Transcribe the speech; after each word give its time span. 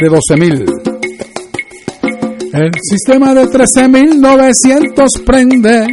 de 0.00 0.08
12.000. 0.08 0.98
El 2.52 2.70
sistema 2.80 3.34
de 3.34 3.46
13.900 3.46 5.24
prende 5.24 5.86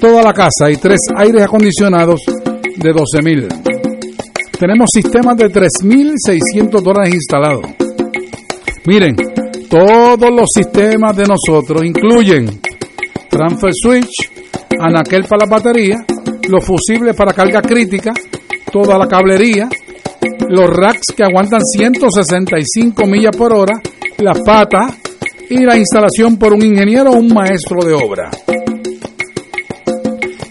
toda 0.00 0.22
la 0.22 0.32
casa 0.32 0.70
y 0.70 0.76
tres 0.76 1.00
aires 1.16 1.42
acondicionados 1.42 2.20
de 2.26 2.90
12.000. 2.92 3.48
Tenemos 4.58 4.90
sistemas 4.92 5.36
de 5.36 5.50
3.600 5.50 6.80
dólares 6.80 7.14
instalados. 7.14 7.66
Miren, 8.86 9.16
todos 9.68 10.30
los 10.30 10.48
sistemas 10.54 11.16
de 11.16 11.24
nosotros 11.24 11.84
incluyen 11.84 12.46
transfer 13.28 13.72
switch, 13.72 14.30
anaquel 14.78 15.24
para 15.24 15.46
la 15.46 15.50
batería, 15.50 16.04
los 16.48 16.64
fusibles 16.64 17.16
para 17.16 17.32
carga 17.32 17.62
crítica, 17.62 18.12
toda 18.70 18.98
la 18.98 19.06
cablería, 19.06 19.68
los 20.52 20.68
racks 20.68 21.06
que 21.16 21.24
aguantan 21.24 21.62
165 21.64 23.06
millas 23.06 23.34
por 23.34 23.54
hora, 23.54 23.80
las 24.18 24.38
patas 24.40 24.98
y 25.48 25.64
la 25.64 25.78
instalación 25.78 26.36
por 26.36 26.52
un 26.52 26.62
ingeniero 26.62 27.12
o 27.12 27.16
un 27.16 27.32
maestro 27.32 27.82
de 27.82 27.94
obra. 27.94 28.30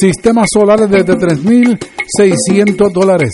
Sistemas 0.00 0.46
solares 0.52 0.90
desde 0.90 1.14
3.600 1.14 2.92
dólares. 2.92 3.30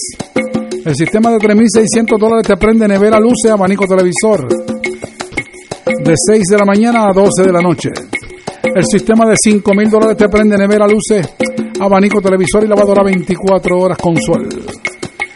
El 0.85 0.95
sistema 0.95 1.33
de 1.33 1.39
3.600 1.39 2.19
dólares 2.19 2.47
te 2.47 2.57
prende 2.57 2.87
nevera, 2.89 3.21
luces, 3.21 3.51
abanico, 3.51 3.87
televisor. 3.87 4.47
De 6.05 6.15
6 6.17 6.43
de 6.51 6.57
la 6.57 6.65
mañana 6.65 7.09
a 7.09 7.13
12 7.13 7.43
de 7.43 7.53
la 7.53 7.61
noche. 7.61 7.91
El 8.75 8.85
sistema 8.85 9.27
de 9.27 9.35
5.000 9.35 9.91
dólares 9.91 10.17
te 10.17 10.29
prende 10.29 10.57
nevera, 10.57 10.87
luces, 10.87 11.27
abanico, 11.81 12.21
televisor 12.21 12.65
y 12.65 12.69
lavadora 12.69 13.03
24 13.03 13.79
horas 13.79 13.99
con 13.99 14.17
sol. 14.17 14.49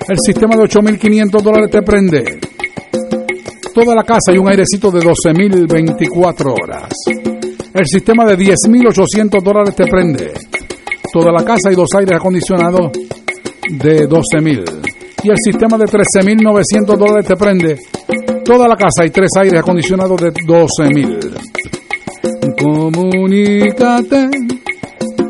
El 0.09 0.17
sistema 0.25 0.57
de 0.57 0.63
8.500 0.65 1.43
dólares 1.43 1.71
te 1.71 1.83
prende 1.83 2.41
toda 3.75 3.95
la 3.95 4.03
casa 4.05 4.33
y 4.33 4.39
un 4.39 4.49
airecito 4.49 4.91
de 4.91 5.01
12.024 5.01 6.53
horas. 6.53 6.93
El 7.75 7.87
sistema 7.87 8.25
de 8.27 8.37
10.800 8.37 9.43
dólares 9.43 9.75
te 9.75 9.87
prende 9.87 10.33
toda 11.13 11.33
la 11.33 11.45
casa 11.45 11.71
y 11.71 11.75
dos 11.75 11.89
aires 11.97 12.17
acondicionados 12.17 12.93
de 13.71 14.09
12.000 14.09 14.93
y 15.25 15.31
el 15.31 15.37
sistema 15.43 15.79
de 15.79 15.85
13.900 15.85 16.97
dólares 16.97 17.27
te 17.27 17.37
prende 17.37 17.79
toda 18.45 18.67
la 18.67 18.77
casa 18.77 19.07
y 19.07 19.11
tres 19.11 19.31
aires 19.39 19.61
acondicionados 19.61 20.21
de 20.21 20.33
12.000. 20.33 21.39
Comunícate, 22.61 24.29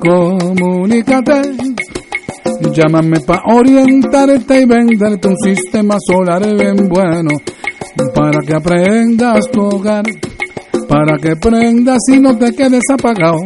comunícate. 0.03 1.43
Llámame 2.73 3.21
para 3.21 3.43
orientarte 3.55 4.61
y 4.61 4.65
venderte 4.65 5.29
un 5.29 5.37
sistema 5.39 5.97
solar 6.07 6.43
bien 6.57 6.89
bueno. 6.89 7.31
Para 8.15 8.41
que 8.41 8.55
aprendas 8.55 9.51
tu 9.53 9.61
hogar, 9.61 10.05
para 10.89 11.17
que 11.19 11.37
prendas 11.37 12.01
y 12.09 12.21
no 12.21 12.37
te 12.37 12.53
quedes 12.53 12.85
apagado. 12.93 13.39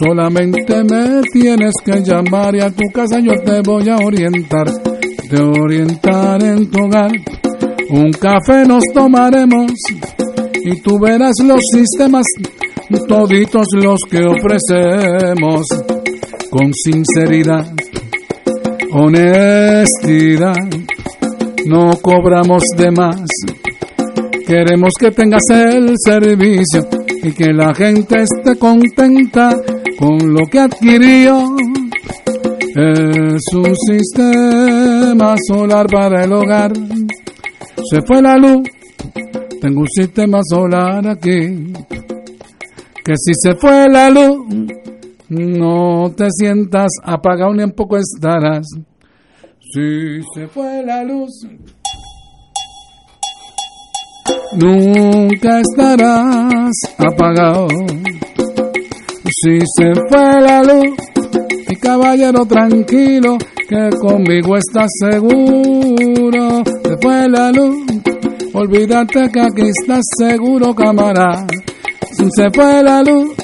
Solamente 0.00 0.84
me 0.84 1.22
tienes 1.32 1.72
que 1.84 2.02
llamar 2.02 2.54
y 2.54 2.60
a 2.60 2.70
tu 2.70 2.84
casa 2.92 3.18
yo 3.18 3.32
te 3.44 3.60
voy 3.62 3.88
a 3.88 3.96
orientar 3.96 4.68
de 5.28 5.42
orientar 5.42 6.42
en 6.42 6.70
tu 6.70 6.84
hogar. 6.84 7.10
Un 7.90 8.12
café 8.12 8.64
nos 8.66 8.82
tomaremos 8.94 9.72
y 10.64 10.80
tú 10.80 10.98
verás 10.98 11.34
los 11.44 11.60
sistemas, 11.72 12.24
toditos 13.06 13.66
los 13.74 14.00
que 14.10 14.24
ofrecemos, 14.24 15.66
con 16.50 16.72
sinceridad, 16.72 17.66
honestidad, 18.92 20.54
no 21.66 21.90
cobramos 22.00 22.62
de 22.76 22.90
más. 22.90 23.20
Queremos 24.46 24.92
que 24.98 25.10
tengas 25.10 25.42
el 25.50 25.94
servicio 25.98 26.88
y 27.22 27.32
que 27.32 27.52
la 27.52 27.74
gente 27.74 28.22
esté 28.22 28.58
contenta 28.58 29.50
con 29.98 30.32
lo 30.32 30.46
que 30.50 30.60
adquirió 30.60 31.44
es 32.74 33.42
un 33.54 33.74
sistema 33.74 35.34
solar 35.48 35.86
para 35.86 36.24
el 36.24 36.32
hogar. 36.32 36.72
Se 37.90 38.00
fue 38.06 38.22
la 38.22 38.36
luz, 38.36 38.62
tengo 39.60 39.80
un 39.80 39.88
sistema 39.88 40.40
solar 40.48 41.06
aquí. 41.08 41.72
Que 43.08 43.14
si 43.16 43.32
se 43.40 43.54
fue 43.54 43.88
la 43.88 44.10
luz, 44.10 44.46
no 45.30 46.12
te 46.14 46.26
sientas 46.30 46.90
apagado 47.02 47.54
ni 47.54 47.62
un 47.62 47.70
poco 47.70 47.96
estarás. 47.96 48.66
Si 49.60 50.20
se 50.34 50.46
fue 50.48 50.84
la 50.84 51.02
luz, 51.04 51.30
nunca 54.60 55.58
estarás 55.58 56.70
apagado. 56.98 57.68
Si 59.24 59.58
se 59.78 59.90
fue 60.10 60.42
la 60.42 60.62
luz, 60.64 60.94
mi 61.66 61.76
caballero 61.76 62.44
tranquilo, 62.44 63.38
que 63.70 63.88
conmigo 64.02 64.54
estás 64.54 64.90
seguro. 65.10 66.62
Se 66.84 66.94
fue 67.00 67.26
la 67.26 67.52
luz, 67.52 67.74
olvídate 68.52 69.30
que 69.32 69.40
aquí 69.40 69.62
estás 69.62 70.04
seguro, 70.18 70.74
camarada. 70.74 71.46
Si 72.16 72.24
se 72.34 72.50
fue 72.52 72.82
la 72.82 73.02
luz, 73.02 73.34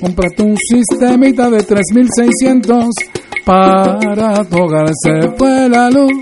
cómprate 0.00 0.42
un 0.42 0.56
sistemita 0.56 1.50
de 1.50 1.62
3600 1.62 2.86
para 3.44 4.44
tu. 4.44 4.56
Se 5.02 5.30
fue 5.36 5.68
la 5.68 5.90
luz, 5.90 6.12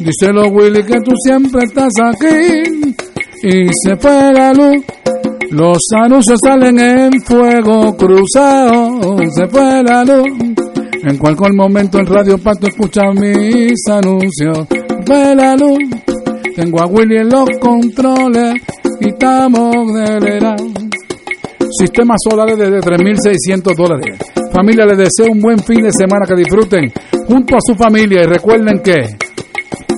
díselo 0.00 0.48
Willy 0.48 0.82
que 0.84 1.00
tú 1.00 1.12
siempre 1.24 1.64
estás 1.64 1.92
aquí. 2.02 2.94
Y 3.42 3.68
se 3.84 3.96
fue 3.96 4.32
la 4.32 4.52
luz. 4.52 4.84
Los 5.50 5.78
anuncios 6.02 6.38
salen 6.44 6.78
en 6.78 7.20
fuego 7.22 7.96
cruzado, 7.96 9.16
se 9.34 9.46
fue 9.46 9.82
la 9.84 10.04
luz. 10.04 10.28
En 11.04 11.16
cualquier 11.18 11.54
momento 11.54 11.98
en 11.98 12.06
Radio 12.06 12.36
Pato 12.38 12.66
escucha 12.66 13.02
mis 13.12 13.74
anuncios. 13.88 14.66
Ve 15.08 15.34
la 15.36 15.54
luz, 15.56 15.78
tengo 16.56 16.82
a 16.82 16.86
Willy 16.86 17.18
en 17.18 17.28
los 17.28 17.48
controles 17.60 18.54
y 19.00 19.08
estamos 19.08 19.94
delirados. 19.94 20.85
Sistemas 21.78 22.16
solares 22.28 22.56
de 22.56 22.70
3.600 22.70 23.76
dólares. 23.76 24.16
Familia, 24.52 24.86
les 24.86 24.98
deseo 24.98 25.26
un 25.30 25.40
buen 25.40 25.58
fin 25.58 25.82
de 25.82 25.90
semana, 25.92 26.24
que 26.26 26.34
disfruten 26.34 26.90
junto 27.26 27.56
a 27.56 27.58
su 27.60 27.74
familia 27.74 28.22
y 28.22 28.26
recuerden 28.26 28.80
que 28.82 29.16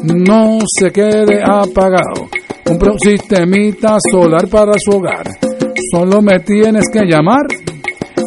no 0.02 0.58
se 0.66 0.90
quede 0.90 1.40
apagado. 1.42 2.28
Un 2.70 2.98
sistemita 2.98 3.98
solar 4.10 4.48
para 4.48 4.72
su 4.78 4.96
hogar. 4.96 5.28
Solo 5.92 6.20
me 6.20 6.40
tienes 6.40 6.86
que 6.92 7.06
llamar 7.06 7.46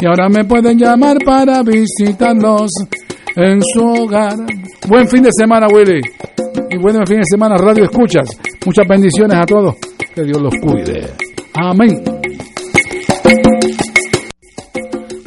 Y 0.00 0.06
ahora 0.06 0.28
me 0.28 0.44
pueden 0.44 0.78
llamar 0.78 1.16
para 1.24 1.62
visitarlos 1.62 2.70
en 3.36 3.60
su 3.62 3.84
hogar. 3.84 4.34
Buen 4.88 5.08
fin 5.08 5.22
de 5.22 5.30
semana, 5.32 5.66
Willy. 5.72 6.00
Y 6.70 6.78
buen 6.78 7.06
fin 7.06 7.18
de 7.18 7.24
semana, 7.30 7.56
Radio 7.56 7.84
Escuchas. 7.84 8.28
Muchas 8.66 8.86
bendiciones 8.88 9.36
a 9.36 9.46
todos. 9.46 9.76
Que 10.14 10.22
Dios 10.24 10.40
los 10.40 10.54
cuide. 10.60 11.06
Amén. 11.54 12.17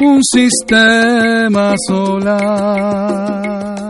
un 0.00 0.22
sistema 0.22 1.74
solar. 1.86 3.89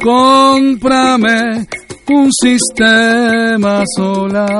Cómprame 0.00 1.66
un 2.10 2.30
sistema 2.30 3.82
solar. 3.96 4.52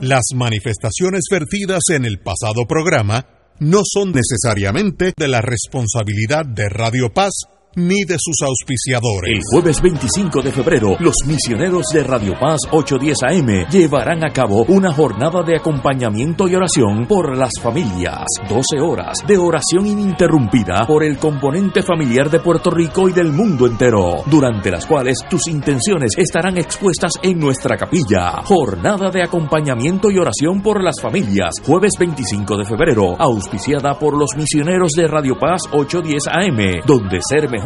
Las 0.00 0.26
manifestaciones 0.32 1.24
vertidas 1.28 1.82
en 1.90 2.04
el 2.04 2.20
pasado 2.20 2.66
programa 2.68 3.26
no 3.58 3.80
son 3.84 4.12
necesariamente 4.12 5.12
de 5.16 5.26
la 5.26 5.40
responsabilidad 5.40 6.46
de 6.46 6.68
Radio 6.68 7.12
Paz 7.12 7.32
ni 7.76 8.04
de 8.04 8.16
sus 8.18 8.36
auspiciadores. 8.42 9.36
El 9.36 9.42
jueves 9.52 9.82
25 9.82 10.40
de 10.40 10.50
febrero, 10.50 10.96
los 10.98 11.14
misioneros 11.26 11.84
de 11.92 12.02
Radio 12.04 12.32
Paz 12.40 12.60
810 12.70 13.18
AM 13.22 13.68
llevarán 13.68 14.24
a 14.24 14.32
cabo 14.32 14.64
una 14.68 14.94
jornada 14.94 15.42
de 15.42 15.56
acompañamiento 15.56 16.48
y 16.48 16.54
oración 16.54 17.06
por 17.06 17.36
las 17.36 17.50
familias. 17.60 18.24
12 18.48 18.80
horas 18.80 19.18
de 19.26 19.36
oración 19.36 19.86
ininterrumpida 19.86 20.86
por 20.86 21.04
el 21.04 21.18
componente 21.18 21.82
familiar 21.82 22.30
de 22.30 22.40
Puerto 22.40 22.70
Rico 22.70 23.10
y 23.10 23.12
del 23.12 23.30
mundo 23.30 23.66
entero, 23.66 24.22
durante 24.24 24.70
las 24.70 24.86
cuales 24.86 25.18
tus 25.28 25.46
intenciones 25.46 26.12
estarán 26.16 26.56
expuestas 26.56 27.12
en 27.22 27.38
nuestra 27.38 27.76
capilla. 27.76 28.42
Jornada 28.44 29.10
de 29.10 29.22
acompañamiento 29.22 30.10
y 30.10 30.16
oración 30.16 30.62
por 30.62 30.82
las 30.82 30.98
familias, 30.98 31.50
jueves 31.62 31.92
25 31.98 32.56
de 32.56 32.64
febrero, 32.64 33.16
auspiciada 33.18 33.98
por 33.98 34.16
los 34.18 34.30
misioneros 34.34 34.92
de 34.92 35.06
Radio 35.08 35.34
Paz 35.38 35.60
810 35.72 36.28
AM, 36.28 36.86
donde 36.86 37.18
ser 37.20 37.50
mejor 37.50 37.65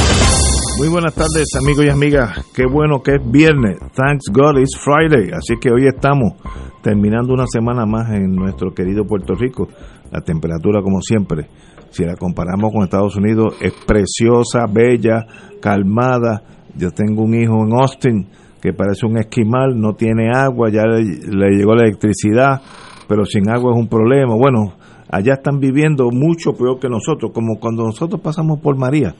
Muy 0.81 0.89
buenas 0.89 1.13
tardes 1.13 1.45
amigos 1.61 1.85
y 1.85 1.89
amigas, 1.89 2.43
qué 2.55 2.65
bueno 2.65 3.03
que 3.03 3.11
es 3.11 3.31
viernes, 3.31 3.77
thanks 3.93 4.31
God 4.33 4.57
it's 4.57 4.75
Friday, 4.83 5.29
así 5.31 5.53
que 5.61 5.69
hoy 5.69 5.85
estamos 5.85 6.33
terminando 6.81 7.35
una 7.35 7.45
semana 7.45 7.85
más 7.85 8.09
en 8.09 8.33
nuestro 8.33 8.73
querido 8.73 9.05
Puerto 9.05 9.35
Rico, 9.35 9.67
la 10.11 10.21
temperatura 10.21 10.81
como 10.81 10.99
siempre, 11.01 11.45
si 11.91 12.03
la 12.03 12.15
comparamos 12.15 12.73
con 12.73 12.81
Estados 12.81 13.15
Unidos 13.15 13.57
es 13.61 13.73
preciosa, 13.85 14.65
bella, 14.67 15.27
calmada, 15.61 16.41
yo 16.75 16.89
tengo 16.89 17.25
un 17.25 17.35
hijo 17.35 17.63
en 17.63 17.73
Austin 17.73 18.27
que 18.59 18.73
parece 18.73 19.05
un 19.05 19.19
esquimal, 19.19 19.79
no 19.79 19.93
tiene 19.93 20.31
agua, 20.33 20.71
ya 20.71 20.81
le, 20.87 21.03
le 21.03 21.57
llegó 21.57 21.75
la 21.75 21.83
electricidad, 21.83 22.59
pero 23.07 23.23
sin 23.25 23.51
agua 23.51 23.71
es 23.75 23.79
un 23.79 23.87
problema, 23.87 24.33
bueno, 24.33 24.73
allá 25.11 25.33
están 25.33 25.59
viviendo 25.59 26.09
mucho 26.11 26.53
peor 26.53 26.79
que 26.79 26.89
nosotros, 26.89 27.29
como 27.35 27.59
cuando 27.59 27.83
nosotros 27.83 28.19
pasamos 28.19 28.59
por 28.59 28.79
María, 28.79 29.13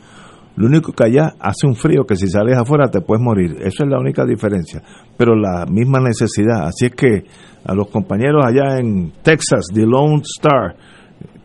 lo 0.55 0.67
único 0.67 0.91
que 0.91 1.05
allá 1.05 1.33
hace 1.39 1.65
un 1.65 1.75
frío 1.75 2.05
que 2.05 2.15
si 2.15 2.27
sales 2.27 2.57
afuera 2.57 2.89
te 2.89 3.01
puedes 3.01 3.23
morir. 3.23 3.57
Eso 3.61 3.83
es 3.83 3.89
la 3.89 3.99
única 3.99 4.25
diferencia. 4.25 4.81
Pero 5.17 5.35
la 5.35 5.65
misma 5.65 5.99
necesidad. 5.99 6.67
Así 6.67 6.87
es 6.87 6.95
que 6.95 7.23
a 7.63 7.73
los 7.73 7.89
compañeros 7.89 8.43
allá 8.45 8.77
en 8.79 9.11
Texas, 9.23 9.67
The 9.73 9.85
Lone 9.85 10.21
Star, 10.23 10.75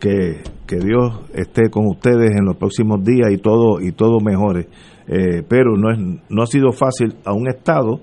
que, 0.01 0.43
que 0.67 0.77
Dios 0.77 1.21
esté 1.35 1.71
con 1.71 1.87
ustedes 1.87 2.33
en 2.37 2.45
los 2.45 2.57
próximos 2.57 3.05
días 3.05 3.31
y 3.33 3.39
todo, 3.39 3.81
y 3.81 3.93
todo 3.93 4.19
mejore. 4.21 4.69
Eh, 5.07 5.43
pero 5.49 5.77
no, 5.77 5.93
es, 5.93 5.99
no 6.29 6.43
ha 6.43 6.47
sido 6.47 6.73
fácil 6.73 7.15
a 7.25 7.33
un 7.33 7.49
Estado 7.49 8.01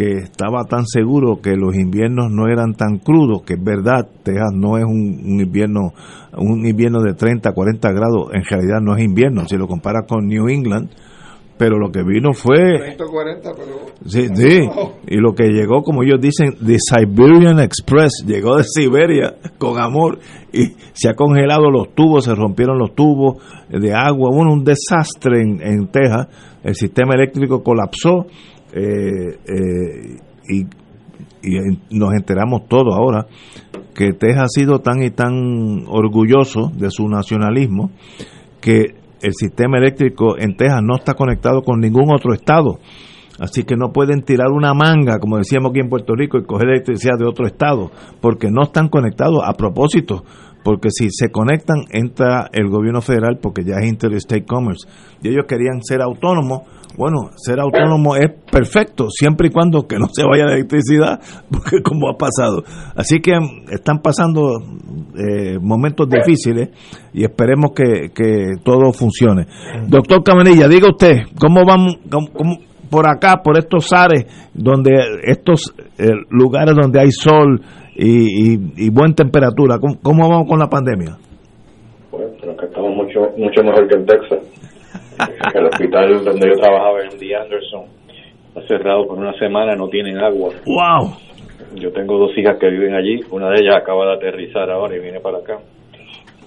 que 0.00 0.14
estaba 0.14 0.64
tan 0.64 0.86
seguro 0.86 1.42
que 1.42 1.56
los 1.56 1.76
inviernos 1.76 2.30
no 2.30 2.48
eran 2.48 2.72
tan 2.72 3.00
crudos, 3.00 3.42
que 3.42 3.52
es 3.52 3.62
verdad, 3.62 4.08
Texas 4.22 4.48
no 4.54 4.78
es 4.78 4.84
un, 4.84 5.38
invierno 5.42 5.92
un 6.38 6.64
invierno 6.64 7.02
de 7.02 7.12
30, 7.12 7.52
40 7.52 7.92
grados, 7.92 8.30
en 8.32 8.42
realidad 8.42 8.80
no 8.80 8.96
es 8.96 9.04
invierno, 9.04 9.46
si 9.46 9.58
lo 9.58 9.68
comparas 9.68 10.06
con 10.08 10.26
New 10.26 10.48
England, 10.48 10.88
pero 11.58 11.78
lo 11.78 11.92
que 11.92 12.02
vino 12.02 12.32
fue... 12.32 12.78
Sí, 14.06 14.28
sí, 14.32 14.60
y 15.06 15.16
lo 15.16 15.34
que 15.34 15.48
llegó, 15.48 15.82
como 15.82 16.02
ellos 16.02 16.18
dicen, 16.18 16.54
the 16.64 16.78
Siberian 16.78 17.60
Express, 17.60 18.24
llegó 18.26 18.56
de 18.56 18.64
Siberia 18.64 19.34
con 19.58 19.78
amor 19.78 20.18
y 20.50 20.76
se 20.94 21.10
ha 21.10 21.14
congelado 21.14 21.70
los 21.70 21.94
tubos, 21.94 22.24
se 22.24 22.34
rompieron 22.34 22.78
los 22.78 22.94
tubos 22.94 23.36
de 23.68 23.92
agua, 23.92 24.30
hubo 24.30 24.50
un 24.50 24.64
desastre 24.64 25.42
en, 25.42 25.60
en 25.60 25.88
Texas, 25.88 26.28
el 26.64 26.74
sistema 26.74 27.12
eléctrico 27.16 27.62
colapsó 27.62 28.24
eh, 28.72 29.38
eh, 29.46 30.16
y, 30.48 30.66
nos 31.90 32.12
enteramos 32.12 32.68
todo 32.68 32.92
ahora 32.92 33.26
que 33.94 34.12
Texas 34.12 34.42
ha 34.42 34.48
sido 34.48 34.80
tan 34.80 35.02
y 35.02 35.10
tan 35.10 35.84
orgulloso 35.88 36.70
de 36.76 36.90
su 36.90 37.08
nacionalismo 37.08 37.90
que 38.60 38.94
el 39.22 39.32
sistema 39.32 39.78
eléctrico 39.78 40.38
en 40.38 40.56
Texas 40.56 40.82
no 40.82 40.96
está 40.96 41.14
conectado 41.14 41.62
con 41.62 41.80
ningún 41.80 42.12
otro 42.12 42.34
estado. 42.34 42.78
Así 43.38 43.64
que 43.64 43.74
no 43.74 43.90
pueden 43.90 44.22
tirar 44.22 44.48
una 44.50 44.74
manga, 44.74 45.18
como 45.18 45.38
decíamos 45.38 45.70
aquí 45.70 45.80
en 45.80 45.88
Puerto 45.88 46.14
Rico, 46.14 46.36
y 46.38 46.44
coger 46.44 46.68
electricidad 46.68 47.18
de 47.18 47.24
otro 47.24 47.46
estado, 47.46 47.90
porque 48.20 48.50
no 48.50 48.64
están 48.64 48.88
conectados 48.88 49.40
a 49.42 49.54
propósito 49.54 50.24
porque 50.62 50.88
si 50.90 51.08
se 51.10 51.30
conectan 51.30 51.84
entra 51.90 52.48
el 52.52 52.68
gobierno 52.68 53.00
federal 53.00 53.38
porque 53.40 53.64
ya 53.64 53.76
es 53.80 53.88
Interstate 53.88 54.44
Commerce. 54.44 54.88
Y 55.22 55.28
ellos 55.28 55.44
querían 55.46 55.82
ser 55.82 56.02
autónomos 56.02 56.62
bueno, 56.96 57.30
ser 57.36 57.60
autónomo 57.60 58.16
es 58.16 58.30
perfecto 58.50 59.06
siempre 59.10 59.48
y 59.48 59.50
cuando 59.50 59.86
que 59.86 59.96
no 59.96 60.06
se 60.12 60.24
vaya 60.24 60.44
la 60.44 60.54
electricidad 60.54 61.20
porque 61.50 61.82
como 61.82 62.08
ha 62.08 62.16
pasado. 62.16 62.62
Así 62.94 63.20
que 63.20 63.32
están 63.70 64.00
pasando 64.00 64.58
eh, 65.16 65.58
momentos 65.60 66.08
difíciles 66.08 66.70
y 67.12 67.24
esperemos 67.24 67.72
que, 67.74 68.10
todo 68.62 68.92
funcione. 68.92 69.46
Doctor 69.86 70.22
Camarilla 70.22 70.68
diga 70.68 70.88
usted 70.90 71.22
cómo 71.38 71.62
vamos 71.64 71.96
por 72.90 73.08
acá 73.08 73.40
por 73.42 73.58
estos 73.58 73.92
ares 73.92 74.26
donde 74.52 74.90
estos 75.22 75.72
eh, 75.96 76.10
lugares 76.28 76.74
donde 76.74 77.00
hay 77.00 77.12
sol 77.12 77.62
y, 78.02 78.86
y, 78.86 78.90
buena 78.90 79.14
temperatura. 79.14 79.76
¿Cómo, 79.78 80.28
vamos 80.28 80.48
con 80.48 80.58
la 80.58 80.68
pandemia? 80.68 81.18
Bueno, 82.10 82.28
creo 82.40 82.56
que 82.56 82.66
estamos 82.66 82.96
mucho, 82.96 83.20
mucho 83.36 83.62
mejor 83.62 83.88
que 83.88 83.96
en 83.96 84.06
Texas. 84.06 84.38
el 85.54 85.66
hospital 85.66 86.24
donde 86.24 86.48
yo 86.48 86.54
trabajaba 86.54 87.02
en 87.02 87.18
D. 87.18 87.36
Anderson 87.36 87.84
ha 88.56 88.60
cerrado 88.66 89.06
por 89.06 89.18
una 89.18 89.34
semana, 89.34 89.74
no 89.74 89.88
tienen 89.88 90.16
agua. 90.18 90.50
¡Wow! 90.66 91.14
Yo 91.74 91.92
tengo 91.92 92.18
dos 92.18 92.36
hijas 92.38 92.56
que 92.58 92.70
viven 92.70 92.94
allí, 92.94 93.20
una 93.30 93.50
de 93.50 93.60
ellas 93.60 93.76
acaba 93.76 94.06
de 94.06 94.14
aterrizar 94.14 94.70
ahora 94.70 94.96
y 94.96 95.00
viene 95.00 95.20
para 95.20 95.38
acá. 95.38 95.58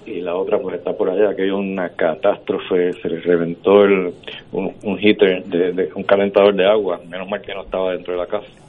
Y 0.06 0.20
la 0.20 0.34
otra 0.34 0.58
pues 0.58 0.76
está 0.76 0.92
por 0.92 1.08
allá, 1.08 1.34
que 1.34 1.44
hay 1.44 1.50
una 1.50 1.88
catástrofe, 1.90 2.92
se 3.00 3.08
les 3.08 3.24
reventó 3.24 3.84
el, 3.84 4.12
un, 4.52 4.98
heater, 4.98 5.44
de, 5.44 5.88
un 5.94 6.02
calentador 6.02 6.54
de 6.54 6.66
agua, 6.66 7.00
menos 7.08 7.28
mal 7.28 7.40
que 7.40 7.54
no 7.54 7.62
estaba 7.62 7.92
dentro 7.92 8.12
de 8.12 8.18
la 8.18 8.26
casa 8.26 8.63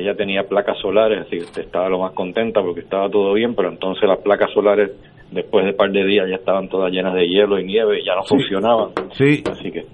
ella 0.00 0.14
tenía 0.14 0.44
placas 0.44 0.78
solares, 0.78 1.26
así 1.26 1.38
que 1.52 1.60
estaba 1.60 1.88
lo 1.88 2.00
más 2.00 2.12
contenta 2.12 2.62
porque 2.62 2.80
estaba 2.80 3.08
todo 3.08 3.34
bien, 3.34 3.54
pero 3.54 3.70
entonces 3.70 4.08
las 4.08 4.18
placas 4.18 4.50
solares 4.52 4.90
después 5.30 5.64
de 5.64 5.72
un 5.72 5.76
par 5.76 5.90
de 5.90 6.04
días 6.04 6.28
ya 6.28 6.36
estaban 6.36 6.68
todas 6.68 6.92
llenas 6.92 7.14
de 7.14 7.28
hielo 7.28 7.58
y 7.58 7.64
nieve 7.64 8.00
y 8.00 8.04
ya 8.04 8.14
no 8.14 8.24
funcionaban. 8.24 8.90
Sí. 9.12 9.42
Así 9.50 9.70
que 9.70 9.84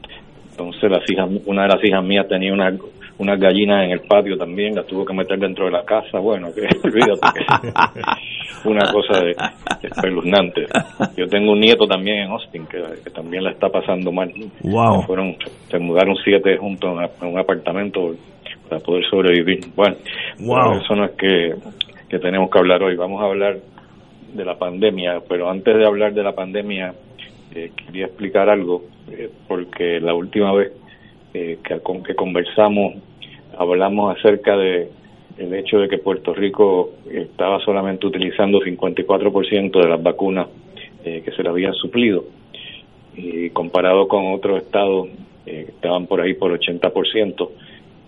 entonces 0.51 0.91
las 0.91 1.11
hijas, 1.11 1.31
una 1.47 1.63
de 1.63 1.69
las 1.69 1.85
hijas 1.85 2.05
mías 2.05 2.29
tenía 2.29 2.53
una 2.53 2.73
unas 3.21 3.39
gallinas 3.39 3.85
en 3.85 3.91
el 3.91 4.01
patio 4.01 4.37
también, 4.37 4.75
las 4.75 4.87
tuvo 4.87 5.05
que 5.05 5.13
meter 5.13 5.39
dentro 5.39 5.67
de 5.67 5.73
la 5.73 5.85
casa, 5.85 6.19
bueno, 6.19 6.49
que 6.55 6.63
olvídate 6.83 7.45
una 8.65 8.91
cosa 8.91 9.23
de, 9.23 9.37
espeluznante. 9.83 10.65
Yo 11.17 11.27
tengo 11.27 11.53
un 11.53 11.61
nieto 11.61 11.87
también 11.87 12.25
en 12.25 12.31
Austin 12.31 12.67
que, 12.67 12.81
también 13.11 13.45
la 13.45 13.51
está 13.51 13.69
pasando 13.69 14.11
mal. 14.11 14.33
Wow. 14.63 15.03
Fueron, 15.03 15.37
se 15.69 15.79
mudaron 15.79 16.17
siete 16.25 16.57
juntos 16.57 16.99
en 17.21 17.29
un 17.29 17.39
apartamento 17.39 18.15
para 18.71 18.81
poder 18.81 19.05
sobrevivir. 19.11 19.67
Bueno, 19.75 19.97
eso 20.81 20.95
no 20.95 21.05
es 21.05 21.11
que, 21.13 21.55
tenemos 22.09 22.51
que 22.51 22.59
hablar 22.59 22.83
hoy. 22.83 22.95
Vamos 22.95 23.21
a 23.21 23.27
hablar 23.27 23.59
de 24.33 24.45
la 24.45 24.57
pandemia, 24.57 25.21
pero 25.29 25.51
antes 25.51 25.77
de 25.77 25.85
hablar 25.85 26.15
de 26.15 26.23
la 26.23 26.33
pandemia, 26.33 26.95
eh, 27.53 27.73
quería 27.75 28.07
explicar 28.07 28.49
algo, 28.49 28.85
eh, 29.11 29.29
porque 29.49 30.01
la 30.01 30.15
última 30.15 30.53
vez 30.53 30.73
eh, 31.35 31.59
que, 31.65 31.81
con 31.81 32.03
que 32.05 32.15
conversamos 32.15 32.95
hablamos 33.59 34.17
acerca 34.17 34.57
de 34.57 34.89
el 35.37 35.55
hecho 35.55 35.79
de 35.79 35.89
que 35.89 35.99
Puerto 35.99 36.33
Rico 36.33 36.93
estaba 37.11 37.59
solamente 37.61 38.07
utilizando 38.07 38.61
54% 38.61 39.83
de 39.83 39.89
las 39.89 40.03
vacunas 40.03 40.49
que 41.03 41.33
se 41.35 41.43
le 41.43 41.49
habían 41.49 41.73
suplido 41.73 42.25
y 43.17 43.49
comparado 43.51 44.07
con 44.07 44.35
otros 44.35 44.63
estados 44.63 45.09
que 45.47 45.63
estaban 45.63 46.07
por 46.07 46.21
ahí 46.21 46.35
por 46.35 46.53
80%, 46.53 47.49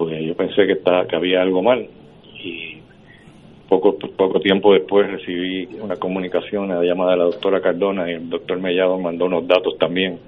pues 0.05 0.25
yo 0.25 0.35
pensé 0.35 0.67
que, 0.67 0.73
estaba, 0.73 1.07
que 1.07 1.17
había 1.17 1.43
algo 1.43 1.63
mal 1.63 1.87
y 2.43 2.79
poco 3.69 3.97
poco 3.97 4.41
tiempo 4.41 4.75
después 4.75 5.11
recibí 5.11 5.67
una 5.81 5.97
comunicación, 5.97 6.65
una 6.65 6.83
llamada 6.83 7.13
de 7.13 7.17
la 7.19 7.25
doctora 7.25 7.61
Cardona 7.61 8.11
y 8.11 8.15
el 8.15 8.29
doctor 8.29 8.59
Mellado 8.59 8.99
mandó 8.99 9.27
unos 9.27 9.47
datos 9.47 9.79
también 9.79 10.19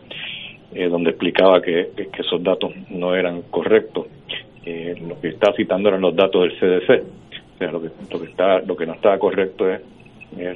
eh, 0.75 0.89
donde 0.89 1.11
explicaba 1.11 1.61
que, 1.61 1.91
que, 1.97 2.09
esos 2.23 2.43
datos 2.43 2.73
no 2.91 3.15
eran 3.15 3.43
correctos. 3.43 4.07
Eh, 4.65 4.95
lo 5.07 5.21
que 5.21 5.29
estaba 5.29 5.55
citando 5.55 5.89
eran 5.89 6.01
los 6.01 6.17
datos 6.17 6.43
del 6.43 6.59
CDC. 6.59 7.03
O 7.55 7.59
sea, 7.59 7.71
lo 7.71 7.83
que, 7.83 7.91
lo 8.11 8.21
que, 8.21 8.27
está, 8.27 8.61
lo 8.61 8.77
que 8.77 8.87
no 8.87 8.95
estaba 8.95 9.19
correcto 9.19 9.69
es 9.71 9.81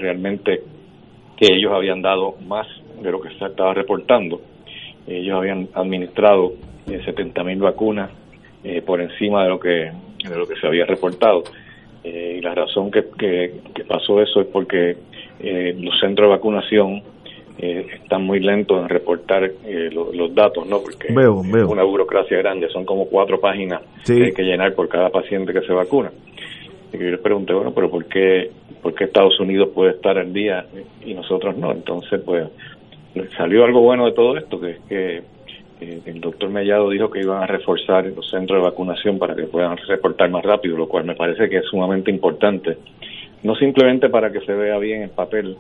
realmente 0.01 0.63
que 1.37 1.55
ellos 1.55 1.73
habían 1.73 2.03
dado 2.03 2.35
más 2.47 2.67
de 3.03 3.11
lo 3.11 3.21
que 3.21 3.29
se 3.31 3.45
estaba 3.45 3.75
reportando. 3.75 4.41
Ellos 5.07 5.37
habían 5.37 5.69
administrado 5.75 6.55
eh, 6.91 7.01
70 7.05 7.45
mil 7.45 7.61
vacunas 7.61 8.11
eh, 8.69 8.83
por 8.83 9.01
encima 9.01 9.45
de 9.45 9.49
lo 9.49 9.59
que 9.59 9.91
de 10.29 10.37
lo 10.37 10.47
que 10.47 10.55
se 10.57 10.67
había 10.67 10.85
reportado 10.85 11.43
eh, 12.05 12.35
y 12.37 12.43
la 12.43 12.55
razón 12.55 12.91
que, 12.91 13.03
que, 13.19 13.85
pasó 13.85 14.21
eso 14.21 14.43
es 14.43 14.47
porque 14.49 14.95
eh, 15.41 15.75
los 15.81 15.99
centros 15.99 16.29
de 16.29 16.37
vacunación 16.37 17.03
están 17.57 18.25
muy 18.25 18.39
lentos 18.39 18.81
en 18.81 18.89
reportar 18.89 19.51
los 19.91 20.33
datos, 20.33 20.65
¿no? 20.69 20.81
Porque 20.81 21.09
es 21.09 21.69
una 21.69 21.83
burocracia 21.83 22.39
grande, 22.39 22.69
son 22.69 22.85
como 22.85 23.07
cuatro 23.07 23.41
páginas 23.41 23.83
que 24.07 24.27
hay 24.27 24.33
que 24.33 24.45
llenar 24.45 24.75
por 24.75 24.89
cada 24.89 25.09
paciente 25.09 25.53
que 25.53 25.63
se 25.63 25.73
vacuna. 25.73 26.13
Y 26.93 26.99
yo 26.99 27.11
les 27.11 27.21
pregunté, 27.21 27.55
bueno, 27.55 27.73
pero 27.75 27.91
¿por 27.91 28.05
qué, 28.05 28.53
¿por 28.81 28.95
qué 28.95 29.05
Estados 29.05 29.41
Unidos 29.41 29.71
puede 29.75 29.91
estar 29.91 30.17
al 30.19 30.33
día 30.33 30.67
y 31.05 31.15
nosotros 31.15 31.57
no? 31.57 31.73
Entonces, 31.73 32.21
pues, 32.25 32.47
salió 33.37 33.65
algo 33.65 33.81
bueno 33.81 34.07
de 34.07 34.13
todo 34.13 34.37
esto, 34.37 34.61
que 34.61 34.71
es 34.71 34.81
que 34.89 35.23
eh, 35.81 36.01
el 36.07 36.21
doctor 36.21 36.51
Mellado 36.51 36.91
dijo 36.91 37.11
que 37.11 37.21
iban 37.21 37.43
a 37.43 37.47
reforzar 37.47 38.07
los 38.07 38.29
centros 38.29 38.59
de 38.59 38.65
vacunación 38.65 39.19
para 39.19 39.35
que 39.35 39.45
puedan 39.45 39.77
reportar 39.77 40.31
más 40.31 40.45
rápido, 40.45 40.77
lo 40.77 40.89
cual 40.89 41.05
me 41.05 41.15
parece 41.15 41.49
que 41.49 41.59
es 41.59 41.65
sumamente 41.67 42.11
importante. 42.11 42.77
No 43.43 43.55
simplemente 43.55 44.09
para 44.09 44.33
que 44.33 44.41
se 44.41 44.53
vea 44.53 44.79
bien 44.79 45.03
en 45.03 45.11
papel, 45.11 45.57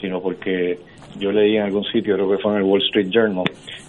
sino 0.00 0.20
porque 0.20 0.78
yo 1.18 1.32
leí 1.32 1.56
en 1.56 1.64
algún 1.64 1.84
sitio, 1.84 2.14
creo 2.14 2.30
que 2.30 2.38
fue 2.38 2.52
en 2.52 2.58
el 2.58 2.64
Wall 2.64 2.82
Street 2.82 3.08
Journal, 3.10 3.44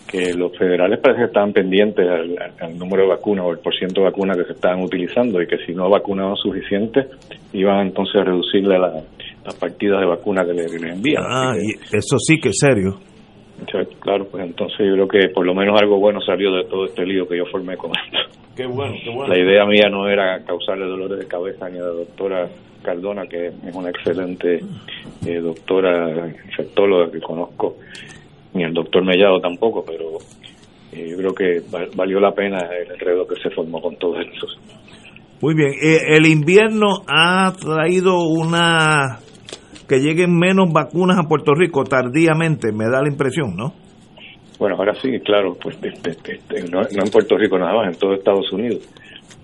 que 0.08 0.34
los 0.34 0.58
federales 0.58 1.00
parece 1.00 1.22
que 1.22 1.28
estaban 1.28 1.54
pendientes 1.54 2.06
al, 2.08 2.78
número 2.78 3.04
de 3.04 3.10
vacunas 3.10 3.46
o 3.46 3.52
el 3.52 3.60
porcentaje 3.60 4.02
de 4.02 4.10
vacunas 4.10 4.38
que 4.38 4.46
se 4.46 4.54
estaban 4.54 4.82
utilizando 4.82 5.42
y 5.42 5.48
que 5.48 5.58
si 5.66 5.74
no 5.74 5.90
vacunaban 5.90 6.36
suficiente 6.36 7.06
iban 7.54 7.88
entonces 7.88 8.16
a 8.20 8.24
reducirle 8.24 8.80
la, 8.80 9.04
las 9.46 9.56
partidas 9.56 10.00
de 10.00 10.08
vacunas 10.08 10.48
que 10.48 10.54
les, 10.54 10.74
envían. 10.74 11.24
Ah, 11.26 11.54
y 11.56 11.72
eso 11.96 12.18
sí 12.18 12.40
que 12.40 12.50
es 12.50 12.58
serio. 12.60 13.00
Claro, 14.00 14.26
pues 14.30 14.44
entonces 14.44 14.80
yo 14.80 14.94
creo 14.94 15.08
que 15.08 15.30
por 15.30 15.46
lo 15.46 15.54
menos 15.54 15.80
algo 15.80 16.00
bueno 16.00 16.22
salió 16.22 16.52
de 16.52 16.64
todo 16.66 16.86
este 16.86 17.06
lío 17.06 17.28
que 17.28 17.38
yo 17.38 17.46
formé 17.46 17.78
con 17.78 17.92
esto. 17.92 18.38
Qué 18.56 18.66
bueno, 18.66 18.94
qué 19.04 19.10
bueno. 19.10 19.34
La 19.34 19.40
idea 19.40 19.66
mía 19.66 19.90
no 19.90 20.08
era 20.08 20.44
causarle 20.44 20.86
dolores 20.86 21.20
de 21.20 21.28
cabeza 21.28 21.70
ni 21.70 21.78
a 21.78 21.84
la 21.84 21.90
doctora 21.90 22.50
Cardona, 22.82 23.28
que 23.28 23.48
es 23.48 23.76
una 23.76 23.90
excelente 23.90 24.60
eh, 25.26 25.40
doctora 25.40 26.28
infectóloga 26.28 27.12
que 27.12 27.20
conozco, 27.20 27.78
ni 28.54 28.64
al 28.64 28.74
doctor 28.74 29.04
Mellado 29.04 29.40
tampoco, 29.40 29.84
pero 29.86 30.18
eh, 30.92 31.10
yo 31.10 31.18
creo 31.18 31.34
que 31.34 31.62
valió 31.96 32.20
la 32.20 32.32
pena 32.32 32.60
el 32.76 32.92
enredo 32.92 33.28
que 33.28 33.36
se 33.42 33.50
formó 33.50 33.82
con 33.82 33.96
todos 33.98 34.26
esos. 34.26 34.60
Muy 35.42 35.56
bien, 35.56 35.72
eh, 35.82 36.18
el 36.18 36.26
invierno 36.26 37.04
ha 37.08 37.54
traído 37.54 38.24
una 38.24 39.20
que 39.90 40.00
lleguen 40.00 40.38
menos 40.38 40.72
vacunas 40.72 41.18
a 41.18 41.28
Puerto 41.28 41.56
Rico 41.56 41.84
tardíamente, 41.84 42.72
me 42.72 42.86
da 42.86 43.02
la 43.02 43.10
impresión, 43.10 43.58
¿no? 43.58 43.74
Bueno, 44.60 44.76
ahora 44.78 44.94
sí, 44.94 45.20
claro, 45.22 45.58
pues 45.60 45.78
no, 46.70 46.82
en 46.82 47.10
Puerto 47.12 47.38
Rico 47.38 47.58
nada 47.58 47.74
más, 47.74 47.94
en 47.94 48.00
todo 48.00 48.14
Estados 48.14 48.52
Unidos, 48.54 48.88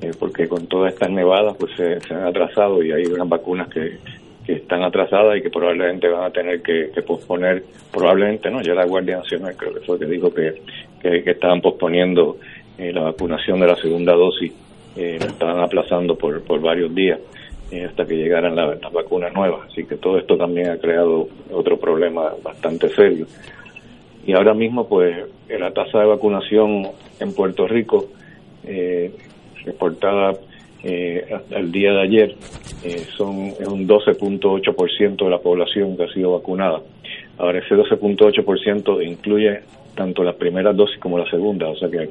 eh, 0.01 0.11
porque 0.19 0.47
con 0.47 0.67
todas 0.67 0.93
estas 0.93 1.09
nevadas 1.09 1.57
pues 1.57 1.71
se, 1.75 2.13
han 2.13 2.27
atrasado 2.27 2.83
y 2.83 2.91
hay 2.91 3.05
unas 3.05 3.27
vacunas 3.27 3.67
que, 3.69 3.97
están 4.45 4.83
atrasadas 4.83 5.37
y 5.37 5.41
que 5.41 5.49
probablemente 5.49 6.07
van 6.07 6.25
a 6.25 6.29
tener 6.29 6.61
que, 6.61 6.91
posponer, 7.01 7.63
probablemente 7.91 8.51
no, 8.51 8.61
ya 8.61 8.75
la 8.75 8.85
Guardia 8.85 9.17
Nacional 9.17 9.55
creo 9.57 9.73
que 9.73 9.79
fue 9.79 9.97
que 9.97 10.05
dijo 10.05 10.31
que, 10.31 10.61
que, 11.01 11.31
estaban 11.31 11.61
posponiendo 11.61 12.37
eh, 12.77 12.93
la 12.93 13.01
vacunación 13.05 13.59
de 13.59 13.65
la 13.65 13.75
segunda 13.75 14.13
dosis 14.13 14.53
eh, 14.95 15.17
estaban 15.19 15.59
aplazando 15.61 16.15
por, 16.15 16.43
por 16.43 16.61
varios 16.61 16.93
días 16.93 17.19
eh, 17.71 17.85
hasta 17.85 18.05
que 18.05 18.15
llegaran 18.15 18.55
las 18.55 18.91
vacunas 18.91 19.33
nuevas. 19.33 19.69
Así 19.71 19.85
que 19.85 19.95
todo 19.95 20.17
esto 20.17 20.37
también 20.37 20.69
ha 20.69 20.77
creado 20.77 21.27
otro 21.51 21.77
problema 21.77 22.33
bastante 22.43 22.89
serio. 22.89 23.25
Y 24.25 24.33
ahora 24.33 24.53
mismo, 24.53 24.87
pues, 24.87 25.15
la 25.49 25.71
tasa 25.71 25.99
de 25.99 26.05
vacunación 26.05 26.87
en 27.19 27.33
Puerto 27.33 27.67
Rico, 27.67 28.07
eh, 28.63 29.11
reportada 29.63 30.33
eh, 30.83 31.25
el 31.51 31.71
día 31.71 31.91
de 31.91 32.01
ayer, 32.01 32.35
eh, 32.83 33.05
son 33.17 33.47
es 33.47 33.67
un 33.67 33.87
12.8% 33.87 35.25
de 35.25 35.29
la 35.29 35.39
población 35.39 35.97
que 35.97 36.03
ha 36.03 36.13
sido 36.13 36.33
vacunada. 36.33 36.81
Ahora, 37.37 37.59
ese 37.59 37.75
12.8% 37.75 39.03
incluye 39.03 39.61
tanto 39.95 40.23
las 40.23 40.35
primeras 40.35 40.75
dosis 40.75 40.99
como 40.99 41.17
la 41.17 41.29
segunda, 41.29 41.67
o 41.67 41.75
sea 41.75 41.89
que, 41.89 42.09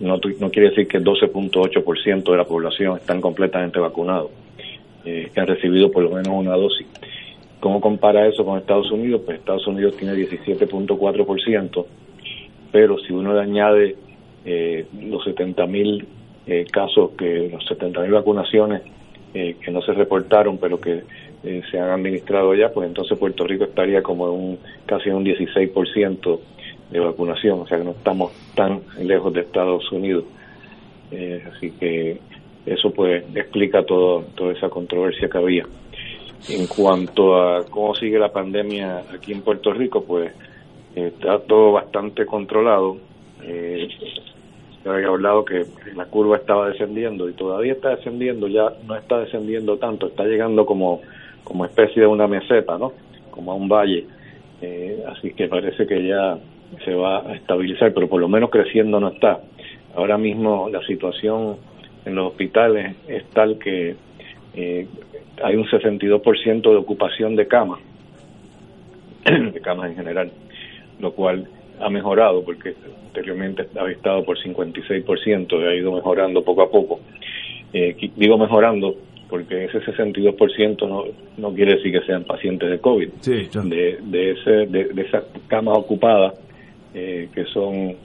no, 0.00 0.20
no, 0.40 0.50
quiere 0.50 0.68
decir 0.70 0.86
que 0.86 0.98
el 0.98 1.04
12.8% 1.04 2.30
de 2.30 2.36
la 2.36 2.44
población 2.44 2.98
están 2.98 3.20
completamente 3.20 3.80
vacunados, 3.80 4.30
eh, 5.04 5.30
que 5.32 5.40
han 5.40 5.46
recibido 5.46 5.90
por 5.90 6.02
lo 6.02 6.10
menos 6.10 6.28
una 6.28 6.54
dosis. 6.56 6.86
¿Cómo 7.60 7.80
compara 7.80 8.26
eso 8.26 8.44
con 8.44 8.58
Estados 8.58 8.90
Unidos? 8.90 9.22
Pues 9.24 9.38
Estados 9.38 9.66
Unidos 9.66 9.96
tiene 9.96 10.14
17.4%, 10.14 11.86
pero 12.72 12.98
si 12.98 13.12
uno 13.12 13.34
le 13.34 13.40
añade 13.40 13.96
eh, 14.44 14.86
los 15.00 15.24
70.000 15.24 16.04
eh, 16.46 16.64
casos, 16.70 17.12
que 17.16 17.48
los 17.52 17.64
70.000 17.64 18.10
vacunaciones 18.10 18.82
eh, 19.34 19.56
que 19.64 19.70
no 19.70 19.80
se 19.80 19.92
reportaron, 19.92 20.58
pero 20.58 20.78
que 20.78 21.04
eh, 21.42 21.62
se 21.70 21.78
han 21.78 21.88
administrado 21.88 22.54
ya, 22.54 22.70
pues 22.70 22.86
entonces 22.86 23.16
Puerto 23.16 23.46
Rico 23.46 23.64
estaría 23.64 24.02
como 24.02 24.26
en 24.26 24.34
un 24.34 24.58
casi 24.84 25.08
un 25.08 25.24
16% 25.24 26.40
de 26.90 27.00
vacunación, 27.00 27.60
o 27.60 27.66
sea 27.66 27.78
que 27.78 27.84
no 27.84 27.92
estamos 27.92 28.30
tan 28.54 28.82
lejos 29.00 29.32
de 29.32 29.40
Estados 29.40 29.90
Unidos. 29.90 30.24
Eh, 31.10 31.42
así 31.50 31.70
que 31.70 32.18
eso 32.66 32.90
pues 32.90 33.24
explica 33.34 33.84
todo, 33.84 34.24
toda 34.34 34.52
esa 34.52 34.68
controversia 34.68 35.28
que 35.28 35.38
había. 35.38 35.64
En 36.48 36.66
cuanto 36.66 37.40
a 37.40 37.64
cómo 37.66 37.94
sigue 37.94 38.18
la 38.18 38.32
pandemia 38.32 39.02
aquí 39.14 39.32
en 39.32 39.42
Puerto 39.42 39.72
Rico, 39.72 40.04
pues 40.04 40.32
está 40.94 41.38
todo 41.40 41.72
bastante 41.72 42.26
controlado. 42.26 42.96
Eh, 43.42 43.88
había 44.84 45.08
hablado 45.08 45.44
que 45.44 45.64
la 45.94 46.06
curva 46.06 46.36
estaba 46.36 46.68
descendiendo 46.68 47.28
y 47.28 47.34
todavía 47.34 47.72
está 47.74 47.90
descendiendo, 47.90 48.48
ya 48.48 48.72
no 48.86 48.96
está 48.96 49.20
descendiendo 49.20 49.76
tanto, 49.78 50.08
está 50.08 50.24
llegando 50.24 50.66
como, 50.66 51.00
como 51.44 51.64
especie 51.64 52.02
de 52.02 52.08
una 52.08 52.26
meseta, 52.26 52.78
¿no? 52.78 52.92
Como 53.30 53.52
a 53.52 53.54
un 53.54 53.68
valle. 53.68 54.06
Eh, 54.60 55.02
así 55.08 55.32
que 55.34 55.48
parece 55.48 55.86
que 55.86 56.06
ya 56.06 56.36
se 56.84 56.94
va 56.94 57.20
a 57.20 57.34
estabilizar, 57.34 57.92
pero 57.94 58.08
por 58.08 58.20
lo 58.20 58.28
menos 58.28 58.50
creciendo 58.50 58.98
no 58.98 59.08
está. 59.08 59.40
Ahora 59.94 60.18
mismo 60.18 60.68
la 60.68 60.84
situación 60.86 61.56
en 62.04 62.14
los 62.14 62.32
hospitales 62.32 62.96
es 63.08 63.24
tal 63.30 63.58
que 63.58 63.96
eh, 64.54 64.86
hay 65.42 65.56
un 65.56 65.64
62% 65.64 66.62
de 66.62 66.76
ocupación 66.76 67.36
de 67.36 67.46
camas, 67.46 67.80
de 69.24 69.60
camas 69.60 69.90
en 69.90 69.96
general, 69.96 70.30
lo 71.00 71.12
cual 71.12 71.46
ha 71.80 71.90
mejorado 71.90 72.44
porque 72.44 72.74
anteriormente 73.06 73.66
había 73.78 73.96
estado 73.96 74.24
por 74.24 74.38
56%, 74.38 75.68
ha 75.68 75.74
ido 75.74 75.92
mejorando 75.92 76.44
poco 76.44 76.62
a 76.62 76.70
poco. 76.70 77.00
Eh, 77.72 77.96
digo 78.16 78.36
mejorando 78.36 78.94
porque 79.32 79.64
ese 79.64 79.80
62% 79.80 80.86
no, 80.86 81.04
no 81.38 81.54
quiere 81.54 81.76
decir 81.76 81.90
que 81.90 82.04
sean 82.04 82.24
pacientes 82.24 82.70
de 82.70 82.78
COVID. 82.78 83.08
de, 83.70 83.98
de, 84.02 84.32
ese, 84.32 84.66
de, 84.66 84.84
de 84.92 85.02
esas 85.02 85.24
camas 85.48 85.78
ocupadas, 85.78 86.34
eh, 86.92 87.30
que 87.34 87.46
son 87.46 87.96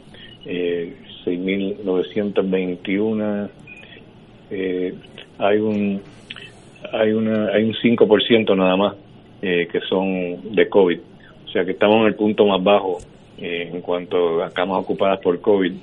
eh, 0.46 0.96
6.921, 1.25 3.50
eh, 4.50 4.94
hay 5.38 5.58
un 5.58 6.01
hay 6.92 7.12
una 7.12 7.50
hay 7.50 7.63
un 7.63 7.74
5% 7.74 8.56
nada 8.56 8.75
más 8.75 8.96
eh, 9.42 9.68
que 9.72 9.80
son 9.82 10.56
de 10.56 10.68
COVID. 10.68 11.00
O 11.46 11.50
sea 11.50 11.63
que 11.66 11.72
estamos 11.72 12.01
en 12.01 12.08
el 12.08 12.16
punto 12.16 12.46
más 12.46 12.63
bajo 12.63 12.98
eh, 13.38 13.70
en 13.72 13.82
cuanto 13.82 14.44
a 14.44 14.50
camas 14.51 14.80
ocupadas 14.80 15.20
por 15.20 15.39
COVID 15.42 15.74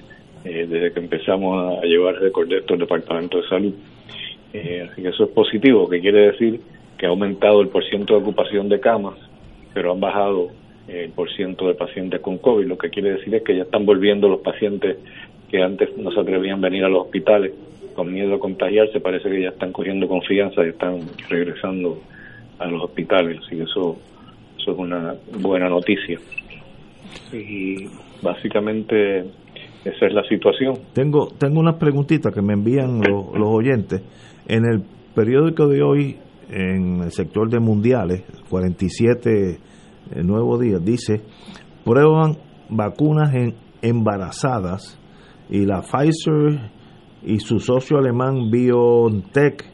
eh, 0.45 0.67
desde 0.69 0.93
que 0.93 1.01
empezamos 1.01 1.79
a 1.79 1.87
llevar 1.87 2.17
récord 2.17 2.49
de 2.49 2.59
estos 2.59 2.79
departamentos 2.79 3.43
de 3.43 3.49
salud. 3.49 3.75
Así 4.55 5.03
que 5.03 5.09
eso 5.09 5.25
es 5.25 5.31
positivo, 5.31 5.89
que 5.89 6.01
quiere 6.01 6.31
decir 6.31 6.61
que 6.97 7.07
ha 7.07 7.09
aumentado 7.09 7.61
el 7.61 7.69
porcentaje 7.69 8.15
de 8.15 8.21
ocupación 8.21 8.69
de 8.69 8.79
camas, 8.79 9.19
pero 9.73 9.91
han 9.91 9.99
bajado 9.99 10.51
el 10.87 11.11
porcentaje 11.11 11.71
de 11.71 11.75
pacientes 11.75 12.21
con 12.21 12.39
COVID. 12.39 12.65
Lo 12.65 12.79
que 12.79 12.89
quiere 12.89 13.15
decir 13.15 13.35
es 13.35 13.43
que 13.43 13.57
ya 13.57 13.65
están 13.65 13.85
volviendo 13.85 14.29
los 14.29 14.41
pacientes 14.43 14.99
que 15.51 15.61
antes 15.61 15.97
no 15.97 16.13
se 16.13 16.21
atrevían 16.21 16.59
a 16.59 16.69
venir 16.69 16.85
a 16.85 16.89
los 16.89 17.03
hospitales 17.03 17.53
con 17.95 18.13
miedo 18.13 18.35
a 18.35 18.39
contagiarse, 18.39 19.01
parece 19.01 19.31
que 19.31 19.43
ya 19.43 19.49
están 19.51 19.73
cogiendo 19.73 20.07
confianza 20.09 20.65
y 20.65 20.71
están 20.71 21.01
regresando 21.29 22.01
a 22.59 22.67
los 22.67 22.83
hospitales. 22.83 23.39
Así 23.45 23.57
que 23.57 23.63
eso, 23.63 23.97
eso 24.59 24.73
es 24.73 24.79
una 24.79 25.15
buena 25.41 25.69
noticia 25.69 26.19
y 27.33 27.89
básicamente 28.23 29.21
esa 29.85 30.07
es 30.07 30.15
la 30.15 30.25
situación. 30.29 30.79
Tengo 30.93 31.29
tengo 31.39 31.61
unas 31.61 31.77
preguntitas 31.77 32.33
que 32.33 32.43
me 32.43 32.55
envían 32.55 33.01
los, 33.01 33.37
los 33.37 33.49
oyentes. 33.49 34.03
En 34.47 34.65
el 34.65 34.83
periódico 35.15 35.69
de 35.69 35.83
hoy, 35.83 36.17
en 36.51 37.03
el 37.03 37.11
sector 37.11 37.49
de 37.51 37.61
mundiales, 37.61 38.25
47 38.51 39.51
eh, 39.51 40.23
nuevos 40.23 40.61
días, 40.61 40.85
dice, 40.85 41.21
prueban 41.85 42.37
vacunas 42.69 43.35
en 43.35 43.55
embarazadas 43.83 44.99
y 45.51 45.67
la 45.67 45.83
Pfizer 45.83 46.71
y 47.25 47.39
su 47.39 47.59
socio 47.59 47.99
alemán 47.99 48.51
BioNTech 48.51 49.65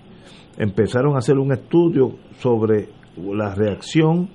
empezaron 0.59 1.15
a 1.15 1.19
hacer 1.19 1.39
un 1.39 1.53
estudio 1.53 2.13
sobre 2.39 2.89
la 3.17 3.55
reacción 3.55 4.29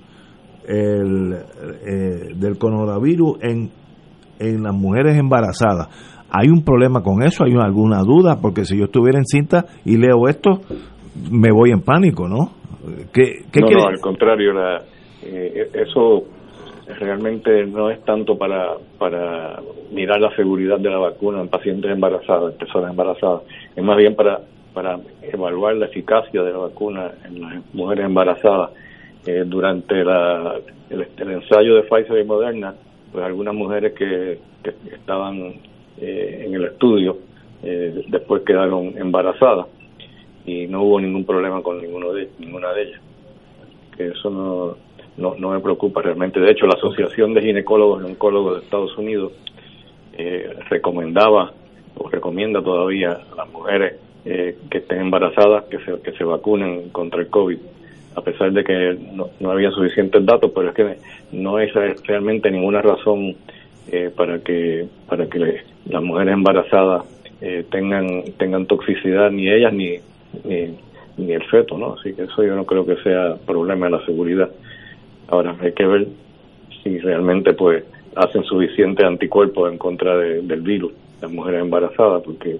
el, 0.66 1.32
eh, 1.32 2.34
del 2.34 2.58
coronavirus 2.58 3.38
en, 3.42 3.70
en 4.38 4.62
las 4.62 4.74
mujeres 4.74 5.16
embarazadas. 5.16 5.88
¿Hay 6.30 6.48
un 6.48 6.64
problema 6.64 7.02
con 7.02 7.22
eso? 7.22 7.44
¿Hay 7.44 7.52
alguna 7.54 8.02
duda? 8.02 8.40
Porque 8.40 8.64
si 8.64 8.76
yo 8.76 8.84
estuviera 8.84 9.18
en 9.18 9.24
cinta 9.24 9.66
y 9.84 9.96
leo 9.96 10.28
esto, 10.28 10.60
me 11.30 11.52
voy 11.52 11.70
en 11.70 11.82
pánico, 11.82 12.28
¿no? 12.28 12.50
¿Qué, 13.12 13.44
no, 13.60 13.86
al 13.86 14.00
contrario, 14.00 14.52
la, 14.52 14.78
eh, 15.22 15.70
eso 15.72 16.24
realmente 16.86 17.66
no 17.66 17.90
es 17.90 18.00
tanto 18.04 18.38
para, 18.38 18.74
para 18.98 19.60
mirar 19.92 20.20
la 20.20 20.34
seguridad 20.36 20.78
de 20.78 20.90
la 20.90 20.98
vacuna 20.98 21.40
en 21.40 21.48
pacientes 21.48 21.90
embarazadas, 21.90 22.52
en 22.52 22.58
personas 22.58 22.90
embarazadas, 22.90 23.42
es 23.74 23.82
más 23.82 23.96
bien 23.96 24.14
para, 24.14 24.40
para 24.72 24.98
evaluar 25.22 25.76
la 25.76 25.86
eficacia 25.86 26.42
de 26.42 26.52
la 26.52 26.58
vacuna 26.58 27.12
en 27.24 27.40
las 27.40 27.74
mujeres 27.74 28.04
embarazadas 28.04 28.70
eh, 29.26 29.44
durante 29.46 30.04
la, 30.04 30.60
el, 30.90 31.06
ensayo 31.18 31.74
de 31.76 31.82
Pfizer 31.82 32.20
y 32.20 32.24
Moderna, 32.24 32.74
pues 33.12 33.24
algunas 33.24 33.54
mujeres 33.54 33.92
que, 33.94 34.38
estaban 34.92 35.54
eh, 36.00 36.44
en 36.44 36.54
el 36.54 36.64
estudio 36.64 37.18
eh, 37.62 38.04
después 38.08 38.42
quedaron 38.42 38.98
embarazadas 38.98 39.66
y 40.44 40.66
no 40.66 40.82
hubo 40.82 41.00
ningún 41.00 41.24
problema 41.24 41.62
con 41.62 41.80
ninguno 41.80 42.12
de, 42.12 42.28
ninguna 42.38 42.72
de 42.72 42.82
ellas. 42.82 43.00
Que 43.96 44.08
eso 44.08 44.30
no, 44.30 44.76
no, 45.16 45.34
no 45.36 45.50
me 45.50 45.60
preocupa 45.60 46.02
realmente. 46.02 46.40
De 46.40 46.50
hecho, 46.50 46.66
la 46.66 46.74
Asociación 46.74 47.34
de 47.34 47.42
Ginecólogos 47.42 48.02
y 48.02 48.06
Oncólogos 48.06 48.56
de 48.58 48.64
Estados 48.64 48.96
Unidos 48.98 49.32
recomendaba 50.70 51.52
o 51.94 52.08
recomienda 52.08 52.62
todavía 52.62 53.18
a 53.30 53.34
las 53.36 53.52
mujeres 53.52 53.96
que 54.24 54.78
estén 54.78 55.00
embarazadas 55.02 55.64
que 55.64 55.78
se, 55.78 56.00
que 56.00 56.12
se 56.12 56.24
vacunen 56.24 56.88
contra 56.88 57.20
el 57.20 57.28
COVID 57.28 57.58
a 58.16 58.22
pesar 58.22 58.50
de 58.50 58.64
que 58.64 58.98
no, 59.12 59.50
había 59.50 59.70
suficientes 59.70 60.24
datos, 60.24 60.50
pero 60.54 60.70
es 60.70 60.74
que 60.74 60.96
no 61.32 61.56
hay 61.56 61.68
realmente 61.68 62.50
ninguna 62.50 62.80
razón 62.80 63.36
eh, 63.92 64.10
para 64.14 64.38
que 64.38 64.86
para 65.06 65.26
que 65.26 65.60
las 65.88 66.02
mujeres 66.02 66.32
embarazadas 66.32 67.04
eh, 67.42 67.64
tengan 67.70 68.24
tengan 68.38 68.66
toxicidad 68.66 69.30
ni 69.30 69.50
ellas 69.50 69.72
ni, 69.72 69.98
ni, 71.18 71.32
el 71.32 71.44
feto, 71.44 71.76
¿no? 71.76 71.92
Así 71.92 72.14
que 72.14 72.22
eso 72.22 72.42
yo 72.42 72.56
no 72.56 72.64
creo 72.64 72.86
que 72.86 72.96
sea 73.02 73.36
problema 73.46 73.86
de 73.86 73.92
la 73.92 74.06
seguridad. 74.06 74.48
Ahora 75.28 75.56
hay 75.60 75.72
que 75.72 75.86
ver 75.86 76.06
si 76.82 76.98
realmente 76.98 77.52
pues 77.52 77.84
hacen 78.14 78.44
suficiente 78.44 79.04
anticuerpos 79.04 79.70
en 79.70 79.78
contra 79.78 80.16
del 80.16 80.60
virus 80.62 80.92
las 81.20 81.30
mujeres 81.30 81.62
embarazadas, 81.62 82.22
porque 82.24 82.58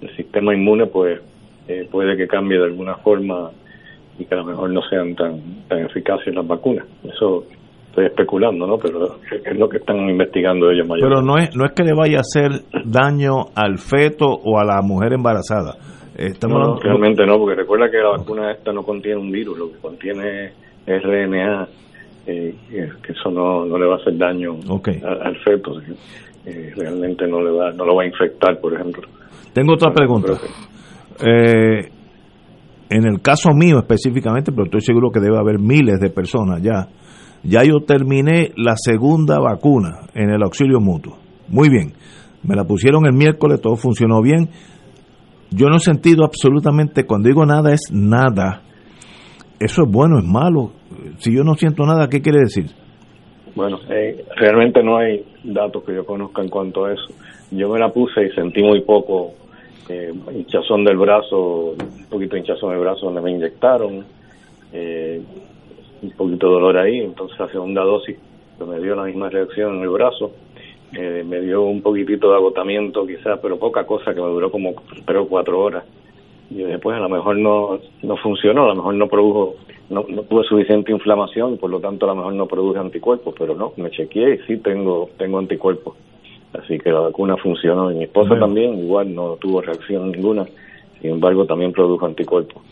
el 0.00 0.16
sistema 0.16 0.54
inmune 0.54 0.86
pues 0.86 1.20
eh, 1.68 1.86
puede 1.90 2.16
que 2.16 2.26
cambie 2.26 2.58
de 2.58 2.64
alguna 2.64 2.96
forma 2.96 3.50
y 4.18 4.24
que 4.24 4.34
a 4.34 4.38
lo 4.38 4.44
mejor 4.44 4.70
no 4.70 4.80
sean 4.88 5.14
tan, 5.14 5.40
tan 5.68 5.80
eficaces 5.80 6.34
las 6.34 6.46
vacunas. 6.46 6.86
Eso 7.04 7.44
estoy 7.88 8.06
especulando, 8.06 8.66
¿no? 8.66 8.78
Pero 8.78 9.16
es 9.30 9.58
lo 9.58 9.68
que 9.68 9.78
están 9.78 10.08
investigando 10.08 10.70
ellos 10.70 10.88
mayormente. 10.88 11.08
Pero 11.08 11.22
no 11.22 11.36
es, 11.36 11.54
no 11.56 11.64
es 11.66 11.72
que 11.72 11.84
le 11.84 11.92
vaya 11.94 12.18
a 12.18 12.20
hacer 12.20 12.62
daño 12.84 13.46
al 13.54 13.78
feto 13.78 14.26
o 14.26 14.58
a 14.58 14.64
la 14.64 14.80
mujer 14.82 15.12
embarazada. 15.12 15.74
Estamos 16.16 16.58
no, 16.58 16.80
realmente 16.80 17.24
no, 17.24 17.38
porque 17.38 17.54
recuerda 17.54 17.90
que 17.90 17.98
la 17.98 18.10
vacuna 18.10 18.50
esta 18.50 18.72
no 18.72 18.82
contiene 18.82 19.20
un 19.20 19.30
virus, 19.30 19.56
lo 19.56 19.70
que 19.70 19.78
contiene 19.78 20.46
es 20.84 21.02
RNA, 21.02 21.68
eh, 22.28 22.54
que 23.02 23.12
eso 23.12 23.30
no, 23.30 23.64
no 23.64 23.78
le 23.78 23.86
va 23.86 23.94
a 23.94 23.98
hacer 23.98 24.16
daño 24.18 24.58
al 25.02 25.36
feto. 25.44 25.80
Eh, 26.44 26.72
realmente 26.76 27.26
no 27.26 27.40
le 27.42 27.50
va, 27.50 27.72
no 27.72 27.84
lo 27.84 27.94
va 27.96 28.02
a 28.02 28.06
infectar, 28.06 28.60
por 28.60 28.74
ejemplo. 28.74 29.02
Tengo 29.52 29.74
otra 29.74 29.92
pregunta. 29.92 30.32
eh, 31.20 31.90
en 32.90 33.04
el 33.06 33.20
caso 33.20 33.50
mío 33.54 33.78
específicamente, 33.78 34.52
pero 34.52 34.64
estoy 34.64 34.80
seguro 34.80 35.10
que 35.10 35.20
debe 35.20 35.38
haber 35.38 35.58
miles 35.58 36.00
de 36.00 36.10
personas 36.10 36.62
ya, 36.62 36.88
ya 37.42 37.62
yo 37.64 37.80
terminé 37.86 38.52
la 38.56 38.76
segunda 38.76 39.38
vacuna 39.38 40.08
en 40.14 40.30
el 40.30 40.42
auxilio 40.42 40.80
mutuo. 40.80 41.18
Muy 41.48 41.68
bien, 41.68 41.92
me 42.42 42.54
la 42.56 42.64
pusieron 42.64 43.06
el 43.06 43.14
miércoles, 43.14 43.60
todo 43.60 43.76
funcionó 43.76 44.22
bien. 44.22 44.48
Yo 45.50 45.68
no 45.68 45.76
he 45.76 45.80
sentido 45.80 46.24
absolutamente, 46.24 47.04
cuando 47.04 47.28
digo 47.28 47.46
nada 47.46 47.72
es 47.72 47.90
nada. 47.90 48.62
Eso 49.60 49.82
es 49.82 49.90
bueno, 49.90 50.18
es 50.18 50.24
malo. 50.24 50.72
Si 51.18 51.34
yo 51.34 51.42
no 51.42 51.54
siento 51.54 51.84
nada, 51.84 52.08
¿qué 52.08 52.20
quiere 52.20 52.40
decir? 52.40 52.66
Bueno, 53.54 53.78
eh, 53.90 54.24
realmente 54.36 54.82
no 54.82 54.98
hay 54.98 55.24
datos 55.42 55.82
que 55.84 55.94
yo 55.94 56.04
conozca 56.06 56.42
en 56.42 56.48
cuanto 56.48 56.84
a 56.84 56.92
eso. 56.92 57.06
Yo 57.50 57.68
me 57.68 57.78
la 57.78 57.88
puse 57.90 58.26
y 58.26 58.30
sentí 58.30 58.62
muy 58.62 58.82
poco 58.82 59.32
eh, 59.88 60.12
hinchazón 60.32 60.84
del 60.84 60.98
brazo, 60.98 61.72
un 61.72 62.06
poquito 62.10 62.34
de 62.34 62.40
hinchazón 62.40 62.70
del 62.70 62.80
brazo 62.80 63.06
donde 63.06 63.22
me 63.22 63.32
inyectaron, 63.32 64.04
eh, 64.72 65.22
un 66.02 66.10
poquito 66.10 66.46
de 66.46 66.52
dolor 66.52 66.78
ahí, 66.78 66.98
entonces 66.98 67.38
la 67.38 67.48
segunda 67.48 67.82
dosis 67.82 68.16
me 68.66 68.80
dio 68.80 68.94
la 68.94 69.04
misma 69.04 69.28
reacción 69.30 69.76
en 69.76 69.82
el 69.82 69.88
brazo, 69.88 70.32
eh, 70.92 71.24
me 71.26 71.40
dio 71.40 71.62
un 71.62 71.82
poquitito 71.82 72.30
de 72.30 72.36
agotamiento 72.36 73.06
quizás, 73.06 73.38
pero 73.40 73.58
poca 73.58 73.84
cosa 73.84 74.14
que 74.14 74.20
me 74.20 74.28
duró 74.28 74.50
como 74.50 74.74
tres 75.04 75.20
o 75.20 75.28
cuatro 75.28 75.60
horas. 75.60 75.84
Y 76.50 76.62
después 76.62 76.96
a 76.96 77.00
lo 77.00 77.08
mejor 77.08 77.36
no, 77.36 77.78
no 78.02 78.16
funcionó, 78.16 78.64
a 78.64 78.68
lo 78.68 78.76
mejor 78.76 78.94
no 78.94 79.06
produjo, 79.06 79.56
no, 79.90 80.04
no 80.08 80.22
tuve 80.22 80.44
suficiente 80.44 80.92
inflamación 80.92 81.54
y 81.54 81.56
por 81.56 81.70
lo 81.70 81.78
tanto 81.78 82.06
a 82.06 82.08
lo 82.10 82.16
mejor 82.16 82.34
no 82.34 82.46
produje 82.46 82.78
anticuerpos, 82.78 83.34
pero 83.38 83.54
no, 83.54 83.72
me 83.76 83.90
chequeé 83.90 84.34
y 84.34 84.38
sí 84.46 84.56
tengo, 84.58 85.10
tengo 85.18 85.38
anticuerpos. 85.38 85.94
Así 86.54 86.78
que 86.78 86.90
la 86.90 87.00
vacuna 87.00 87.36
funcionó. 87.36 87.92
Y 87.92 87.96
mi 87.96 88.04
esposa 88.04 88.38
también, 88.38 88.78
igual 88.78 89.14
no 89.14 89.36
tuvo 89.36 89.60
reacción 89.60 90.10
ninguna, 90.10 90.46
sin 91.00 91.10
embargo 91.10 91.44
también 91.44 91.72
produjo 91.72 92.06
anticuerpos. 92.06 92.62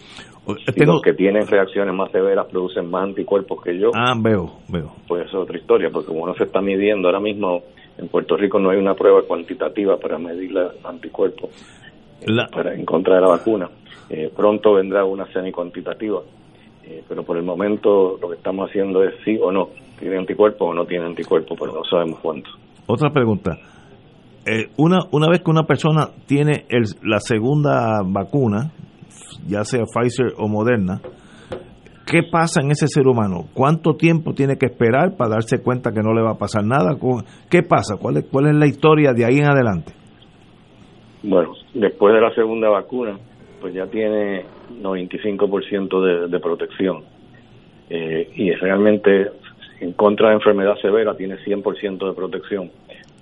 Y 0.74 0.84
los 0.84 1.02
que 1.02 1.12
tienen 1.12 1.46
reacciones 1.46 1.92
más 1.92 2.10
severas 2.12 2.46
producen 2.46 2.88
más 2.88 3.02
anticuerpos 3.02 3.62
que 3.62 3.78
yo. 3.78 3.90
Ah, 3.94 4.14
veo, 4.16 4.52
veo. 4.68 4.92
Pues 5.08 5.26
eso 5.26 5.38
es 5.38 5.42
otra 5.42 5.58
historia, 5.58 5.90
porque 5.92 6.08
como 6.08 6.26
no 6.26 6.34
se 6.34 6.44
está 6.44 6.60
midiendo 6.60 7.08
ahora 7.08 7.20
mismo, 7.20 7.62
en 7.98 8.08
Puerto 8.08 8.36
Rico 8.36 8.58
no 8.60 8.70
hay 8.70 8.78
una 8.78 8.94
prueba 8.94 9.22
cuantitativa 9.22 9.96
para 9.98 10.18
medir 10.18 10.52
los 10.52 10.72
anticuerpos 10.84 11.50
para, 12.52 12.74
en 12.74 12.84
contra 12.84 13.16
de 13.16 13.20
la 13.20 13.28
vacuna. 13.28 13.68
Eh, 14.08 14.30
pronto 14.34 14.74
vendrá 14.74 15.04
una 15.04 15.26
semi-cuantitativa, 15.32 16.20
eh, 16.84 17.02
pero 17.08 17.24
por 17.24 17.36
el 17.36 17.42
momento 17.42 18.16
lo 18.20 18.28
que 18.28 18.36
estamos 18.36 18.68
haciendo 18.68 19.02
es 19.02 19.14
sí 19.24 19.36
o 19.40 19.50
no, 19.50 19.70
tiene 19.98 20.18
anticuerpos 20.18 20.70
o 20.70 20.74
no 20.74 20.84
tiene 20.84 21.06
anticuerpos, 21.06 21.58
pero 21.58 21.72
no 21.72 21.84
sabemos 21.84 22.20
cuántos. 22.20 22.52
Otra 22.86 23.10
pregunta. 23.10 23.58
Eh, 24.46 24.70
una, 24.76 24.98
una 25.10 25.28
vez 25.28 25.40
que 25.42 25.50
una 25.50 25.64
persona 25.64 26.10
tiene 26.26 26.66
el, 26.68 26.84
la 27.02 27.18
segunda 27.18 28.00
vacuna, 28.06 28.70
ya 29.48 29.64
sea 29.64 29.82
Pfizer 29.92 30.34
o 30.38 30.46
Moderna, 30.46 31.00
¿qué 32.06 32.20
pasa 32.30 32.60
en 32.60 32.70
ese 32.70 32.86
ser 32.86 33.08
humano? 33.08 33.46
¿Cuánto 33.52 33.94
tiempo 33.94 34.34
tiene 34.34 34.56
que 34.56 34.66
esperar 34.66 35.16
para 35.16 35.30
darse 35.30 35.58
cuenta 35.60 35.90
que 35.90 36.00
no 36.00 36.14
le 36.14 36.22
va 36.22 36.32
a 36.32 36.38
pasar 36.38 36.64
nada? 36.64 36.96
¿Qué 37.50 37.64
pasa? 37.64 37.96
¿Cuál 38.00 38.18
es, 38.18 38.26
cuál 38.30 38.46
es 38.46 38.54
la 38.54 38.68
historia 38.68 39.12
de 39.12 39.24
ahí 39.24 39.38
en 39.38 39.50
adelante? 39.50 40.05
Bueno, 41.28 41.54
después 41.74 42.14
de 42.14 42.20
la 42.20 42.32
segunda 42.34 42.68
vacuna, 42.68 43.18
pues 43.60 43.74
ya 43.74 43.86
tiene 43.88 44.44
95% 44.80 46.00
de, 46.00 46.28
de 46.28 46.38
protección. 46.38 47.02
Eh, 47.90 48.30
y 48.36 48.52
realmente 48.52 49.32
en 49.80 49.92
contra 49.94 50.28
de 50.28 50.34
enfermedad 50.36 50.76
severa 50.76 51.16
tiene 51.16 51.36
100% 51.38 52.06
de 52.06 52.12
protección, 52.14 52.70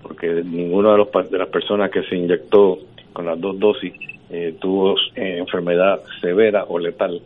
porque 0.03 0.43
ninguna 0.45 0.93
de, 0.93 0.99
los, 0.99 1.31
de 1.31 1.39
las 1.39 1.49
personas 1.49 1.91
que 1.91 2.03
se 2.03 2.17
inyectó 2.17 2.79
con 3.15 3.25
las 3.25 3.41
dos 3.41 3.59
dosis 3.59 3.95
eh, 4.29 4.55
tuvo 4.61 4.97
eh, 5.17 5.39
enfermedad 5.39 6.03
severa 6.21 6.65
o 6.69 6.79
letal. 6.79 7.23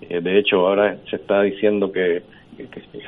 Eh, 0.00 0.20
de 0.20 0.38
hecho, 0.38 0.66
ahora 0.66 0.96
se 1.08 1.14
está 1.14 1.42
diciendo 1.42 1.92
que, 1.92 2.22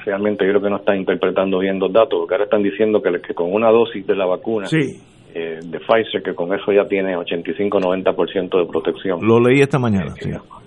realmente 0.05 0.45
yo 0.45 0.51
creo 0.53 0.63
que 0.63 0.71
no 0.71 0.77
están 0.77 0.99
interpretando 0.99 1.59
bien 1.59 1.81
los 1.81 1.93
datos, 1.93 2.21
porque 2.21 2.35
ahora 2.35 2.45
están 2.45 2.63
diciendo 2.63 3.03
que, 3.03 3.21
que 3.21 3.35
con 3.35 3.53
una 3.53 3.71
dosis 3.71 4.07
de 4.07 4.15
la 4.15 4.27
vacuna 4.27 4.69
de 5.35 5.81
Pfizer, 5.81 6.23
que 6.23 6.35
con 6.35 6.55
eso 6.55 6.73
ya 6.73 6.87
tiene 6.87 7.17
85-90% 7.17 8.59
de 8.59 8.67
protección. 8.67 9.27
Lo 9.27 9.41
leí 9.41 9.61
esta 9.61 9.79
mañana. 9.81 10.15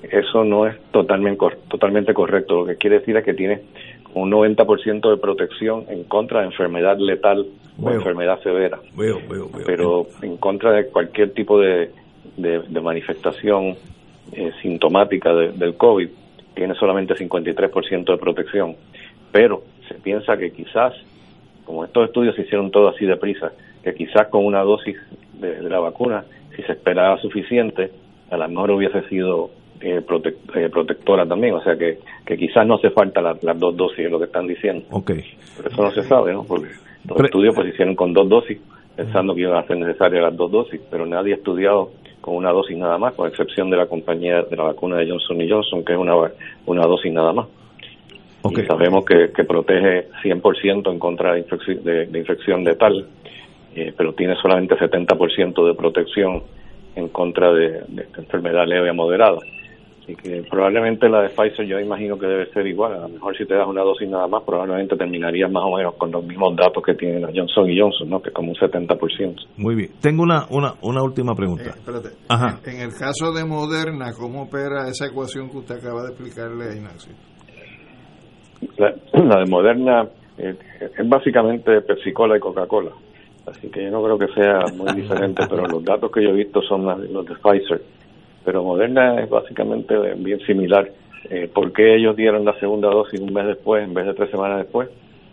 Eso 0.03 0.43
no 0.43 0.67
es 0.67 0.77
totalmente, 0.91 1.45
totalmente 1.69 2.13
correcto. 2.13 2.62
Lo 2.62 2.65
que 2.65 2.75
quiere 2.75 2.99
decir 2.99 3.15
es 3.15 3.23
que 3.23 3.34
tiene 3.34 3.62
un 4.13 4.32
90% 4.32 5.10
de 5.10 5.17
protección 5.17 5.86
en 5.89 6.03
contra 6.03 6.41
de 6.41 6.47
enfermedad 6.47 6.97
letal 6.97 7.45
o 7.82 7.91
enfermedad 7.91 8.41
severa. 8.41 8.80
Pero 9.65 10.08
en 10.21 10.38
contra 10.38 10.71
de 10.71 10.88
cualquier 10.88 11.34
tipo 11.34 11.60
de, 11.60 11.91
de, 12.36 12.82
manifestación 12.82 13.75
eh, 14.34 14.51
sintomática 14.62 15.34
del 15.34 15.75
COVID, 15.75 16.10
tiene 16.56 16.73
solamente 16.75 17.13
53% 17.13 18.06
de 18.06 18.17
protección. 18.17 18.75
Pero 19.32 19.63
se 19.88 19.95
piensa 19.95 20.38
que 20.38 20.51
quizás, 20.51 20.93
como 21.65 21.86
estos 21.86 22.08
estudios 22.08 22.36
se 22.36 22.41
hicieron 22.41 22.71
todos 22.71 22.95
así 22.95 23.06
deprisa, 23.06 23.51
que 23.88 23.95
quizás 23.95 24.28
con 24.28 24.45
una 24.45 24.63
dosis 24.63 24.97
de, 25.39 25.62
de 25.62 25.69
la 25.69 25.80
vacuna, 25.80 26.26
si 26.56 26.62
se 26.63 26.73
esperaba 26.73 27.17
suficiente, 27.21 27.89
a 28.30 28.36
lo 28.36 28.50
mejor 28.50 28.71
hubiese 28.71 29.02
sido 29.08 29.50
eh, 29.80 30.04
eh, 30.56 30.69
protectora 30.69 31.26
también, 31.26 31.54
o 31.54 31.62
sea 31.62 31.78
que, 31.78 32.00
que 32.26 32.36
quizás 32.36 32.67
no 32.67 32.76
hace 32.76 32.89
falta 32.89 33.21
las 33.21 33.60
dos 33.60 33.78
dosis, 33.78 34.00
es 34.00 34.12
lo 34.12 34.19
que 34.19 34.26
están 34.26 34.45
diciendo. 34.45 34.86
Okay. 34.89 35.23
Pero 35.56 35.69
eso 35.69 35.84
no 35.84 35.91
se 35.91 36.02
sabe, 36.04 36.34
¿no? 36.34 36.43
Porque 36.43 36.67
los 37.08 37.19
estudios 37.21 37.56
pues 37.56 37.69
hicieron 37.69 37.95
con 37.95 38.12
dos 38.12 38.28
dosis, 38.28 38.60
pensando 38.95 39.34
que 39.34 39.41
iban 39.41 39.56
a 39.56 39.67
ser 39.67 39.78
necesarias 39.78 40.21
las 40.21 40.36
dos 40.36 40.52
dosis, 40.52 40.82
pero 40.91 41.06
nadie 41.06 41.34
ha 41.34 41.38
estudiado 41.38 41.91
con 42.19 42.36
una 42.36 42.52
dosis 42.52 42.76
nada 42.76 42.97
más, 42.97 43.13
con 43.13 43.30
excepción 43.30 43.69
de 43.69 43.78
la 43.78 43.86
compañía 43.86 44.41
de 44.41 44.56
la 44.58 44.63
vacuna 44.63 44.97
de 44.97 45.10
Johnson 45.10 45.38
Johnson, 45.47 45.86
que 45.86 45.93
es 45.93 46.00
una, 46.00 46.13
una 46.65 46.82
dosis 46.82 47.13
nada 47.13 47.32
más. 47.32 47.47
Okay. 48.41 48.63
Y 48.63 48.67
sabemos 48.67 49.06
que, 49.06 49.32
que 49.34 49.43
protege 49.45 50.10
100% 50.23 50.91
en 50.91 51.00
contra 51.00 51.34
de, 51.34 51.39
infección 51.39 51.84
de, 51.84 52.19
infección 52.19 52.63
letal, 52.63 53.08
eh, 53.78 53.94
pero 53.96 54.13
tiene 54.13 54.36
solamente 54.42 54.76
70% 54.76 55.68
de 55.68 55.74
protección 55.76 56.44
en 56.96 57.10
contra 57.10 57.54
de, 57.54 57.84
de 57.88 58.08
enfermedad 58.18 58.66
leve 58.66 58.90
a 58.90 58.94
moderada. 58.94 59.38
Así 60.08 60.16
que 60.16 60.42
probablemente 60.50 61.10
la 61.10 61.24
de 61.24 61.30
Pfizer 61.30 61.68
yo 61.68 61.80
imagino 61.80 62.18
que 62.18 62.26
debe 62.26 62.50
ser 62.54 62.66
igual. 62.66 62.94
A 62.94 63.00
lo 63.00 63.10
mejor 63.10 63.38
si 63.38 63.46
te 63.46 63.54
das 63.54 63.68
una 63.68 63.82
dosis 63.84 64.10
nada 64.10 64.26
más, 64.26 64.42
probablemente 64.44 64.96
terminarías 64.96 65.52
más 65.52 65.63
o 65.66 65.76
menos 65.76 65.96
con 65.96 66.12
los 66.12 66.24
mismos 66.24 66.56
datos 66.56 66.82
que 66.82 66.94
tiene 66.94 67.20
la 67.20 67.28
Johnson 67.28 67.68
Johnson, 67.78 68.10
¿no? 68.10 68.22
que 68.22 68.30
es 68.30 68.34
como 68.34 68.52
un 68.52 68.56
70%. 68.56 69.36
Muy 69.58 69.76
bien. 69.76 69.92
Tengo 70.02 70.24
una, 70.24 70.46
una, 70.50 70.76
una 70.82 71.04
última 71.04 71.36
pregunta. 71.36 71.66
Eh, 71.66 71.74
espérate. 71.76 72.10
Ajá. 72.30 72.58
En, 72.66 72.80
el 72.80 72.94
caso 72.98 73.34
de 73.34 73.44
Moderna, 73.44 74.13
¿cómo 74.18 74.44
opera 74.44 74.88
esa 74.88 75.08
ecuación 75.08 75.50
que 75.50 75.58
usted 75.58 75.76
acaba 75.76 76.04
de 76.04 76.10
explicarle 76.13 76.70
a 76.70 76.74
Ignacio? 76.74 77.13
La, 78.78 78.92
de 79.44 79.52
Moderna 79.52 80.08
eh, 80.38 80.56
es 80.98 81.10
básicamente 81.10 81.82
Pepsi 81.82 82.13
Cola 82.13 82.38
y 82.38 82.40
Coca-Cola. 82.40 82.92
Así 83.48 83.70
que 83.70 83.84
yo 83.84 83.92
no 83.92 84.04
creo 84.04 84.18
que 84.18 84.28
sea 84.34 84.60
muy 84.76 84.94
diferente, 84.94 85.44
pero 85.50 85.66
los 85.66 85.84
datos 85.84 86.12
que 86.12 86.22
yo 86.22 86.30
he 86.30 86.34
visto 86.34 86.62
son 86.62 86.86
los 86.86 87.26
de 87.26 87.36
Pfizer 87.36 87.82
pero 88.48 88.64
Moderna 88.64 89.20
es 89.20 89.30
básicamente 89.30 89.94
bien 90.16 90.40
similar. 90.48 90.90
Eh, 91.30 91.50
¿Por 91.54 91.74
qué 91.74 91.98
ellos 91.98 92.16
dieron 92.16 92.46
la 92.46 92.58
segunda 92.62 92.88
dosis 92.88 93.20
un 93.20 93.34
mes 93.34 93.46
después 93.46 93.84
en 93.84 93.94
vez 93.94 94.06
de 94.06 94.14
tres 94.14 94.32
semanas 94.32 94.60
después? 94.60 94.88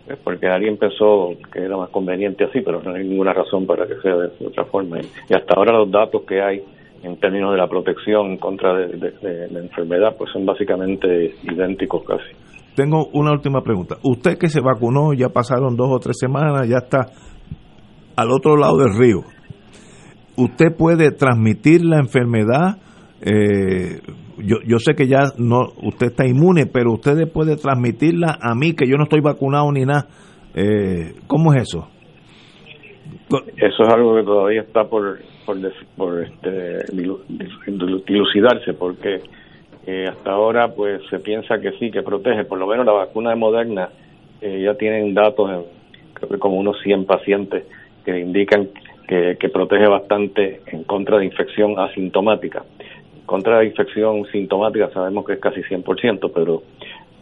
Es 0.05 0.17
porque 0.17 0.47
alguien 0.47 0.75
pensó 0.75 1.29
que 1.49 1.59
era 1.59 1.77
más 1.77 1.91
conveniente 1.91 2.43
así, 2.43 2.59
pero 2.59 2.81
no 2.83 2.93
hay 2.93 3.07
ninguna 3.07 3.31
razón 3.31 3.65
para 3.65 3.87
que 3.87 3.95
sea 4.01 4.17
de, 4.17 4.45
otra 4.45 4.65
forma. 4.65 4.99
Y, 4.99 5.33
hasta 5.33 5.53
ahora 5.55 5.77
los 5.77 5.89
datos 5.89 6.23
que 6.23 6.41
hay 6.41 6.61
en 7.03 7.15
términos 7.21 7.53
de 7.53 7.57
la 7.57 7.69
protección 7.69 8.35
contra 8.35 8.73
de, 8.75 9.47
la 9.49 9.59
enfermedad, 9.59 10.17
pues 10.17 10.29
son 10.33 10.45
básicamente 10.45 11.35
idénticos 11.43 12.03
casi. 12.03 12.35
Tengo 12.75 13.07
una 13.13 13.31
última 13.31 13.61
pregunta. 13.61 13.95
Usted 14.03 14.37
que 14.37 14.49
se 14.49 14.59
vacunó, 14.59 15.13
ya 15.13 15.29
pasaron 15.29 15.77
dos 15.77 15.87
o 15.89 15.99
tres 15.99 16.17
semanas, 16.19 16.67
ya 16.67 16.79
está 16.79 17.07
al 18.15 18.31
otro 18.31 18.57
lado 18.57 18.77
del 18.77 18.97
río. 18.97 19.21
¿Usted 20.37 20.75
puede 20.77 21.11
transmitir 21.11 21.85
la 21.85 21.99
enfermedad 21.99 22.77
eh, 23.21 24.01
yo, 24.37 24.57
yo 24.65 24.79
sé 24.79 24.93
que 24.95 25.07
ya 25.07 25.23
no 25.37 25.61
usted 25.83 26.07
está 26.07 26.27
inmune, 26.27 26.65
pero 26.65 26.93
usted 26.93 27.31
puede 27.31 27.55
transmitirla 27.55 28.37
a 28.41 28.53
mí, 28.55 28.73
que 28.73 28.87
yo 28.87 28.97
no 28.97 29.03
estoy 29.03 29.21
vacunado 29.21 29.71
ni 29.71 29.85
nada. 29.85 30.07
Eh, 30.53 31.13
¿Cómo 31.27 31.53
es 31.53 31.63
eso? 31.63 31.87
Eso 33.57 33.83
es 33.83 33.93
algo 33.93 34.15
que 34.15 34.23
todavía 34.23 34.61
está 34.61 34.85
por, 34.85 35.19
por, 35.45 36.23
este, 36.23 36.85
dilucidarse, 38.05 38.73
porque 38.73 39.21
eh, 39.87 40.05
hasta 40.07 40.31
ahora 40.31 40.73
pues 40.75 41.01
se 41.09 41.19
piensa 41.19 41.59
que 41.59 41.71
sí, 41.79 41.91
que 41.91 42.03
protege. 42.03 42.45
Por 42.45 42.59
lo 42.59 42.67
menos 42.67 42.85
la 42.85 42.93
vacuna 42.93 43.31
de 43.31 43.35
Moderna 43.35 43.89
eh, 44.41 44.61
ya 44.63 44.75
tienen 44.75 45.13
datos, 45.13 45.49
en, 45.49 45.63
creo 46.13 46.29
que 46.29 46.37
como 46.37 46.57
unos 46.57 46.77
100 46.83 47.05
pacientes, 47.05 47.65
que 48.05 48.19
indican 48.19 48.69
que, 49.07 49.37
que 49.39 49.49
protege 49.49 49.87
bastante 49.87 50.61
en 50.67 50.83
contra 50.83 51.17
de 51.17 51.25
infección 51.25 51.79
asintomática 51.79 52.63
contra 53.25 53.57
la 53.57 53.63
infección 53.63 54.25
sintomática 54.31 54.89
sabemos 54.91 55.25
que 55.25 55.33
es 55.33 55.39
casi 55.39 55.61
100%, 55.61 56.31
pero 56.33 56.63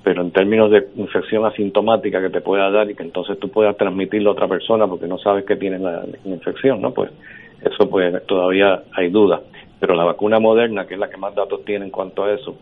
pero 0.03 0.21
en 0.21 0.31
términos 0.31 0.69
de 0.69 0.85
infección 0.97 1.45
asintomática 1.45 2.21
que 2.21 2.29
te 2.29 2.41
pueda 2.41 2.69
dar 2.69 2.91
y 2.91 2.95
que 2.95 3.03
entonces 3.03 3.39
tú 3.39 3.47
puedas 3.49 3.77
transmitirlo 3.77 4.31
a 4.31 4.33
otra 4.33 4.49
persona 4.49 4.85
porque 4.85 5.07
no 5.07 5.17
sabes 5.17 5.45
que 5.45 5.55
tiene 5.55 5.79
la, 5.79 6.03
infección, 6.25 6.81
¿no? 6.81 6.91
Pues 6.93 7.09
eso 7.61 7.89
pues 7.89 8.13
todavía 8.25 8.83
hay 8.91 9.09
dudas. 9.09 9.41
pero 9.79 9.95
la 9.95 10.03
vacuna 10.03 10.39
moderna, 10.39 10.85
que 10.85 10.95
es 10.95 10.99
la 10.99 11.09
que 11.09 11.15
más 11.15 11.33
datos 11.33 11.63
tiene 11.63 11.85
en 11.85 11.91
cuanto 11.91 12.25
a 12.25 12.33
eso, 12.33 12.53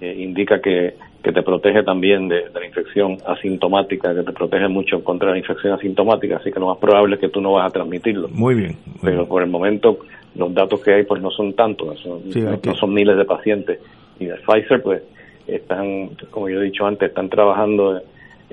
eh, 0.00 0.14
indica 0.18 0.60
que, 0.60 0.94
que 1.22 1.32
te 1.32 1.42
protege 1.42 1.82
también 1.82 2.28
de, 2.28 2.44
la 2.52 2.64
infección 2.64 3.18
asintomática, 3.26 4.14
que 4.14 4.22
te 4.22 4.32
protege 4.32 4.68
mucho 4.68 5.04
contra 5.04 5.30
la 5.30 5.38
infección 5.38 5.74
asintomática, 5.74 6.36
así 6.36 6.50
que 6.50 6.58
lo 6.58 6.68
más 6.68 6.78
probable 6.78 7.16
es 7.16 7.20
que 7.20 7.28
tú 7.28 7.40
no 7.40 7.52
vas 7.52 7.68
a 7.68 7.72
transmitirlo. 7.72 8.28
Muy 8.28 8.54
bien. 8.54 8.76
pero 9.02 9.26
por 9.26 9.42
el 9.42 9.50
momento 9.50 9.98
los 10.34 10.54
datos 10.54 10.80
que 10.82 10.94
hay 10.94 11.04
pues 11.04 11.20
no 11.20 11.30
son 11.30 11.52
tantos, 11.54 12.04
no, 12.06 12.74
son 12.74 12.94
miles 12.94 13.16
de 13.16 13.24
pacientes. 13.24 13.80
Y 14.18 14.26
de 14.26 14.36
Pfizer 14.36 14.82
pues 14.82 15.02
están, 15.46 16.10
como 16.30 16.48
yo 16.48 16.60
he 16.60 16.64
dicho 16.64 16.86
antes, 16.86 17.08
están 17.08 17.28
trabajando 17.28 18.00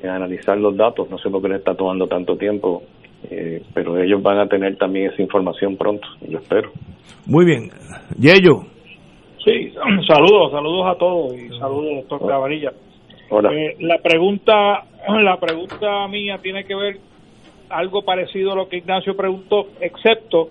en 0.02 0.10
analizar 0.10 0.58
los 0.58 0.76
datos, 0.76 1.10
no 1.10 1.18
sé 1.18 1.30
por 1.30 1.42
qué 1.42 1.50
les 1.50 1.60
está 1.60 1.76
tomando 1.76 2.08
tanto 2.08 2.36
tiempo, 2.36 2.84
eh, 3.30 3.62
pero 3.74 3.98
ellos 3.98 4.22
van 4.22 4.40
a 4.40 4.48
tener 4.48 4.78
también 4.78 5.12
esa 5.12 5.22
información 5.22 5.78
pronto, 5.78 6.08
yo 6.28 6.40
espero. 6.40 6.72
Muy 7.26 7.46
bien. 7.46 7.70
Yello. 8.20 8.77
Sí, 9.48 9.74
saludos, 10.08 10.52
saludos 10.52 10.88
a 10.88 10.96
todos 10.96 11.34
y 11.34 11.48
saludos, 11.58 12.06
doctor 12.08 12.28
Cavarilla. 12.28 12.74
Hola. 13.30 13.54
Eh, 13.54 13.78
la 13.80 13.98
pregunta, 14.00 14.84
la 15.08 15.38
pregunta 15.38 16.06
mía 16.10 16.38
tiene 16.42 16.66
que 16.66 16.76
ver 16.76 16.98
algo 17.70 18.02
parecido 18.02 18.52
a 18.52 18.56
lo 18.56 18.68
que 18.68 18.78
Ignacio 18.78 19.16
preguntó, 19.16 19.68
excepto 19.80 20.50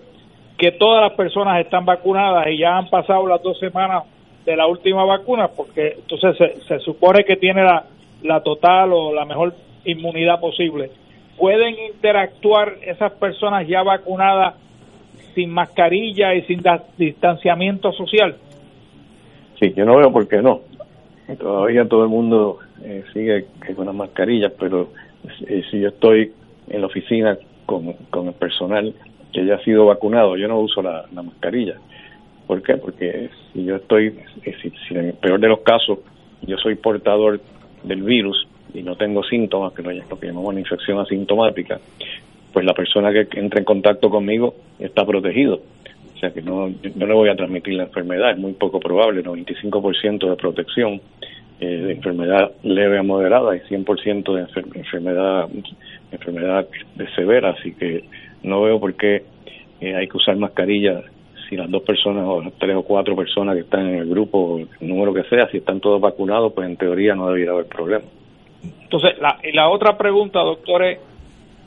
que 0.57 0.71
todas 0.71 1.03
las 1.03 1.13
personas 1.13 1.59
están 1.59 1.85
vacunadas 1.85 2.47
y 2.47 2.57
ya 2.57 2.75
han 2.75 2.89
pasado 2.89 3.27
las 3.27 3.41
dos 3.43 3.59
semanas 3.59 4.03
de 4.45 4.55
la 4.55 4.65
última 4.65 5.03
vacuna, 5.03 5.49
porque 5.49 5.97
entonces 5.97 6.63
se, 6.67 6.79
supone 6.79 7.23
que 7.23 7.35
tiene 7.35 7.63
la, 7.63 7.85
la 8.23 8.41
total 8.41 8.93
o 8.93 9.13
la 9.13 9.25
mejor 9.25 9.53
inmunidad 9.85 10.39
posible. 10.39 10.89
¿Pueden 11.37 11.75
interactuar 11.93 12.77
esas 12.81 13.11
personas 13.13 13.67
ya 13.67 13.83
vacunadas 13.83 14.55
sin 15.35 15.51
mascarilla 15.51 16.33
y 16.33 16.41
sin 16.43 16.63
distanciamiento 16.97 17.91
social? 17.91 18.37
Sí, 19.59 19.73
yo 19.75 19.85
no 19.85 19.97
veo 19.97 20.11
por 20.11 20.27
qué 20.27 20.41
no. 20.41 20.61
Todavía 21.39 21.85
todo 21.87 22.03
el 22.03 22.09
mundo 22.09 22.59
eh, 22.83 23.03
sigue 23.11 23.47
con 23.75 23.85
las 23.85 23.95
mascarillas, 23.95 24.53
pero 24.57 24.89
eh, 25.47 25.63
si 25.69 25.79
yo 25.79 25.89
estoy 25.89 26.31
en 26.69 26.81
la 26.81 26.87
oficina 26.87 27.37
con, 27.65 27.93
con 28.09 28.27
el 28.27 28.33
personal 28.33 28.93
que 29.33 29.45
ya 29.45 29.55
ha 29.55 29.63
sido 29.63 29.85
vacunado, 29.85 30.37
yo 30.37 30.47
no 30.47 30.59
uso 30.59 30.81
la, 30.81 31.05
mascarilla. 31.11 31.75
¿Por 32.45 32.61
qué? 32.61 32.77
Porque 32.77 33.29
si 33.51 33.65
yo 33.65 33.75
estoy, 33.75 34.17
eh, 34.43 34.55
si, 34.61 34.71
en 34.95 35.07
el 35.07 35.13
peor 35.13 35.39
de 35.39 35.49
los 35.49 35.59
casos 35.61 35.99
yo 36.43 36.57
soy 36.57 36.75
portador 36.75 37.41
del 37.83 38.03
virus 38.03 38.47
y 38.73 38.83
no 38.83 38.95
tengo 38.95 39.23
síntomas, 39.23 39.73
que 39.73 39.81
es 39.81 40.09
lo 40.09 40.19
que 40.19 40.27
llamamos 40.27 40.49
una 40.49 40.59
infección 40.59 40.99
asintomática, 40.99 41.79
pues 42.53 42.65
la 42.65 42.73
persona 42.73 43.11
que 43.11 43.27
entre 43.39 43.59
en 43.59 43.65
contacto 43.65 44.09
conmigo 44.09 44.55
está 44.79 45.05
protegido. 45.05 45.61
O 46.17 46.19
sea 46.19 46.31
que 46.31 46.41
no, 46.41 46.67
no 46.95 47.05
le 47.05 47.13
voy 47.13 47.29
a 47.29 47.35
transmitir 47.35 47.75
la 47.75 47.83
enfermedad, 47.83 48.31
es 48.31 48.39
muy 48.39 48.53
poco 48.53 48.79
probable, 48.79 49.23
95% 49.23 50.27
de 50.27 50.35
protección 50.35 50.99
eh, 51.59 51.67
de 51.67 51.91
enfermedad 51.93 52.53
leve 52.63 52.97
a 52.97 53.03
moderada 53.03 53.55
y 53.55 53.59
100% 53.59 54.33
de 54.33 54.79
enfermedad 54.79 55.47
enfermedad 56.11 56.67
severa, 57.15 57.51
así 57.51 57.71
que 57.73 58.05
no 58.41 58.63
veo 58.63 58.79
por 58.79 58.95
qué 58.95 59.25
eh, 59.79 59.95
hay 59.95 60.07
que 60.07 60.17
usar 60.17 60.35
mascarilla 60.37 61.03
si 61.47 61.55
las 61.55 61.69
dos 61.69 61.83
personas 61.83 62.25
o 62.27 62.41
las 62.41 62.53
tres 62.53 62.75
o 62.75 62.81
cuatro 62.81 63.15
personas 63.15 63.53
que 63.53 63.61
están 63.61 63.87
en 63.87 63.99
el 63.99 64.09
grupo, 64.09 64.57
el 64.57 64.87
número 64.87 65.13
que 65.13 65.23
sea, 65.25 65.47
si 65.51 65.57
están 65.57 65.79
todos 65.79 66.01
vacunados, 66.01 66.51
pues 66.53 66.67
en 66.67 66.77
teoría 66.77 67.13
no 67.13 67.27
debería 67.27 67.51
haber 67.51 67.67
problema. 67.67 68.05
Entonces, 68.81 69.19
la, 69.19 69.37
la 69.53 69.69
otra 69.69 69.97
pregunta, 69.97 70.39
doctor, 70.39 70.83
es 70.83 70.99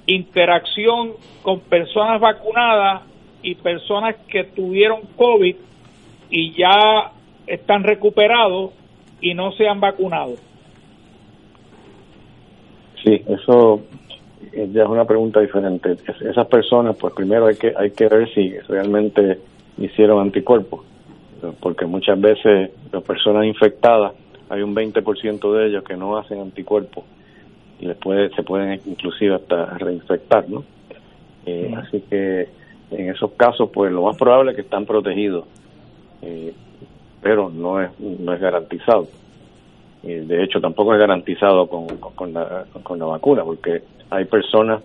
interacción 0.06 1.12
con 1.42 1.60
personas 1.60 2.20
vacunadas 2.20 3.09
y 3.42 3.54
personas 3.56 4.16
que 4.28 4.44
tuvieron 4.44 5.00
COVID 5.16 5.56
y 6.30 6.52
ya 6.52 7.12
están 7.46 7.82
recuperados 7.82 8.72
y 9.20 9.34
no 9.34 9.52
se 9.52 9.68
han 9.68 9.80
vacunado. 9.80 10.34
Sí, 13.02 13.22
eso 13.28 13.82
ya 14.52 14.82
es 14.82 14.88
una 14.88 15.04
pregunta 15.04 15.40
diferente. 15.40 15.96
esas 16.20 16.46
personas, 16.46 16.96
pues 16.96 17.14
primero 17.14 17.46
hay 17.46 17.56
que 17.56 17.72
hay 17.76 17.90
que 17.90 18.08
ver 18.08 18.32
si 18.34 18.50
realmente 18.68 19.38
hicieron 19.78 20.20
anticuerpos, 20.20 20.80
porque 21.60 21.86
muchas 21.86 22.20
veces 22.20 22.70
las 22.92 23.02
personas 23.02 23.46
infectadas 23.46 24.12
hay 24.48 24.62
un 24.62 24.74
20% 24.74 25.52
de 25.52 25.66
ellos 25.68 25.84
que 25.84 25.96
no 25.96 26.16
hacen 26.16 26.40
anticuerpos 26.40 27.04
y 27.78 27.86
les 27.86 27.96
puede, 27.96 28.30
se 28.34 28.42
pueden 28.42 28.80
inclusive 28.84 29.36
hasta 29.36 29.78
reinfectar, 29.78 30.48
¿no? 30.48 30.64
Eh, 31.46 31.72
así 31.76 32.02
que 32.10 32.48
en 32.90 33.10
esos 33.10 33.32
casos, 33.32 33.70
pues 33.72 33.92
lo 33.92 34.02
más 34.02 34.16
probable 34.16 34.50
es 34.50 34.56
que 34.56 34.62
están 34.62 34.86
protegidos, 34.86 35.44
eh, 36.22 36.52
pero 37.22 37.50
no 37.50 37.80
es, 37.80 37.90
no 37.98 38.32
es 38.32 38.40
garantizado. 38.40 39.08
de 40.02 40.42
hecho, 40.42 40.60
tampoco 40.60 40.94
es 40.94 41.00
garantizado 41.00 41.66
con, 41.66 41.86
con, 41.98 42.32
la, 42.32 42.64
con 42.82 42.98
la 42.98 43.04
vacuna, 43.06 43.44
porque 43.44 43.82
hay 44.10 44.24
personas 44.24 44.82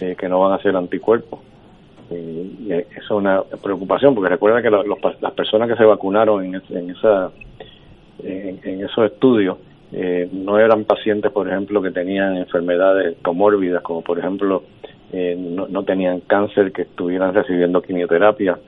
eh, 0.00 0.14
que 0.18 0.28
no 0.28 0.40
van 0.40 0.52
a 0.52 0.56
hacer 0.56 0.76
anticuerpos. 0.76 1.40
y 2.10 2.70
eso 2.70 2.86
es 2.96 3.10
una 3.10 3.42
preocupación, 3.42 4.14
porque 4.14 4.30
recuerda 4.30 4.62
que 4.62 4.70
las 4.70 5.32
personas 5.32 5.68
que 5.68 5.76
se 5.76 5.84
vacunaron 5.84 6.44
en, 6.44 6.62
en 6.70 6.90
esa 6.90 7.30
en, 8.22 8.84
esos 8.84 9.12
estudios 9.12 9.58
eh, 9.92 10.28
no 10.32 10.58
eran 10.58 10.84
pacientes, 10.84 11.30
por 11.30 11.48
ejemplo, 11.48 11.80
que 11.80 11.90
tenían 11.90 12.36
enfermedades 12.36 13.16
comórbidas, 13.22 13.82
como 13.82 14.02
por 14.02 14.18
ejemplo 14.18 14.64
eh, 15.16 15.36
no, 15.36 15.82
tenían 15.84 16.20
cáncer, 16.20 16.72
que 16.72 16.82
estuvieran 16.82 17.34
recibiendo 17.34 17.82
quimioterapia, 17.82 18.58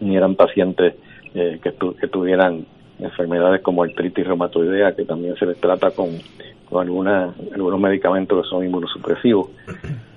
ni 0.00 0.16
eran 0.16 0.34
pacientes 0.34 0.94
que, 1.32 1.58
que 1.60 2.08
tuvieran 2.08 2.64
enfermedades 3.00 3.60
como 3.62 3.82
artritis 3.82 4.26
reumatoidea, 4.26 4.94
que 4.94 5.04
también 5.04 5.34
se 5.36 5.46
les 5.46 5.56
trata 5.58 5.90
con 5.90 6.10
alguna, 6.78 7.34
algunos 7.52 7.80
medicamentos 7.80 8.42
que 8.42 8.48
son 8.48 8.64
inmunosupresivos. 8.64 9.50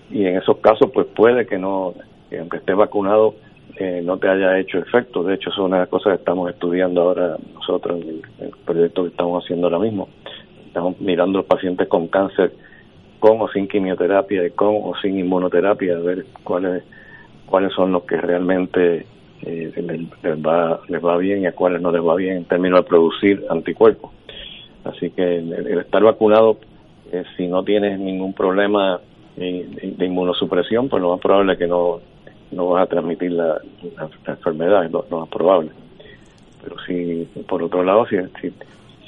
Y 0.09 0.25
en 0.25 0.37
esos 0.37 0.57
casos, 0.57 0.89
pues 0.93 1.07
puede 1.07 1.45
que 1.45 1.57
no, 1.57 1.93
aunque 2.37 2.57
esté 2.57 2.73
vacunado, 2.73 3.35
eh, 3.77 4.01
no 4.03 4.17
te 4.17 4.29
haya 4.29 4.57
hecho 4.57 4.79
efecto. 4.79 5.23
De 5.23 5.35
hecho, 5.35 5.49
es 5.49 5.57
una 5.57 5.77
de 5.77 5.81
las 5.83 5.89
cosas 5.89 6.13
que 6.13 6.19
estamos 6.19 6.49
estudiando 6.49 7.01
ahora 7.01 7.37
nosotros 7.53 8.01
en 8.01 8.21
el, 8.39 8.51
proyecto 8.65 9.03
que 9.03 9.09
estamos 9.09 9.43
haciendo 9.43 9.67
ahora 9.67 9.79
mismo. 9.79 10.09
Estamos 10.65 10.99
mirando 10.99 11.39
los 11.39 11.47
pacientes 11.47 11.87
con 11.87 12.07
cáncer 12.07 12.53
con 13.19 13.41
o 13.41 13.47
sin 13.49 13.67
quimioterapia 13.67 14.45
y 14.45 14.51
con 14.51 14.75
o 14.83 14.93
sin 15.01 15.17
inmunoterapia, 15.19 15.95
a 15.95 15.99
ver 15.99 16.25
cuáles 16.43 16.83
cuáles 17.47 17.73
son 17.73 17.93
los 17.93 18.03
que 18.03 18.17
realmente 18.17 19.05
eh, 19.41 20.07
les, 20.23 20.37
va, 20.37 20.81
les 20.87 21.03
va 21.03 21.17
bien 21.17 21.41
y 21.41 21.45
a 21.45 21.53
cuáles 21.53 21.81
no 21.81 21.91
les 21.91 22.01
va 22.01 22.15
bien 22.15 22.37
en 22.37 22.45
términos 22.45 22.83
de 22.83 22.89
producir 22.89 23.45
anticuerpos. 23.49 24.11
Así 24.83 25.09
que 25.09 25.37
el, 25.37 25.79
estar 25.79 26.03
vacunado, 26.03 26.57
eh, 27.11 27.23
si 27.35 27.47
no 27.47 27.63
tienes 27.63 27.99
ningún 27.99 28.33
problema 28.33 28.99
de, 29.35 30.05
inmunosupresión, 30.05 30.89
pues 30.89 31.01
lo 31.01 31.11
más 31.11 31.21
probable 31.21 31.53
es 31.53 31.59
que 31.59 31.67
no, 31.67 31.99
no 32.51 32.67
vas 32.67 32.83
a 32.83 32.87
transmitir 32.87 33.31
la, 33.31 33.59
enfermedad, 34.27 34.85
es 34.85 34.91
lo, 34.91 35.05
más 35.09 35.29
probable. 35.29 35.71
Pero 36.63 36.75
si, 36.85 37.27
por 37.47 37.63
otro 37.63 37.83
lado, 37.83 38.05
si, 38.07 38.17
si, 38.41 38.53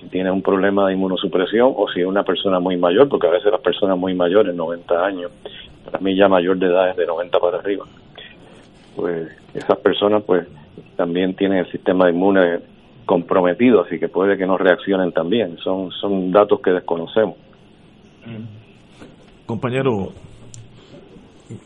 tienes 0.07 0.31
un 0.31 0.41
problema 0.41 0.87
de 0.87 0.93
inmunosupresión 0.93 1.73
o 1.75 1.87
si 1.89 2.01
es 2.01 2.05
una 2.05 2.23
persona 2.23 2.59
muy 2.59 2.77
mayor, 2.77 3.09
porque 3.09 3.27
a 3.27 3.31
veces 3.31 3.51
las 3.51 3.61
personas 3.61 3.97
muy 3.97 4.13
mayores, 4.13 4.55
90 4.55 5.05
años, 5.05 5.31
para 5.85 5.99
mí 5.99 6.15
ya 6.15 6.27
mayor 6.27 6.57
de 6.57 6.67
edad 6.67 6.89
es 6.91 6.97
de 6.97 7.05
90 7.05 7.39
para 7.39 7.57
arriba, 7.57 7.85
pues 8.95 9.29
esas 9.53 9.77
personas 9.79 10.23
pues 10.23 10.47
también 10.95 11.35
tienen 11.35 11.59
el 11.59 11.71
sistema 11.71 12.09
inmune 12.09 12.59
comprometido, 13.05 13.81
así 13.81 13.97
que 13.99 14.07
puede 14.07 14.37
que 14.37 14.45
no 14.45 14.57
reaccionen 14.57 15.11
también. 15.11 15.57
Son, 15.63 15.89
son 15.91 16.31
datos 16.31 16.59
que 16.61 16.71
desconocemos. 16.71 17.37
Compañero 19.45 20.09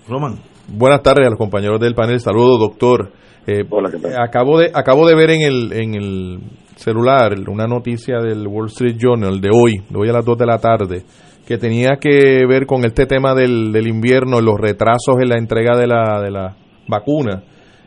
Roman. 0.07 0.35
Buenas 0.69 1.03
tardes 1.03 1.27
a 1.27 1.29
los 1.31 1.37
compañeros 1.37 1.79
del 1.81 1.95
panel. 1.95 2.19
Saludos, 2.19 2.59
doctor. 2.59 3.11
Eh, 3.45 3.65
Hola, 3.69 3.89
acabo 4.23 4.59
de 4.59 4.71
acabo 4.73 5.05
de 5.05 5.15
ver 5.15 5.31
en 5.31 5.41
el 5.41 5.73
en 5.73 5.95
el 5.95 6.39
celular 6.75 7.33
una 7.47 7.65
noticia 7.65 8.19
del 8.19 8.47
Wall 8.47 8.67
Street 8.67 8.97
Journal 8.97 9.39
de 9.39 9.49
hoy, 9.49 9.83
de 9.89 9.97
hoy 9.97 10.09
a 10.09 10.13
las 10.13 10.25
2 10.25 10.37
de 10.37 10.45
la 10.45 10.57
tarde, 10.57 11.03
que 11.45 11.57
tenía 11.57 11.97
que 11.99 12.45
ver 12.47 12.65
con 12.65 12.85
este 12.85 13.05
tema 13.05 13.33
del, 13.33 13.71
del 13.71 13.87
invierno, 13.87 14.41
los 14.41 14.59
retrasos 14.59 15.17
en 15.21 15.29
la 15.29 15.37
entrega 15.37 15.77
de 15.77 15.87
la 15.87 16.21
de 16.21 16.31
la 16.31 16.55
vacuna. 16.87 17.43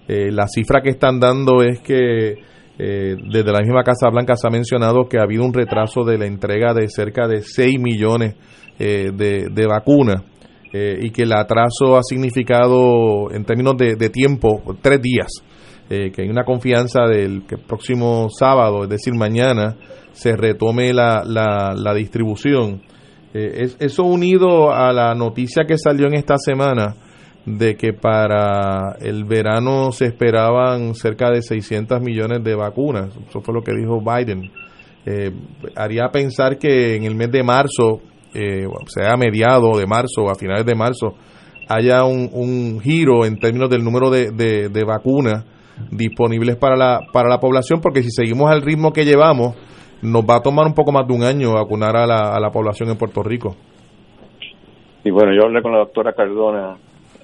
Eh, 0.09 0.31
la 0.31 0.47
cifra 0.47 0.81
que 0.83 0.91
están 0.91 1.19
dando 1.19 1.63
es 1.63 1.81
que 1.81 2.35
eh, 2.79 3.17
desde 3.31 3.53
la 3.53 3.61
misma 3.61 3.83
Casa 3.83 4.11
Blanca 4.11 4.37
se 4.37 4.47
ha 4.47 4.51
mencionado 4.51 5.09
que 5.09 5.19
ha 5.19 5.23
habido 5.23 5.45
un 5.45 5.55
retraso 5.55 6.05
de 6.05 6.19
la 6.19 6.27
entrega 6.27 6.75
de 6.75 6.89
cerca 6.89 7.27
de 7.27 7.41
6 7.41 7.81
millones 7.81 8.35
eh, 8.79 9.11
de, 9.15 9.67
vacunas 9.67 10.23
eh, 10.75 10.99
y 11.01 11.11
que 11.11 11.23
el 11.23 11.33
atraso 11.33 11.97
ha 11.97 12.03
significado 12.03 13.31
en 13.31 13.45
términos 13.45 13.75
de, 13.79 14.11
tiempo 14.11 14.63
tres 14.83 15.01
días. 15.01 15.29
Que 15.89 16.23
hay 16.23 16.29
una 16.29 16.45
confianza 16.45 17.03
del 17.03 17.47
que 17.47 17.57
el 17.57 17.61
próximo 17.61 18.29
sábado, 18.31 18.85
es 18.85 18.89
decir, 18.89 19.15
mañana, 19.15 19.77
se 20.13 20.35
retome 20.37 20.93
la, 20.93 21.23
la, 21.25 21.95
distribución. 21.95 22.83
eso 23.33 24.05
unido 24.05 24.73
a 24.73 24.93
la 24.93 25.15
noticia 25.15 25.65
que 25.67 25.79
salió 25.79 26.07
en 26.07 26.15
esta 26.15 26.39
semana 26.39 26.97
de 27.47 27.77
que 27.77 27.93
para 27.93 28.97
el 29.01 29.25
verano 29.25 29.93
se 29.93 30.07
esperaban 30.07 30.95
cerca 30.95 31.31
de 31.31 31.43
600 31.43 32.01
millones 32.03 32.43
de 32.43 32.57
vacunas. 32.57 33.17
Eso 33.29 33.41
fue 33.41 33.55
lo 33.55 33.63
que 33.63 33.73
dijo 33.73 34.01
Biden. 34.01 34.51
Eh, 35.07 35.31
haría 35.77 36.09
pensar 36.09 36.59
que 36.59 36.97
en 36.97 37.05
el 37.05 37.15
mes 37.15 37.31
de 37.31 37.45
marzo, 37.45 38.01
eh, 38.35 38.67
sea 38.89 39.13
a 39.13 39.17
mediados 39.17 39.79
de 39.79 39.87
marzo 39.87 40.25
o 40.25 40.31
a 40.31 40.35
finales 40.35 40.67
de 40.67 40.75
marzo, 40.75 41.15
haya 41.69 42.05
un, 42.05 42.81
giro 42.81 43.25
en 43.25 43.39
términos 43.39 43.71
del 43.71 43.85
número 43.85 44.11
de, 44.11 44.33
de, 44.33 44.85
vacunas 44.85 45.45
disponibles 45.91 46.57
para 46.57 46.77
la, 46.77 47.01
para 47.13 47.29
la 47.29 47.39
población, 47.39 47.81
porque 47.81 48.03
si 48.03 48.11
seguimos 48.11 48.51
al 48.51 48.63
ritmo 48.63 48.93
que 48.93 49.05
llevamos, 49.05 49.57
nos 50.03 50.25
va 50.25 50.37
a 50.37 50.43
tomar 50.43 50.67
un 50.67 50.75
poco 50.75 50.93
más 50.93 51.07
de 51.07 51.15
un 51.15 51.23
año 51.23 51.55
vacunar 51.55 51.97
a 51.97 52.07
la, 52.07 52.35
a 52.35 52.41
la 52.41 52.51
población 52.51 52.91
en 52.91 52.97
Puerto 52.97 53.23
Rico. 53.23 53.57
Y 55.05 55.11
bueno, 55.11 55.33
yo 55.35 55.45
hablé 55.45 55.63
con 55.63 55.73
la 55.73 55.79
doctora 55.79 56.13
Cardona 56.13 56.77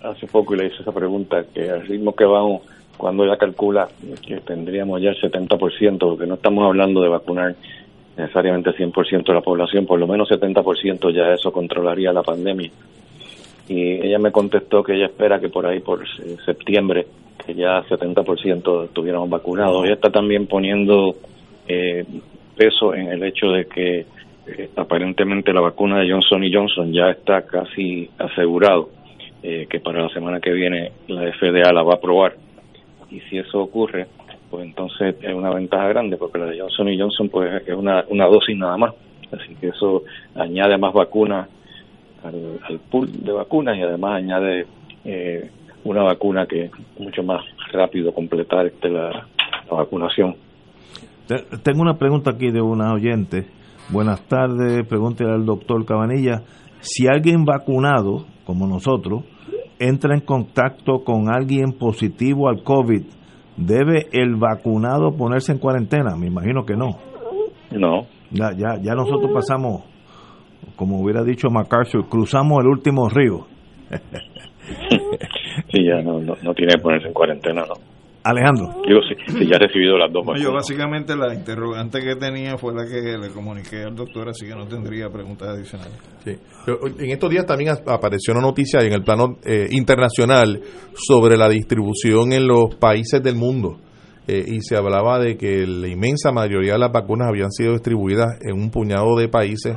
hace 0.03 0.27
poco 0.27 0.55
y 0.55 0.59
le 0.59 0.67
hice 0.67 0.83
esa 0.83 0.93
pregunta, 0.93 1.45
que 1.53 1.71
al 1.71 1.87
ritmo 1.87 2.15
que 2.15 2.25
vamos, 2.25 2.63
cuando 2.97 3.25
ella 3.25 3.37
calcula 3.37 3.89
que 4.27 4.37
tendríamos 4.39 5.01
ya 5.01 5.11
el 5.11 5.21
70%, 5.21 5.99
porque 5.99 6.27
no 6.27 6.35
estamos 6.35 6.65
hablando 6.65 7.03
de 7.03 7.09
vacunar 7.09 7.55
necesariamente 8.17 8.71
100% 8.71 9.27
de 9.27 9.35
la 9.35 9.41
población, 9.41 9.87
por 9.87 9.99
lo 9.99 10.07
menos 10.07 10.29
70% 10.29 11.13
ya 11.15 11.33
eso 11.33 11.53
controlaría 11.53 12.13
la 12.13 12.23
pandemia. 12.23 12.71
Y 13.69 14.07
ella 14.07 14.19
me 14.19 14.33
contestó 14.33 14.83
que 14.83 14.95
ella 14.95 15.07
espera 15.07 15.41
que 15.41 15.49
por 15.49 15.67
ahí, 15.67 15.81
por 15.81 16.05
septiembre, 16.45 17.07
que 17.45 17.55
ya 17.55 17.83
70% 17.85 18.85
estuviéramos 18.85 19.29
vacunados. 19.31 19.85
Ella 19.85 19.95
está 19.95 20.11
también 20.11 20.47
poniendo 20.47 21.17
eh, 21.69 22.05
peso 22.57 22.95
en 22.95 23.09
el 23.09 23.23
hecho 23.25 23.49
de 23.51 23.67
que 23.67 24.07
eh, 24.47 24.71
aparentemente 24.77 25.53
la 25.53 25.61
vacuna 25.61 26.01
de 26.01 26.11
Johnson 26.11 26.45
y 26.45 26.53
Johnson 26.53 26.93
ya 26.93 27.11
está 27.11 27.43
casi 27.43 28.11
asegurado 28.19 28.91
eh, 29.43 29.67
que 29.69 29.81
para 29.81 30.03
la 30.03 30.09
semana 30.11 30.41
que 30.41 30.53
viene 30.53 30.93
la 31.09 31.33
FDA 31.33 31.73
la 31.73 31.83
va 31.83 31.95
a 31.95 31.97
aprobar. 31.97 32.37
Y 33.11 33.21
si 33.21 33.39
eso 33.39 33.61
ocurre, 33.61 34.07
pues 34.51 34.65
entonces 34.65 35.17
es 35.21 35.35
una 35.35 35.51
ventaja 35.51 35.89
grande, 35.89 36.17
porque 36.17 36.39
la 36.39 36.47
de 36.47 36.61
Johnson 36.61 36.89
y 36.89 36.99
Johnson 36.99 37.29
pues 37.29 37.63
es 37.67 37.75
una, 37.75 38.05
una 38.09 38.27
dosis 38.27 38.57
nada 38.57 38.77
más. 38.77 38.95
Así 39.33 39.55
que 39.55 39.69
eso 39.69 40.05
añade 40.35 40.77
más 40.77 40.93
vacunas 40.93 41.49
al, 42.23 42.79
pool 42.91 43.11
de 43.25 43.33
vacunas 43.33 43.77
y 43.77 43.83
además 43.83 44.17
añade 44.17 44.67
eh, 45.05 45.51
una 45.85 46.03
vacuna 46.03 46.47
que 46.47 46.65
es 46.65 46.71
mucho 46.99 47.23
más 47.23 47.41
rápido 47.73 48.13
completar 48.13 48.67
este, 48.67 48.89
la, 48.89 49.11
la 49.11 49.77
vacunación. 49.77 50.37
Tengo 51.63 51.83
una 51.83 51.95
pregunta 51.95 52.33
aquí 52.33 52.51
de 52.51 52.61
una 52.61 52.93
oyente. 52.93 53.47
Buenas 53.91 54.27
tardes, 54.27 54.87
pregúntele 54.87 55.33
al 55.33 55.45
doctor 55.45 55.85
Cabanilla. 55.85 56.43
Si 56.81 57.07
alguien 57.07 57.45
vacunado, 57.45 58.27
como 58.45 58.67
nosotros, 58.67 59.25
entra 59.79 60.15
en 60.15 60.21
contacto 60.21 61.05
con 61.05 61.33
alguien 61.33 61.73
positivo 61.79 62.49
al 62.49 62.63
COVID, 62.63 63.03
¿debe 63.57 64.09
el 64.13 64.37
vacunado 64.37 65.17
ponerse 65.17 65.53
en 65.53 65.59
cuarentena? 65.59 66.17
Me 66.17 66.27
imagino 66.27 66.65
que 66.65 66.75
no. 66.75 66.99
No. 67.71 68.07
Ya, 68.31 68.51
ya, 68.57 68.81
ya 68.81 68.95
nosotros 68.95 69.31
pasamos, 69.33 69.83
como 70.77 71.01
hubiera 71.01 71.23
dicho 71.23 71.49
MacArthur, 71.51 72.09
cruzamos 72.09 72.61
el 72.63 72.69
último 72.69 73.09
río. 73.09 73.47
sí, 75.73 75.85
ya 75.85 76.03
no, 76.03 76.21
no, 76.21 76.37
no 76.43 76.55
tiene 76.55 76.75
que 76.75 76.83
ponerse 76.83 77.09
en 77.09 77.15
cuarentena, 77.15 77.65
¿no? 77.67 77.75
Alejandro. 78.25 78.83
Digo, 78.87 79.01
si, 79.03 79.47
ya 79.47 79.57
ha 79.57 79.59
recibido 79.59 79.99
las 79.99 80.13
dos 80.13 80.25
Yo 80.41 80.53
básicamente 80.53 81.17
la 81.17 81.35
interrogante 81.35 82.01
que 82.01 82.15
tenía 82.15 82.57
fue 82.57 82.73
la 82.73 82.85
que 82.87 83.19
le 83.19 83.31
comuniqué 83.31 83.83
al 83.83 83.97
doctor, 83.97 84.29
así 84.29 84.47
que 84.47 84.55
no 84.55 84.67
tendría 84.67 85.11
preguntas 85.11 85.49
adicionales. 85.49 85.99
Sí. 86.25 86.39
en 87.01 87.11
estos 87.11 87.31
días 87.31 87.47
también 87.47 87.75
apareció 87.87 88.33
una 88.33 88.43
noticia 88.43 88.81
en 88.81 88.93
el 88.93 89.03
plano 89.03 89.39
eh, 89.45 89.67
internacional 89.73 90.61
sobre 90.95 91.37
la 91.37 91.49
distribución 91.49 92.33
en 92.33 92.47
los 92.47 92.77
países 92.77 93.23
del 93.23 93.35
mundo. 93.35 93.79
Eh, 94.29 94.45
y 94.47 94.61
se 94.61 94.77
hablaba 94.77 95.19
de 95.19 95.37
que 95.37 95.67
la 95.67 95.89
inmensa 95.89 96.31
mayoría 96.31 96.75
de 96.75 96.79
las 96.79 96.93
vacunas 96.93 97.27
habían 97.29 97.51
sido 97.51 97.73
distribuidas 97.73 98.39
en 98.43 98.55
un 98.55 98.71
puñado 98.71 99.17
de 99.17 99.29
países 99.29 99.77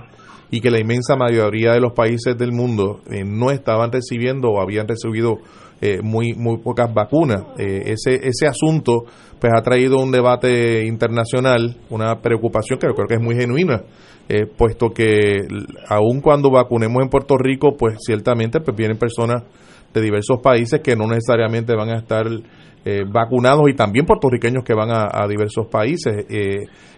y 0.55 0.61
que 0.61 0.71
la 0.71 0.79
inmensa 0.79 1.17
mayoría 1.17 1.73
de 1.73 1.81
los 1.81 1.91
países 1.91 2.37
del 2.37 2.53
mundo 2.53 3.01
eh, 3.11 3.25
no 3.25 3.51
estaban 3.51 3.91
recibiendo 3.91 4.47
o 4.51 4.61
habían 4.61 4.87
recibido 4.87 5.39
eh, 5.81 5.99
muy 6.01 6.33
muy 6.33 6.59
pocas 6.59 6.93
vacunas. 6.93 7.43
Eh, 7.57 7.91
ese 7.93 8.25
ese 8.25 8.47
asunto 8.47 9.03
pues 9.37 9.51
ha 9.53 9.61
traído 9.61 9.97
un 9.97 10.13
debate 10.13 10.85
internacional, 10.85 11.75
una 11.89 12.21
preocupación 12.21 12.79
que 12.79 12.87
yo 12.87 12.93
creo 12.93 13.05
que 13.05 13.15
es 13.15 13.21
muy 13.21 13.35
genuina, 13.35 13.83
puesto 14.57 14.91
que 14.91 15.45
aun 15.89 16.21
cuando 16.21 16.49
vacunemos 16.49 17.03
en 17.03 17.09
Puerto 17.09 17.37
Rico, 17.37 17.75
pues 17.77 17.97
ciertamente 17.99 18.61
pues 18.61 18.77
vienen 18.77 18.97
personas 18.97 19.43
de 19.93 20.01
diversos 20.01 20.39
países 20.41 20.79
que 20.79 20.95
no 20.95 21.05
necesariamente 21.05 21.75
van 21.75 21.89
a 21.89 21.97
estar 21.97 22.25
vacunados 23.11 23.69
y 23.69 23.73
también 23.73 24.05
puertorriqueños 24.05 24.63
que 24.63 24.73
van 24.73 24.89
a, 24.89 25.27
diversos 25.27 25.67
países. 25.67 26.25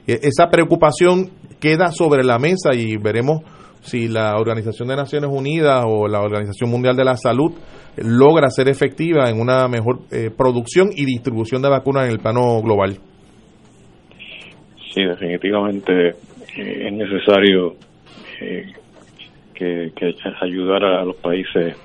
Esa 0.07 0.49
preocupación 0.49 1.29
queda 1.59 1.87
sobre 1.87 2.23
la 2.23 2.39
mesa 2.39 2.73
y 2.73 2.97
veremos 2.97 3.41
si 3.81 4.07
la 4.07 4.35
Organización 4.37 4.89
de 4.89 4.95
Naciones 4.95 5.29
Unidas 5.31 5.83
o 5.87 6.07
la 6.07 6.21
Organización 6.21 6.69
Mundial 6.69 6.95
de 6.95 7.05
la 7.05 7.15
Salud 7.15 7.53
logra 7.97 8.49
ser 8.49 8.67
efectiva 8.69 9.29
en 9.29 9.39
una 9.39 9.67
mejor 9.67 9.99
eh, 10.11 10.29
producción 10.35 10.89
y 10.93 11.05
distribución 11.05 11.61
de 11.61 11.69
vacunas 11.69 12.05
en 12.05 12.11
el 12.11 12.19
plano 12.19 12.61
global. 12.61 12.97
Sí, 14.93 15.03
definitivamente 15.03 16.09
eh, 16.09 16.87
es 16.87 16.93
necesario 16.93 17.75
eh, 18.41 18.65
que, 19.53 19.91
ayudar 20.41 20.83
a 20.83 21.03
los 21.03 21.15
países 21.17 21.75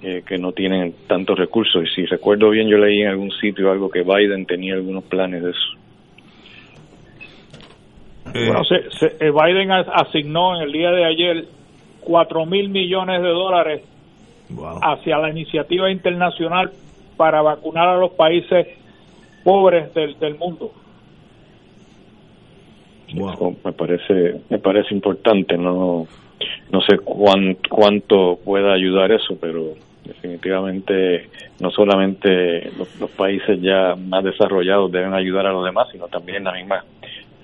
que 0.00 0.38
no 0.38 0.52
tienen 0.52 0.94
tantos 1.08 1.36
recursos. 1.36 1.82
Y 1.82 1.92
si 1.92 2.06
recuerdo 2.06 2.50
bien, 2.50 2.68
yo 2.68 2.78
leí 2.78 3.00
en 3.00 3.08
algún 3.08 3.32
sitio 3.32 3.72
algo 3.72 3.90
que 3.90 4.02
Biden 4.02 4.46
tenía 4.46 4.74
algunos 4.74 5.02
planes 5.02 5.42
de 5.42 5.52
Bueno, 8.32 8.62
Biden 9.20 9.70
asignó 9.70 10.56
en 10.56 10.62
el 10.62 10.72
día 10.72 10.90
de 10.90 11.04
ayer 11.04 11.44
4 12.00 12.46
mil 12.46 12.68
millones 12.68 13.22
de 13.22 13.28
dólares 13.28 13.82
hacia 14.82 15.18
la 15.18 15.30
iniciativa 15.30 15.90
internacional 15.90 16.70
para 17.16 17.42
vacunar 17.42 17.88
a 17.88 17.96
los 17.96 18.12
países 18.12 18.68
pobres 19.42 19.92
del, 19.94 20.18
del 20.18 20.36
mundo. 20.36 20.72
me 23.12 23.72
parece 23.72 24.40
me 24.48 24.58
parece 24.58 24.94
importante 24.94 25.56
no 25.56 26.06
no 26.70 26.80
sé 26.82 26.98
cuánto 26.98 28.38
pueda 28.44 28.72
ayudar 28.72 29.12
eso 29.12 29.36
pero 29.40 29.74
definitivamente 30.04 31.28
no 31.60 31.70
solamente 31.70 32.70
los, 32.76 33.10
países 33.16 33.60
ya 33.60 33.94
más 33.96 34.24
desarrollados 34.24 34.92
deben 34.92 35.14
ayudar 35.14 35.46
a 35.46 35.52
los 35.52 35.64
demás 35.64 35.88
sino 35.92 36.08
también 36.08 36.44
la 36.44 36.52
misma 36.52 36.84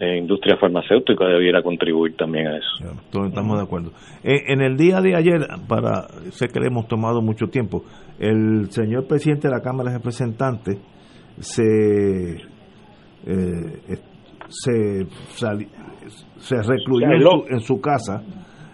eh, 0.02 0.18
industria 0.18 0.56
farmacéutica 0.56 1.24
debiera 1.26 1.62
contribuir 1.62 2.16
también 2.16 2.48
a 2.48 2.56
eso. 2.56 2.92
todos 3.12 3.28
estamos 3.28 3.56
de 3.56 3.62
acuerdo. 3.62 3.92
Eh, 4.24 4.52
en 4.52 4.60
el 4.60 4.76
día 4.76 5.00
de 5.00 5.14
ayer, 5.14 5.46
para 5.68 6.08
sé 6.32 6.48
que 6.48 6.58
le 6.58 6.66
hemos 6.66 6.88
tomado 6.88 7.22
mucho 7.22 7.46
tiempo, 7.46 7.84
el 8.18 8.68
señor 8.70 9.06
presidente 9.06 9.46
de 9.46 9.54
la 9.54 9.60
Cámara 9.60 9.92
de 9.92 9.98
Representantes 9.98 10.76
se 11.38 12.32
eh, 13.26 13.98
se, 14.48 15.06
se 16.38 16.56
recluyó 16.62 17.46
en 17.48 17.60
su, 17.60 17.80
casa 17.80 18.24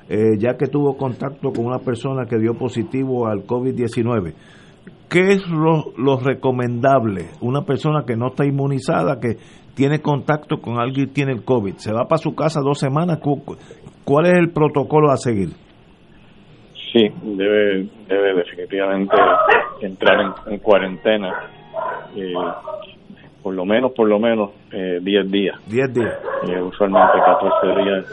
ya 0.08 0.56
que 0.56 0.66
tuvo 0.68 0.96
contacto 0.96 1.52
con 1.52 1.66
una 1.66 1.80
persona 1.80 2.24
que 2.24 2.38
dio 2.38 2.54
positivo 2.54 3.28
al 3.28 3.44
COVID-19. 3.44 4.32
¿Qué 5.10 5.32
es 5.32 5.46
lo, 5.48 5.92
lo, 5.98 6.18
recomendable? 6.18 7.26
Una 7.42 7.62
persona 7.62 8.04
que 8.06 8.16
no 8.16 8.28
está 8.28 8.46
inmunizada, 8.46 9.20
que 9.20 9.36
tiene 9.78 10.00
contacto 10.00 10.56
con 10.56 10.80
alguien 10.80 11.06
que 11.06 11.12
tiene 11.12 11.30
el 11.30 11.44
COVID, 11.44 11.76
se 11.76 11.92
va 11.92 12.08
para 12.08 12.18
su 12.18 12.34
casa 12.34 12.58
dos 12.60 12.80
semanas, 12.80 13.20
¿cuál 14.04 14.26
es 14.26 14.32
el 14.36 14.50
protocolo 14.50 15.12
a 15.12 15.16
seguir? 15.16 15.50
Sí, 16.92 17.06
debe, 17.22 17.86
debe 18.08 18.34
definitivamente 18.34 19.14
entrar 19.80 20.34
en, 20.48 20.58
cuarentena, 20.58 21.32
eh, 22.16 22.32
por 23.40 23.54
lo 23.54 23.64
menos, 23.64 23.92
por 23.92 24.08
lo 24.08 24.18
menos, 24.18 24.50
10 24.72 25.04
eh, 25.04 25.28
días. 25.28 25.56
10 25.68 25.94
días. 25.94 26.18
Eh, 26.48 26.60
usualmente 26.60 27.12
14 27.24 27.80
días. 27.80 28.06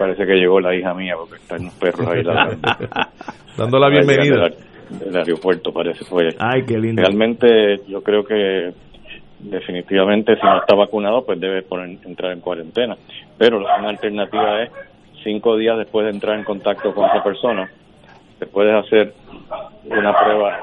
Parece 0.00 0.26
que 0.26 0.32
llegó 0.34 0.58
la 0.58 0.74
hija 0.74 0.92
mía 0.94 1.14
porque 1.16 1.36
están 1.36 1.64
los 1.64 1.74
perros 1.74 2.08
ahí 2.08 2.24
dando 3.56 3.78
la 3.78 3.88
bienvenida. 3.88 4.48
Del, 4.90 5.16
aeropuerto, 5.16 5.72
parece. 5.72 6.04
Fue. 6.04 6.28
Ay, 6.40 6.64
qué 6.66 6.76
lindo. 6.76 7.02
Realmente 7.02 7.82
yo 7.86 8.02
creo 8.02 8.24
que 8.24 8.72
definitivamente 9.42 10.36
si 10.36 10.46
no 10.46 10.58
está 10.58 10.74
vacunado 10.74 11.24
pues 11.24 11.38
debe 11.40 11.62
poner, 11.62 11.98
entrar 12.04 12.32
en 12.32 12.40
cuarentena. 12.40 12.96
Pero 13.38 13.58
una 13.58 13.88
alternativa 13.88 14.62
es 14.62 14.70
cinco 15.22 15.56
días 15.56 15.78
después 15.78 16.06
de 16.06 16.12
entrar 16.12 16.38
en 16.38 16.44
contacto 16.44 16.94
con 16.94 17.04
esa 17.08 17.22
persona, 17.22 17.70
te 18.38 18.46
puedes 18.46 18.74
hacer 18.74 19.12
una 19.84 20.12
prueba, 20.16 20.58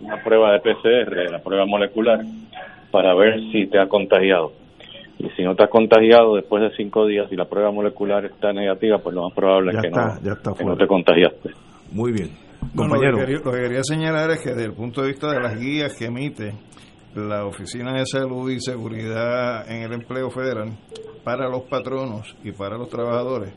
una 0.00 0.22
prueba 0.22 0.52
de 0.52 0.60
PCR, 0.60 1.30
la 1.30 1.38
prueba 1.40 1.66
molecular, 1.66 2.20
para 2.90 3.14
ver 3.14 3.40
si 3.52 3.66
te 3.66 3.78
ha 3.78 3.86
contagiado. 3.86 4.52
Y 5.18 5.28
si 5.30 5.42
no 5.42 5.56
te 5.56 5.64
has 5.64 5.70
contagiado 5.70 6.36
después 6.36 6.62
de 6.62 6.70
cinco 6.76 7.04
días 7.06 7.26
y 7.32 7.36
la 7.36 7.46
prueba 7.46 7.72
molecular 7.72 8.24
está 8.24 8.52
negativa, 8.52 8.98
pues 8.98 9.14
lo 9.14 9.24
más 9.24 9.34
probable 9.34 9.72
es 9.72 9.82
que, 9.82 9.90
no, 9.90 10.54
que 10.54 10.64
no 10.64 10.76
te 10.76 10.86
contagiaste. 10.86 11.50
Muy 11.92 12.12
bien. 12.12 12.30
compañero. 12.74 13.18
lo, 13.18 13.26
que 13.26 13.60
quería, 13.60 13.82
señalar 13.82 14.30
es 14.30 14.42
que 14.42 14.50
desde 14.50 14.66
el 14.66 14.74
punto 14.74 15.02
de 15.02 15.08
vista 15.08 15.28
de 15.32 15.40
las 15.40 15.58
guías 15.58 15.94
que 15.98 16.06
emite 16.06 16.52
la 17.14 17.46
Oficina 17.46 17.94
de 17.94 18.06
Salud 18.06 18.50
y 18.50 18.60
Seguridad 18.60 19.70
en 19.70 19.82
el 19.82 19.92
Empleo 19.92 20.30
Federal 20.30 20.76
para 21.24 21.48
los 21.48 21.62
patronos 21.64 22.36
y 22.42 22.52
para 22.52 22.76
los 22.76 22.88
trabajadores, 22.88 23.52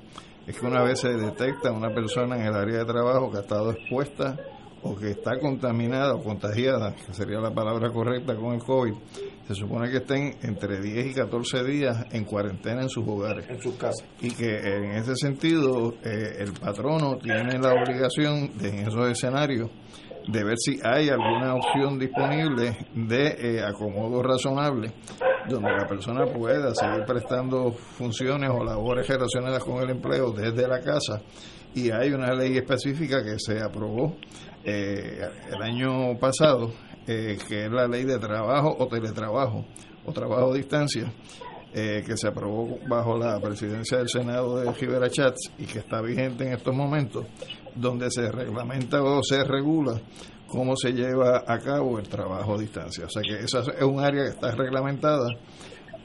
es 0.48 0.60
que 0.60 0.66
una 0.66 0.84
vez 0.84 1.00
se 1.00 1.10
detecta 1.10 1.72
una 1.72 1.94
persona 1.94 2.36
en 2.36 2.48
el 2.48 2.56
área 2.56 2.80
de 2.80 2.86
trabajo 2.86 3.32
que 3.32 3.38
ha 3.38 3.42
estado 3.42 3.72
expuesta 3.72 4.38
o 4.84 4.96
que 4.96 5.12
está 5.12 5.40
contaminada 5.40 6.16
o 6.16 6.24
contagiada, 6.24 6.96
que 6.96 7.14
sería 7.14 7.40
la 7.40 7.54
palabra 7.54 7.92
correcta 7.92 8.36
con 8.36 8.56
el 8.56 8.64
COVID, 8.64 8.94
se 9.48 9.56
supone 9.56 9.92
que 9.92 9.98
estén 9.98 10.36
entre 10.42 10.82
10 10.82 11.08
y 11.08 11.14
14 11.14 11.64
días 11.64 12.06
en 12.12 12.26
cuarentena 12.26 12.82
en 12.82 12.90
sus 12.90 13.08
hogares. 13.08 13.46
En 13.50 13.62
sus 13.62 13.76
casas. 13.76 14.08
Y 14.22 14.32
que 14.32 14.56
en 14.56 14.92
ese 14.92 15.16
sentido 15.16 15.94
eh, 16.04 16.38
el 16.40 16.54
patrono 16.54 17.18
tiene 17.18 17.60
la 17.60 17.74
obligación 17.74 18.58
de 18.58 18.70
en 18.70 18.88
esos 18.88 19.10
escenarios 19.10 19.70
de 20.28 20.44
ver 20.44 20.58
si 20.58 20.80
hay 20.84 21.10
alguna 21.10 21.56
opción 21.56 21.98
disponible 21.98 22.78
de 22.94 23.28
eh, 23.40 23.64
acomodo 23.64 24.22
razonable 24.22 24.92
donde 25.50 25.72
la 25.72 25.88
persona 25.88 26.26
pueda 26.26 26.74
seguir 26.76 27.06
prestando 27.06 27.72
funciones 27.72 28.50
o 28.50 28.64
labores 28.64 29.08
relacionadas 29.08 29.64
con 29.64 29.82
el 29.82 29.90
empleo 29.90 30.32
desde 30.32 30.68
la 30.68 30.80
casa 30.82 31.22
y 31.74 31.90
hay 31.90 32.12
una 32.12 32.34
ley 32.34 32.58
específica 32.58 33.24
que 33.24 33.40
se 33.40 33.62
aprobó 33.62 34.16
eh, 34.64 35.22
el 35.52 35.62
año 35.62 36.18
pasado 36.20 36.72
eh, 37.08 37.38
que 37.48 37.66
es 37.66 37.72
la 37.72 37.88
ley 37.88 38.04
de 38.04 38.20
trabajo 38.20 38.76
o 38.78 38.88
teletrabajo 38.88 39.66
o 40.06 40.12
trabajo 40.12 40.52
a 40.52 40.56
distancia 40.56 41.12
eh, 41.74 42.04
que 42.06 42.18
se 42.18 42.28
aprobó 42.28 42.78
bajo 42.86 43.18
la 43.18 43.40
presidencia 43.40 43.98
del 43.98 44.10
Senado 44.10 44.60
de 44.60 44.72
Rivera 44.74 45.10
Chats 45.10 45.52
y 45.58 45.66
que 45.66 45.80
está 45.80 46.02
vigente 46.02 46.46
en 46.46 46.52
estos 46.52 46.76
momentos, 46.76 47.26
donde 47.76 48.10
se 48.12 48.32
reglamenta 48.32 49.02
o 49.02 49.22
se 49.24 49.44
regula 49.44 50.00
cómo 50.48 50.76
se 50.76 50.92
lleva 50.92 51.44
a 51.48 51.60
cabo 51.60 51.98
el 51.98 52.08
trabajo 52.08 52.56
a 52.56 52.58
distancia. 52.60 53.06
O 53.06 53.10
sea 53.10 53.22
que 53.22 53.44
esa 53.44 53.60
es 53.60 53.84
un 53.84 54.00
área 54.00 54.24
que 54.24 54.30
está 54.32 54.52
reglamentada 54.52 55.30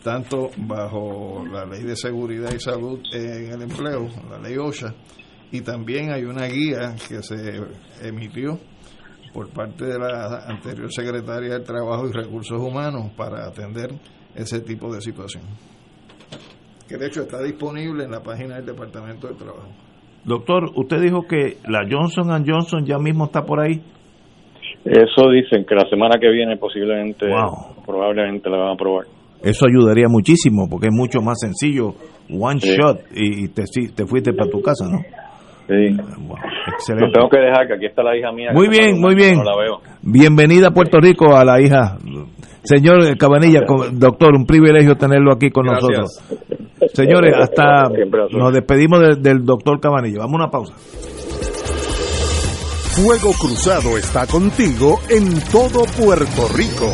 tanto 0.03 0.51
bajo 0.57 1.45
la 1.51 1.65
ley 1.65 1.83
de 1.83 1.97
seguridad 1.97 2.53
y 2.55 2.61
salud 2.61 3.01
en 3.13 3.53
el 3.53 3.63
empleo, 3.63 4.09
la 4.31 4.39
ley 4.39 4.57
OSHA, 4.57 4.95
y 5.51 5.63
también 5.63 6.13
hay 6.13 6.23
una 6.23 6.47
guía 6.47 6.95
que 7.09 7.23
se 7.25 7.61
emitió 8.03 8.59
por 9.33 9.51
parte 9.51 9.85
de 9.85 9.99
la 9.99 10.45
anterior 10.47 10.93
secretaria 10.93 11.55
del 11.55 11.65
Trabajo 11.65 12.09
y 12.09 12.13
Recursos 12.13 12.61
Humanos 12.61 13.11
para 13.17 13.47
atender 13.47 13.91
ese 14.35 14.61
tipo 14.61 14.95
de 14.95 15.01
situación. 15.01 15.43
Que 16.89 16.97
de 16.97 17.09
hecho 17.09 17.23
está 17.23 17.43
disponible 17.43 18.05
en 18.05 18.13
la 18.13 18.23
página 18.23 18.57
del 18.57 18.67
Departamento 18.67 19.27
del 19.27 19.37
Trabajo. 19.37 19.86
Doctor, 20.27 20.71
usted 20.75 21.01
dijo 21.01 21.23
que 21.23 21.59
la 21.69 21.87
Johnson 21.89 22.45
Johnson 22.45 22.85
ya 22.85 22.99
mismo 22.99 23.27
está 23.27 23.43
por 23.43 23.61
ahí. 23.61 23.81
Eso 24.85 25.31
dicen 25.31 25.65
que 25.65 25.75
la 25.77 25.89
semana 25.89 26.19
que 26.21 26.29
viene 26.29 26.57
posiblemente, 26.57 27.27
probablemente 27.87 28.51
la 28.51 28.57
van 28.57 28.73
a 28.73 28.77
probar. 28.77 29.07
Eso 29.43 29.67
ayudaría 29.67 30.07
muchísimo 30.09 30.67
porque 30.69 30.89
es 30.89 30.93
mucho 30.93 31.21
más 31.21 31.39
sencillo, 31.39 31.95
one 32.29 32.59
shot 32.59 33.03
y 33.15 33.49
te, 33.49 33.63
te 33.95 34.07
fuiste 34.07 34.33
para 34.33 34.51
tu 34.51 34.61
casa, 34.61 34.87
¿no? 34.91 34.99
Sí. 35.69 35.97
excelente. 36.73 37.13
tengo 37.13 37.29
que 37.29 37.39
dejar, 37.39 37.67
que 37.67 37.75
aquí 37.75 37.87
está 37.87 38.03
la 38.03 38.17
hija 38.17 38.31
mía. 38.33 38.51
Muy 38.53 38.69
bien, 38.69 39.01
muy 39.01 39.15
bien. 39.15 39.39
Bienvenida 40.03 40.69
a 40.69 40.71
Puerto 40.71 40.99
Rico 40.99 41.37
a 41.37 41.45
la 41.45 41.61
hija. 41.61 41.99
Señor 42.63 43.17
Cabanilla, 43.17 43.61
doctor, 43.93 44.35
un 44.37 44.45
privilegio 44.45 44.97
tenerlo 44.97 45.33
aquí 45.33 45.51
con 45.51 45.67
nosotros. 45.67 46.21
Señores, 46.97 47.35
hasta 47.39 47.91
nos 48.31 48.55
despedimos 48.55 49.23
del 49.23 49.45
doctor 49.45 49.79
Cabanilla. 49.79 50.21
Vamos 50.21 50.33
a 50.33 50.45
una 50.45 50.51
pausa. 50.51 50.73
Fuego 52.95 53.33
Cruzado 53.39 53.99
está 53.99 54.27
contigo 54.27 54.99
en 55.11 55.39
todo 55.53 55.85
Puerto 56.03 56.49
Rico. 56.57 56.91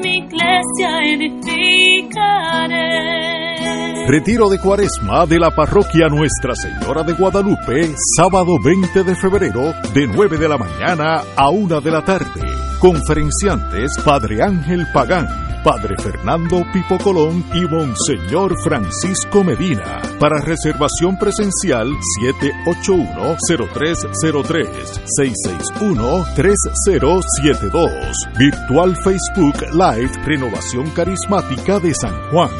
mi 0.00 0.16
iglesia 0.18 1.02
edificaré. 1.14 2.84
Retiro 4.06 4.50
de 4.50 4.60
Cuaresma 4.60 5.24
de 5.24 5.38
la 5.38 5.50
parroquia 5.50 6.08
Nuestra 6.08 6.54
Señora 6.54 7.02
de 7.02 7.14
Guadalupe, 7.14 7.94
sábado 8.16 8.58
20 8.62 9.02
de 9.02 9.14
febrero, 9.14 9.72
de 9.94 10.06
9 10.06 10.36
de 10.36 10.46
la 10.48 10.58
mañana 10.58 11.22
a 11.36 11.48
1 11.48 11.80
de 11.80 11.90
la 11.90 12.04
tarde. 12.04 12.42
Conferenciantes 12.80 13.96
Padre 14.04 14.42
Ángel 14.42 14.86
Pagán 14.92 15.53
Padre 15.64 15.96
Fernando 15.96 16.62
Pipo 16.74 16.98
Colón 16.98 17.42
y 17.54 17.64
Monseñor 17.64 18.54
Francisco 18.62 19.42
Medina. 19.42 20.02
Para 20.20 20.42
reservación 20.42 21.16
presencial 21.18 21.88
781-0303 22.20 25.00
661-3072. 25.64 28.12
Virtual 28.38 28.94
Facebook 29.02 29.56
Live 29.72 30.12
Renovación 30.26 30.90
Carismática 30.90 31.80
de 31.80 31.94
San 31.94 32.12
Juan. 32.30 32.50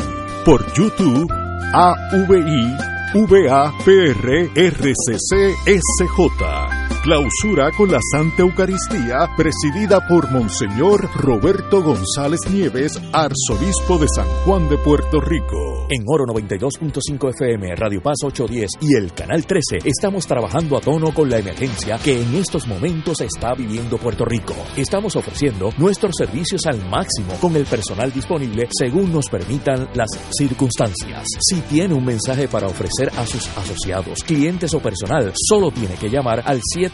Por 0.47 0.65
YouTube 0.73 1.31
AVI 1.75 2.75
VAPR 3.13 4.49
RCC 4.57 5.53
SJ 5.67 6.94
Clausura 7.05 7.71
con 7.77 7.93
la 7.93 7.99
Santa 8.13 8.41
Eucaristía 8.41 9.29
presidida 9.37 10.09
por 10.09 10.31
Monseñor 10.31 11.11
Roberto 11.15 11.83
González 11.83 12.41
Nieves, 12.51 12.99
arzobispo 13.13 13.99
de 13.99 14.07
San 14.09 14.27
Juan 14.47 14.71
de 14.71 14.79
Puerto 14.79 15.21
Rico. 15.21 15.87
En 15.91 16.03
Oro 16.07 16.25
92.5 16.25 17.29
FM, 17.29 17.75
Radio 17.77 18.01
Paz 18.01 18.17
810 18.25 18.71
y 18.81 18.97
el 18.97 19.13
Canal 19.13 19.45
13 19.45 19.81
estamos 19.85 20.27
trabajando 20.27 20.79
a 20.79 20.81
tono 20.81 21.13
con 21.13 21.29
la 21.29 21.37
emergencia 21.37 21.99
que 22.03 22.23
en 22.23 22.37
estos 22.37 22.67
momentos 22.67 23.21
está 23.21 23.53
viviendo 23.53 23.99
Puerto 23.99 24.25
Rico. 24.25 24.55
Estamos 24.75 25.15
ofreciendo 25.15 25.75
nuestros 25.77 26.15
servicios 26.17 26.65
al 26.65 26.89
máximo 26.89 27.35
con 27.39 27.55
el 27.55 27.67
personal 27.67 28.15
disponible 28.15 28.67
según 28.71 29.13
nos 29.13 29.29
permitan 29.29 29.91
las 29.93 30.09
circunstancias. 30.31 31.29
Si 31.39 31.61
tiene 31.61 31.93
un 31.93 32.07
mensaje 32.07 32.49
para 32.49 32.67
ofrecer 32.67 33.11
a 33.19 33.27
sus 33.27 33.47
asociados, 33.59 34.25
clientes 34.25 34.73
o 34.73 34.81
personal, 34.81 35.35
solo 35.37 35.71
tiene 35.71 35.97
que 35.97 36.09
llamar 36.09 36.43
al 36.47 36.61
7 36.63 36.94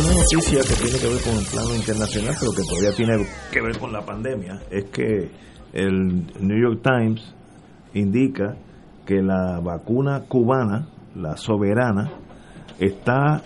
Una 0.00 0.14
noticia 0.14 0.60
que 0.62 0.82
tiene 0.82 0.98
que 0.98 1.08
ver 1.08 1.22
con 1.22 1.36
el 1.36 1.44
plano 1.44 1.74
internacional, 1.76 2.34
pero 2.40 2.52
que 2.52 2.62
todavía 2.62 2.92
tiene 2.96 3.26
que 3.52 3.60
ver 3.60 3.78
con 3.78 3.92
la 3.92 4.00
pandemia, 4.04 4.60
es 4.70 4.84
que 4.86 5.30
el 5.72 6.26
New 6.40 6.58
York 6.58 6.80
Times 6.82 7.34
indica 7.94 8.56
que 9.04 9.20
la 9.22 9.60
vacuna 9.60 10.22
cubana, 10.26 10.88
la 11.14 11.36
soberana, 11.36 12.10
está 12.78 13.42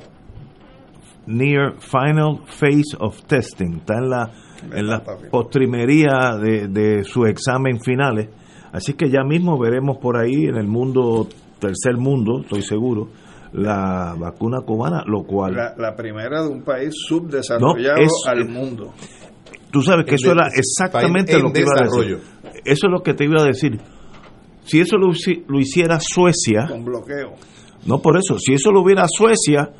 near 1.26 1.74
final 1.80 2.40
phase 2.46 2.96
of 3.00 3.20
testing, 3.26 3.78
está 3.78 3.98
en 3.98 4.10
la, 4.10 4.30
en 4.72 4.86
la 4.86 5.02
postrimería 5.30 6.36
de, 6.40 6.68
de 6.68 7.04
sus 7.04 7.28
examen 7.28 7.80
finales. 7.80 8.28
Así 8.72 8.92
que 8.94 9.08
ya 9.08 9.24
mismo 9.24 9.58
veremos 9.58 9.98
por 9.98 10.16
ahí 10.16 10.44
en 10.44 10.56
el 10.56 10.66
mundo, 10.66 11.28
tercer 11.58 11.96
mundo, 11.96 12.42
estoy 12.42 12.62
seguro, 12.62 13.08
la 13.54 14.14
vacuna 14.18 14.60
cubana, 14.60 15.02
lo 15.06 15.24
cual... 15.24 15.54
La, 15.54 15.94
primera 15.96 16.42
de 16.42 16.48
un 16.48 16.62
país 16.62 16.92
subdesarrollado 16.94 18.00
al 18.26 18.48
mundo. 18.48 18.92
Tú 19.70 19.80
sabes 19.80 20.04
que 20.06 20.16
eso 20.16 20.32
era 20.32 20.48
exactamente 20.48 21.38
lo 21.38 21.52
que 21.52 21.60
iba 21.60 21.72
a 21.76 21.84
decir. 21.84 22.18
Eso 22.64 22.86
es 22.86 22.92
lo 22.92 23.02
que 23.02 23.14
te 23.14 23.24
iba 23.24 23.42
a 23.42 23.46
decir. 23.46 23.80
Si 24.64 24.80
eso 24.80 24.96
lo, 24.96 25.08
lo 25.48 25.58
hiciera 25.58 25.98
Suecia... 26.00 26.66
Con 26.68 26.84
bloqueo. 26.84 27.34
No 27.86 27.98
por 28.00 28.16
eso. 28.16 28.38
Si 28.38 28.54
eso 28.54 28.70
lo 28.70 28.82
hubiera 28.82 29.06
Suecia, 29.08 29.70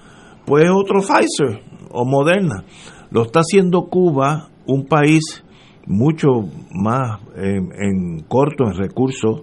pues 0.44 0.68
otro 0.70 1.00
Pfizer 1.00 1.62
o 1.90 2.04
Moderna. 2.04 2.64
Lo 3.10 3.22
está 3.22 3.40
haciendo 3.40 3.86
Cuba, 3.88 4.50
un 4.66 4.86
país 4.86 5.42
mucho 5.86 6.28
más 6.72 7.20
en, 7.36 8.24
corto 8.26 8.64
en 8.66 8.74
recursos, 8.74 9.42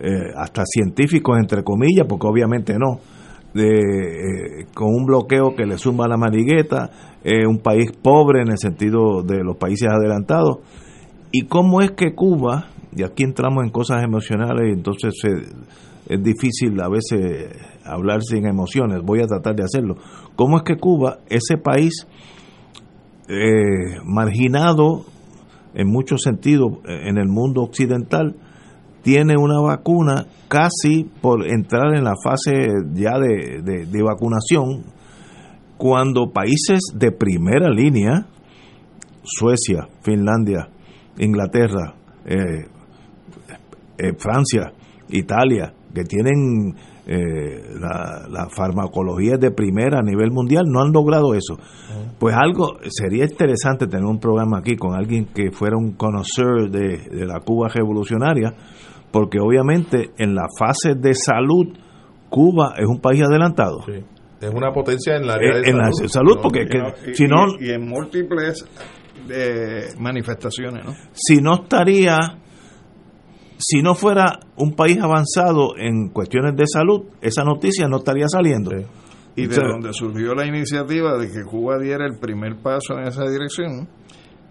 eh, 0.00 0.32
hasta 0.36 0.62
científicos 0.64 1.38
entre 1.38 1.62
comillas, 1.64 2.06
porque 2.08 2.26
obviamente 2.26 2.74
no 2.78 3.00
de, 3.54 4.60
eh, 4.60 4.66
con 4.74 4.88
un 4.88 5.06
bloqueo 5.06 5.54
que 5.56 5.66
le 5.66 5.78
suma 5.78 6.06
la 6.06 6.16
manigueta, 6.16 6.90
eh, 7.24 7.46
un 7.46 7.58
país 7.58 7.90
pobre 7.92 8.42
en 8.42 8.50
el 8.50 8.58
sentido 8.58 9.22
de 9.22 9.42
los 9.42 9.56
países 9.56 9.88
adelantados. 9.88 10.58
¿Y 11.32 11.46
cómo 11.46 11.80
es 11.80 11.92
que 11.92 12.14
Cuba, 12.14 12.68
y 12.94 13.02
aquí 13.02 13.24
entramos 13.24 13.64
en 13.64 13.70
cosas 13.70 14.02
emocionales 14.02 14.68
y 14.68 14.72
entonces 14.72 15.14
es 16.08 16.22
difícil 16.22 16.80
a 16.80 16.88
veces 16.88 17.54
hablar 17.84 18.22
sin 18.22 18.46
emociones, 18.46 19.02
voy 19.02 19.20
a 19.20 19.26
tratar 19.26 19.54
de 19.54 19.64
hacerlo, 19.64 19.96
cómo 20.36 20.56
es 20.56 20.62
que 20.62 20.76
Cuba, 20.76 21.18
ese 21.28 21.58
país 21.58 22.06
eh, 23.28 24.00
marginado 24.04 25.04
en 25.74 25.88
muchos 25.88 26.22
sentidos 26.22 26.78
en 26.86 27.18
el 27.18 27.28
mundo 27.28 27.62
occidental, 27.62 28.34
tiene 29.02 29.34
una 29.36 29.60
vacuna 29.60 30.26
casi 30.48 31.04
por 31.20 31.46
entrar 31.46 31.94
en 31.96 32.04
la 32.04 32.14
fase 32.22 32.52
ya 32.94 33.18
de, 33.18 34.02
vacunación, 34.02 34.84
cuando 35.76 36.30
países 36.32 36.80
de 36.94 37.12
primera 37.12 37.68
línea, 37.70 38.26
Suecia, 39.22 39.88
Finlandia, 40.02 40.68
Inglaterra, 41.18 41.94
eh, 42.24 42.66
eh, 43.98 44.12
Francia, 44.16 44.72
Italia, 45.08 45.72
que 45.94 46.04
tienen 46.04 46.74
eh, 47.10 47.62
la, 47.80 48.26
la, 48.28 48.48
farmacología 48.50 49.38
de 49.38 49.50
primera 49.50 50.00
a 50.00 50.02
nivel 50.02 50.30
mundial, 50.30 50.66
no 50.68 50.82
han 50.82 50.92
logrado 50.92 51.32
eso. 51.32 51.58
Pues 52.18 52.34
algo, 52.36 52.76
sería 52.88 53.24
interesante 53.24 53.86
tener 53.86 54.04
un 54.04 54.18
programa 54.18 54.58
aquí 54.58 54.76
con 54.76 54.94
alguien 54.94 55.24
que 55.24 55.50
fuera 55.50 55.78
un 55.78 55.96
de, 56.70 56.98
de 57.10 57.26
la 57.26 57.40
Cuba 57.40 57.68
revolucionaria, 57.68 58.52
porque 59.10 59.38
obviamente 59.40 60.10
en 60.18 60.34
la 60.34 60.46
fase 60.58 60.94
de 60.94 61.14
salud 61.14 61.76
Cuba 62.28 62.74
es 62.76 62.86
un 62.86 63.00
país 63.00 63.22
adelantado. 63.22 63.84
Es 64.40 64.54
una 64.54 64.72
potencia 64.72 65.16
en 65.16 65.26
la 65.26 65.34
área 65.34 65.58
de 65.58 65.64
salud. 65.64 66.02
La 66.02 66.08
salud 66.08 66.38
porque 66.42 66.66
si 67.14 67.26
no 67.26 67.46
y, 67.58 67.70
en 67.70 67.88
múltiples 67.88 68.66
de 69.26 69.94
manifestaciones, 69.98 70.84
¿no? 70.84 70.94
Si 71.12 71.40
no 71.40 71.62
estaría 71.62 72.18
si 73.58 73.82
no 73.82 73.94
fuera 73.94 74.38
un 74.56 74.74
país 74.74 74.98
avanzado 75.00 75.76
en 75.76 76.10
cuestiones 76.10 76.54
de 76.54 76.64
salud, 76.66 77.06
esa 77.20 77.42
noticia 77.42 77.88
no 77.88 77.98
estaría 77.98 78.28
saliendo. 78.28 78.70
Y 79.34 79.46
de 79.46 79.56
donde 79.56 79.92
surgió 79.92 80.34
la 80.34 80.46
iniciativa 80.46 81.16
de 81.16 81.28
que 81.28 81.44
Cuba 81.44 81.78
diera 81.78 82.06
el 82.06 82.18
primer 82.18 82.56
paso 82.56 82.98
en 82.98 83.08
esa 83.08 83.28
dirección, 83.28 83.88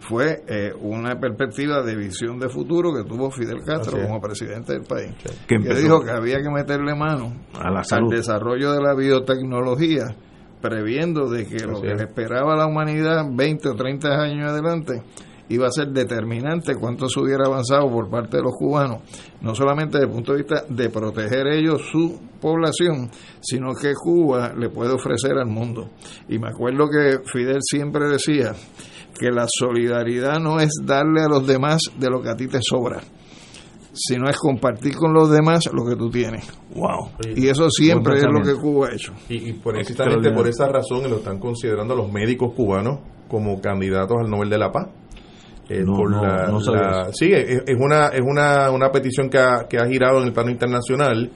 fue 0.07 0.43
eh, 0.47 0.71
una 0.79 1.19
perspectiva 1.19 1.83
de 1.83 1.95
visión 1.95 2.39
de 2.39 2.47
futuro 2.47 2.93
que 2.93 3.03
tuvo 3.03 3.29
Fidel 3.29 3.61
Castro 3.65 4.01
como 4.01 4.21
presidente 4.21 4.73
del 4.73 4.83
país, 4.83 5.11
que, 5.45 5.57
dijo 5.57 6.01
que 6.01 6.11
había 6.11 6.37
que 6.41 6.49
meterle 6.49 6.95
mano 6.95 7.33
al 7.53 8.07
desarrollo 8.09 8.71
de 8.71 8.81
la 8.81 8.95
biotecnología, 8.95 10.15
previendo 10.61 11.29
de 11.29 11.45
que 11.45 11.65
lo 11.65 11.81
que 11.81 11.93
le 11.93 12.03
esperaba 12.03 12.53
a 12.53 12.57
la 12.57 12.67
humanidad 12.67 13.25
20 13.29 13.67
o 13.67 13.75
30 13.75 14.07
años 14.07 14.49
adelante 14.49 15.03
iba 15.49 15.67
a 15.67 15.71
ser 15.71 15.89
determinante 15.89 16.75
cuánto 16.75 17.07
se 17.09 17.19
hubiera 17.19 17.45
avanzado 17.45 17.89
por 17.89 18.09
parte 18.09 18.37
de 18.37 18.43
los 18.43 18.53
cubanos, 18.57 19.01
no 19.41 19.55
solamente 19.55 19.97
desde 19.97 20.07
el 20.07 20.13
punto 20.13 20.31
de 20.33 20.37
vista 20.39 20.63
de 20.69 20.89
proteger 20.89 21.47
ellos 21.47 21.81
su 21.91 22.19
población, 22.39 23.09
sino 23.41 23.73
que 23.73 23.93
Cuba 23.93 24.53
le 24.57 24.69
puede 24.69 24.93
ofrecer 24.93 25.37
al 25.37 25.47
mundo. 25.47 25.89
Y 26.29 26.37
me 26.39 26.49
acuerdo 26.49 26.89
que 26.89 27.19
Fidel 27.25 27.59
siempre 27.61 28.07
decía, 28.07 28.53
que 29.17 29.31
la 29.31 29.45
solidaridad 29.47 30.39
no 30.39 30.59
es 30.59 30.71
darle 30.83 31.21
a 31.23 31.27
los 31.27 31.45
demás 31.45 31.81
de 31.97 32.09
lo 32.09 32.21
que 32.21 32.29
a 32.29 32.35
ti 32.35 32.47
te 32.47 32.59
sobra, 32.61 33.01
sino 33.93 34.29
es 34.29 34.37
compartir 34.37 34.95
con 34.95 35.13
los 35.13 35.31
demás 35.31 35.69
lo 35.73 35.85
que 35.85 35.95
tú 35.95 36.09
tienes. 36.09 36.47
Wow. 36.75 37.09
Y 37.35 37.47
eso 37.47 37.69
siempre 37.69 38.17
es 38.17 38.25
lo 38.31 38.41
que 38.41 38.53
Cuba 38.59 38.87
ha 38.87 38.93
hecho. 38.93 39.13
Y, 39.29 39.53
por, 39.53 39.73
precisamente 39.73 40.31
por 40.31 40.47
esa 40.47 40.67
razón 40.67 41.09
lo 41.09 41.17
están 41.17 41.39
considerando 41.39 41.95
los 41.95 42.11
médicos 42.11 42.53
cubanos 42.53 42.99
como 43.27 43.59
candidatos 43.59 44.17
al 44.19 44.29
Nobel 44.29 44.49
de 44.49 44.57
la 44.57 44.71
Paz. 44.71 44.87
Eh, 45.69 45.83
sí, 47.11 47.29
es, 47.33 47.61
una 47.77 48.07
es 48.07 48.21
una, 48.21 48.71
una 48.71 48.89
petición 48.89 49.29
que 49.29 49.37
ha, 49.37 49.67
que 49.69 49.77
ha 49.77 49.85
girado 49.85 50.19
en 50.19 50.27
el 50.27 50.33
plano 50.33 50.49
internacional. 50.49 51.29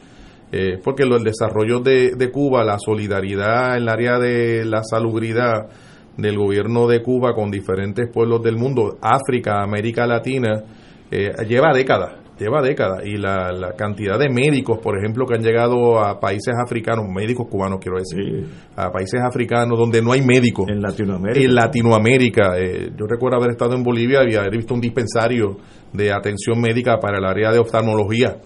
Eh, 0.54 0.80
porque 0.84 1.06
lo, 1.06 1.16
el 1.16 1.24
desarrollo 1.24 1.80
de, 1.80 2.12
de 2.18 2.30
Cuba, 2.30 2.64
la 2.66 2.78
solidaridad 2.78 3.78
en 3.78 3.84
el 3.84 3.90
área 3.90 4.20
de 4.20 4.66
la 4.66 4.84
salubridad, 4.84 5.70
del 6.18 6.38
gobierno 6.38 6.88
de 6.88 7.02
Cuba 7.02 7.34
con 7.34 7.50
diferentes 7.50 8.10
pueblos 8.12 8.42
del 8.44 8.58
mundo, 8.58 8.98
África, 9.02 9.62
América 9.62 10.06
Latina, 10.06 10.64
eh, 11.10 11.32
lleva 11.48 11.74
décadas, 11.74 12.14
lleva 12.38 12.62
décadas. 12.62 13.06
Y 13.06 13.18
la, 13.18 13.52
la, 13.52 13.74
cantidad 13.74 14.20
de 14.20 14.30
médicos, 14.30 14.80
por 14.80 14.98
ejemplo, 14.98 15.26
que 15.26 15.36
han 15.36 15.42
llegado 15.42 16.00
a 16.00 16.20
países 16.20 16.54
africanos, 16.62 17.06
médicos 17.10 17.48
cubanos 17.50 17.80
quiero 17.82 17.98
decir, 17.98 18.48
a 18.76 18.92
países 18.92 19.22
africanos 19.22 19.78
donde 19.78 20.02
no 20.02 20.12
hay 20.12 20.22
médicos. 20.22 20.68
En 20.70 20.82
Latinoamérica. 20.82 21.46
En 21.46 21.56
Latinoamérica. 21.56 22.58
Eh, 22.58 22.92
yo 22.98 23.06
recuerdo 23.08 23.38
haber 23.38 23.52
estado 23.52 23.76
en 23.76 23.84
Bolivia 23.84 24.20
y 24.30 24.36
haber 24.36 24.58
visto 24.58 24.74
un 24.74 24.82
dispensario 24.82 25.58
de 25.94 26.12
atención 26.12 26.60
médica 26.60 26.98
para 27.00 27.18
el 27.18 27.26
área 27.26 27.52
de 27.52 27.60
oftalmología 27.60 28.38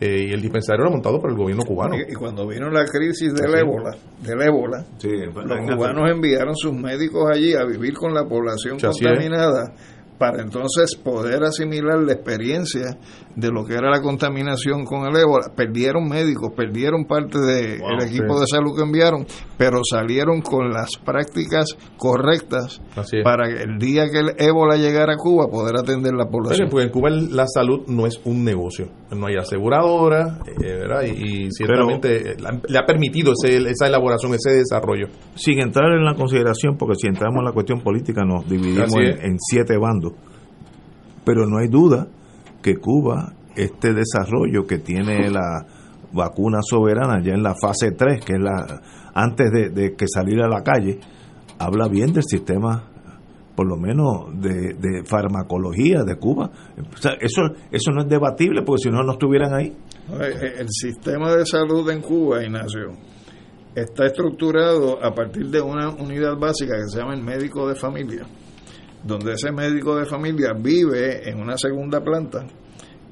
eh, 0.00 0.28
y 0.28 0.32
el 0.32 0.40
dispensario 0.40 0.82
era 0.84 0.90
montado 0.90 1.20
por 1.20 1.30
el 1.30 1.36
gobierno 1.36 1.62
cubano. 1.64 1.94
Y, 1.96 2.14
cuando 2.14 2.46
vino 2.46 2.70
la 2.70 2.86
crisis 2.86 3.34
del 3.34 3.54
ébola, 3.54 3.94
del 4.22 4.40
ébola 4.40 4.84
los 5.02 5.74
cubanos 5.74 6.10
enviaron 6.10 6.56
sus 6.56 6.72
médicos 6.72 7.30
allí 7.30 7.54
a 7.54 7.64
vivir 7.64 7.94
con 7.94 8.14
la 8.14 8.24
población 8.24 8.78
contaminada 8.78 9.74
para 10.20 10.42
entonces 10.42 10.96
poder 10.96 11.42
asimilar 11.44 11.98
la 12.02 12.12
experiencia 12.12 12.98
de 13.34 13.48
lo 13.50 13.64
que 13.64 13.72
era 13.72 13.88
la 13.88 14.02
contaminación 14.02 14.84
con 14.84 15.06
el 15.06 15.16
ébola. 15.16 15.50
Perdieron 15.56 16.06
médicos, 16.06 16.52
perdieron 16.54 17.06
parte 17.06 17.38
del 17.38 17.80
equipo 18.02 18.38
de 18.38 18.46
salud 18.46 18.76
que 18.76 18.82
enviaron, 18.82 19.26
pero 19.56 19.80
salieron 19.82 20.42
con 20.42 20.68
las 20.68 20.90
prácticas 21.02 21.74
correctas 21.96 22.82
para 23.24 23.48
el 23.48 23.78
día 23.78 24.10
que 24.10 24.18
el 24.18 24.30
ébola 24.36 24.76
llegara 24.76 25.14
a 25.14 25.16
Cuba 25.16 25.48
poder 25.50 25.76
atender 25.78 26.12
la 26.12 26.26
población. 26.26 26.68
porque 26.70 26.84
en 26.84 26.92
Cuba 26.92 27.08
la 27.08 27.46
salud 27.46 27.86
no 27.86 28.06
es 28.06 28.20
un 28.24 28.44
negocio, 28.44 28.90
no 29.16 29.26
hay 29.26 29.36
aseguradora, 29.36 30.38
eh, 30.62 31.14
y, 31.16 31.50
ciertamente 31.50 32.36
le 32.68 32.78
ha 32.78 32.86
permitido 32.86 33.32
esa 33.32 33.86
elaboración, 33.86 34.34
ese 34.34 34.58
desarrollo. 34.58 35.08
Sin 35.34 35.60
entrar 35.60 35.92
en 35.92 36.04
la 36.04 36.14
consideración, 36.14 36.76
porque 36.76 36.94
si 36.96 37.08
entramos 37.08 37.38
en 37.40 37.44
la 37.44 37.52
cuestión 37.52 37.80
política 37.80 38.22
nos 38.24 38.48
dividimos 38.48 38.94
en 38.94 39.36
siete 39.38 39.76
bandos. 39.76 40.12
Pero 41.24 41.46
no 41.46 41.58
hay 41.58 41.68
duda 41.68 42.08
que 42.62 42.76
Cuba, 42.76 43.32
este 43.56 43.92
desarrollo 43.92 44.66
que 44.66 44.78
tiene 44.78 45.30
la 45.30 45.66
vacuna 46.12 46.58
soberana 46.62 47.22
ya 47.22 47.34
en 47.34 47.42
la 47.42 47.54
fase 47.54 47.92
3, 47.92 48.24
que 48.24 48.34
es 48.34 48.40
la 48.40 48.80
antes 49.14 49.50
de, 49.50 49.94
que 49.96 50.06
salir 50.12 50.40
a 50.40 50.48
la 50.48 50.62
calle, 50.62 51.00
habla 51.58 51.88
bien 51.88 52.12
del 52.12 52.22
sistema 52.24 52.89
por 53.60 53.68
lo 53.68 53.76
menos 53.76 54.40
de, 54.40 55.04
farmacología 55.04 56.02
de 56.02 56.16
Cuba. 56.16 56.50
eso, 57.20 57.42
eso 57.70 57.90
no 57.90 58.00
es 58.00 58.08
debatible 58.08 58.62
porque 58.62 58.84
si 58.84 58.90
no, 58.90 59.02
no 59.02 59.12
estuvieran 59.12 59.52
ahí. 59.52 59.76
El 60.58 60.70
sistema 60.70 61.30
de 61.34 61.44
salud 61.44 61.90
en 61.90 62.00
Cuba, 62.00 62.42
Ignacio, 62.42 62.92
está 63.74 64.06
estructurado 64.06 65.04
a 65.04 65.14
partir 65.14 65.50
de 65.50 65.60
una 65.60 65.90
unidad 65.90 66.38
básica 66.38 66.72
que 66.74 66.88
se 66.88 67.00
llama 67.00 67.12
el 67.12 67.22
médico 67.22 67.68
de 67.68 67.74
familia 67.74 68.26
donde 69.04 69.34
ese 69.34 69.52
médico 69.52 69.94
de 69.94 70.06
familia 70.06 70.54
vive 70.58 71.28
en 71.28 71.38
una 71.38 71.58
segunda 71.58 72.00
planta. 72.00 72.46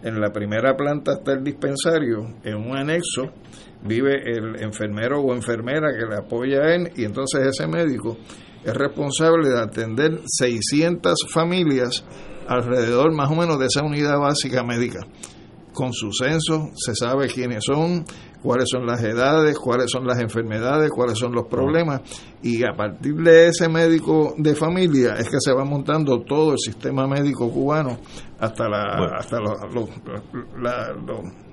En 0.02 0.18
la 0.18 0.30
primera 0.32 0.74
planta 0.74 1.12
está 1.12 1.32
el 1.32 1.44
dispensario, 1.44 2.26
en 2.42 2.56
un 2.56 2.74
anexo 2.74 3.32
vive 3.82 4.22
el 4.24 4.62
enfermero 4.62 5.20
o 5.20 5.34
enfermera 5.34 5.88
que 5.92 6.06
le 6.06 6.16
apoya 6.16 6.62
a 6.62 6.74
él 6.74 6.90
y 6.96 7.04
entonces 7.04 7.46
ese 7.46 7.66
médico 7.66 8.16
es 8.64 8.74
responsable 8.74 9.48
de 9.48 9.60
atender 9.60 10.20
600 10.26 11.26
familias 11.28 12.04
alrededor 12.46 13.12
más 13.14 13.30
o 13.30 13.34
menos 13.34 13.58
de 13.58 13.66
esa 13.66 13.82
unidad 13.84 14.18
básica 14.18 14.62
médica. 14.64 15.00
Con 15.72 15.92
su 15.92 16.10
censo 16.12 16.70
se 16.74 16.94
sabe 16.94 17.28
quiénes 17.28 17.62
son, 17.64 18.04
cuáles 18.42 18.68
son 18.70 18.84
las 18.86 19.02
edades, 19.02 19.56
cuáles 19.58 19.90
son 19.90 20.06
las 20.06 20.18
enfermedades, 20.18 20.90
cuáles 20.90 21.18
son 21.18 21.32
los 21.32 21.46
problemas 21.46 22.00
y 22.42 22.64
a 22.64 22.72
partir 22.76 23.14
de 23.16 23.48
ese 23.48 23.68
médico 23.68 24.34
de 24.38 24.54
familia 24.56 25.14
es 25.18 25.28
que 25.28 25.36
se 25.38 25.52
va 25.52 25.64
montando 25.64 26.22
todo 26.22 26.52
el 26.52 26.58
sistema 26.58 27.06
médico 27.06 27.50
cubano 27.50 27.98
hasta 28.40 28.68
la 28.68 28.82
hasta 29.18 29.38
los, 29.40 29.52
los, 29.74 29.88
la- 30.60 30.92
los- 30.94 31.47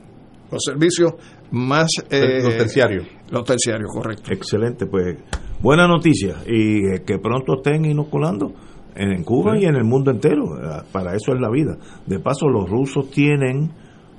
los 0.52 0.62
servicios 0.64 1.14
más 1.52 1.88
eh, 2.10 2.42
Los 2.44 2.58
terciarios. 2.58 3.08
los 3.30 3.44
terciarios 3.44 3.90
correcto 3.94 4.32
Excelente, 4.32 4.86
pues 4.86 5.18
buena 5.62 5.88
noticia 5.88 6.36
y 6.48 6.86
eh, 6.88 7.04
que 7.06 7.18
pronto 7.20 7.56
estén 7.58 7.86
inoculando 7.86 8.54
en 8.96 9.24
Cuba 9.24 9.58
y 9.60 9.66
en 9.66 9.76
el 9.76 9.84
mundo 9.84 10.12
entero. 10.12 10.44
Eh, 10.58 10.84
Para 10.92 11.16
eso 11.16 11.34
es 11.34 11.42
la 11.42 11.50
vida. 11.50 11.78
De 12.06 12.20
paso, 12.20 12.48
los 12.48 12.70
rusos 12.70 13.10
tienen 13.10 13.70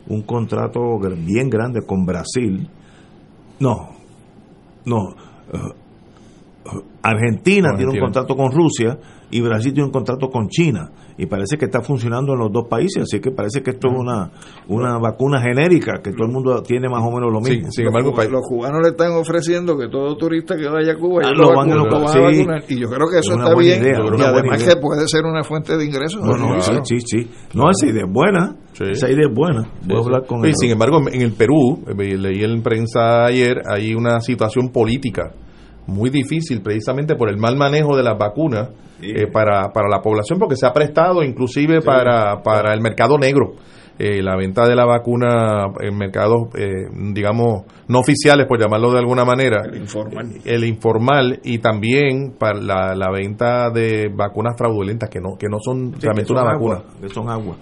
un 0.09 0.23
contrato 0.23 0.81
bien 1.25 1.49
grande 1.49 1.81
con 1.87 2.05
Brasil. 2.05 2.69
No, 3.59 3.89
no. 4.85 5.11
eh, 5.53 5.57
eh, 5.57 6.81
Argentina 7.03 7.75
tiene 7.77 7.93
un 7.93 8.01
contrato 8.01 8.37
con 8.37 8.53
Rusia 8.53 8.99
y 9.31 9.41
Brasil 9.41 9.73
tiene 9.73 9.87
un 9.87 9.93
contrato 9.93 10.29
con 10.29 10.49
China 10.49 10.91
y 11.19 11.27
parece 11.27 11.57
que 11.59 11.65
está 11.65 11.81
funcionando 11.81 12.35
en 12.35 12.39
los 12.39 12.53
dos 12.53 12.69
países, 12.69 13.03
así 13.03 13.21
que 13.21 13.31
parece 13.31 13.63
que 13.63 13.71
esto 13.71 13.89
es 13.89 13.95
una, 13.99 14.31
una 14.69 14.99
vacuna 14.99 15.41
genérica, 15.41 15.95
que 16.03 16.13
todo 16.13 16.27
el 16.27 16.33
mundo 16.33 16.63
tiene 16.63 16.89
más 16.89 17.03
o 17.03 17.11
menos 17.11 17.33
lo 17.33 17.41
mismo. 17.41 17.67
los, 17.67 18.31
los 18.31 18.43
cubanos 18.49 18.83
le 18.83 18.91
están 18.91 19.13
ofreciendo 19.13 19.77
que 19.77 19.89
todo 19.89 20.17
turista 20.17 20.57
que 20.57 20.69
vaya 20.69 20.93
a 20.93 20.97
Cuba 20.97 21.23
Ah, 21.25 21.31
lo 21.33 21.51
lo, 21.51 21.57
van 21.57 21.71
a- 21.73 21.75
lo 21.75 21.85
van 21.91 22.05
a 22.05 22.09
sí. 22.09 22.19
vacunar. 22.21 22.65
y 22.69 22.79
yo 22.81 22.89
creo 22.89 23.09
que 23.11 23.19
eso 23.19 23.31
Es 23.31 23.37
una 23.37 23.45
está 23.45 23.55
buena 23.55 23.71
bien 23.71 23.83
idea, 23.83 23.97
y 23.99 24.01
una 24.01 24.09
buena 24.11 24.29
además 24.29 24.63
idea. 24.63 24.75
que 24.75 24.81
puede 24.81 25.09
ser 25.09 25.25
una 25.25 25.43
fuente 25.45 25.77
de 25.77 25.85
ingresos 25.85 26.21
No, 26.23 26.37
no, 26.37 26.61
sí, 26.61 26.73
sí, 26.85 27.01
sí. 27.01 27.31
No, 27.55 27.71
esa 27.71 27.87
idea 27.91 28.05
es 28.07 28.13
buena. 28.13 28.57
Esa 28.79 29.11
idea 29.11 29.27
es 29.29 29.35
buena. 29.35 29.63
Voy 29.87 29.97
a 29.97 30.01
hablar 30.05 30.27
con 30.27 30.45
Y 30.45 30.49
él. 30.49 30.55
sin 30.55 30.71
embargo, 30.71 31.01
en 31.11 31.23
el 31.23 31.33
Perú, 31.33 31.83
eh, 31.89 32.17
leí 32.19 32.45
en 32.45 32.63
prensa 32.63 33.25
ayer, 33.25 33.63
hay 33.75 33.95
una 33.95 34.21
situación 34.21 34.69
política 34.69 35.33
muy 35.87 36.11
difícil 36.11 36.63
precisamente 36.63 37.15
por 37.17 37.29
el 37.29 37.37
mal 37.39 37.57
manejo 37.57 37.97
de 37.97 38.03
las 38.03 38.19
vacunas 38.19 38.71
eh, 39.01 39.27
para, 39.31 39.73
para 39.73 39.89
la 39.89 40.01
población, 40.01 40.39
porque 40.39 40.57
se 40.57 40.67
ha 40.67 40.73
prestado 40.73 41.23
inclusive 41.23 41.81
para, 41.83 42.43
para 42.43 42.73
el 42.75 42.81
mercado 42.81 43.19
negro. 43.19 43.55
Eh, 43.99 44.23
la 44.23 44.37
venta 44.37 44.69
de 44.69 44.77
la 44.77 44.85
vacuna 44.85 45.69
en 45.81 45.97
mercados, 45.97 46.49
eh, 46.59 46.69
digamos, 47.15 47.63
no 47.89 48.01
oficiales, 48.01 48.47
por 48.47 48.61
llamarlo 48.61 48.93
de 48.93 48.99
alguna 48.99 49.25
manera. 49.25 49.63
El 49.65 49.77
informal. 49.81 50.33
El 50.45 50.65
informal 50.65 51.41
y 51.43 51.59
también 51.61 52.35
para 52.39 52.61
la, 52.61 52.95
la 52.95 53.11
venta 53.11 53.71
de 53.71 54.11
vacunas 54.15 54.55
fraudulentas 54.59 55.09
que 55.09 55.19
no, 55.19 55.39
que 55.39 55.47
no 55.49 55.57
son 55.61 55.95
Sí, 55.95 56.01
realmente 56.03 56.29
son 56.29 56.37
una 56.37 56.51
agua, 56.53 56.75
vacuna. 56.75 57.01
que 57.01 57.09
son 57.09 57.31
agua. 57.31 57.57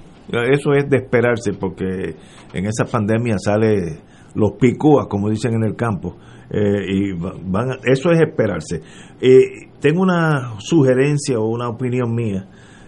Eso 0.51 0.73
es 0.73 0.89
de 0.91 0.97
esperarse 0.97 1.53
porque 1.53 2.17
en 2.53 2.67
esa 2.67 2.85
pandemia 2.91 3.37
sale 3.39 4.01
los 4.35 4.53
picúas, 4.59 5.07
como 5.07 5.31
dicen 5.31 5.55
en 5.55 5.63
el 5.63 5.77
campo, 5.77 6.17
eh, 6.57 6.87
y 6.89 7.13
va- 7.13 7.35
van 7.45 7.71
a- 7.73 7.79
eso 7.85 8.11
es 8.13 8.21
esperarse. 8.21 8.81
Eh, 9.21 9.71
tengo 9.81 10.03
una 10.03 10.53
sugerencia 10.59 11.39
o 11.41 11.49
una 11.49 11.69
opinión 11.69 12.15
mía. 12.15 12.47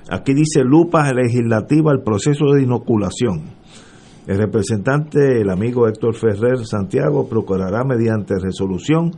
Aquí 0.09 0.33
dice 0.35 0.63
lupa 0.63 1.13
legislativa 1.13 1.91
al 1.91 2.03
proceso 2.03 2.45
de 2.55 2.63
inoculación. 2.63 3.57
El 4.29 4.39
representante, 4.39 5.41
el 5.41 5.51
amigo 5.51 5.89
Héctor 5.89 6.15
Ferrer 6.15 6.65
Santiago, 6.65 7.29
procurará 7.29 7.83
mediante 7.85 8.35
resolución 8.41 9.11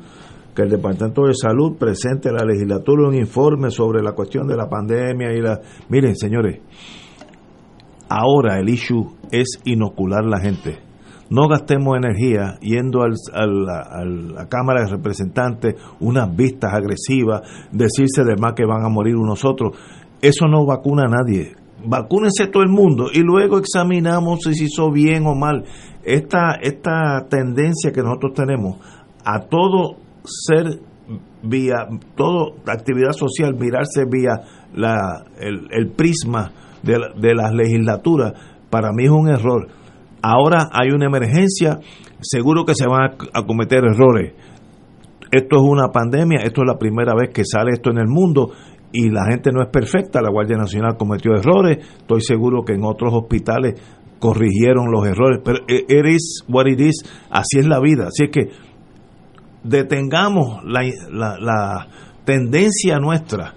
que 0.54 0.62
el 0.62 0.70
Departamento 0.70 1.22
de 1.26 1.34
Salud 1.34 1.76
presente 1.78 2.30
a 2.30 2.32
la 2.32 2.44
legislatura 2.44 3.06
un 3.08 3.14
informe 3.14 3.70
sobre 3.70 4.02
la 4.02 4.12
cuestión 4.12 4.46
de 4.48 4.56
la 4.56 4.68
pandemia 4.68 5.32
y 5.32 5.40
la... 5.40 5.60
Miren, 5.88 6.16
señores, 6.16 6.60
ahora 8.08 8.58
el 8.58 8.68
issue 8.68 9.06
es 9.30 9.60
inocular 9.64 10.24
la 10.24 10.40
gente. 10.40 10.78
No 11.30 11.46
gastemos 11.48 11.96
energía 11.96 12.58
yendo 12.60 13.02
al, 13.02 13.14
a 13.34 14.04
la 14.04 14.48
Cámara 14.48 14.84
de 14.84 14.90
Representantes, 14.90 15.74
unas 16.00 16.34
vistas 16.34 16.72
agresivas, 16.72 17.42
decirse 17.70 18.24
de 18.24 18.36
más 18.40 18.54
que 18.54 18.64
van 18.64 18.84
a 18.84 18.88
morir 18.88 19.16
unos 19.16 19.44
otros. 19.44 19.76
Eso 20.22 20.46
no 20.48 20.64
vacuna 20.64 21.04
a 21.04 21.08
nadie. 21.10 21.54
Vacúnense 21.84 22.46
todo 22.48 22.62
el 22.62 22.70
mundo 22.70 23.06
y 23.12 23.20
luego 23.20 23.58
examinamos 23.58 24.40
si 24.42 24.54
se 24.54 24.64
hizo 24.64 24.90
bien 24.90 25.26
o 25.26 25.34
mal. 25.34 25.64
Esta, 26.02 26.54
esta 26.62 27.26
tendencia 27.28 27.92
que 27.92 28.02
nosotros 28.02 28.32
tenemos 28.34 28.78
a 29.24 29.40
todo 29.40 29.96
ser 30.24 30.80
vía, 31.42 31.86
toda 32.16 32.52
actividad 32.66 33.12
social, 33.12 33.54
mirarse 33.54 34.04
vía 34.10 34.40
la, 34.74 35.24
el, 35.38 35.68
el 35.70 35.88
prisma 35.92 36.50
de, 36.82 36.98
la- 36.98 37.12
de 37.14 37.34
las 37.34 37.52
legislaturas, 37.52 38.32
para 38.70 38.90
mí 38.92 39.04
es 39.04 39.10
un 39.10 39.28
error. 39.28 39.68
Ahora 40.22 40.68
hay 40.72 40.90
una 40.90 41.06
emergencia, 41.06 41.78
seguro 42.20 42.64
que 42.64 42.74
se 42.74 42.86
van 42.86 43.12
a, 43.32 43.42
cometer 43.46 43.84
errores. 43.84 44.32
Esto 45.30 45.56
es 45.56 45.62
una 45.62 45.88
pandemia, 45.88 46.40
esto 46.42 46.62
es 46.62 46.66
la 46.66 46.78
primera 46.78 47.14
vez 47.14 47.30
que 47.32 47.44
sale 47.44 47.72
esto 47.72 47.90
en 47.90 47.98
el 47.98 48.08
mundo 48.08 48.50
y 48.92 49.10
la 49.10 49.26
gente 49.30 49.50
no 49.52 49.62
es 49.62 49.68
perfecta, 49.68 50.22
la 50.22 50.30
Guardia 50.30 50.56
Nacional 50.56 50.96
cometió 50.96 51.32
errores, 51.34 51.78
estoy 51.98 52.22
seguro 52.22 52.64
que 52.64 52.72
en 52.72 52.84
otros 52.84 53.12
hospitales 53.12 53.78
corrigieron 54.18 54.90
los 54.90 55.06
errores, 55.06 55.40
pero 55.44 55.58
it 55.68 55.90
it 55.90 56.06
is 56.06 56.44
what 56.48 56.66
it 56.66 56.80
is, 56.80 57.04
así 57.30 57.58
es 57.58 57.66
la 57.68 57.78
vida, 57.78 58.06
así 58.08 58.24
es 58.24 58.30
que 58.30 58.48
detengamos 59.62 60.64
la, 60.64 61.86
tendencia 62.24 62.98
nuestra 62.98 63.54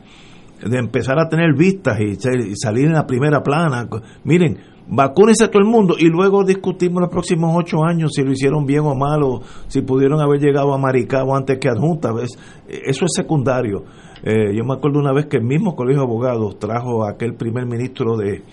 de 0.63 0.77
empezar 0.77 1.19
a 1.19 1.27
tener 1.27 1.55
vistas 1.57 1.99
y, 1.99 2.11
y 2.11 2.55
salir 2.55 2.85
en 2.85 2.93
la 2.93 3.05
primera 3.05 3.41
plana. 3.41 3.87
Miren, 4.23 4.59
vacúnense 4.91 5.45
a 5.45 5.47
todo 5.49 5.63
el 5.63 5.67
mundo 5.67 5.95
y 5.97 6.07
luego 6.07 6.43
discutimos 6.43 7.01
los 7.01 7.09
próximos 7.09 7.55
ocho 7.55 7.83
años 7.83 8.11
si 8.13 8.23
lo 8.23 8.31
hicieron 8.31 8.65
bien 8.65 8.81
o 8.81 8.93
mal 8.93 9.23
o 9.23 9.41
si 9.67 9.81
pudieron 9.81 10.21
haber 10.21 10.39
llegado 10.39 10.73
a 10.73 10.77
Maricao 10.77 11.33
antes 11.35 11.57
que 11.59 11.69
adjunta. 11.69 12.11
¿ves? 12.11 12.37
Eso 12.67 13.05
es 13.05 13.11
secundario. 13.15 13.85
Eh, 14.23 14.53
yo 14.55 14.63
me 14.63 14.73
acuerdo 14.75 14.99
una 14.99 15.13
vez 15.13 15.25
que 15.25 15.37
el 15.37 15.43
mismo 15.43 15.75
Colegio 15.75 16.01
de 16.01 16.07
Abogados 16.07 16.59
trajo 16.59 17.05
a 17.05 17.11
aquel 17.11 17.33
primer 17.33 17.65
ministro 17.65 18.17
de, 18.17 18.43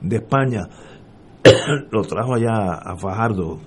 de 0.00 0.16
España, 0.16 0.68
lo 1.90 2.02
trajo 2.02 2.34
allá 2.34 2.74
a 2.82 2.96
Fajardo, 2.96 3.58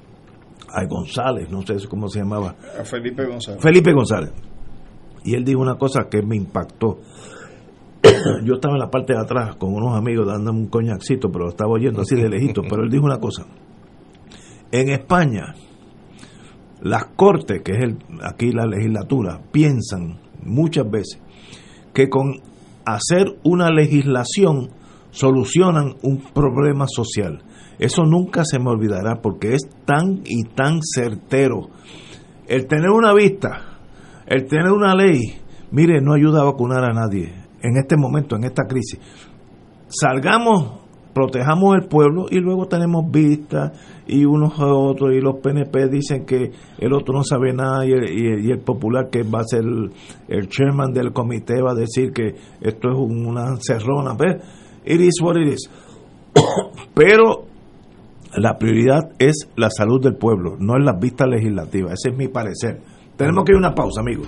a 0.70 0.86
González, 0.86 1.50
no 1.52 1.62
sé 1.62 1.76
cómo 1.88 2.08
se 2.08 2.20
llamaba. 2.20 2.56
a 2.80 2.84
Felipe 2.84 3.26
González 3.26 3.62
Felipe 3.62 3.94
González. 3.94 4.32
Y 5.24 5.36
él 5.36 5.44
dijo 5.44 5.60
una 5.60 5.76
cosa 5.76 6.08
que 6.10 6.22
me 6.22 6.36
impactó. 6.36 7.00
Yo 8.44 8.56
estaba 8.56 8.76
en 8.76 8.80
la 8.80 8.90
parte 8.90 9.14
de 9.14 9.20
atrás 9.20 9.56
con 9.56 9.74
unos 9.74 9.96
amigos 9.98 10.28
dándome 10.28 10.60
un 10.60 10.68
coñacito, 10.68 11.30
pero 11.32 11.46
lo 11.46 11.50
estaba 11.50 11.72
oyendo 11.72 12.02
así 12.02 12.16
de 12.16 12.30
lejito. 12.30 12.62
Pero 12.68 12.84
él 12.84 12.90
dijo 12.90 13.06
una 13.06 13.20
cosa. 13.20 13.46
En 14.72 14.90
España, 14.90 15.56
las 16.82 17.06
cortes, 17.16 17.62
que 17.64 17.74
es 17.74 17.84
el, 17.84 17.98
aquí 18.22 18.52
la 18.52 18.66
legislatura, 18.66 19.42
piensan 19.52 20.20
muchas 20.44 20.90
veces 20.90 21.22
que 21.94 22.10
con 22.10 22.42
hacer 22.86 23.38
una 23.44 23.70
legislación 23.70 24.70
solucionan 25.12 25.96
un 26.04 26.22
problema 26.34 26.86
social. 26.88 27.44
Eso 27.80 28.04
nunca 28.04 28.44
se 28.44 28.60
me 28.60 28.70
olvidará 28.70 29.22
porque 29.22 29.54
es 29.54 29.68
tan 29.86 30.22
y 30.26 30.44
tan 30.44 30.80
certero. 30.82 31.70
El 32.48 32.68
tener 32.68 32.90
una 32.90 33.14
vista, 33.14 33.80
el 34.28 34.46
tener 34.46 34.72
una 34.72 34.94
ley, 34.94 35.20
mire, 35.72 36.02
no 36.02 36.14
ayuda 36.14 36.42
a 36.42 36.46
vacunar 36.46 36.84
a 36.84 36.94
nadie 36.94 37.45
en 37.66 37.78
este 37.78 37.98
momento, 37.98 38.36
en 38.36 38.44
esta 38.46 38.64
crisis. 38.64 39.00
Salgamos, 39.88 40.80
protejamos 41.14 41.76
el 41.76 41.88
pueblo 41.88 42.26
y 42.30 42.40
luego 42.40 42.68
tenemos 42.68 43.10
vistas 43.10 43.72
y 44.08 44.26
unos 44.26 44.60
a 44.60 44.66
otros 44.68 45.14
y 45.14 45.22
los 45.22 45.38
PNP 45.38 45.88
dicen 45.90 46.26
que 46.26 46.52
el 46.80 46.94
otro 46.94 47.14
no 47.16 47.24
sabe 47.24 47.54
nada 47.54 47.86
y 47.86 47.92
el, 47.92 48.60
popular 48.60 49.10
que 49.10 49.24
va 49.24 49.40
a 49.40 49.44
ser 49.44 49.64
el, 50.28 50.48
chairman 50.50 50.92
del 50.94 51.14
comité 51.14 51.62
va 51.62 51.72
a 51.72 51.76
decir 51.76 52.12
que 52.12 52.36
esto 52.62 52.90
es 52.90 52.98
un- 52.98 53.26
una 53.26 53.56
cerrona. 53.62 54.16
¿ves? 54.18 54.44
It 54.86 55.02
is 55.02 55.22
what 55.22 55.36
it 55.38 55.54
is. 55.54 55.70
Pero 56.94 57.46
la 58.38 58.58
prioridad 58.58 59.12
es 59.18 59.50
la 59.56 59.70
salud 59.70 60.02
del 60.02 60.16
pueblo, 60.16 60.58
no 60.60 60.74
es 60.78 60.84
las 60.84 61.00
vistas 61.00 61.28
legislativas. 61.30 61.94
Ese 61.94 62.10
es 62.12 62.18
mi 62.18 62.28
parecer. 62.28 62.82
Tenemos 63.16 63.46
que 63.46 63.54
ir 63.54 63.56
a 63.56 63.60
una 63.60 63.74
pausa, 63.74 64.02
amigos. 64.02 64.28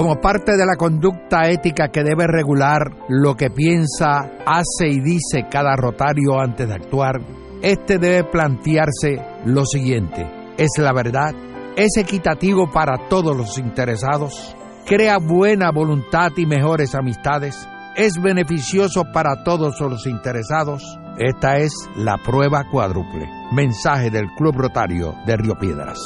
como 0.00 0.18
parte 0.18 0.56
de 0.56 0.64
la 0.64 0.76
conducta 0.78 1.50
ética 1.50 1.88
que 1.88 2.02
debe 2.02 2.26
regular 2.26 2.90
lo 3.10 3.36
que 3.36 3.50
piensa, 3.50 4.30
hace 4.46 4.88
y 4.88 4.98
dice 4.98 5.44
cada 5.50 5.76
rotario 5.76 6.40
antes 6.40 6.66
de 6.66 6.72
actuar, 6.72 7.20
este 7.60 7.98
debe 7.98 8.24
plantearse 8.24 9.20
lo 9.44 9.66
siguiente, 9.66 10.26
¿es 10.56 10.70
la 10.78 10.94
verdad? 10.94 11.34
¿Es 11.76 11.98
equitativo 11.98 12.70
para 12.72 13.10
todos 13.10 13.36
los 13.36 13.58
interesados? 13.58 14.56
¿Crea 14.86 15.18
buena 15.18 15.70
voluntad 15.70 16.30
y 16.34 16.46
mejores 16.46 16.94
amistades? 16.94 17.68
¿Es 17.94 18.14
beneficioso 18.22 19.04
para 19.12 19.44
todos 19.44 19.78
los 19.82 20.06
interesados? 20.06 20.98
Esta 21.18 21.58
es 21.58 21.74
la 21.94 22.16
prueba 22.16 22.64
cuádruple. 22.72 23.28
Mensaje 23.52 24.08
del 24.08 24.28
Club 24.34 24.54
Rotario 24.56 25.14
de 25.26 25.36
Río 25.36 25.56
Piedras. 25.60 25.98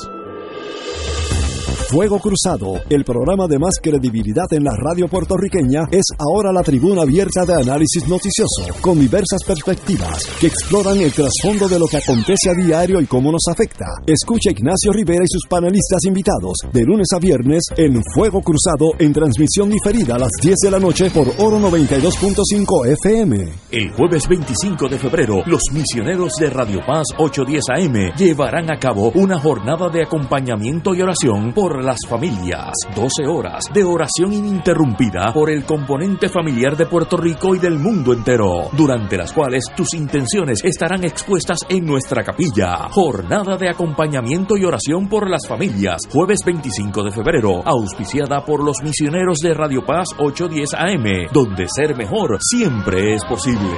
Fuego 1.94 2.18
Cruzado, 2.18 2.82
el 2.90 3.04
programa 3.04 3.46
de 3.46 3.56
más 3.56 3.74
credibilidad 3.80 4.52
en 4.52 4.64
la 4.64 4.74
radio 4.74 5.06
puertorriqueña, 5.06 5.84
es 5.92 6.02
ahora 6.18 6.52
la 6.52 6.64
tribuna 6.64 7.02
abierta 7.02 7.46
de 7.46 7.54
análisis 7.54 8.08
noticioso, 8.08 8.66
con 8.80 8.98
diversas 8.98 9.44
perspectivas 9.46 10.26
que 10.40 10.48
exploran 10.48 11.00
el 11.00 11.12
trasfondo 11.12 11.68
de 11.68 11.78
lo 11.78 11.86
que 11.86 11.98
acontece 11.98 12.50
a 12.50 12.54
diario 12.54 13.00
y 13.00 13.06
cómo 13.06 13.30
nos 13.30 13.46
afecta. 13.48 13.86
Escucha 14.08 14.50
Ignacio 14.50 14.90
Rivera 14.90 15.22
y 15.22 15.30
sus 15.30 15.46
panelistas 15.48 16.00
invitados 16.04 16.56
de 16.72 16.82
lunes 16.82 17.06
a 17.14 17.20
viernes 17.20 17.62
en 17.76 18.02
Fuego 18.12 18.40
Cruzado 18.40 18.90
en 18.98 19.12
transmisión 19.12 19.70
diferida 19.70 20.16
a 20.16 20.18
las 20.18 20.32
10 20.42 20.56
de 20.64 20.70
la 20.72 20.80
noche 20.80 21.10
por 21.10 21.28
Oro 21.38 21.60
92.5 21.60 22.88
FM. 23.04 23.52
El 23.70 23.92
jueves 23.92 24.26
25 24.26 24.88
de 24.88 24.98
febrero, 24.98 25.44
los 25.46 25.62
misioneros 25.72 26.32
de 26.40 26.50
Radio 26.50 26.80
Paz 26.84 27.04
810 27.18 27.62
AM 27.70 28.16
llevarán 28.16 28.68
a 28.72 28.80
cabo 28.80 29.12
una 29.14 29.38
jornada 29.38 29.88
de 29.90 30.02
acompañamiento 30.02 30.92
y 30.92 31.00
oración 31.00 31.52
por 31.54 31.83
las 31.84 31.98
familias. 32.08 32.72
12 32.96 33.26
horas 33.26 33.64
de 33.72 33.84
oración 33.84 34.32
ininterrumpida 34.32 35.32
por 35.32 35.50
el 35.50 35.64
componente 35.64 36.28
familiar 36.28 36.76
de 36.76 36.86
Puerto 36.86 37.16
Rico 37.16 37.54
y 37.54 37.58
del 37.58 37.78
mundo 37.78 38.12
entero, 38.12 38.70
durante 38.72 39.16
las 39.16 39.32
cuales 39.32 39.64
tus 39.76 39.94
intenciones 39.94 40.60
estarán 40.64 41.04
expuestas 41.04 41.60
en 41.68 41.84
nuestra 41.84 42.24
capilla. 42.24 42.88
Jornada 42.90 43.56
de 43.56 43.68
acompañamiento 43.68 44.56
y 44.56 44.64
oración 44.64 45.08
por 45.08 45.30
las 45.30 45.46
familias, 45.46 46.00
jueves 46.10 46.40
25 46.44 47.04
de 47.04 47.12
febrero, 47.12 47.62
auspiciada 47.64 48.44
por 48.44 48.64
los 48.64 48.78
misioneros 48.82 49.38
de 49.38 49.54
Radio 49.54 49.84
Paz 49.84 50.08
810 50.18 50.74
AM, 50.74 51.32
donde 51.32 51.66
ser 51.68 51.96
mejor 51.96 52.38
siempre 52.40 53.14
es 53.14 53.24
posible. 53.24 53.70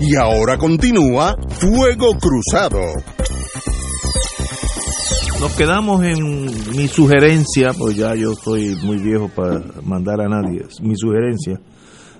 Y 0.00 0.16
ahora 0.16 0.56
continúa 0.56 1.34
Fuego 1.48 2.12
Cruzado. 2.18 3.17
Nos 5.40 5.56
quedamos 5.56 6.02
en 6.02 6.46
mi 6.76 6.88
sugerencia, 6.88 7.70
pues 7.78 7.96
ya 7.96 8.14
yo 8.16 8.32
estoy 8.32 8.74
muy 8.84 8.98
viejo 8.98 9.28
para 9.34 9.60
mandar 9.84 10.20
a 10.20 10.28
nadie, 10.28 10.62
mi 10.82 10.96
sugerencia, 10.96 11.58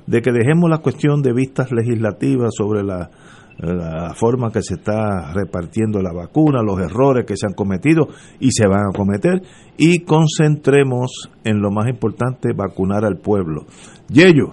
de 0.06 0.20
que 0.22 0.30
dejemos 0.30 0.70
la 0.70 0.78
cuestión 0.78 1.20
de 1.20 1.32
vistas 1.32 1.72
legislativas 1.72 2.50
sobre 2.56 2.84
la, 2.84 3.10
la 3.58 4.14
forma 4.14 4.52
que 4.52 4.62
se 4.62 4.74
está 4.74 5.32
repartiendo 5.34 6.00
la 6.00 6.12
vacuna, 6.12 6.62
los 6.62 6.78
errores 6.78 7.24
que 7.26 7.36
se 7.36 7.46
han 7.48 7.54
cometido 7.54 8.06
y 8.38 8.52
se 8.52 8.68
van 8.68 8.86
a 8.90 8.96
cometer, 8.96 9.42
y 9.76 10.04
concentremos 10.04 11.28
en 11.44 11.60
lo 11.60 11.72
más 11.72 11.88
importante, 11.88 12.50
vacunar 12.54 13.04
al 13.04 13.16
pueblo. 13.18 13.62
Yello. 14.08 14.52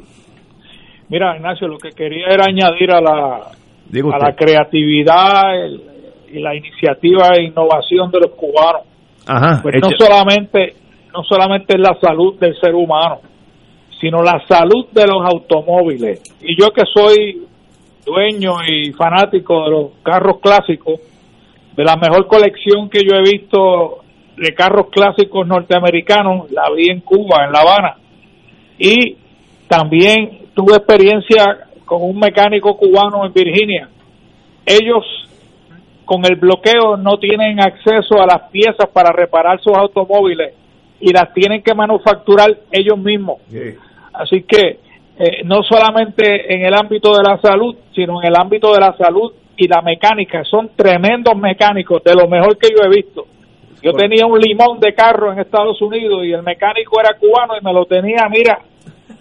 Mira, 1.09 1.35
Ignacio, 1.37 1.67
lo 1.67 1.77
que 1.77 1.89
quería 1.91 2.29
era 2.31 2.45
añadir 2.45 2.89
a 2.91 2.99
la, 2.99 3.35
a 4.11 4.17
la 4.17 4.35
creatividad 4.35 5.63
el- 5.65 5.94
y 6.35 6.41
la 6.41 6.55
iniciativa 6.55 7.29
e 7.35 7.43
innovación 7.43 8.11
de 8.11 8.19
los 8.19 8.31
cubanos. 8.31 8.83
Ajá, 9.27 9.61
Pues 9.61 9.75
no 9.81 9.89
solamente, 9.97 10.75
no 11.13 11.23
solamente 11.23 11.75
es 11.75 11.79
la 11.79 11.97
salud 11.99 12.37
del 12.39 12.55
ser 12.59 12.75
humano, 12.75 13.19
sino 13.99 14.21
la 14.21 14.43
salud 14.47 14.87
de 14.91 15.07
los 15.07 15.25
automóviles. 15.25 16.21
Y 16.41 16.59
yo 16.59 16.69
que 16.71 16.83
soy 16.93 17.45
dueño 18.05 18.53
y 18.67 18.91
fanático 18.93 19.63
de 19.63 19.69
los 19.71 19.91
carros 20.03 20.39
clásicos, 20.39 20.99
de 21.75 21.83
la 21.83 21.95
mejor 21.95 22.27
colección 22.27 22.89
que 22.89 22.99
yo 23.03 23.15
he 23.17 23.21
visto 23.21 24.03
de 24.37 24.53
carros 24.53 24.87
clásicos 24.91 25.47
norteamericanos, 25.47 26.51
la 26.51 26.63
vi 26.75 26.89
en 26.89 27.01
Cuba, 27.01 27.45
en 27.45 27.51
La 27.51 27.61
Habana. 27.61 27.95
Y 28.77 29.17
también 29.67 30.49
tuve 30.53 30.75
experiencia 30.75 31.67
con 31.85 32.01
un 32.01 32.19
mecánico 32.19 32.75
cubano 32.77 33.25
en 33.25 33.33
Virginia. 33.33 33.89
Ellos 34.65 35.03
con 36.05 36.23
el 36.25 36.35
bloqueo 36.35 36.97
no 36.97 37.17
tienen 37.17 37.59
acceso 37.59 38.21
a 38.21 38.25
las 38.25 38.49
piezas 38.51 38.89
para 38.93 39.11
reparar 39.11 39.59
sus 39.61 39.75
automóviles 39.75 40.53
y 40.99 41.11
las 41.11 41.33
tienen 41.33 41.61
que 41.61 41.73
manufacturar 41.73 42.55
ellos 42.71 42.97
mismos. 42.97 43.41
Así 44.13 44.43
que 44.43 44.79
eh, 45.17 45.43
no 45.43 45.63
solamente 45.63 46.53
en 46.53 46.65
el 46.65 46.73
ámbito 46.73 47.15
de 47.15 47.23
la 47.23 47.39
salud, 47.41 47.75
sino 47.93 48.21
en 48.21 48.27
el 48.27 48.35
ámbito 48.35 48.73
de 48.73 48.79
la 48.79 48.95
salud 48.97 49.33
y 49.57 49.67
la 49.67 49.81
mecánica. 49.81 50.43
Son 50.43 50.71
tremendos 50.75 51.35
mecánicos, 51.37 52.03
de 52.03 52.13
lo 52.15 52.27
mejor 52.27 52.57
que 52.57 52.69
yo 52.69 52.83
he 52.83 52.89
visto. 52.89 53.25
Yo 53.81 53.93
tenía 53.93 54.25
un 54.25 54.39
limón 54.39 54.79
de 54.79 54.93
carro 54.93 55.31
en 55.31 55.39
Estados 55.39 55.81
Unidos 55.81 56.25
y 56.25 56.31
el 56.33 56.43
mecánico 56.43 56.99
era 56.99 57.17
cubano 57.17 57.53
y 57.59 57.63
me 57.63 57.71
lo 57.71 57.85
tenía, 57.85 58.27
mira, 58.29 58.59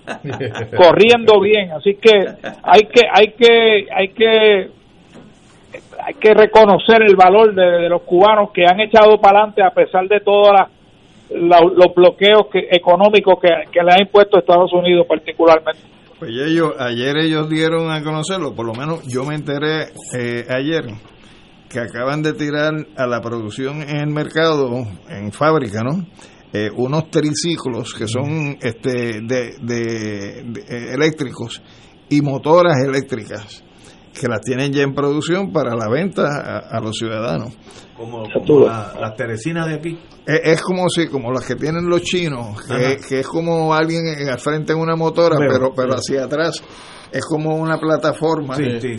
corriendo 0.76 1.41
bien. 1.41 1.72
Así 1.72 1.97
que 1.97 2.11
hay 2.62 2.82
que, 2.87 3.03
hay 3.12 3.28
que, 3.28 3.87
hay 3.95 4.09
que, 4.09 4.70
hay 6.07 6.14
que 6.14 6.34
reconocer 6.34 7.02
el 7.02 7.16
valor 7.16 7.55
de, 7.55 7.82
de 7.82 7.88
los 7.88 8.02
cubanos 8.02 8.50
que 8.52 8.62
han 8.64 8.80
echado 8.80 9.18
para 9.20 9.38
adelante 9.40 9.62
a 9.62 9.70
pesar 9.70 10.07
de 10.09 10.20
todos 10.20 10.48
los 11.30 11.94
bloqueos 11.94 12.46
que, 12.52 12.68
económicos 12.70 13.36
que, 13.40 13.48
que 13.72 13.82
le 13.82 13.92
ha 13.92 14.02
impuesto 14.02 14.38
Estados 14.38 14.72
Unidos 14.72 15.07
particularmente. 15.09 15.80
Pues 16.18 16.30
ellos, 16.30 16.72
ayer 16.78 17.16
ellos 17.18 17.48
dieron 17.48 17.90
a 17.90 18.02
conocerlo, 18.02 18.55
por 18.55 18.66
lo 18.66 18.72
menos 18.74 19.02
yo 19.07 19.24
me 19.24 19.34
enteré 19.34 19.88
eh, 20.16 20.44
ayer 20.48 20.84
que 21.68 21.80
acaban 21.80 22.22
de 22.22 22.34
tirar 22.34 22.72
a 22.96 23.07
la 23.07 23.20
producción 23.20 23.82
en 23.82 23.96
el 23.96 24.07
mercado, 24.11 24.68
en 25.09 25.32
fábrica, 25.32 25.82
¿no? 25.82 26.07
Eh, 26.52 26.70
unos 26.76 27.11
triciclos 27.11 27.94
que 27.94 28.07
son 28.07 28.57
este 28.62 29.20
de, 29.22 29.59
de- 29.61 30.42
de- 30.44 30.61
eh, 30.68 30.94
eléctricos 30.94 31.61
y 32.09 32.20
motoras 32.20 32.74
eléctricas 32.86 33.64
que 34.18 34.28
las 34.28 34.40
tienen 34.42 34.72
ya 34.72 34.82
en 34.82 34.94
producción 34.94 35.52
para 35.52 35.74
la 35.74 35.88
venta 35.88 36.22
a, 36.22 36.58
a 36.76 36.80
los 36.80 36.96
ciudadanos. 36.96 37.56
Como, 37.96 38.24
como 38.32 38.66
la- 38.66 38.92
las 39.00 39.14
teresinas 39.16 39.66
de 39.68 39.74
aquí. 39.74 39.98
Es, 40.26 40.40
es 40.44 40.62
como 40.62 40.88
si, 40.88 41.06
como 41.08 41.32
las 41.32 41.44
que 41.46 41.54
tienen 41.56 41.88
los 41.88 42.02
chinos, 42.02 42.60
que, 43.08 43.20
es 43.20 43.26
como 43.26 43.74
alguien 43.74 44.06
en- 44.06 44.28
al 44.28 44.38
frente 44.40 44.72
en 44.72 44.78
una 44.78 44.96
motora, 44.96 45.36
Veo, 45.38 45.48
pero, 45.52 45.74
pero 45.74 45.94
hacia 45.94 46.24
atrás. 46.24 46.62
Es 47.12 47.24
como 47.26 47.54
una 47.54 47.78
plataforma 47.78 48.56
Sí, 48.56 48.64
sí. 48.80 48.96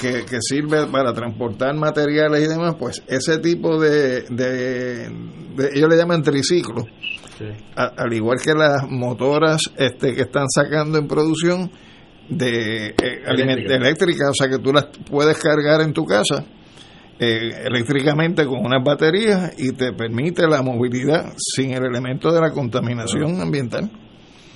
Que, 0.00 0.24
que 0.24 0.38
sirve 0.40 0.86
para 0.88 1.12
transportar 1.12 1.72
materiales 1.76 2.44
y 2.44 2.48
demás, 2.48 2.74
pues 2.76 3.02
ese 3.06 3.38
tipo 3.38 3.78
de, 3.80 4.22
de, 4.22 5.08
de- 5.54 5.68
ellos 5.74 5.88
le 5.88 5.96
llaman 5.96 6.22
triciclo, 6.22 6.84
A- 7.76 7.92
al 7.96 8.12
igual 8.12 8.38
que 8.42 8.52
las 8.54 8.88
motoras 8.90 9.60
este 9.76 10.12
que 10.12 10.22
están 10.22 10.46
sacando 10.48 10.98
en 10.98 11.06
producción 11.06 11.70
de 12.28 12.86
eh, 12.88 12.94
eléctrica, 13.26 14.30
o 14.30 14.34
sea 14.34 14.48
que 14.48 14.58
tú 14.62 14.72
las 14.72 14.86
puedes 15.10 15.38
cargar 15.38 15.80
en 15.82 15.92
tu 15.92 16.04
casa 16.04 16.44
eh, 17.18 17.50
eléctricamente 17.66 18.44
con 18.46 18.64
unas 18.64 18.82
baterías 18.82 19.52
y 19.58 19.72
te 19.72 19.92
permite 19.92 20.46
la 20.48 20.62
movilidad 20.62 21.32
sin 21.36 21.72
el 21.72 21.84
elemento 21.84 22.32
de 22.32 22.40
la 22.40 22.50
contaminación 22.50 23.40
ambiental. 23.40 23.90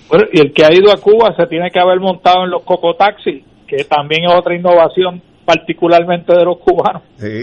Bueno, 0.09 0.25
y 0.33 0.41
el 0.41 0.53
que 0.53 0.65
ha 0.65 0.73
ido 0.73 0.91
a 0.93 0.97
Cuba 1.01 1.35
se 1.37 1.47
tiene 1.47 1.71
que 1.71 1.81
haber 1.81 1.99
montado 2.01 2.45
en 2.45 2.51
los 2.51 2.63
cocotaxis, 2.63 3.43
que 3.67 3.85
también 3.85 4.25
es 4.29 4.35
otra 4.35 4.55
innovación 4.57 5.21
particularmente 5.45 6.33
de 6.33 6.45
los 6.45 6.59
cubanos. 6.59 7.03
Sí. 7.19 7.43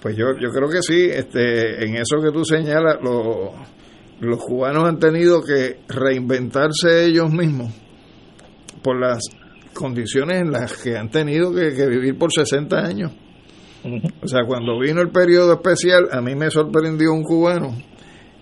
Pues 0.00 0.16
yo, 0.16 0.26
yo 0.40 0.50
creo 0.50 0.68
que 0.68 0.82
sí, 0.82 1.08
este, 1.10 1.84
en 1.84 1.94
eso 1.96 2.20
que 2.22 2.32
tú 2.32 2.44
señalas, 2.44 2.98
lo- 3.02 3.52
los 4.20 4.38
cubanos 4.38 4.84
han 4.84 4.98
tenido 4.98 5.42
que 5.42 5.78
reinventarse 5.88 7.06
ellos 7.06 7.30
mismos 7.30 7.72
por 8.82 9.00
las 9.00 9.20
condiciones 9.72 10.40
en 10.42 10.52
las 10.52 10.76
que 10.76 10.96
han 10.96 11.10
tenido 11.10 11.52
que, 11.52 11.74
que 11.74 11.86
vivir 11.86 12.18
por 12.18 12.32
60 12.32 12.76
años. 12.76 13.12
O 14.22 14.28
sea, 14.28 14.44
cuando 14.46 14.78
vino 14.78 15.00
el 15.00 15.10
periodo 15.10 15.54
especial, 15.54 16.08
a 16.12 16.20
mí 16.20 16.34
me 16.36 16.50
sorprendió 16.50 17.12
un 17.12 17.24
cubano 17.24 17.76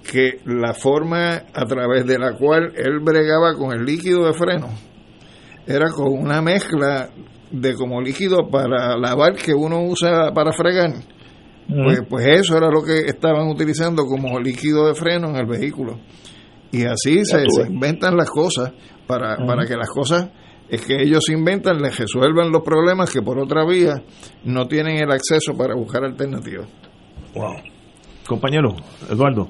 que 0.02 0.40
la 0.44 0.74
forma 0.74 1.44
a 1.54 1.64
través 1.66 2.06
de 2.06 2.18
la 2.18 2.34
cual 2.34 2.72
él 2.76 3.00
bregaba 3.00 3.54
con 3.54 3.72
el 3.72 3.84
líquido 3.84 4.26
de 4.26 4.32
freno 4.32 4.68
era 5.66 5.90
con 5.90 6.12
una 6.12 6.42
mezcla 6.42 7.10
de 7.50 7.74
como 7.74 8.00
líquido 8.00 8.48
para 8.50 8.96
lavar 8.96 9.34
que 9.34 9.54
uno 9.54 9.82
usa 9.84 10.32
para 10.32 10.52
fregar. 10.52 10.92
Pues, 11.68 12.00
pues 12.08 12.26
eso 12.26 12.56
era 12.56 12.68
lo 12.68 12.82
que 12.82 13.06
estaban 13.06 13.48
utilizando 13.48 14.04
como 14.04 14.40
líquido 14.40 14.88
de 14.88 14.94
freno 14.94 15.28
en 15.28 15.36
el 15.36 15.46
vehículo. 15.46 16.00
Y 16.72 16.84
así 16.84 17.24
se, 17.24 17.44
se 17.48 17.68
inventan 17.68 18.16
las 18.16 18.30
cosas 18.30 18.72
para, 19.06 19.36
para 19.44 19.66
que 19.66 19.76
las 19.76 19.88
cosas 19.90 20.30
es 20.68 20.82
que 20.82 21.02
ellos 21.02 21.28
inventan, 21.30 21.82
les 21.82 21.98
resuelvan 21.98 22.52
los 22.52 22.62
problemas 22.62 23.12
que 23.12 23.22
por 23.22 23.38
otra 23.40 23.64
vía 23.66 24.02
no 24.44 24.66
tienen 24.66 24.98
el 24.98 25.10
acceso 25.10 25.56
para 25.56 25.74
buscar 25.74 26.04
alternativas. 26.04 26.68
Wow. 27.34 27.56
compañero 28.26 28.76
Eduardo. 29.10 29.48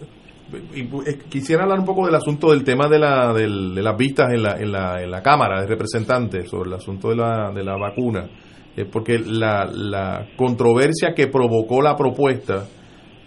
Eh, 0.74 1.18
quisiera 1.28 1.62
hablar 1.62 1.78
un 1.78 1.84
poco 1.84 2.06
del 2.06 2.14
asunto 2.14 2.50
del 2.50 2.64
tema 2.64 2.88
de, 2.88 2.98
la, 2.98 3.32
de 3.32 3.46
las 3.48 3.96
vistas 3.96 4.32
en 4.32 4.42
la, 4.42 4.56
en, 4.58 4.72
la, 4.72 5.02
en 5.02 5.10
la 5.10 5.22
Cámara 5.22 5.60
de 5.60 5.66
Representantes 5.66 6.48
sobre 6.48 6.70
el 6.70 6.74
asunto 6.74 7.10
de 7.10 7.16
la, 7.16 7.52
de 7.54 7.62
la 7.62 7.76
vacuna, 7.76 8.28
eh, 8.76 8.84
porque 8.90 9.18
la, 9.18 9.66
la 9.66 10.26
controversia 10.36 11.12
que 11.14 11.28
provocó 11.28 11.82
la 11.82 11.94
propuesta 11.96 12.66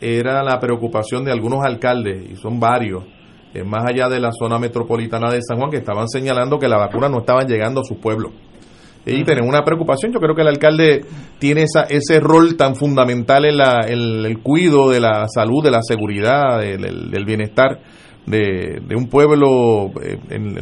era 0.01 0.43
la 0.43 0.59
preocupación 0.59 1.23
de 1.23 1.31
algunos 1.31 1.63
alcaldes, 1.63 2.31
y 2.31 2.35
son 2.35 2.59
varios, 2.59 3.05
eh, 3.53 3.63
más 3.63 3.85
allá 3.85 4.09
de 4.09 4.19
la 4.19 4.31
zona 4.31 4.59
metropolitana 4.59 5.31
de 5.31 5.41
San 5.41 5.57
Juan, 5.57 5.69
que 5.69 5.77
estaban 5.77 6.07
señalando 6.07 6.59
que 6.59 6.67
la 6.67 6.77
vacuna 6.77 7.09
no 7.09 7.19
estaban 7.19 7.47
llegando 7.47 7.81
a 7.81 7.83
su 7.83 7.99
pueblo. 7.99 8.31
Y 9.05 9.23
tienen 9.25 9.45
una 9.45 9.63
preocupación. 9.63 10.13
Yo 10.13 10.19
creo 10.19 10.33
que 10.33 10.43
el 10.43 10.47
alcalde 10.47 11.01
tiene 11.37 11.63
esa, 11.63 11.83
ese 11.83 12.21
rol 12.21 12.55
tan 12.55 12.75
fundamental 12.75 13.43
en, 13.43 13.57
la, 13.57 13.81
el 13.85 14.39
cuidado 14.41 14.89
de 14.89 15.01
la 15.01 15.27
salud, 15.27 15.61
de 15.61 15.71
la 15.71 15.81
seguridad, 15.81 16.59
del, 16.59 17.25
bienestar 17.25 17.79
de, 18.25 18.81
un 18.95 19.09
pueblo 19.09 19.91
eh, 20.01 20.17
en, 20.29 20.55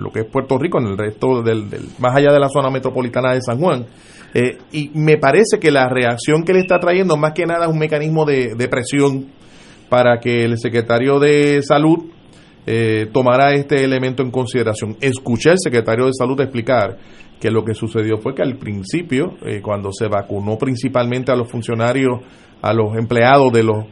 lo 0.00 0.10
que 0.10 0.20
es 0.20 0.26
Puerto 0.26 0.56
Rico, 0.56 0.78
en 0.78 0.86
el 0.86 0.98
resto 0.98 1.42
del, 1.42 1.64
más 1.98 2.14
allá 2.14 2.32
de 2.32 2.38
la 2.38 2.48
zona 2.48 2.70
metropolitana 2.70 3.34
de 3.34 3.42
San 3.42 3.58
Juan. 3.58 3.86
Eh, 4.34 4.58
y 4.72 4.90
me 4.94 5.16
parece 5.16 5.58
que 5.60 5.70
la 5.70 5.88
reacción 5.88 6.44
que 6.44 6.52
le 6.52 6.60
está 6.60 6.78
trayendo 6.78 7.16
más 7.16 7.32
que 7.32 7.46
nada 7.46 7.66
es 7.66 7.72
un 7.72 7.78
mecanismo 7.78 8.24
de, 8.24 8.68
presión 8.70 9.26
para 9.88 10.18
que 10.20 10.44
el 10.44 10.58
secretario 10.58 11.18
de 11.18 11.60
salud 11.62 12.10
eh, 12.66 13.08
tomara 13.12 13.52
este 13.54 13.82
elemento 13.82 14.22
en 14.22 14.30
consideración. 14.30 14.96
Escuché 15.00 15.50
al 15.50 15.58
secretario 15.58 16.06
de 16.06 16.12
salud 16.12 16.40
explicar 16.40 16.98
que 17.40 17.50
lo 17.50 17.64
que 17.64 17.74
sucedió 17.74 18.18
fue 18.18 18.34
que 18.34 18.42
al 18.42 18.56
principio, 18.56 19.36
eh, 19.46 19.60
cuando 19.62 19.92
se 19.92 20.08
vacunó 20.08 20.58
principalmente 20.58 21.32
a 21.32 21.36
los 21.36 21.50
funcionarios, 21.50 22.20
a 22.60 22.72
los 22.72 22.96
empleados 22.96 23.52
de 23.52 23.62
las 23.62 23.86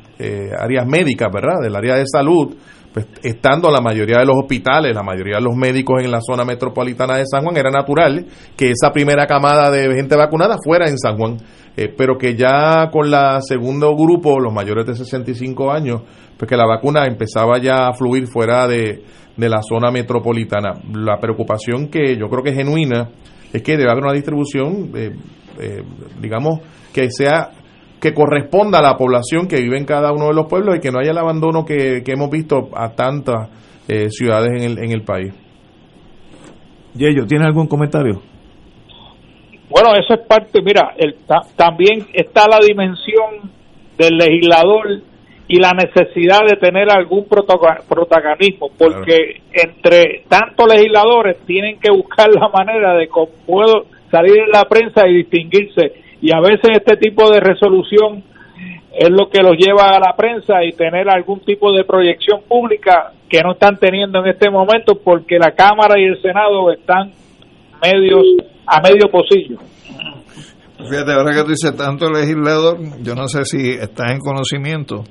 áreas 0.59 0.87
médicas, 0.87 1.29
¿verdad? 1.33 1.61
Del 1.63 1.77
área 1.77 1.97
de 1.97 2.05
salud, 2.07 2.57
pues 2.97 3.09
estando 3.23 3.71
la 3.71 3.83
mayoría 3.83 4.21
de 4.21 4.25
los 4.25 4.37
hospitales, 4.39 4.95
la 4.95 5.03
mayoría 5.03 5.37
de 5.37 5.43
los 5.43 5.55
médicos 5.55 6.03
en 6.03 6.11
la 6.11 6.23
zona 6.23 6.47
metropolitana 6.47 7.19
de 7.19 7.25
San 7.31 7.45
Juan, 7.45 7.55
era 7.55 7.71
natural 7.71 8.25
que 8.57 8.71
esa 8.71 8.91
primera 8.91 9.27
camada 9.27 9.71
de 9.71 9.95
gente 9.95 10.17
vacunada 10.17 10.57
fuera 10.65 10.89
en 10.89 10.97
San 10.97 11.19
Juan, 11.19 11.37
eh, 11.77 11.93
pero 11.95 12.17
que 12.17 12.35
ya 12.35 12.89
con 12.91 13.11
la 13.11 13.43
segundo 13.43 13.95
grupo, 13.95 14.41
los 14.41 14.51
mayores 14.51 14.87
de 14.87 14.95
65 14.95 15.71
años, 15.71 16.05
pues 16.39 16.49
que 16.49 16.57
la 16.57 16.65
vacuna 16.65 17.05
empezaba 17.05 17.59
ya 17.59 17.87
a 17.87 17.93
fluir 17.93 18.29
fuera 18.29 18.67
de, 18.67 19.03
la 19.37 19.61
zona 19.61 19.91
metropolitana. 19.91 20.81
La 20.95 21.19
preocupación 21.21 21.89
que 21.89 22.17
yo 22.17 22.31
creo 22.31 22.43
que 22.43 22.51
es 22.53 22.57
genuina 22.57 23.11
es 23.53 23.61
que 23.61 23.77
debe 23.77 23.91
haber 23.91 24.05
una 24.05 24.15
distribución, 24.15 24.91
eh, 24.95 25.11
eh, 25.61 25.83
digamos, 26.19 26.61
que 26.95 27.11
sea 27.11 27.51
que 28.01 28.13
corresponda 28.13 28.79
a 28.79 28.83
la 28.83 28.97
población 28.97 29.49
que 29.49 29.57
vive 29.57 29.79
en 29.79 29.85
cada 29.85 30.13
uno 30.13 30.29
de 30.29 30.35
los 30.35 30.47
pueblos 30.47 30.77
y 30.77 30.81
que 30.81 30.91
no 30.91 30.99
haya 30.99 31.13
el 31.13 31.19
abandono 31.19 31.65
que, 31.65 32.03
hemos 32.07 32.31
visto 32.31 32.69
a 32.75 32.91
tantas 32.91 33.49
eh, 33.89 34.11
ciudades 34.11 34.51
en 34.51 34.71
el, 34.71 34.85
en 34.85 34.93
el 34.93 35.03
país. 35.03 35.33
Yello, 36.95 37.27
¿tiene 37.27 37.47
algún 37.47 37.67
comentario? 37.67 38.23
Bueno, 39.69 39.91
eso 39.95 40.15
es 40.15 40.27
parte, 40.27 40.63
mira, 40.63 40.95
el, 40.97 41.17
también 41.57 42.07
está 42.13 42.47
la 42.49 42.59
dimensión 42.65 43.51
del 43.99 44.17
legislador 44.17 45.03
y 45.49 45.59
la 45.59 45.73
necesidad 45.73 46.41
de 46.49 46.57
tener 46.57 46.91
algún 46.91 47.27
protagonismo, 47.27 48.71
porque 48.77 49.43
entre 49.53 50.25
tantos 50.29 50.67
legisladores 50.73 51.39
tienen 51.47 51.79
que 51.81 51.91
buscar 51.91 52.29
la 52.31 52.49
manera 52.49 52.95
de 52.95 53.09
cómo 53.09 53.29
puedo 53.47 53.87
salir 54.11 54.39
en 54.39 54.51
la 54.53 54.65
prensa 54.65 55.07
y 55.09 55.17
distinguirse 55.17 56.06
y 56.21 56.33
a 56.33 56.41
veces 56.41 56.71
este 56.75 56.97
tipo 56.97 57.31
de 57.31 57.41
resolución 57.41 58.23
es 58.99 59.11
lo 59.11 59.29
que 59.29 59.43
los 59.43 59.57
lleva 59.59 59.91
a 59.91 60.01
la 60.01 60.17
prensa 60.17 60.65
y 60.65 60.73
tener 60.73 61.09
algún 61.11 61.41
tipo 61.41 61.73
de 61.73 61.85
proyección 61.85 62.41
pública 62.49 63.13
que 63.29 63.43
no 63.43 63.53
están 63.53 63.77
teniendo 63.77 64.21
en 64.21 64.29
este 64.29 64.51
momento 64.51 64.99
porque 65.03 65.39
la 65.39 65.53
Cámara 65.53 66.01
y 66.01 66.05
el 66.05 66.21
Senado 66.23 66.73
están 66.73 67.13
medios 67.83 68.25
a 68.67 68.81
medio 68.81 69.11
pocillo. 69.11 69.59
Fíjate, 70.79 71.13
ahora 71.13 71.35
que 71.35 71.43
tú 71.43 71.51
dices 71.51 71.77
tanto 71.77 72.11
legislador, 72.11 72.79
yo 73.03 73.15
no 73.15 73.29
sé 73.29 73.45
si 73.45 73.71
estás 73.71 74.13
en 74.13 74.19
conocimiento 74.19 75.05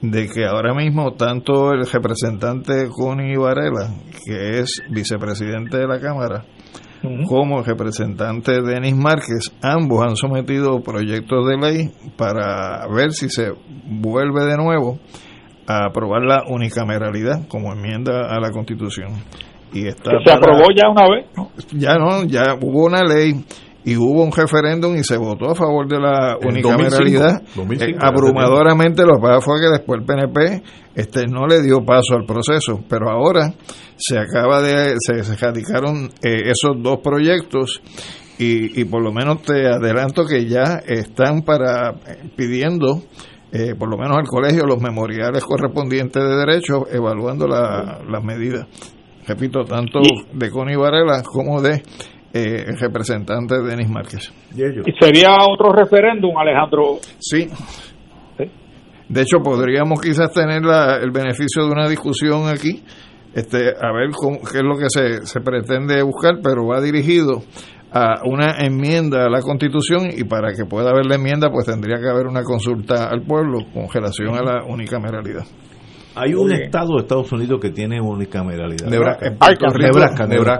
de 0.00 0.28
que 0.28 0.44
ahora 0.44 0.74
mismo 0.74 1.12
tanto 1.14 1.72
el 1.72 1.86
representante 1.86 2.88
Connie 2.88 3.36
Varela, 3.36 3.94
que 4.24 4.60
es 4.60 4.82
vicepresidente 4.90 5.78
de 5.78 5.86
la 5.86 6.00
Cámara, 6.00 6.44
como 7.28 7.58
el 7.58 7.64
representante 7.64 8.60
Denis 8.62 8.96
Márquez, 8.96 9.52
ambos 9.62 10.04
han 10.04 10.16
sometido 10.16 10.80
proyectos 10.80 11.46
de 11.46 11.56
ley 11.56 11.90
para 12.16 12.86
ver 12.88 13.12
si 13.12 13.28
se 13.28 13.52
vuelve 13.86 14.44
de 14.44 14.56
nuevo 14.56 14.98
a 15.66 15.86
aprobar 15.86 16.22
la 16.22 16.42
unicameralidad 16.48 17.46
como 17.48 17.72
enmienda 17.72 18.28
a 18.28 18.40
la 18.40 18.50
Constitución. 18.50 19.12
Y 19.72 19.86
está 19.86 20.12
¿Se 20.24 20.32
aprobó 20.32 20.64
ya 20.74 20.88
una 20.88 21.06
vez? 21.08 21.26
Ya 21.72 21.94
no, 21.96 22.24
ya 22.24 22.54
hubo 22.60 22.86
una 22.86 23.02
ley 23.02 23.44
y 23.88 23.96
hubo 23.96 24.22
un 24.22 24.30
referéndum 24.30 24.96
y 24.96 25.02
se 25.02 25.16
votó 25.16 25.50
a 25.50 25.54
favor 25.54 25.88
de 25.88 25.98
la 25.98 26.36
unicameralidad. 26.36 27.40
Eh, 27.56 27.96
abrumadoramente 27.98 29.02
lo 29.02 29.14
que 29.14 29.22
pasa 29.22 29.40
fue 29.40 29.60
que 29.62 29.70
después 29.70 30.00
el 30.00 30.04
PNP 30.04 30.62
este, 30.94 31.26
no 31.26 31.46
le 31.46 31.62
dio 31.62 31.82
paso 31.82 32.14
al 32.14 32.26
proceso, 32.26 32.84
pero 32.86 33.08
ahora 33.08 33.54
se 33.96 34.18
acaba 34.18 34.60
de, 34.60 34.94
se, 34.98 35.24
se 35.24 35.36
radicaron 35.36 36.10
eh, 36.22 36.50
esos 36.50 36.82
dos 36.82 36.98
proyectos 37.02 37.80
y, 38.38 38.78
y, 38.78 38.84
por 38.84 39.02
lo 39.02 39.10
menos 39.10 39.40
te 39.40 39.66
adelanto 39.66 40.26
que 40.26 40.44
ya 40.44 40.82
están 40.86 41.40
para 41.40 41.92
eh, 41.92 42.30
pidiendo 42.36 43.02
eh, 43.52 43.74
por 43.74 43.88
lo 43.90 43.96
menos 43.96 44.18
al 44.18 44.26
colegio 44.26 44.66
los 44.66 44.82
memoriales 44.82 45.42
correspondientes 45.44 46.22
de 46.22 46.36
derecho 46.36 46.86
evaluando 46.92 47.48
las 47.48 48.22
medidas 48.22 48.66
repito 49.26 49.64
tanto 49.64 50.00
de 50.30 50.50
Connie 50.50 50.76
Varela 50.76 51.22
como 51.22 51.62
de 51.62 51.82
eh, 52.32 52.64
el 52.66 52.78
representante 52.78 53.56
Denis 53.62 53.88
Márquez. 53.88 54.32
¿Y 54.54 55.04
sería 55.04 55.36
otro 55.48 55.72
referéndum, 55.72 56.36
Alejandro? 56.36 56.98
Sí. 57.18 57.48
De 59.08 59.22
hecho, 59.22 59.38
podríamos 59.42 60.00
quizás 60.00 60.32
tener 60.32 60.62
el 61.02 61.10
beneficio 61.10 61.64
de 61.64 61.70
una 61.70 61.88
discusión 61.88 62.46
aquí, 62.46 62.82
este, 63.34 63.68
a 63.68 63.92
ver 63.92 64.10
qué 64.52 64.58
es 64.58 64.64
lo 64.64 64.76
que 64.76 64.90
se, 64.90 65.26
se 65.26 65.40
pretende 65.40 66.02
buscar, 66.02 66.40
pero 66.42 66.66
va 66.66 66.82
dirigido 66.82 67.42
a 67.90 68.20
una 68.24 68.58
enmienda 68.58 69.24
a 69.24 69.30
la 69.30 69.40
Constitución 69.40 70.08
y 70.14 70.24
para 70.24 70.52
que 70.52 70.66
pueda 70.66 70.90
haber 70.90 71.06
la 71.06 71.14
enmienda, 71.14 71.50
pues 71.50 71.64
tendría 71.64 71.98
que 71.98 72.08
haber 72.08 72.26
una 72.26 72.42
consulta 72.42 73.08
al 73.08 73.22
pueblo 73.22 73.60
con 73.72 73.88
relación 73.88 74.34
a 74.34 74.42
la 74.42 74.64
unicameralidad. 74.64 75.44
Hay 76.18 76.34
un 76.34 76.52
estado 76.52 76.96
de 76.96 77.02
Estados 77.02 77.30
Unidos 77.32 77.60
que 77.60 77.70
tiene 77.70 78.00
unicameralidad. 78.00 78.88
Nebraska. 78.88 79.26
En, 79.28 79.38
Puerto 79.38 79.66
Rico, 79.72 79.98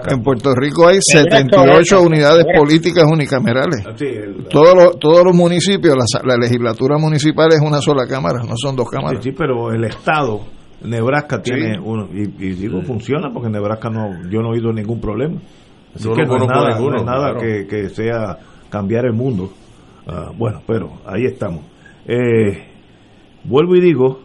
en 0.07 0.23
Puerto 0.23 0.55
Rico 0.55 0.87
hay 0.87 0.99
78 1.01 2.01
unidades 2.01 2.45
políticas 2.57 3.03
unicamerales. 3.11 3.83
todos, 4.49 4.75
los, 4.75 4.99
todos 4.99 5.23
los 5.25 5.35
municipios, 5.35 5.95
la, 6.23 6.37
legislatura 6.37 6.97
municipal 6.97 7.49
es 7.51 7.59
una 7.61 7.81
sola 7.81 8.07
cámara, 8.07 8.39
no 8.47 8.55
son 8.55 8.75
dos 8.75 8.89
cámaras. 8.89 9.23
Sí, 9.23 9.31
pero 9.31 9.71
el 9.71 9.83
estado, 9.83 10.41
Nebraska 10.83 11.41
tiene 11.41 11.77
uno, 11.79 12.07
y, 12.13 12.27
digo 12.27 12.81
funciona 12.81 13.29
porque 13.33 13.49
Nebraska 13.49 13.89
no, 13.89 14.29
yo 14.29 14.41
no 14.41 14.49
he 14.49 14.57
oído 14.57 14.71
ningún 14.71 15.01
problema. 15.01 15.39
Así 15.93 16.07
que 16.09 16.23
no, 16.23 16.35
es 16.37 17.05
nada, 17.05 17.35
que, 17.37 17.89
sea 17.89 18.37
cambiar 18.69 19.05
el 19.05 19.13
mundo. 19.13 19.51
Ah, 20.07 20.31
bueno, 20.37 20.61
pero 20.65 20.93
ahí 21.05 21.25
estamos. 21.25 21.65
Eh, 22.07 22.65
vuelvo 23.43 23.75
y 23.75 23.81
digo, 23.81 24.21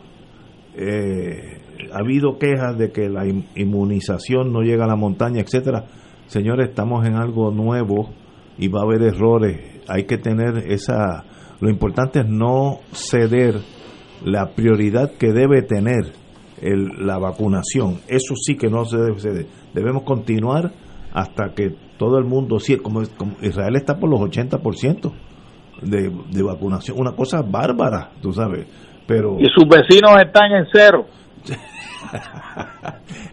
eh, 0.77 1.61
ha 1.93 1.99
habido 1.99 2.39
quejas 2.39 2.77
de 2.77 2.91
que 2.91 3.09
la 3.09 3.27
inmunización 3.27 4.53
no 4.53 4.63
llega 4.63 4.85
a 4.85 4.89
la 4.89 4.97
montaña, 4.97 5.41
etcétera. 5.41 5.85
Señores, 6.27 6.71
estamos 6.71 7.07
en 7.07 7.15
algo 7.15 7.51
nuevo 7.51 8.11
y 8.59 8.69
va 8.69 8.81
a 8.81 8.85
haber 8.85 9.03
errores. 9.03 9.83
Hay 9.89 10.05
que 10.05 10.19
tener 10.19 10.71
esa. 10.71 11.25
Lo 11.61 11.71
importante 11.71 12.21
es 12.21 12.29
no 12.29 12.81
ceder 12.93 13.57
la 14.25 14.55
prioridad 14.55 15.13
que 15.13 15.33
debe 15.33 15.63
tener 15.63 16.13
el, 16.61 17.07
la 17.07 17.19
vacunación. 17.19 18.01
Eso 18.09 18.35
sí 18.35 18.57
que 18.57 18.69
no 18.69 18.85
se 18.85 18.97
debe 18.97 19.19
ceder. 19.21 19.47
Debemos 19.75 20.03
continuar 20.03 20.73
hasta 21.13 21.53
que 21.55 21.77
todo 21.99 22.19
el 22.19 22.25
mundo, 22.25 22.59
sí, 22.59 22.77
como, 22.79 23.03
como 23.17 23.37
Israel 23.41 23.77
está 23.77 23.99
por 23.99 24.11
los 24.11 24.21
80% 24.21 25.13
de, 25.83 26.11
de 26.33 26.43
vacunación, 26.43 26.99
una 26.99 27.13
cosa 27.13 27.43
bárbara, 27.43 28.11
tú 28.21 28.33
sabes 28.33 28.67
pero 29.07 29.37
y 29.39 29.47
sus 29.55 29.69
vecinos 29.69 30.13
están 30.23 30.53
en 30.53 30.67
cero. 30.73 31.07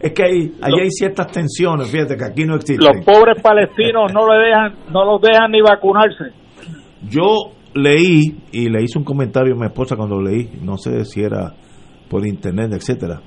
Es 0.02 0.14
que 0.14 0.24
ahí, 0.24 0.52
hay 0.62 0.90
ciertas 0.90 1.28
tensiones 1.28 1.92
fíjate 1.92 2.18
que 2.18 2.26
aquí 2.26 2.44
no 2.44 2.56
existen. 2.56 2.84
Los 2.84 3.06
pobres 3.06 3.40
palestinos 3.40 4.12
no 4.12 4.26
le 4.26 4.48
dejan 4.48 4.74
no 4.92 5.06
los 5.06 5.22
dejan 5.22 5.52
ni 5.52 5.62
vacunarse. 5.62 6.34
Yo 7.08 7.52
leí 7.76 8.36
y 8.52 8.70
le 8.70 8.82
hice 8.82 8.98
un 8.98 9.06
comentario 9.06 9.54
a 9.54 9.58
mi 9.58 9.68
esposa 9.68 9.96
cuando 9.96 10.20
leí 10.20 10.50
no 10.64 10.78
sé 10.78 11.06
si 11.06 11.22
era 11.22 11.54
por 12.10 12.26
internet 12.26 12.72
etcétera 12.74 13.22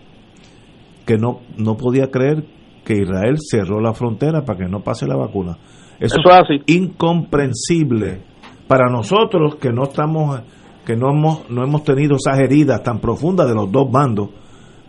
que 1.06 1.16
no 1.16 1.42
no 1.56 1.76
podía 1.76 2.10
creer 2.10 2.44
que 2.84 2.94
Israel 2.94 3.36
cerró 3.38 3.80
la 3.80 3.94
frontera 3.94 4.44
para 4.44 4.58
que 4.58 4.68
no 4.68 4.80
pase 4.80 5.06
la 5.06 5.16
vacuna. 5.16 5.56
Eso, 5.98 6.16
es 6.18 6.34
así. 6.34 6.60
incomprensible 6.66 8.20
para 8.68 8.90
nosotros 8.90 9.56
que 9.56 9.70
no 9.72 9.84
estamos 9.84 10.40
que 10.84 10.96
no 10.96 11.10
hemos, 11.10 11.48
no 11.50 11.62
hemos 11.64 11.84
tenido 11.84 12.16
esas 12.16 12.38
heridas 12.38 12.82
tan 12.82 13.00
profundas 13.00 13.48
de 13.48 13.54
los 13.54 13.70
dos 13.70 13.90
bandos. 13.90 14.30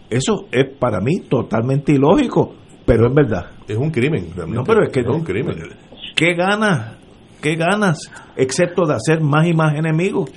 Eso 0.10 0.46
es 0.52 0.66
para 0.80 1.00
mí 1.02 1.22
totalmente 1.30 1.94
ilógico, 1.94 2.54
pero 2.86 3.08
es 3.08 3.14
verdad. 3.14 3.46
Es 3.68 3.78
un 3.78 3.90
crimen, 3.92 4.28
realmente. 4.36 4.58
No, 4.60 4.64
pero 4.64 4.84
es 4.84 4.90
que 4.92 5.00
es 5.02 5.08
un 5.08 5.24
crimen. 5.24 5.56
¿Qué 6.16 6.34
ganas? 6.36 6.98
¿Qué 7.42 7.56
ganas? 7.56 8.12
Excepto 8.36 8.86
de 8.86 8.94
hacer 8.94 9.22
más 9.22 9.48
y 9.48 9.54
más 9.54 9.76
enemigos. 9.76 10.32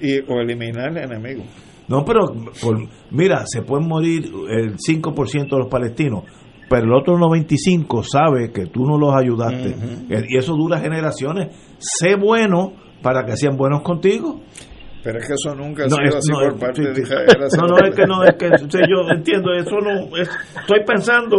Y, 0.00 0.18
o 0.20 0.40
eliminar 0.40 0.96
enemigos. 0.96 1.44
No, 1.88 2.04
pero 2.04 2.20
por- 2.62 2.88
mira, 3.10 3.44
se 3.46 3.62
pueden 3.62 3.86
morir 3.86 4.24
el 4.50 4.76
5% 4.78 5.48
de 5.50 5.58
los 5.58 5.68
palestinos, 5.68 6.24
pero 6.68 6.84
el 6.86 6.92
otro 6.94 7.16
95% 7.18 8.02
sabe 8.02 8.50
que 8.50 8.66
tú 8.66 8.84
no 8.86 8.98
los 8.98 9.14
ayudaste. 9.14 9.74
Y 10.28 10.36
eso 10.38 10.54
dura 10.54 10.80
generaciones. 10.80 11.48
Sé 11.78 12.16
bueno 12.16 12.72
para 13.02 13.24
que 13.26 13.36
sean 13.36 13.56
buenos 13.56 13.82
contigo. 13.82 14.40
Pero 15.04 15.18
es 15.18 15.26
que 15.28 15.34
eso 15.34 15.54
nunca 15.54 15.84
ha 15.84 15.86
No, 15.86 15.96
sido 15.96 16.08
es- 16.08 16.14
así 16.16 16.32
no, 16.32 16.38
por 16.38 16.58
parte 16.58 16.82
sí, 16.82 16.88
de. 16.94 17.00
Israel. 17.02 17.26
No, 17.60 17.66
no, 17.68 17.76
es 17.86 17.94
que 17.94 18.06
no, 18.06 18.24
es 18.24 18.34
que 18.36 18.48
yo 18.88 19.14
entiendo, 19.14 19.52
eso 19.52 19.76
no, 19.80 20.16
es- 20.16 20.30
estoy 20.60 20.80
pensando 20.86 21.36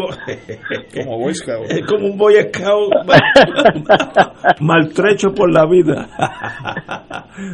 Como 1.03 1.17
Boy 1.19 1.33
Scout. 1.33 1.65
es 1.71 1.85
como 1.87 2.05
un 2.07 2.17
Boy 2.17 2.35
Scout 2.53 2.93
mal- 3.05 4.55
maltrecho 4.61 5.29
por 5.33 5.51
la 5.51 5.65
vida. 5.65 6.07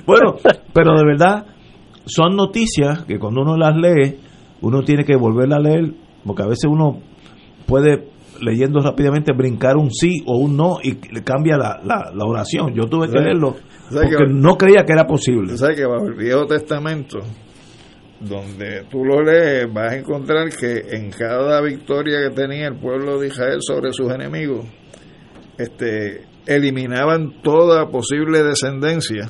bueno, 0.06 0.36
pero 0.74 0.96
de 0.96 1.06
verdad, 1.06 1.46
son 2.06 2.36
noticias 2.36 3.04
que 3.06 3.18
cuando 3.18 3.42
uno 3.42 3.58
las 3.58 3.76
lee, 3.76 4.20
uno 4.62 4.82
tiene 4.84 5.04
que 5.06 5.16
volverla 5.16 5.58
a 5.58 5.60
leer, 5.60 5.94
porque 6.26 6.44
a 6.44 6.48
veces 6.48 6.66
uno 6.70 7.00
puede 7.66 8.10
leyendo 8.42 8.80
rápidamente 8.80 9.34
brincar 9.34 9.78
un 9.78 9.92
sí 9.92 10.24
o 10.26 10.38
un 10.38 10.58
no 10.58 10.78
y 10.84 10.98
le 11.14 11.24
cambia 11.24 11.58
la, 11.58 11.80
la, 11.84 12.12
la 12.14 12.26
oración. 12.26 12.74
Yo 12.74 12.86
tuve 12.88 13.08
que 13.08 13.20
leerlo 13.20 13.52
¿Sabes 13.52 13.64
porque 13.94 14.16
que- 14.16 14.34
no 14.34 14.58
creía 14.58 14.84
que 14.86 14.94
era 14.94 15.06
posible. 15.06 15.52
Tú 15.52 15.58
sabes 15.58 15.78
que 15.78 15.86
bajo 15.86 16.08
el 16.08 16.14
Viejo 16.16 16.46
Testamento, 16.46 17.20
donde 18.20 18.84
tú 18.90 19.04
lo 19.04 19.22
lees, 19.24 19.72
vas 19.74 19.94
a 19.94 19.96
encontrar 19.98 20.50
que 20.50 20.84
en 20.92 21.10
cada 21.12 21.62
victoria 21.62 22.20
que 22.30 22.36
tenía 22.36 22.68
el 22.68 22.76
pueblo 22.76 23.20
de 23.20 23.28
Israel 23.28 23.60
sobre 23.62 23.92
sus 23.94 24.12
enemigos, 24.14 24.66
este, 25.58 26.26
eliminaban 26.46 27.42
toda 27.42 27.88
posible 27.90 28.44
descendencia 28.44 29.28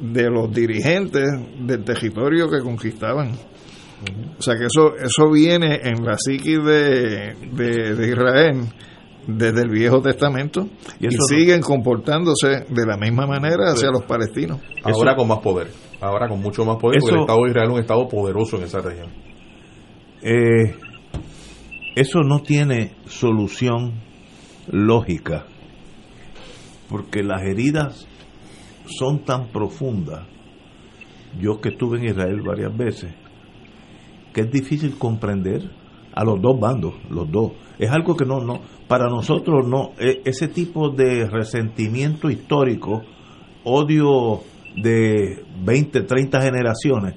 de 0.00 0.28
los 0.30 0.52
dirigentes 0.52 1.24
del 1.60 1.84
territorio 1.84 2.50
que 2.50 2.60
conquistaban. 2.60 3.32
O 4.38 4.42
sea 4.42 4.54
que 4.56 4.66
eso, 4.66 4.94
eso 4.96 5.30
viene 5.30 5.80
en 5.82 6.04
la 6.04 6.16
psiquis 6.18 6.62
de, 6.62 7.34
de, 7.52 7.94
de 7.94 8.08
Israel 8.08 8.60
desde 9.26 9.62
el 9.62 9.70
Viejo 9.70 10.00
Testamento 10.00 10.68
y, 11.00 11.06
no- 11.06 11.24
siguen 11.28 11.60
comportándose 11.60 12.64
de 12.68 12.86
la 12.86 12.96
misma 12.96 13.26
manera 13.26 13.72
hacia 13.72 13.90
los 13.90 14.04
palestinos. 14.04 14.60
Ahora 14.82 15.16
con 15.16 15.28
más 15.28 15.38
poder. 15.38 15.68
Ahora 16.00 16.28
con 16.28 16.40
mucho 16.40 16.64
más 16.64 16.76
poder, 16.76 16.98
porque 17.00 17.14
el 17.14 17.20
Estado 17.22 17.42
de 17.44 17.50
Israel 17.50 17.68
es 17.68 17.74
un 17.74 17.80
Estado 17.80 18.08
poderoso 18.08 18.56
en 18.58 18.62
esa 18.64 18.80
región. 18.80 19.08
Eh, 20.22 20.74
eso 21.96 22.20
no 22.22 22.40
tiene 22.42 22.92
solución 23.06 23.94
lógica, 24.70 25.44
porque 26.88 27.22
las 27.22 27.42
heridas 27.42 28.06
son 28.86 29.24
tan 29.24 29.48
profundas. 29.48 30.26
Yo 31.40 31.60
que 31.60 31.70
estuve 31.70 31.98
en 31.98 32.04
Israel 32.06 32.40
varias 32.46 32.76
veces, 32.76 33.12
que 34.32 34.42
es 34.42 34.50
difícil 34.50 34.96
comprender 34.98 35.70
a 36.14 36.24
los 36.24 36.40
dos 36.40 36.58
bandos, 36.60 36.94
los 37.10 37.30
dos. 37.30 37.52
Es 37.78 37.90
algo 37.90 38.14
que 38.16 38.24
no, 38.24 38.40
no, 38.40 38.60
para 38.88 39.08
nosotros 39.08 39.66
no, 39.66 39.92
e- 39.98 40.22
ese 40.24 40.48
tipo 40.48 40.90
de 40.90 41.26
resentimiento 41.26 42.30
histórico, 42.30 43.02
odio 43.64 44.40
de 44.76 45.44
20, 45.64 46.02
30 46.02 46.40
generaciones, 46.42 47.14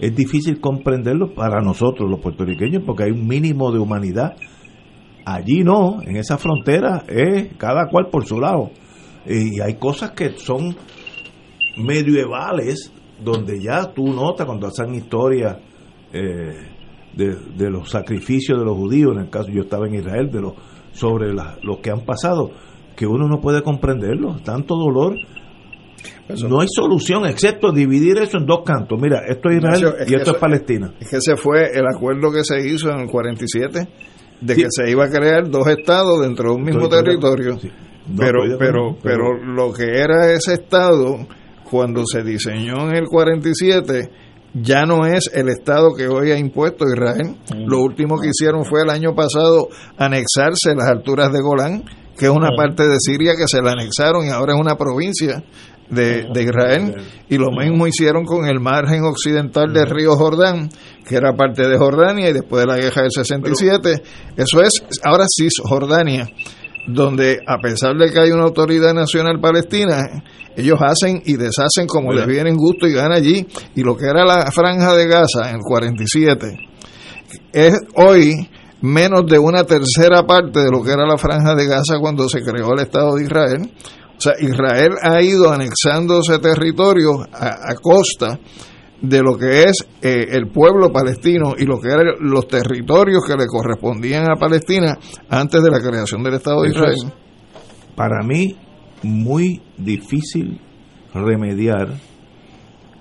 es 0.00 0.14
difícil 0.16 0.60
comprenderlo 0.60 1.34
para 1.34 1.60
nosotros 1.60 2.10
los 2.10 2.20
puertorriqueños 2.20 2.82
porque 2.84 3.04
hay 3.04 3.10
un 3.10 3.26
mínimo 3.26 3.70
de 3.70 3.78
humanidad. 3.78 4.36
Allí 5.24 5.62
no, 5.62 6.02
en 6.02 6.16
esa 6.16 6.38
frontera 6.38 7.04
es 7.06 7.54
cada 7.56 7.88
cual 7.88 8.08
por 8.10 8.26
su 8.26 8.40
lado. 8.40 8.70
Y 9.26 9.60
hay 9.60 9.74
cosas 9.74 10.10
que 10.10 10.36
son 10.36 10.74
medievales 11.76 12.92
donde 13.22 13.60
ya 13.60 13.92
tú 13.92 14.12
notas 14.12 14.46
cuando 14.46 14.66
hacen 14.66 14.94
historia 14.94 15.60
eh, 16.12 16.66
de, 17.14 17.36
de 17.56 17.70
los 17.70 17.88
sacrificios 17.88 18.58
de 18.58 18.64
los 18.64 18.76
judíos, 18.76 19.12
en 19.14 19.22
el 19.22 19.30
caso 19.30 19.50
yo 19.50 19.62
estaba 19.62 19.86
en 19.86 19.94
Israel, 19.94 20.30
de 20.32 20.40
los 20.40 20.54
sobre 20.92 21.32
la- 21.34 21.56
lo 21.62 21.80
que 21.80 21.90
han 21.90 22.04
pasado, 22.04 22.50
que 22.96 23.06
uno 23.06 23.26
no 23.28 23.40
puede 23.40 23.62
comprenderlo, 23.62 24.36
tanto 24.44 24.74
dolor. 24.76 25.16
no 26.48 26.60
hay 26.60 26.66
solución 26.70 27.26
excepto 27.26 27.72
dividir 27.72 28.16
eso 28.18 28.38
en 28.38 28.46
dos 28.46 28.60
cantos. 28.64 28.98
Mira, 29.00 29.20
esto 29.28 29.50
es 29.50 29.58
Israel 29.58 29.94
es 30.00 30.10
y 30.10 30.14
esto 30.14 30.22
eso- 30.22 30.32
es 30.32 30.38
Palestina. 30.38 30.94
Es 30.98 31.08
que 31.10 31.16
ese 31.16 31.36
fue 31.36 31.66
el 31.74 31.84
acuerdo 31.86 32.32
que 32.32 32.42
se 32.44 32.66
hizo 32.66 32.90
en 32.90 33.00
el 33.00 33.06
47 33.10 33.88
de 34.40 34.54
que 34.56 34.66
se 34.70 34.90
iba 34.90 35.04
a 35.04 35.10
crear 35.10 35.48
dos 35.50 35.66
estados 35.68 36.20
dentro 36.22 36.50
de 36.50 36.56
un 36.56 36.62
mismo 36.62 36.84
Estoy 36.84 37.02
territorio. 37.04 37.54
No, 37.54 38.16
pero, 38.16 38.40
pero, 38.58 38.96
pero 39.02 39.44
lo 39.44 39.72
que 39.72 39.84
era 39.84 40.32
ese 40.32 40.54
estado 40.54 41.16
cuando 41.70 42.02
se 42.06 42.22
diseñó 42.22 42.88
en 42.88 42.96
el 42.96 43.06
47 43.06 44.10
ya 44.54 44.82
no 44.82 45.06
es 45.06 45.30
el 45.32 45.48
estado 45.48 45.94
que 45.94 46.08
hoy 46.08 46.30
ha 46.30 46.38
impuesto 46.38 46.84
Israel. 46.86 47.36
Lo 47.66 47.80
último 47.80 48.20
que 48.20 48.28
hicieron 48.28 48.64
fue 48.64 48.82
el 48.82 48.90
año 48.90 49.14
pasado 49.14 49.68
anexarse 49.96 50.74
las 50.76 50.88
alturas 50.88 51.32
de 51.32 51.40
Golán, 51.40 51.84
que 52.18 52.26
es 52.26 52.30
una 52.30 52.50
parte 52.56 52.82
de 52.82 52.96
Siria 52.98 53.32
que 53.36 53.46
se 53.46 53.62
la 53.62 53.72
anexaron 53.72 54.26
y 54.26 54.30
ahora 54.30 54.54
es 54.54 54.60
una 54.60 54.76
provincia 54.76 55.42
de, 55.88 56.26
de 56.32 56.42
Israel. 56.42 56.96
Y 57.28 57.38
lo 57.38 57.50
mismo 57.50 57.86
hicieron 57.86 58.24
con 58.24 58.46
el 58.46 58.60
margen 58.60 59.04
occidental 59.04 59.72
del 59.72 59.86
río 59.86 60.16
Jordán, 60.16 60.68
que 61.08 61.16
era 61.16 61.34
parte 61.34 61.66
de 61.66 61.78
Jordania 61.78 62.28
y 62.28 62.32
después 62.32 62.62
de 62.62 62.66
la 62.66 62.76
guerra 62.76 63.02
del 63.02 63.10
67. 63.10 64.02
Eso 64.36 64.60
es 64.60 64.70
ahora 65.02 65.24
Cisjordania 65.28 66.26
donde 66.86 67.38
a 67.46 67.58
pesar 67.58 67.96
de 67.96 68.10
que 68.10 68.20
hay 68.20 68.30
una 68.30 68.44
autoridad 68.44 68.92
nacional 68.92 69.40
palestina, 69.40 70.22
ellos 70.56 70.78
hacen 70.80 71.22
y 71.24 71.36
deshacen 71.36 71.86
como 71.86 72.12
les 72.12 72.26
viene 72.26 72.50
en 72.50 72.56
gusto 72.56 72.86
y 72.86 72.92
ganan 72.92 73.12
allí. 73.12 73.46
Y 73.74 73.82
lo 73.82 73.96
que 73.96 74.06
era 74.06 74.24
la 74.24 74.50
franja 74.50 74.94
de 74.94 75.06
Gaza 75.06 75.48
en 75.48 75.56
el 75.56 75.62
47 75.62 76.58
es 77.52 77.74
hoy 77.94 78.48
menos 78.80 79.26
de 79.26 79.38
una 79.38 79.64
tercera 79.64 80.26
parte 80.26 80.60
de 80.60 80.70
lo 80.70 80.82
que 80.82 80.90
era 80.90 81.06
la 81.06 81.16
franja 81.16 81.54
de 81.54 81.66
Gaza 81.66 81.98
cuando 82.00 82.28
se 82.28 82.42
creó 82.42 82.72
el 82.72 82.80
Estado 82.80 83.14
de 83.14 83.24
Israel. 83.24 83.72
O 84.16 84.20
sea, 84.20 84.34
Israel 84.40 84.92
ha 85.02 85.20
ido 85.22 85.50
anexando 85.50 86.20
ese 86.20 86.38
territorio 86.38 87.20
a, 87.32 87.70
a 87.70 87.74
costa 87.80 88.38
de 89.02 89.20
lo 89.22 89.36
que 89.36 89.64
es 89.64 89.84
eh, 90.00 90.28
el 90.30 90.46
pueblo 90.48 90.90
palestino 90.92 91.54
y 91.58 91.64
lo 91.66 91.78
que 91.80 91.88
eran 91.88 92.06
los 92.20 92.46
territorios 92.48 93.22
que 93.26 93.36
le 93.36 93.46
correspondían 93.48 94.30
a 94.30 94.36
Palestina 94.36 94.96
antes 95.28 95.60
de 95.62 95.70
la 95.70 95.80
creación 95.80 96.22
del 96.22 96.34
Estado 96.34 96.62
de 96.62 96.68
Eso 96.68 96.78
Israel. 96.78 96.94
es, 96.96 97.12
para 97.96 98.22
mí, 98.24 98.56
muy 99.02 99.60
difícil 99.76 100.60
remediar, 101.12 101.88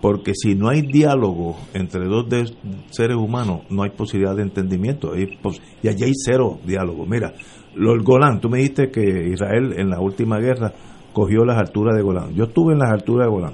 porque 0.01 0.33
si 0.33 0.55
no 0.55 0.69
hay 0.69 0.81
diálogo 0.81 1.55
entre 1.75 2.05
dos 2.05 2.27
de- 2.27 2.51
seres 2.89 3.15
humanos, 3.17 3.61
no 3.69 3.83
hay 3.83 3.91
posibilidad 3.91 4.35
de 4.35 4.41
entendimiento. 4.41 5.15
Y 5.15 5.87
allí 5.87 6.03
hay 6.03 6.13
cero 6.15 6.59
diálogo. 6.65 7.05
Mira, 7.05 7.33
lo, 7.75 7.93
el 7.93 8.01
Golán, 8.01 8.41
tú 8.41 8.49
me 8.49 8.57
dijiste 8.57 8.89
que 8.89 9.29
Israel 9.31 9.75
en 9.77 9.89
la 9.91 9.99
última 9.99 10.39
guerra 10.39 10.73
cogió 11.13 11.45
las 11.45 11.57
alturas 11.59 11.95
de 11.95 12.01
Golán. 12.01 12.33
Yo 12.33 12.45
estuve 12.45 12.73
en 12.73 12.79
las 12.79 12.89
alturas 12.91 13.27
de 13.27 13.31
Golán, 13.31 13.53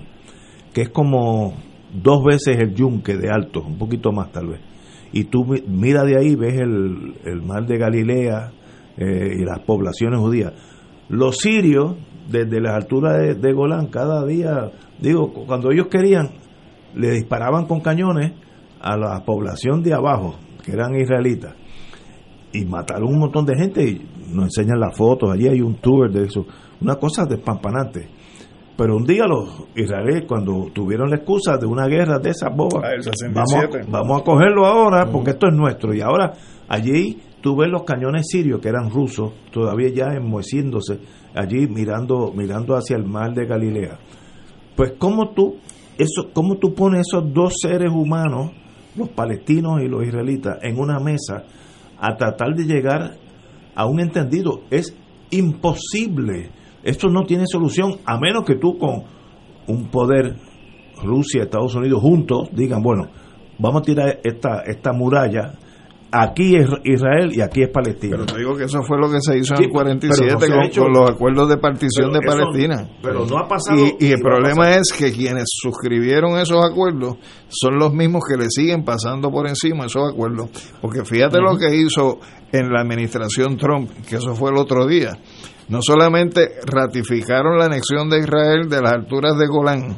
que 0.73 0.83
es 0.83 0.89
como 0.89 1.53
dos 1.93 2.23
veces 2.23 2.57
el 2.59 2.73
yunque 2.73 3.15
de 3.17 3.29
alto, 3.29 3.61
un 3.61 3.77
poquito 3.77 4.11
más 4.11 4.31
tal 4.31 4.47
vez. 4.47 4.59
Y 5.13 5.25
tú 5.25 5.45
mi- 5.45 5.63
mira 5.67 6.03
de 6.03 6.17
ahí, 6.19 6.35
ves 6.35 6.59
el, 6.59 7.15
el 7.25 7.41
mar 7.41 7.65
de 7.65 7.77
Galilea 7.77 8.51
eh, 8.97 9.29
y 9.39 9.45
las 9.45 9.59
poblaciones 9.59 10.19
judías. 10.19 10.53
Los 11.09 11.37
sirios, 11.37 11.95
desde 12.29 12.59
las 12.59 12.75
alturas 12.75 13.17
de, 13.17 13.35
de 13.35 13.53
Golán, 13.53 13.87
cada 13.87 14.25
día, 14.25 14.71
digo, 14.99 15.31
cuando 15.31 15.71
ellos 15.71 15.87
querían, 15.87 16.31
le 16.95 17.11
disparaban 17.11 17.65
con 17.67 17.79
cañones 17.79 18.33
a 18.81 18.97
la 18.97 19.23
población 19.23 19.81
de 19.81 19.93
abajo, 19.93 20.35
que 20.63 20.73
eran 20.73 20.93
israelitas, 20.95 21.55
y 22.51 22.65
mataron 22.65 23.13
un 23.13 23.19
montón 23.19 23.45
de 23.45 23.55
gente, 23.57 23.83
y 23.87 24.01
nos 24.33 24.45
enseñan 24.45 24.79
las 24.79 24.97
fotos, 24.97 25.31
allí 25.31 25.47
hay 25.47 25.61
un 25.61 25.75
tour 25.75 26.11
de 26.11 26.25
eso, 26.25 26.45
una 26.81 26.95
cosa 26.95 27.23
despampanante. 27.25 28.09
Pero 28.77 28.95
un 28.95 29.05
día 29.05 29.25
los 29.25 29.63
israelíes, 29.75 30.25
cuando 30.27 30.69
tuvieron 30.71 31.09
la 31.09 31.15
excusa 31.17 31.57
de 31.57 31.65
una 31.65 31.87
guerra 31.87 32.19
de 32.19 32.29
esas 32.29 32.55
bobas, 32.55 32.83
Ah, 32.83 32.93
el 32.93 33.01
vamos, 33.33 33.49
67. 33.51 33.79
a- 33.81 33.91
vamos 33.91 34.21
a 34.21 34.23
cogerlo 34.23 34.65
ahora 34.67 35.07
porque 35.11 35.31
esto 35.31 35.47
es 35.47 35.53
nuestro. 35.55 35.95
Y 35.95 36.01
ahora 36.01 36.33
allí 36.67 37.17
tú 37.41 37.55
ves 37.55 37.69
los 37.71 37.83
cañones 37.83 38.27
sirios 38.29 38.59
que 38.61 38.69
eran 38.69 38.89
rusos, 38.91 39.31
todavía 39.51 39.89
ya 39.89 40.13
enmoheciéndose, 40.15 40.99
allí 41.33 41.67
mirando, 41.67 42.31
mirando 42.35 42.75
hacia 42.75 42.97
el 42.97 43.05
mar 43.05 43.33
de 43.33 43.45
Galilea. 43.47 43.97
Pues 44.75 44.93
cómo 44.99 45.29
tú, 45.29 45.55
eso, 45.97 46.29
cómo 46.31 46.57
tú 46.57 46.75
pones 46.75 47.07
esos 47.07 47.33
dos 47.33 47.53
seres 47.59 47.91
humanos, 47.91 48.51
los 48.95 49.09
palestinos 49.09 49.81
y 49.81 49.87
los 49.87 50.05
israelitas, 50.05 50.59
en 50.61 50.77
una 50.79 50.99
mesa 50.99 51.45
a 51.99 52.15
tratar 52.15 52.53
de 52.53 52.63
llegar 52.65 53.15
a 53.73 53.85
un 53.87 53.99
entendido. 54.01 54.61
Es 54.69 54.95
imposible. 55.31 56.49
Esto 56.87 57.09
no 57.09 57.25
tiene 57.25 57.43
solución 57.45 57.97
a 58.05 58.17
menos 58.17 58.45
que 58.45 58.55
tú 58.55 58.77
con 58.77 59.03
un 59.67 59.89
poder 59.89 60.37
Rusia, 61.03 61.43
Estados 61.43 61.75
Unidos 61.75 62.01
juntos 62.01 62.47
digan, 62.53 62.81
bueno, 62.81 63.09
vamos 63.59 63.81
a 63.81 63.83
tirar 63.83 64.19
esta, 64.23 64.61
esta 64.65 64.93
muralla 64.93 65.53
aquí 66.11 66.55
es 66.55 66.69
Israel 66.85 67.31
y 67.33 67.41
aquí 67.41 67.63
es 67.63 67.69
Palestina. 67.69 68.15
Pero 68.15 68.25
te 68.25 68.37
digo 68.37 68.55
que 68.55 68.63
eso 68.63 68.81
fue 68.83 68.97
lo 68.97 69.09
que 69.09 69.19
se 69.19 69.37
hizo 69.37 69.55
en 69.55 69.63
el 69.63 69.69
47 69.69 70.79
con, 70.79 70.93
los 70.93 71.09
acuerdos 71.09 71.49
de 71.49 71.57
partición 71.57 72.13
de 72.13 72.21
Palestina. 72.21 72.87
Pero 73.01 73.25
no 73.25 73.37
ha 73.37 73.47
pasado. 73.49 73.77
Y, 73.99 74.11
el 74.11 74.21
problema 74.21 74.75
es 74.75 74.93
que 74.97 75.11
quienes 75.11 75.45
suscribieron 75.61 76.39
esos 76.39 76.63
acuerdos 76.63 77.17
son 77.49 77.77
los 77.77 77.93
mismos 77.93 78.23
que 78.29 78.37
le 78.37 78.45
siguen 78.49 78.83
pasando 78.83 79.29
por 79.29 79.45
encima 79.47 79.87
esos 79.87 80.09
acuerdos. 80.09 80.49
Porque 80.81 81.03
fíjate 81.03 81.39
lo 81.39 81.57
que 81.57 81.75
hizo 81.75 82.19
en 82.51 82.71
la 82.71 82.79
administración 82.79 83.57
Trump, 83.57 83.91
que 84.07 84.15
eso 84.15 84.33
fue 84.35 84.51
el 84.51 84.57
otro 84.57 84.87
día. 84.87 85.11
No 85.69 85.79
solamente 85.81 86.55
ratificaron 86.65 87.57
la 87.57 87.65
anexión 87.65 88.09
de 88.09 88.19
Israel 88.19 88.69
de 88.69 88.81
las 88.81 88.93
alturas 88.93 89.37
de 89.37 89.47
Golán, 89.47 89.97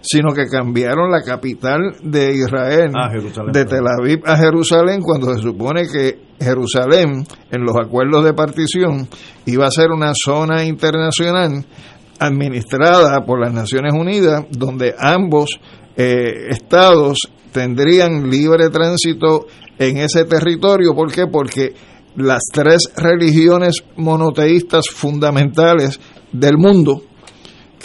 sino 0.00 0.32
que 0.32 0.46
cambiaron 0.46 1.10
la 1.10 1.22
capital 1.22 1.96
de 2.02 2.34
Israel 2.34 2.92
ah, 2.96 3.10
de 3.52 3.64
Tel 3.64 3.84
Aviv 3.86 4.20
a 4.24 4.36
Jerusalén 4.36 5.02
cuando 5.02 5.34
se 5.34 5.42
supone 5.42 5.82
que 5.88 6.18
Jerusalén 6.40 7.26
en 7.50 7.62
los 7.62 7.76
acuerdos 7.76 8.24
de 8.24 8.32
partición 8.32 9.08
iba 9.46 9.66
a 9.66 9.70
ser 9.70 9.90
una 9.90 10.12
zona 10.14 10.64
internacional 10.64 11.64
administrada 12.20 13.24
por 13.24 13.40
las 13.40 13.52
Naciones 13.52 13.92
Unidas 13.92 14.44
donde 14.50 14.94
ambos 14.98 15.58
eh, 15.96 16.48
estados 16.50 17.18
tendrían 17.52 18.30
libre 18.30 18.70
tránsito 18.70 19.46
en 19.78 19.98
ese 19.98 20.24
territorio. 20.24 20.94
¿Por 20.94 21.12
qué? 21.12 21.26
Porque 21.26 21.74
las 22.18 22.42
tres 22.52 22.90
religiones 22.96 23.84
monoteístas 23.96 24.88
fundamentales 24.88 26.00
del 26.32 26.58
mundo, 26.58 27.02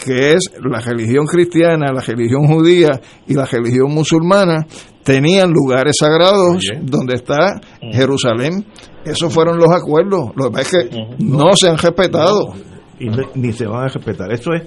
que 0.04 0.34
es 0.34 0.52
la 0.60 0.80
religión 0.80 1.26
cristiana, 1.26 1.94
la 1.94 2.02
religión 2.02 2.48
judía 2.48 3.00
y 3.28 3.36
la 3.36 3.46
religión 3.46 3.94
musulmana, 3.94 4.66
tenían 5.04 5.52
lugares 5.52 5.96
sagrados 6.00 6.64
donde 6.82 7.14
está 7.14 7.62
Jerusalén. 7.92 8.66
Esos 9.06 9.32
fueron 9.32 9.58
los 9.58 9.70
acuerdos. 9.70 10.32
Lo 10.36 10.46
que 10.46 10.52
pasa 10.52 10.80
es 10.80 10.90
que 10.90 11.00
no 11.20 11.56
se 11.56 11.70
han 11.70 11.78
respetado. 11.78 12.54
y 13.00 13.10
ni 13.36 13.54
se 13.54 13.68
van 13.68 13.84
a 13.84 13.88
respetar. 13.88 14.32
Eso 14.32 14.52
es, 14.54 14.64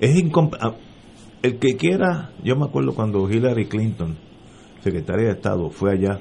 es 0.00 0.24
ah, 0.60 0.74
El 1.42 1.58
que 1.58 1.76
quiera, 1.76 2.30
yo 2.42 2.56
me 2.56 2.64
acuerdo 2.64 2.94
cuando 2.94 3.28
Hillary 3.28 3.66
Clinton, 3.66 4.16
secretaria 4.82 5.26
de 5.26 5.32
Estado, 5.32 5.68
fue 5.70 5.92
allá 5.92 6.20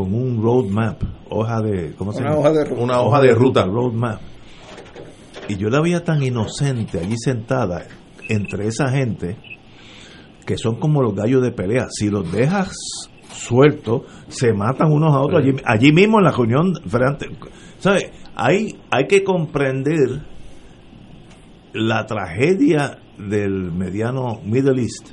con 0.00 0.14
un 0.14 0.42
roadmap, 0.42 1.02
hoja 1.28 1.60
de, 1.60 1.94
¿cómo 1.94 2.12
se 2.12 2.22
Una 2.22 2.36
hoja 2.36 2.52
de 2.52 2.64
ruta. 2.64 2.82
Una 2.82 3.00
hoja 3.02 3.20
de 3.20 3.34
ruta, 3.34 3.64
roadmap. 3.66 4.20
Y 5.48 5.56
yo 5.56 5.68
la 5.68 5.80
veía 5.80 6.02
tan 6.02 6.22
inocente 6.22 6.98
allí 6.98 7.16
sentada 7.18 7.84
entre 8.28 8.66
esa 8.66 8.88
gente 8.88 9.36
que 10.46 10.56
son 10.56 10.76
como 10.76 11.02
los 11.02 11.14
gallos 11.14 11.42
de 11.42 11.52
pelea. 11.52 11.88
Si 11.90 12.08
los 12.08 12.32
dejas 12.32 12.72
sueltos, 13.30 14.02
se 14.28 14.54
matan 14.54 14.90
unos 14.90 15.14
a 15.14 15.20
otros 15.20 15.42
allí, 15.42 15.56
allí 15.64 15.92
mismo 15.92 16.18
en 16.18 16.24
la 16.24 16.32
reunión. 16.32 16.72
¿Sabes? 17.78 18.10
Hay, 18.36 18.78
hay 18.90 19.06
que 19.06 19.22
comprender 19.22 20.22
la 21.74 22.06
tragedia 22.06 22.98
del 23.18 23.70
mediano 23.70 24.40
Middle 24.44 24.80
East, 24.80 25.10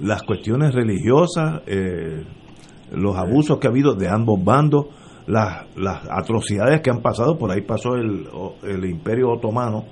las 0.00 0.22
cuestiones 0.22 0.72
religiosas, 0.72 1.62
eh, 1.66 2.24
los 2.92 3.16
abusos 3.16 3.58
que 3.58 3.66
ha 3.66 3.70
habido 3.70 3.94
de 3.94 4.08
ambos 4.08 4.42
bandos, 4.42 4.86
las, 5.26 5.66
las 5.76 6.02
atrocidades 6.10 6.80
que 6.80 6.90
han 6.90 7.02
pasado, 7.02 7.36
por 7.36 7.50
ahí 7.50 7.62
pasó 7.62 7.94
el, 7.94 8.26
el 8.62 8.84
imperio 8.84 9.30
otomano, 9.30 9.84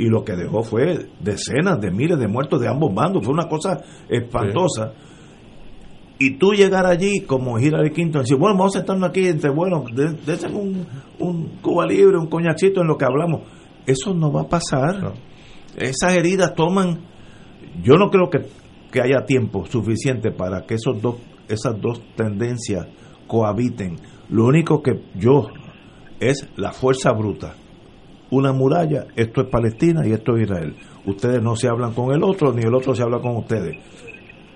y 0.00 0.08
lo 0.08 0.24
que 0.24 0.34
dejó 0.34 0.62
fue 0.62 1.08
decenas 1.20 1.78
de 1.78 1.90
miles 1.90 2.18
de 2.18 2.26
muertos 2.26 2.58
de 2.58 2.68
ambos 2.68 2.94
bandos. 2.94 3.22
Fue 3.22 3.34
una 3.34 3.48
cosa 3.48 3.82
espantosa. 4.08 4.94
Y 6.18 6.38
tú 6.38 6.52
llegar 6.52 6.86
allí 6.86 7.20
como 7.20 7.58
Hillary 7.58 7.90
Clinton 7.90 8.20
y 8.20 8.24
decir, 8.24 8.38
bueno, 8.38 8.56
vamos 8.56 8.76
a 8.76 8.78
sentarnos 8.78 9.10
aquí 9.10 9.26
entre, 9.26 9.50
bueno, 9.50 9.84
de, 9.92 10.46
un, 10.54 10.86
un 11.18 11.48
Cuba 11.60 11.86
libre, 11.86 12.16
un 12.16 12.28
coñachito 12.28 12.80
en 12.80 12.88
lo 12.88 12.96
que 12.96 13.04
hablamos. 13.04 13.42
Eso 13.86 14.14
no 14.14 14.32
va 14.32 14.42
a 14.42 14.48
pasar. 14.48 15.12
Esas 15.76 16.14
heridas 16.14 16.54
toman, 16.54 17.00
yo 17.82 17.96
no 17.96 18.08
creo 18.10 18.30
que, 18.30 18.46
que 18.90 19.02
haya 19.02 19.26
tiempo 19.26 19.66
suficiente 19.66 20.30
para 20.30 20.62
que 20.62 20.74
esos 20.74 21.00
dos, 21.02 21.16
esas 21.50 21.80
dos 21.80 22.00
tendencias 22.16 22.86
cohabiten. 23.26 23.96
Lo 24.28 24.46
único 24.46 24.82
que 24.82 25.00
yo 25.14 25.48
es 26.20 26.48
la 26.56 26.72
fuerza 26.72 27.12
bruta 27.12 27.54
una 28.30 28.52
muralla, 28.52 29.06
esto 29.16 29.42
es 29.42 29.48
Palestina 29.48 30.06
y 30.06 30.12
esto 30.12 30.36
es 30.36 30.44
Israel. 30.44 30.76
Ustedes 31.06 31.42
no 31.42 31.56
se 31.56 31.68
hablan 31.68 31.92
con 31.92 32.12
el 32.14 32.22
otro, 32.22 32.52
ni 32.52 32.62
el 32.62 32.74
otro 32.74 32.94
se 32.94 33.02
habla 33.02 33.20
con 33.20 33.36
ustedes. 33.36 33.76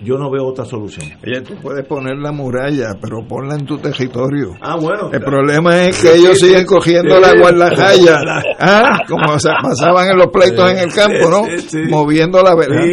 Yo 0.01 0.17
no 0.17 0.29
veo 0.29 0.45
otra 0.45 0.65
solución. 0.65 1.05
Oye, 1.25 1.41
tú 1.41 1.55
puedes 1.61 1.85
poner 1.87 2.17
la 2.17 2.33
muralla, 2.33 2.95
pero 3.01 3.25
ponla 3.25 3.55
en 3.55 3.65
tu 3.65 3.77
territorio. 3.77 4.51
Ah, 4.61 4.75
bueno. 4.75 5.09
El 5.11 5.21
problema 5.21 5.85
es 5.85 6.01
que 6.01 6.15
ellos 6.15 6.37
siguen 6.37 6.65
cogiendo 6.65 7.19
la 7.19 7.33
guardajaya. 7.37 8.19
Ah, 8.57 8.99
como 9.07 9.23
pasaban 9.25 10.09
en 10.09 10.17
los 10.17 10.27
pleitos 10.27 10.71
en 10.71 10.77
el 10.79 10.93
campo, 10.93 11.29
¿no? 11.29 11.43
Moviendo 11.89 12.41
la 12.41 12.55
verdad. 12.55 12.85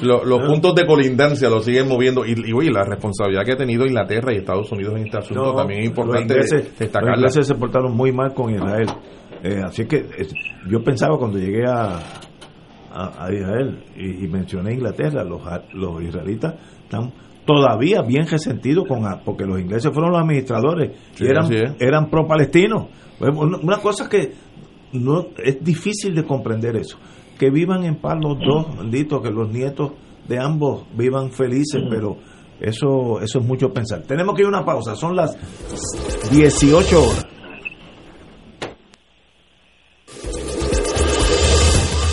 los 0.00 0.46
puntos 0.46 0.74
de 0.74 0.86
colindancia 0.86 1.48
lo 1.48 1.60
siguen 1.60 1.88
moviendo. 1.88 2.24
Y, 2.24 2.32
y, 2.32 2.70
la 2.70 2.84
responsabilidad 2.84 3.44
que 3.44 3.52
ha 3.52 3.56
tenido 3.56 3.84
Inglaterra 3.84 4.32
y 4.32 4.38
Estados 4.38 4.70
Unidos 4.72 4.94
en 4.96 5.06
este 5.06 5.18
asunto 5.18 5.54
también 5.54 5.80
es 5.80 5.86
importante 5.86 6.34
destacarla. 6.34 7.10
Los 7.10 7.18
ingleses 7.18 7.46
se 7.46 7.54
portaron 7.54 7.94
muy 7.94 8.12
mal 8.12 8.32
con 8.32 8.54
Israel. 8.54 8.88
Eh, 9.42 9.60
así 9.64 9.86
que 9.86 10.06
yo 10.68 10.82
pensaba 10.82 11.18
cuando 11.18 11.38
llegué 11.38 11.64
a, 11.66 11.98
a, 12.92 13.32
Israel 13.32 13.84
y, 13.96 14.26
mencioné 14.28 14.74
Inglaterra, 14.74 15.24
los, 15.24 15.40
los 15.72 16.02
israelitas 16.02 16.54
están 16.84 17.12
todavía 17.44 18.02
bien 18.02 18.26
resentidos 18.26 18.86
con 18.86 19.02
porque 19.24 19.44
los 19.44 19.60
ingleses 19.60 19.92
fueron 19.92 20.12
los 20.12 20.20
administradores 20.20 20.92
y 21.18 21.26
eran, 21.26 21.50
eran 21.80 22.10
pro-palestinos. 22.10 22.86
Pues, 23.18 23.30
una 23.36 23.78
cosa 23.78 24.08
que 24.08 24.32
no 24.92 25.26
es 25.42 25.62
difícil 25.62 26.14
de 26.14 26.24
comprender 26.24 26.76
eso. 26.76 26.98
Que 27.38 27.50
vivan 27.50 27.84
en 27.84 27.96
paz 27.96 28.18
los 28.22 28.38
dos, 28.38 28.76
bendito, 28.76 29.20
que 29.20 29.30
los 29.30 29.50
nietos 29.50 29.92
de 30.28 30.38
ambos 30.38 30.84
vivan 30.96 31.32
felices, 31.32 31.82
pero 31.90 32.18
eso, 32.60 33.20
eso 33.20 33.38
es 33.40 33.44
mucho 33.44 33.72
pensar. 33.72 34.02
Tenemos 34.02 34.34
que 34.34 34.42
ir 34.42 34.46
a 34.46 34.50
una 34.50 34.64
pausa, 34.64 34.94
son 34.94 35.16
las 35.16 35.36
18 36.30 37.02
horas. 37.02 37.26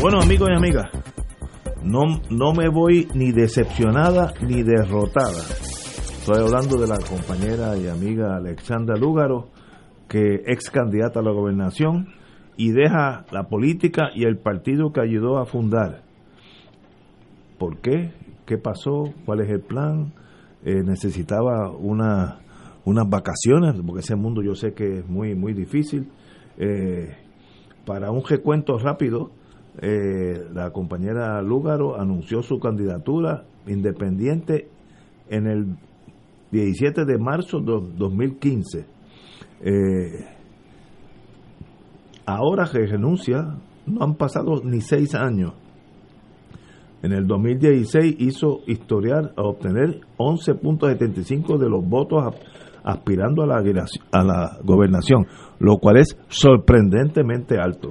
Bueno, 0.00 0.20
amigos 0.20 0.50
y 0.50 0.56
amigas, 0.56 0.90
no, 1.82 2.20
no 2.30 2.52
me 2.52 2.68
voy 2.68 3.08
ni 3.14 3.32
decepcionada 3.32 4.34
ni 4.42 4.62
derrotada. 4.62 5.40
Estoy 5.40 6.42
hablando 6.42 6.76
de 6.78 6.86
la 6.86 6.98
compañera 6.98 7.76
y 7.78 7.88
amiga 7.88 8.36
Alexandra 8.36 8.96
Lúgaro, 8.96 9.48
que 10.06 10.42
ex 10.46 10.70
candidata 10.70 11.20
a 11.20 11.22
la 11.22 11.32
gobernación 11.32 12.08
y 12.56 12.72
deja 12.72 13.24
la 13.32 13.44
política 13.44 14.10
y 14.14 14.24
el 14.24 14.38
partido 14.38 14.92
que 14.92 15.00
ayudó 15.00 15.38
a 15.38 15.46
fundar. 15.46 16.02
¿Por 17.58 17.78
qué? 17.78 18.12
¿Qué 18.44 18.58
pasó? 18.58 19.12
¿Cuál 19.24 19.40
es 19.40 19.50
el 19.50 19.60
plan? 19.60 20.12
Eh, 20.64 20.82
necesitaba 20.84 21.70
una, 21.70 22.38
unas 22.84 23.08
vacaciones, 23.08 23.74
porque 23.84 24.00
ese 24.00 24.14
mundo 24.14 24.42
yo 24.42 24.54
sé 24.54 24.74
que 24.74 24.98
es 24.98 25.08
muy, 25.08 25.34
muy 25.34 25.54
difícil. 25.54 26.08
Eh, 26.58 27.16
para 27.86 28.10
un 28.10 28.22
recuento 28.24 28.78
rápido, 28.78 29.30
eh, 29.82 30.48
la 30.54 30.70
compañera 30.70 31.40
Lúgaro 31.42 32.00
anunció 32.00 32.42
su 32.42 32.58
candidatura 32.58 33.44
independiente 33.66 34.68
en 35.28 35.46
el 35.46 35.76
17 36.50 37.04
de 37.04 37.18
marzo 37.18 37.60
de 37.60 37.72
2015. 37.96 38.86
Eh, 39.60 40.24
ahora 42.24 42.68
que 42.70 42.86
renuncia, 42.86 43.58
no 43.86 44.02
han 44.02 44.14
pasado 44.14 44.62
ni 44.64 44.80
seis 44.80 45.14
años. 45.14 45.52
En 47.02 47.12
el 47.12 47.26
2016 47.26 48.16
hizo 48.18 48.60
historial 48.66 49.32
a 49.36 49.42
obtener 49.42 50.00
11.75 50.16 51.58
de 51.58 51.68
los 51.68 51.86
votos 51.86 52.34
aspirando 52.82 53.42
a 53.42 53.46
la, 53.46 53.56
a 53.56 54.24
la 54.24 54.58
gobernación, 54.64 55.26
lo 55.58 55.76
cual 55.78 55.98
es 55.98 56.18
sorprendentemente 56.28 57.58
alto. 57.58 57.90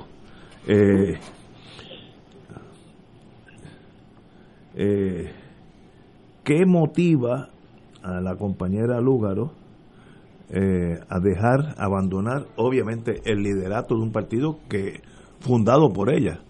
Eh, 0.67 1.19
eh, 4.75 5.31
¿Qué 6.43 6.65
motiva 6.65 7.49
a 8.03 8.21
la 8.21 8.35
compañera 8.35 9.01
Lúgaro 9.01 9.51
eh, 10.49 10.99
a 11.09 11.19
dejar, 11.19 11.73
abandonar, 11.77 12.45
obviamente, 12.55 13.21
el 13.25 13.41
liderato 13.41 13.95
de 13.95 14.01
un 14.01 14.11
partido 14.11 14.59
que 14.69 15.01
fundado 15.39 15.89
por 15.89 16.13
ella? 16.13 16.41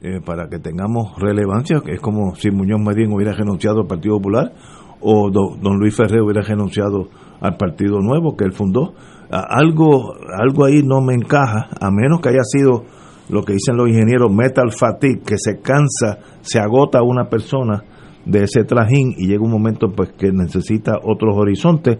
Eh, 0.00 0.20
para 0.24 0.48
que 0.48 0.60
tengamos 0.60 1.18
relevancia, 1.18 1.80
que 1.84 1.94
es 1.94 2.00
como 2.00 2.34
si 2.36 2.52
Muñoz 2.52 2.80
Marín 2.80 3.12
hubiera 3.12 3.32
renunciado 3.32 3.80
al 3.80 3.88
Partido 3.88 4.16
Popular 4.16 4.52
o 5.00 5.28
don 5.30 5.78
Luis 5.78 5.96
Ferrer 5.96 6.22
hubiera 6.22 6.42
renunciado 6.42 7.08
al 7.40 7.56
Partido 7.56 7.98
Nuevo 8.00 8.36
que 8.36 8.44
él 8.44 8.52
fundó. 8.52 8.94
algo, 9.30 10.14
algo 10.36 10.64
ahí 10.64 10.82
no 10.84 11.00
me 11.00 11.14
encaja, 11.14 11.68
a 11.80 11.90
menos 11.90 12.20
que 12.20 12.28
haya 12.28 12.44
sido 12.44 12.84
lo 13.28 13.42
que 13.42 13.54
dicen 13.54 13.76
los 13.76 13.88
ingenieros 13.88 14.32
metal 14.32 14.72
fatigue, 14.72 15.20
que 15.24 15.36
se 15.38 15.60
cansa, 15.60 16.18
se 16.40 16.58
agota 16.58 17.02
una 17.02 17.28
persona 17.28 17.84
de 18.24 18.44
ese 18.44 18.64
trajín 18.64 19.14
y 19.16 19.26
llega 19.26 19.42
un 19.42 19.50
momento 19.50 19.88
pues 19.94 20.12
que 20.12 20.32
necesita 20.32 20.98
otros 21.02 21.36
horizontes, 21.36 21.98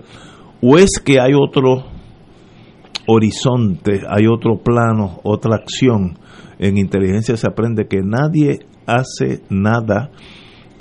o 0.60 0.76
es 0.76 1.00
que 1.04 1.20
hay 1.20 1.32
otro 1.34 1.84
horizonte, 3.06 4.02
hay 4.08 4.26
otro 4.26 4.58
plano, 4.58 5.20
otra 5.24 5.56
acción. 5.56 6.18
En 6.58 6.76
inteligencia 6.76 7.36
se 7.36 7.46
aprende 7.46 7.86
que 7.86 8.02
nadie 8.02 8.60
hace 8.86 9.42
nada 9.48 10.10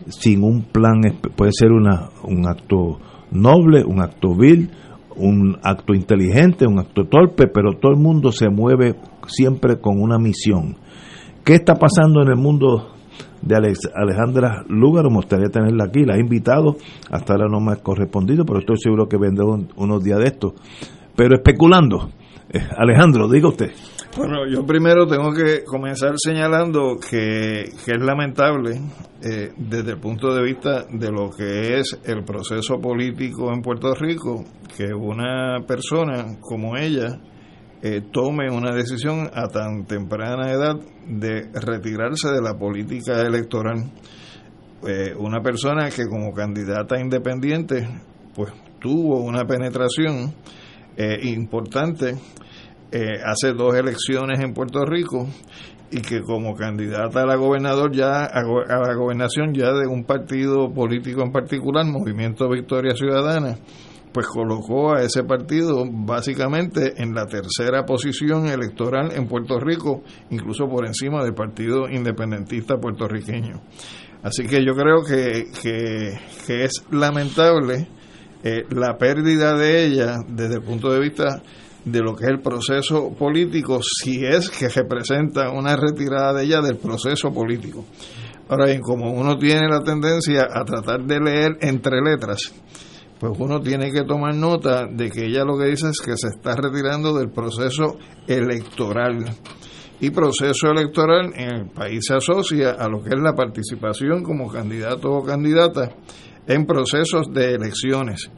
sin 0.08 0.44
un 0.44 0.64
plan, 0.64 1.02
puede 1.36 1.52
ser 1.54 1.72
una, 1.72 2.10
un 2.24 2.48
acto 2.48 3.00
noble, 3.32 3.84
un 3.86 4.02
acto 4.02 4.36
vil, 4.36 4.72
un 5.18 5.58
acto 5.64 5.94
inteligente, 5.94 6.68
un 6.68 6.80
acto 6.80 7.06
torpe, 7.06 7.48
pero 7.48 7.74
todo 7.74 7.92
el 7.92 8.00
mundo 8.00 8.32
se 8.32 8.50
mueve 8.50 8.96
siempre 9.28 9.80
con 9.80 10.02
una 10.02 10.18
misión. 10.18 10.78
¿Qué 11.44 11.56
está 11.56 11.76
pasando 11.76 12.22
en 12.22 12.30
el 12.30 12.38
mundo 12.38 12.90
de 13.42 13.56
Alejandra 13.56 14.64
Lúgaro? 14.68 15.10
Me 15.10 15.18
gustaría 15.18 15.50
tenerla 15.50 15.86
aquí, 15.86 16.04
la 16.04 16.16
he 16.16 16.20
invitado, 16.20 16.76
hasta 17.10 17.34
ahora 17.34 17.48
no 17.50 17.60
me 17.60 17.74
ha 17.74 17.78
correspondido, 17.78 18.46
pero 18.46 18.60
estoy 18.60 18.78
seguro 18.78 19.08
que 19.08 19.18
vendrá 19.18 19.46
unos 19.46 20.04
días 20.04 20.20
de 20.20 20.26
esto. 20.26 20.54
Pero 21.16 21.36
especulando, 21.36 22.10
eh, 22.50 22.60
Alejandro, 22.78 23.28
diga 23.28 23.50
usted. 23.50 23.72
Bueno, 24.18 24.48
yo 24.48 24.66
primero 24.66 25.06
tengo 25.06 25.32
que 25.32 25.64
comenzar 25.64 26.16
señalando 26.18 26.98
que, 26.98 27.66
es 27.66 28.02
lamentable 28.02 28.82
eh, 29.22 29.52
desde 29.56 29.92
el 29.92 30.00
punto 30.00 30.34
de 30.34 30.42
vista 30.42 30.86
de 30.92 31.12
lo 31.12 31.30
que 31.30 31.78
es 31.78 32.00
el 32.04 32.24
proceso 32.24 32.80
político 32.82 33.54
en 33.54 33.62
Puerto 33.62 33.94
Rico, 33.94 34.44
que 34.76 34.92
una 34.92 35.60
persona 35.68 36.40
como 36.42 36.78
ella 36.78 37.20
eh, 37.84 38.02
tome 38.12 38.50
una 38.50 38.74
decisión 38.74 39.30
a 39.32 39.50
tan 39.50 39.86
temprana 39.86 40.52
edad 40.52 40.78
de 41.08 41.52
retirarse 41.54 42.32
de 42.32 42.42
la 42.42 42.58
política 42.58 43.22
electoral. 43.22 43.92
Eh, 44.88 45.14
una 45.16 45.42
persona 45.42 45.92
que 45.92 46.08
como 46.08 46.34
candidata 46.34 47.00
independiente 47.00 47.88
pues 48.34 48.52
tuvo 48.80 49.22
una 49.22 49.46
penetración 49.46 50.34
importante 51.22 52.16
eh, 52.92 53.20
hace 53.26 53.54
dos 53.54 53.76
elecciones 53.76 54.40
en 54.40 54.54
Puerto 54.54 54.86
Rico 54.86 55.28
y 55.92 56.02
que 56.02 56.22
como 56.22 56.56
candidata 56.56 57.22
a 57.22 57.26
la 57.26 57.36
gobernador 57.36 57.92
ya 57.94 58.26
a, 58.26 58.42
la 58.42 58.96
gobernación 58.96 59.54
ya 59.54 59.72
de 59.74 59.88
un 59.88 60.04
partido 60.04 60.72
político 60.74 61.22
en 61.22 61.32
particular, 61.32 61.86
Movimiento 61.86 62.50
Victoria 62.50 62.96
Ciudadana, 62.96 63.58
pues 64.14 64.28
colocó 64.28 64.96
a 64.96 65.02
ese 65.02 65.24
partido 65.24 65.86
básicamente 65.90 67.02
en 67.02 67.14
la 67.14 67.26
tercera 67.26 67.86
posición 67.86 68.48
electoral 68.48 69.12
en 69.14 69.28
Puerto 69.28 69.60
Rico, 69.60 70.02
incluso 70.30 70.68
por 70.68 70.86
encima 70.86 71.24
del 71.24 71.34
Partido 71.34 71.90
Independentista 71.90 72.78
puertorriqueño. 72.78 73.62
Así 74.24 74.48
que 74.48 74.66
yo 74.66 74.74
creo 74.74 75.04
que, 75.04 75.46
que, 75.62 76.64
es 76.64 76.84
lamentable 76.92 77.88
eh, 78.44 78.64
la 78.72 78.98
pérdida 78.98 79.56
de 79.56 79.86
ella 79.86 80.18
desde 80.28 80.56
el 80.56 80.64
punto 80.64 80.92
de 80.92 81.00
vista 81.00 81.42
de 81.92 82.02
lo 82.02 82.16
que 82.16 82.26
es 82.26 82.32
el 82.32 82.42
proceso 82.42 83.14
político 83.18 83.80
si 83.82 84.26
es 84.26 84.50
que 84.50 84.68
representa 84.68 85.52
una 85.52 85.76
retirada 85.76 86.34
de 86.34 86.44
ella 86.44 86.62
del 86.62 86.78
proceso 86.78 87.32
político. 87.32 87.86
Ahora 88.50 88.68
bien, 88.68 88.82
como 88.82 89.12
uno 89.12 89.38
tiene 89.38 89.68
la 89.68 89.84
tendencia 89.84 90.48
a 90.54 90.64
tratar 90.64 91.04
de 91.04 91.20
leer 91.20 91.58
entre 91.62 92.02
letras, 92.02 92.54
pues 93.20 93.34
uno 93.40 93.62
tiene 93.62 93.92
que 93.92 94.04
tomar 94.04 94.36
nota 94.36 94.86
de 94.86 95.10
que 95.10 95.26
ella 95.26 95.44
lo 95.44 95.58
que 95.58 95.66
dice 95.66 95.90
es 95.90 96.00
que 96.00 96.16
se 96.18 96.28
está 96.28 96.56
retirando 96.56 97.18
del 97.18 97.30
proceso 97.30 97.98
electoral. 98.28 99.26
Y 100.00 100.12
proceso 100.12 100.70
electoral 100.70 101.32
en 101.36 101.56
el 101.56 101.70
país 101.70 102.06
se 102.08 102.16
asocia 102.16 102.72
a 102.72 102.88
lo 102.88 103.02
que 103.02 103.10
es 103.10 103.20
la 103.20 103.34
participación 103.34 104.24
como 104.24 104.48
candidato 104.50 105.10
o 105.10 105.24
candidata 105.24 105.90
en 106.46 106.66
procesos 106.66 107.34
de 107.34 107.56
elecciones. 107.56 108.30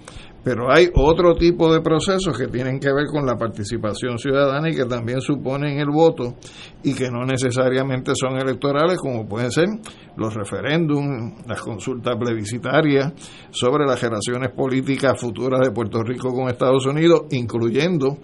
Pero 0.44 0.72
hay 0.72 0.90
otro 0.96 1.36
tipo 1.36 1.72
de 1.72 1.82
procesos 1.82 2.38
que 2.38 2.48
tienen 2.48 2.80
que 2.80 2.94
ver 2.94 3.08
con 3.12 3.26
la 3.26 3.36
participación 3.36 4.18
ciudadana 4.18 4.70
y 4.70 4.76
que 4.76 4.86
también 4.86 5.20
suponen 5.20 5.80
el 5.80 5.90
voto 5.90 6.36
y 6.82 6.94
que 6.94 7.12
no 7.12 7.26
necesariamente 7.26 8.14
son 8.16 8.38
electorales, 8.40 8.98
como 9.00 9.28
pueden 9.28 9.52
ser 9.52 9.68
los 10.16 10.34
referéndums, 10.34 11.46
las 11.46 11.62
consultas 11.62 12.16
plebiscitarias 12.18 13.14
sobre 13.52 13.86
las 13.86 14.02
relaciones 14.02 14.52
políticas 14.52 15.20
futuras 15.20 15.60
de 15.60 15.72
Puerto 15.72 16.02
Rico 16.04 16.34
con 16.34 16.48
Estados 16.48 16.86
Unidos, 16.86 17.24
incluyendo 17.32 18.18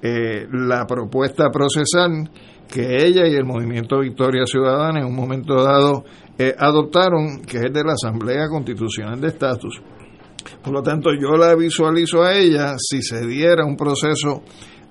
eh, 0.00 0.46
la 0.50 0.86
propuesta 0.86 1.50
procesal 1.50 2.30
que 2.66 2.96
ella 3.04 3.28
y 3.28 3.34
el 3.34 3.44
movimiento 3.44 4.00
Victoria 4.00 4.46
Ciudadana 4.46 5.00
en 5.00 5.06
un 5.06 5.14
momento 5.14 5.62
dado 5.62 6.04
eh, 6.38 6.54
adoptaron, 6.58 7.42
que 7.42 7.58
es 7.58 7.72
de 7.72 7.84
la 7.84 7.92
Asamblea 7.92 8.48
Constitucional 8.48 9.20
de 9.20 9.28
Estatus 9.28 9.82
por 10.62 10.72
lo 10.72 10.82
tanto, 10.82 11.10
yo 11.12 11.36
la 11.36 11.54
visualizo 11.54 12.22
a 12.22 12.34
ella 12.34 12.74
si 12.78 13.02
se 13.02 13.26
diera 13.26 13.64
un 13.64 13.76
proceso 13.76 14.42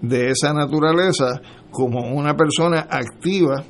de 0.01 0.29
esa 0.29 0.53
naturaleza 0.53 1.41
como 1.69 2.15
una 2.15 2.35
persona 2.35 2.87
activa 2.89 3.63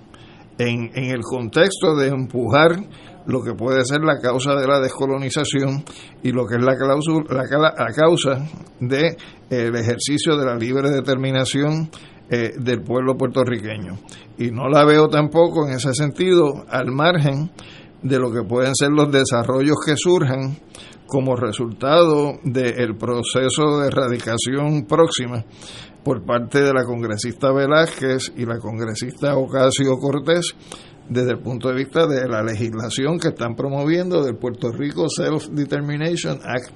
en, 0.58 0.92
en 0.94 1.12
el 1.12 1.22
contexto 1.22 1.96
de 1.96 2.10
empujar 2.10 2.78
lo 3.26 3.42
que 3.42 3.54
puede 3.54 3.86
ser 3.86 4.02
la 4.02 4.20
causa 4.20 4.56
de 4.56 4.68
la 4.68 4.80
descolonización 4.80 5.84
y 6.24 6.32
lo 6.32 6.46
que 6.46 6.56
es 6.56 6.64
la, 6.64 6.74
la, 6.74 7.74
la 7.78 7.94
causa 7.94 8.46
de, 8.80 9.18
ejercicio 9.50 10.38
de 10.38 10.46
la 10.46 10.56
libre 10.56 10.90
determinación 10.90 11.90
eh, 12.30 12.54
del 12.58 12.82
pueblo 12.82 13.18
puertorriqueño. 13.18 14.00
Y 14.38 14.52
no 14.52 14.68
la 14.70 14.86
veo 14.86 15.08
tampoco 15.10 15.68
en 15.68 15.76
ese 15.76 15.94
sentido 15.94 16.66
al 16.70 16.92
margen 16.92 17.52
de 18.02 18.18
lo 18.18 18.32
que 18.32 18.44
pueden 18.44 18.74
ser 18.76 18.90
los 18.90 19.12
desarrollos 19.12 19.78
que 19.86 19.96
surjan 19.96 20.58
como 21.12 21.36
resultado 21.36 22.40
del 22.42 22.96
proceso 22.96 23.80
de 23.80 23.88
erradicación 23.88 24.86
próxima 24.88 25.44
por 26.06 26.24
parte 26.24 26.62
de 26.62 26.74
la 26.74 26.86
congresista 26.86 27.52
Velázquez 27.52 28.32
y 28.38 28.46
la 28.46 28.60
congresista 28.60 29.36
Ocasio 29.36 29.98
Cortés 30.00 30.56
desde 31.10 31.32
el 31.32 31.40
punto 31.40 31.68
de 31.68 31.76
vista 31.76 32.08
de 32.08 32.30
la 32.30 32.42
legislación 32.42 33.20
que 33.20 33.28
están 33.28 33.56
promoviendo 33.56 34.24
del 34.24 34.38
Puerto 34.38 34.72
Rico 34.72 35.10
Self 35.10 35.50
Determination 35.50 36.40
Act. 36.46 36.72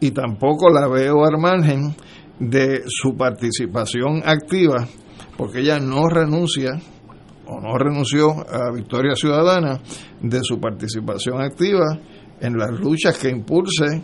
Y 0.00 0.10
tampoco 0.10 0.68
la 0.68 0.88
veo 0.88 1.24
al 1.24 1.38
margen 1.38 1.94
de 2.40 2.82
su 2.88 3.16
participación 3.16 4.22
activa 4.24 4.84
porque 5.36 5.60
ella 5.60 5.78
no 5.78 6.08
renuncia 6.08 6.70
o 7.46 7.60
no 7.60 7.78
renunció 7.78 8.30
a 8.30 8.72
Victoria 8.74 9.14
Ciudadana 9.14 9.80
de 10.20 10.40
su 10.42 10.58
participación 10.58 11.40
activa 11.40 12.00
en 12.40 12.56
las 12.56 12.70
luchas 12.78 13.18
que 13.18 13.28
impulse 13.28 14.02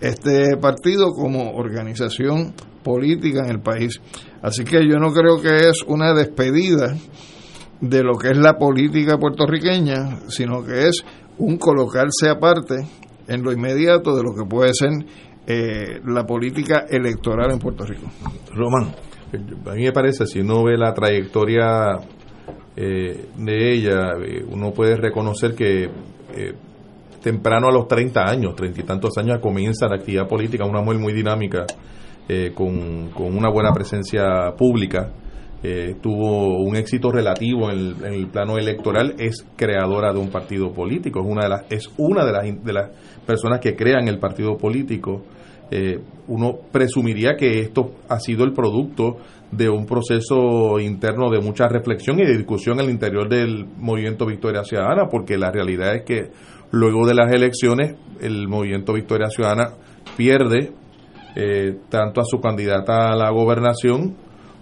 este 0.00 0.56
partido 0.56 1.10
como 1.10 1.52
organización 1.52 2.54
política 2.82 3.44
en 3.44 3.50
el 3.50 3.60
país. 3.60 4.00
Así 4.42 4.64
que 4.64 4.86
yo 4.88 4.98
no 4.98 5.12
creo 5.12 5.40
que 5.40 5.68
es 5.68 5.82
una 5.86 6.12
despedida 6.12 6.96
de 7.80 8.02
lo 8.02 8.18
que 8.18 8.30
es 8.30 8.38
la 8.38 8.58
política 8.58 9.18
puertorriqueña, 9.18 10.28
sino 10.28 10.64
que 10.64 10.88
es 10.88 11.04
un 11.38 11.56
colocarse 11.58 12.28
aparte 12.28 12.86
en 13.28 13.42
lo 13.42 13.52
inmediato 13.52 14.16
de 14.16 14.22
lo 14.22 14.34
que 14.34 14.48
puede 14.48 14.72
ser 14.74 14.90
eh, 15.46 16.00
la 16.06 16.24
política 16.24 16.86
electoral 16.88 17.52
en 17.52 17.58
Puerto 17.58 17.84
Rico. 17.84 18.08
Román, 18.52 18.94
a 19.66 19.74
mí 19.74 19.84
me 19.84 19.92
parece, 19.92 20.26
si 20.26 20.40
uno 20.40 20.64
ve 20.64 20.76
la 20.76 20.92
trayectoria 20.92 21.98
eh, 22.76 23.28
de 23.36 23.72
ella, 23.72 24.12
eh, 24.24 24.44
uno 24.48 24.72
puede 24.72 24.96
reconocer 24.96 25.54
que 25.54 25.88
temprano 27.22 27.68
a 27.68 27.72
los 27.72 27.88
30 27.88 28.20
años, 28.20 28.54
30 28.54 28.80
y 28.80 28.84
tantos 28.84 29.16
años, 29.16 29.38
comienza 29.40 29.88
la 29.88 29.96
actividad 29.96 30.28
política, 30.28 30.64
una 30.64 30.82
mujer 30.82 31.00
muy 31.00 31.12
dinámica, 31.12 31.64
eh, 32.28 32.52
con, 32.54 33.10
una 33.16 33.50
buena 33.50 33.72
presencia 33.72 34.52
pública. 34.56 35.10
Eh, 35.64 35.94
tuvo 36.02 36.58
un 36.58 36.74
éxito 36.74 37.12
relativo 37.12 37.70
en 37.70 38.04
el, 38.04 38.26
plano 38.26 38.58
electoral, 38.58 39.14
es 39.18 39.46
creadora 39.56 40.12
de 40.12 40.18
un 40.18 40.28
partido 40.28 40.72
político, 40.72 41.20
es 41.20 41.26
una 41.26 41.44
de 41.44 41.48
las, 41.48 41.64
es 41.70 41.90
una 41.98 42.24
de 42.24 42.32
las, 42.32 42.64
de 42.64 42.72
las 42.72 42.90
personas 43.24 43.60
que 43.60 43.76
crean 43.76 44.08
el 44.08 44.18
partido 44.18 44.56
político. 44.56 45.22
Eh, 45.70 46.00
uno 46.26 46.58
presumiría 46.70 47.36
que 47.36 47.60
esto 47.60 47.92
ha 48.08 48.18
sido 48.18 48.44
el 48.44 48.52
producto 48.52 49.18
de 49.52 49.68
un 49.68 49.86
proceso 49.86 50.80
interno 50.80 51.30
de 51.30 51.40
mucha 51.40 51.68
reflexión 51.68 52.18
y 52.18 52.24
de 52.24 52.36
discusión 52.36 52.80
el 52.80 52.90
interior 52.90 53.28
del 53.28 53.66
movimiento 53.78 54.26
Victoria 54.26 54.64
Ciudadana, 54.64 55.08
porque 55.10 55.38
la 55.38 55.50
realidad 55.50 55.94
es 55.94 56.02
que 56.02 56.30
Luego 56.72 57.06
de 57.06 57.14
las 57.14 57.30
elecciones, 57.30 57.96
el 58.20 58.48
movimiento 58.48 58.94
Victoria 58.94 59.28
Ciudadana 59.28 59.74
pierde 60.16 60.72
eh, 61.36 61.76
tanto 61.90 62.22
a 62.22 62.24
su 62.24 62.40
candidata 62.40 63.12
a 63.12 63.16
la 63.16 63.30
gobernación 63.30 64.16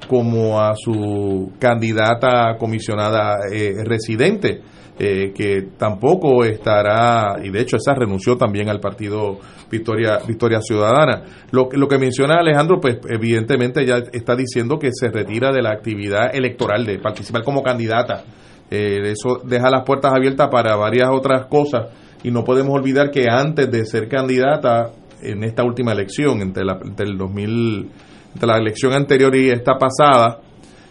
como 0.08 0.60
a 0.60 0.74
su 0.74 1.52
candidata 1.60 2.56
comisionada 2.58 3.36
eh, 3.52 3.74
residente, 3.84 4.60
eh, 4.98 5.32
que 5.32 5.68
tampoco 5.78 6.44
estará, 6.44 7.36
y 7.44 7.50
de 7.50 7.60
hecho 7.60 7.76
esa 7.76 7.94
renunció 7.94 8.36
también 8.36 8.68
al 8.68 8.80
partido 8.80 9.38
Victoria, 9.70 10.18
Victoria 10.26 10.60
Ciudadana. 10.60 11.22
Lo, 11.52 11.68
lo 11.70 11.86
que 11.86 11.98
menciona 11.98 12.40
Alejandro, 12.40 12.80
pues 12.80 12.98
evidentemente 13.08 13.86
ya 13.86 13.98
está 14.12 14.34
diciendo 14.34 14.80
que 14.80 14.90
se 14.92 15.10
retira 15.10 15.52
de 15.52 15.62
la 15.62 15.70
actividad 15.70 16.34
electoral, 16.34 16.84
de 16.84 16.98
participar 16.98 17.44
como 17.44 17.62
candidata 17.62 18.24
eh, 18.70 19.10
eso 19.10 19.40
deja 19.44 19.68
las 19.68 19.84
puertas 19.84 20.12
abiertas 20.14 20.48
para 20.50 20.76
varias 20.76 21.08
otras 21.12 21.46
cosas 21.46 21.88
y 22.22 22.30
no 22.30 22.44
podemos 22.44 22.74
olvidar 22.74 23.10
que 23.10 23.26
antes 23.28 23.70
de 23.70 23.84
ser 23.84 24.08
candidata 24.08 24.92
en 25.22 25.44
esta 25.44 25.64
última 25.64 25.92
elección, 25.92 26.40
entre, 26.40 26.64
la, 26.64 26.78
el 26.98 27.18
2000, 27.18 27.90
entre 28.34 28.46
la 28.46 28.58
elección 28.58 28.92
anterior 28.92 29.34
y 29.34 29.50
esta 29.50 29.74
pasada, 29.74 30.40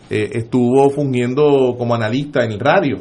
eh, 0.10 0.30
estuvo 0.34 0.90
fungiendo 0.90 1.76
como 1.78 1.96
analista 1.96 2.44
en 2.44 2.60
radio 2.60 3.00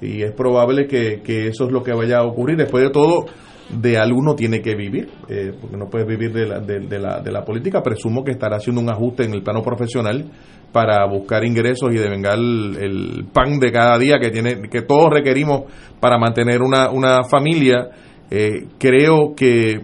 y 0.00 0.22
es 0.22 0.32
probable 0.32 0.86
que, 0.86 1.20
eso 1.48 1.66
es 1.66 1.72
lo 1.72 1.82
que 1.82 1.92
vaya 1.92 2.18
a 2.18 2.24
ocurrir. 2.24 2.56
Después 2.56 2.82
de 2.84 2.90
todo, 2.90 3.26
de 3.68 3.98
alguno 3.98 4.34
tiene 4.34 4.60
que 4.60 4.74
vivir, 4.74 5.10
eh, 5.28 5.52
porque 5.60 5.76
no 5.76 5.88
puede 5.88 6.04
vivir 6.04 6.32
de 6.32 6.46
la, 6.46 6.60
de, 6.60 6.98
la, 6.98 7.20
de 7.20 7.30
la 7.30 7.44
política. 7.44 7.82
Presumo 7.82 8.24
que 8.24 8.32
estará 8.32 8.56
haciendo 8.56 8.80
un 8.80 8.90
ajuste 8.90 9.24
en 9.24 9.34
el 9.34 9.42
plano 9.42 9.62
profesional 9.62 10.24
para 10.72 11.04
buscar 11.06 11.44
ingresos 11.44 11.92
y 11.92 11.98
devengar 11.98 12.34
el, 12.34 13.26
pan 13.32 13.58
de 13.58 13.72
cada 13.72 13.98
día 13.98 14.18
que 14.20 14.30
tiene 14.30 14.68
que 14.68 14.82
todos 14.82 15.10
requerimos 15.10 15.62
para 15.98 16.18
mantener 16.18 16.62
una, 16.62 16.90
una 16.90 17.24
familia 17.24 17.88
eh, 18.30 18.66
creo 18.78 19.34
que 19.36 19.80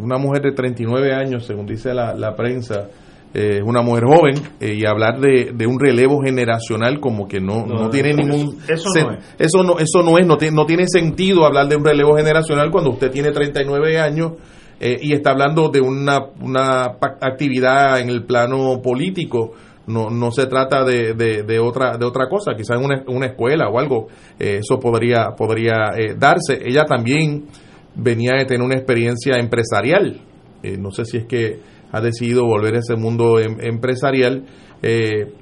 una 0.00 0.18
mujer 0.18 0.42
de 0.42 0.52
39 0.52 1.14
años 1.14 1.46
según 1.46 1.66
dice 1.66 1.92
la, 1.92 2.14
la 2.14 2.34
prensa 2.34 2.88
es 3.34 3.58
eh, 3.58 3.62
una 3.62 3.82
mujer 3.82 4.04
joven 4.06 4.34
eh, 4.60 4.74
y 4.78 4.86
hablar 4.86 5.20
de, 5.20 5.52
de, 5.52 5.66
un 5.66 5.78
relevo 5.78 6.22
generacional 6.22 7.00
como 7.00 7.26
que 7.26 7.40
no, 7.40 7.66
no, 7.66 7.90
tiene 7.90 8.14
ningún 8.14 8.56
eso, 8.68 8.88
no 8.94 9.12
es. 9.12 9.18
eso 9.38 9.62
no 9.62 9.78
eso 9.78 10.02
no 10.02 10.18
es 10.18 10.26
no 10.26 10.36
tiene, 10.38 10.54
no 10.54 10.64
tiene 10.64 10.86
sentido 10.86 11.44
hablar 11.44 11.68
de 11.68 11.76
un 11.76 11.84
relevo 11.84 12.16
generacional 12.16 12.70
cuando 12.70 12.90
usted 12.90 13.10
tiene 13.10 13.32
39 13.32 13.98
años 13.98 14.32
y 14.78 15.14
está 15.14 15.30
hablando 15.30 15.70
de 15.70 15.80
una, 15.80 16.18
una 16.38 16.82
actividad 17.22 17.98
en 17.98 18.10
el 18.10 18.24
plano 18.24 18.82
político 18.82 19.54
no, 19.86 20.10
no 20.10 20.30
se 20.32 20.46
trata 20.46 20.84
de, 20.84 21.14
de, 21.14 21.58
otra 21.58 21.96
de 21.96 22.04
otra 22.04 22.28
cosa 22.28 22.54
quizás 22.56 22.78
en 22.78 22.84
una, 22.84 23.04
una 23.06 23.26
escuela 23.26 23.68
o 23.68 23.78
algo 23.78 24.08
eh, 24.38 24.60
eso 24.60 24.80
podría 24.80 25.30
podría 25.36 25.92
eh, 25.96 26.14
darse. 26.18 26.60
Ella 26.64 26.84
también 26.84 27.46
venía 27.94 28.32
de 28.36 28.44
tener 28.44 28.62
una 28.62 28.76
experiencia 28.76 29.36
empresarial. 29.36 30.20
Eh, 30.62 30.76
no 30.76 30.90
sé 30.90 31.04
si 31.04 31.18
es 31.18 31.26
que 31.26 31.60
ha 31.92 32.00
decidido 32.00 32.44
volver 32.44 32.74
a 32.74 32.78
ese 32.80 32.96
mundo 32.96 33.38
em, 33.38 33.58
empresarial 33.60 34.44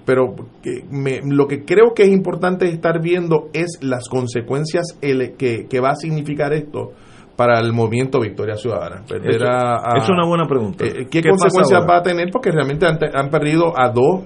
pero 0.06 0.36
lo 1.24 1.48
que 1.48 1.64
creo 1.64 1.92
que 1.94 2.04
es 2.04 2.08
importante 2.08 2.66
estar 2.66 3.02
viendo 3.02 3.50
es 3.52 3.78
las 3.82 4.08
consecuencias 4.08 4.96
que, 5.02 5.66
que 5.68 5.80
va 5.80 5.90
a 5.90 5.96
significar 5.96 6.54
esto 6.54 6.92
para 7.36 7.58
el 7.60 7.72
movimiento 7.72 8.20
Victoria 8.20 8.56
Ciudadana. 8.56 9.02
es 9.08 10.08
una 10.08 10.26
buena 10.26 10.46
pregunta. 10.46 10.84
Eh, 10.84 11.06
¿Qué, 11.10 11.22
consecuencias 11.22 11.84
va 11.88 11.98
a 11.98 12.02
tener? 12.02 12.30
Porque 12.30 12.50
realmente 12.50 12.86
han, 12.86 12.98
han 13.12 13.30
perdido 13.30 13.72
a 13.76 13.88
dos 13.90 14.24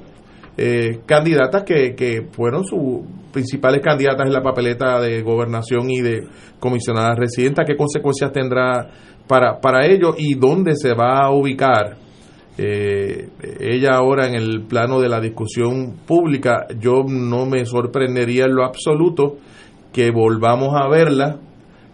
eh, 0.57 1.01
candidatas 1.07 1.63
que, 1.63 1.95
que 1.95 2.29
fueron 2.33 2.65
sus 2.65 3.01
principales 3.33 3.81
candidatas 3.81 4.27
en 4.27 4.33
la 4.33 4.43
papeleta 4.43 5.01
de 5.01 5.23
gobernación 5.23 5.91
y 5.91 6.01
de 6.01 6.27
comisionada 6.59 7.15
residenta. 7.15 7.65
¿Qué 7.65 7.77
consecuencias 7.77 8.33
tendrá 8.33 8.89
para, 9.27 9.61
para 9.61 9.87
ello 9.87 10.15
y 10.17 10.35
dónde 10.35 10.75
se 10.75 10.95
va 10.95 11.21
a 11.21 11.31
ubicar 11.31 11.97
eh, 12.61 13.29
ella 13.61 13.91
ahora 13.93 14.27
en 14.27 14.35
el 14.35 14.63
plano 14.63 15.01
de 15.01 15.09
la 15.09 15.21
discusión 15.21 15.95
pública, 16.05 16.67
yo 16.81 17.05
no 17.07 17.47
me 17.47 17.65
sorprendería 17.65 18.47
en 18.47 18.57
lo 18.57 18.65
absoluto 18.65 19.37
que 19.93 20.11
volvamos 20.11 20.75
a 20.75 20.89
verla 20.89 21.39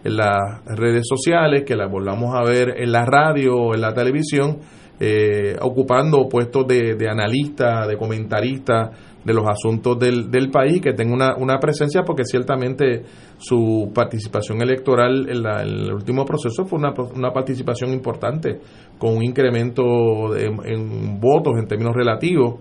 en 0.05 0.15
las 0.15 0.63
redes 0.65 1.03
sociales, 1.07 1.63
que 1.65 1.75
la 1.75 1.87
volvamos 1.87 2.33
a 2.35 2.43
ver 2.43 2.75
en 2.77 2.91
la 2.91 3.05
radio 3.05 3.55
o 3.55 3.73
en 3.75 3.81
la 3.81 3.93
televisión, 3.93 4.59
eh, 4.99 5.57
ocupando 5.61 6.29
puestos 6.29 6.65
de, 6.67 6.95
de 6.95 7.09
analista, 7.09 7.85
de 7.85 7.97
comentarista 7.97 8.91
de 9.25 9.33
los 9.33 9.45
asuntos 9.47 9.97
del, 9.99 10.29
del 10.29 10.51
país, 10.51 10.79
que 10.79 10.93
tenga 10.93 11.13
una, 11.13 11.35
una 11.37 11.57
presencia, 11.59 12.03
porque 12.05 12.23
ciertamente 12.23 13.01
su 13.39 13.91
participación 13.93 14.61
electoral 14.61 15.27
en, 15.27 15.41
la, 15.41 15.63
en 15.63 15.67
el 15.69 15.93
último 15.93 16.23
proceso 16.23 16.63
fue 16.65 16.77
una, 16.79 16.93
una 17.15 17.31
participación 17.33 17.91
importante, 17.91 18.59
con 18.99 19.17
un 19.17 19.23
incremento 19.23 19.83
de- 20.31 20.45
en 20.45 21.19
votos 21.19 21.53
en 21.59 21.67
términos 21.67 21.93
relativos. 21.95 22.59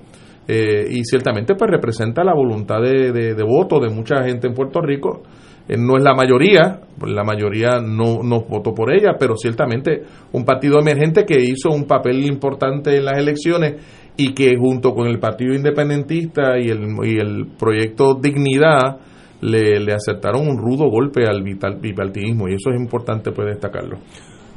eh, 0.49 0.87
y 0.91 1.05
ciertamente 1.05 1.55
pues 1.55 1.71
representa 1.71 2.23
la 2.25 2.35
voluntad 2.35 2.81
de, 2.83 3.13
de, 3.13 3.35
de 3.35 3.45
voto 3.45 3.79
de 3.81 3.89
mucha 3.89 4.23
gente 4.25 4.47
en 4.47 4.55
Puerto 4.55 4.81
Rico 4.83 5.23
no 5.69 5.97
es 5.97 6.03
la 6.03 6.15
mayoría, 6.15 6.81
la 7.07 7.25
mayoría 7.25 7.81
no, 7.81 8.23
no 8.23 8.43
votó 8.43 8.75
por 8.75 8.93
ella, 8.93 9.13
pero 9.19 9.35
ciertamente 9.37 10.03
un 10.33 10.45
partido 10.45 10.79
emergente 10.79 11.25
que 11.25 11.41
hizo 11.41 11.71
un 11.71 11.85
papel 11.85 12.25
importante 12.27 12.97
en 12.97 13.05
las 13.07 13.19
elecciones 13.19 13.77
y 14.17 14.35
que 14.35 14.57
junto 14.59 14.93
con 14.95 15.09
el 15.09 15.19
Partido 15.19 15.55
Independentista 15.55 16.59
y 16.59 16.69
el, 16.69 16.83
y 17.05 17.17
el 17.19 17.47
proyecto 17.59 18.15
Dignidad 18.15 18.99
le, 19.41 19.81
le 19.81 19.93
aceptaron 19.93 20.47
un 20.47 20.59
rudo 20.59 20.89
golpe 20.89 21.25
al 21.27 21.43
vital- 21.43 21.81
bipartidismo 21.81 22.49
y 22.49 22.55
eso 22.55 22.71
es 22.71 22.81
importante 22.81 23.33
pues 23.33 23.49
destacarlo. 23.49 23.99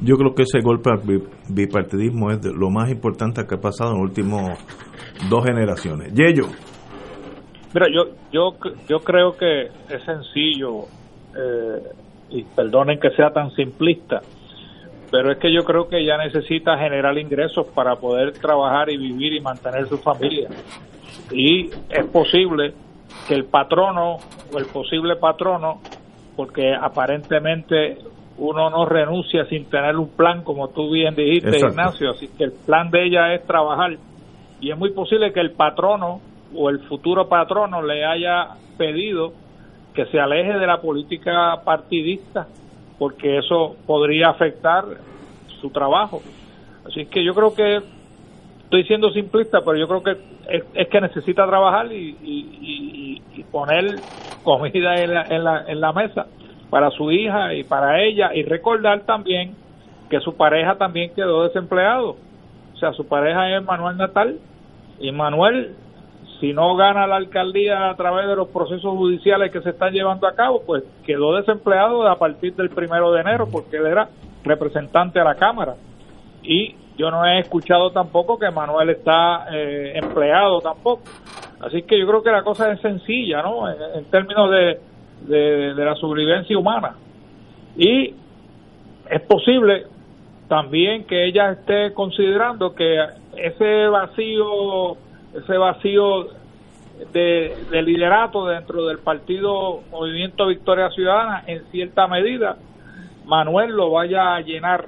Yo 0.04 0.16
creo 0.16 0.36
que 0.36 0.44
ese 0.44 0.60
golpe 0.62 0.92
al 0.92 1.00
bi- 1.08 1.24
bipartidismo 1.50 2.30
es 2.32 2.42
de 2.42 2.52
lo 2.54 2.70
más 2.70 2.92
importante 2.92 3.42
que 3.48 3.56
ha 3.56 3.60
pasado 3.60 3.92
en 3.94 3.98
las 3.98 4.10
últimas 4.10 4.60
dos 5.30 5.44
generaciones. 5.46 6.14
Yello, 6.14 6.48
Mira, 7.74 7.88
yo, 7.94 8.14
yo, 8.32 8.58
yo 8.88 9.00
creo 9.00 9.34
que 9.38 9.64
es 9.66 10.04
sencillo, 10.06 10.86
eh, 11.38 11.84
y 12.30 12.44
perdonen 12.44 13.00
que 13.00 13.12
sea 13.12 13.32
tan 13.32 13.52
simplista, 13.52 14.22
pero 15.12 15.32
es 15.32 15.38
que 15.38 15.54
yo 15.54 15.64
creo 15.64 15.88
que 15.88 16.00
ella 16.00 16.18
necesita 16.18 16.78
generar 16.78 17.18
ingresos 17.18 17.68
para 17.68 17.96
poder 17.96 18.34
trabajar 18.34 18.90
y 18.90 18.98
vivir 18.98 19.34
y 19.34 19.40
mantener 19.40 19.88
su 19.88 19.98
familia. 19.98 20.50
Y 21.32 21.70
es 21.90 22.06
posible 22.12 22.74
que 23.28 23.34
el 23.34 23.46
patrono 23.46 24.18
o 24.52 24.58
el 24.58 24.66
posible 24.66 25.16
patrono, 25.16 25.82
porque 26.36 26.74
aparentemente 26.74 27.98
uno 28.38 28.70
no 28.70 28.86
renuncia 28.86 29.46
sin 29.46 29.66
tener 29.66 29.96
un 29.96 30.10
plan, 30.10 30.44
como 30.44 30.70
tú 30.70 30.92
bien 30.92 31.16
dijiste, 31.16 31.50
Exacto. 31.50 31.68
Ignacio, 31.68 32.12
así 32.12 32.28
que 32.38 32.44
el 32.44 32.52
plan 32.52 32.92
de 32.92 33.06
ella 33.06 33.34
es 33.34 33.46
trabajar. 33.46 33.98
Y 34.60 34.72
es 34.72 34.78
muy 34.78 34.92
posible 34.92 35.32
que 35.34 35.40
el 35.40 35.52
patrono 35.52 36.20
o 36.56 36.70
el 36.70 36.80
futuro 36.82 37.28
patrono 37.28 37.82
le 37.82 38.06
haya 38.06 38.50
pedido 38.78 39.34
que 39.98 40.06
se 40.12 40.20
aleje 40.20 40.54
de 40.60 40.68
la 40.68 40.80
política 40.80 41.60
partidista, 41.66 42.48
porque 43.00 43.40
eso 43.40 43.78
podría 43.88 44.30
afectar 44.30 44.86
su 45.60 45.72
trabajo. 45.72 46.22
Así 46.86 47.08
que 47.08 47.24
yo 47.24 47.34
creo 47.34 47.56
que 47.56 47.82
estoy 48.66 48.84
siendo 48.84 49.10
simplista, 49.10 49.62
pero 49.66 49.76
yo 49.76 49.88
creo 49.88 50.04
que 50.04 50.18
es, 50.76 50.88
que 50.90 51.02
necesita 51.02 51.48
trabajar 51.48 51.92
y, 51.92 52.16
y- 52.22 52.58
y- 52.62 53.40
y 53.40 53.44
poner 53.46 54.04
comida 54.44 55.02
en 55.04 55.16
la, 55.16 55.24
en, 55.30 55.44
la, 55.44 55.64
en 55.68 55.82
la 55.82 55.92
mesa 55.94 56.28
para 56.70 56.92
su 56.92 57.12
hija 57.12 57.56
y 57.56 57.64
para 57.64 58.04
ella 58.04 58.36
y 58.36 58.44
recordar 58.44 59.04
también 59.08 59.56
que 60.12 60.20
su 60.20 60.38
pareja 60.38 60.78
también 60.78 61.12
quedó 61.16 61.44
desempleado. 61.44 62.10
O 62.12 62.78
sea, 62.80 62.94
su 62.94 63.08
pareja 63.08 63.58
es 63.58 63.64
Manuel 63.64 63.98
Natal 63.98 64.38
y 65.00 65.12
Manuel, 65.12 65.76
si 66.40 66.54
no 66.54 66.76
gana 66.76 67.08
la 67.08 67.16
alcaldía 67.16 67.90
a 67.90 67.96
través 67.96 68.28
de 68.28 68.36
los 68.36 68.50
procesos 68.50 68.96
judiciales 68.96 69.52
que 69.52 69.62
se 69.62 69.72
están 69.72 69.94
llevando 69.94 70.28
a 70.28 70.36
cabo, 70.36 70.62
pues 70.66 70.84
quedó 71.06 71.36
desempleado 71.36 72.08
a 72.08 72.18
partir 72.18 72.56
del 72.56 72.70
primero 72.70 73.12
de 73.12 73.22
enero 73.22 73.48
porque 73.52 73.78
él 73.78 73.88
era 73.88 74.10
representante 74.44 75.20
a 75.20 75.24
la 75.24 75.36
Cámara. 75.36 75.76
Y 76.44 76.76
yo 76.98 77.12
no 77.12 77.26
he 77.26 77.40
escuchado 77.40 77.92
tampoco 77.92 78.38
que 78.38 78.50
Manuel 78.52 78.90
está 78.90 79.48
eh, 79.52 79.94
empleado 79.96 80.62
tampoco. 80.62 81.04
Así 81.60 81.84
que 81.84 82.00
yo 82.00 82.08
creo 82.08 82.24
que 82.24 82.32
la 82.32 82.44
cosa 82.44 82.72
es 82.72 82.80
sencilla, 82.82 83.42
¿no? 83.42 83.70
En, 83.70 84.06
términos 84.06 84.52
de, 84.52 84.80
de, 85.22 85.74
de 85.74 85.86
la 85.86 85.96
sobrevivencia 85.96 86.58
humana. 86.58 86.96
Y 87.76 88.14
es 89.10 89.22
posible 89.22 89.86
también 90.48 91.06
que 91.06 91.26
ella 91.26 91.52
esté 91.52 91.94
considerando 91.94 92.74
que 92.74 92.98
ese 93.36 93.88
vacío, 93.88 94.98
ese 95.38 95.58
vacío 95.58 96.28
de, 97.14 97.56
de 97.70 97.82
liderato 97.82 98.48
dentro 98.48 98.86
del 98.88 99.00
partido 99.00 99.82
Movimiento 99.92 100.48
Victoria 100.48 100.90
Ciudadana, 100.92 101.44
en 101.48 101.64
cierta 101.72 102.08
medida, 102.08 102.58
Manuel 103.26 103.72
lo 103.72 103.92
vaya 103.92 104.36
a 104.36 104.42
llenar, 104.42 104.86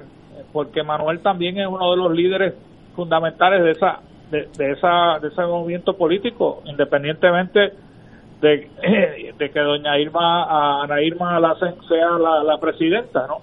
porque 0.52 0.82
Manuel 0.82 1.20
también 1.20 1.58
es 1.58 1.66
uno 1.66 1.90
de 1.90 1.96
los 1.96 2.12
líderes 2.12 2.54
fundamentales 2.96 3.62
de 3.62 3.70
esa 3.70 4.00
de, 4.30 4.48
esa 4.72 5.18
de 5.20 5.28
ese 5.28 5.42
movimiento 5.42 5.96
político, 5.96 6.62
independientemente 6.64 7.72
de, 8.40 8.70
que 9.52 9.60
doña 9.60 9.98
Irma 9.98 10.82
Ana 10.82 11.02
Irma 11.02 11.40
Lacen 11.40 11.74
sea 11.88 12.10
la, 12.18 12.42
la 12.44 12.58
presidenta, 12.58 13.26
¿no? 13.26 13.38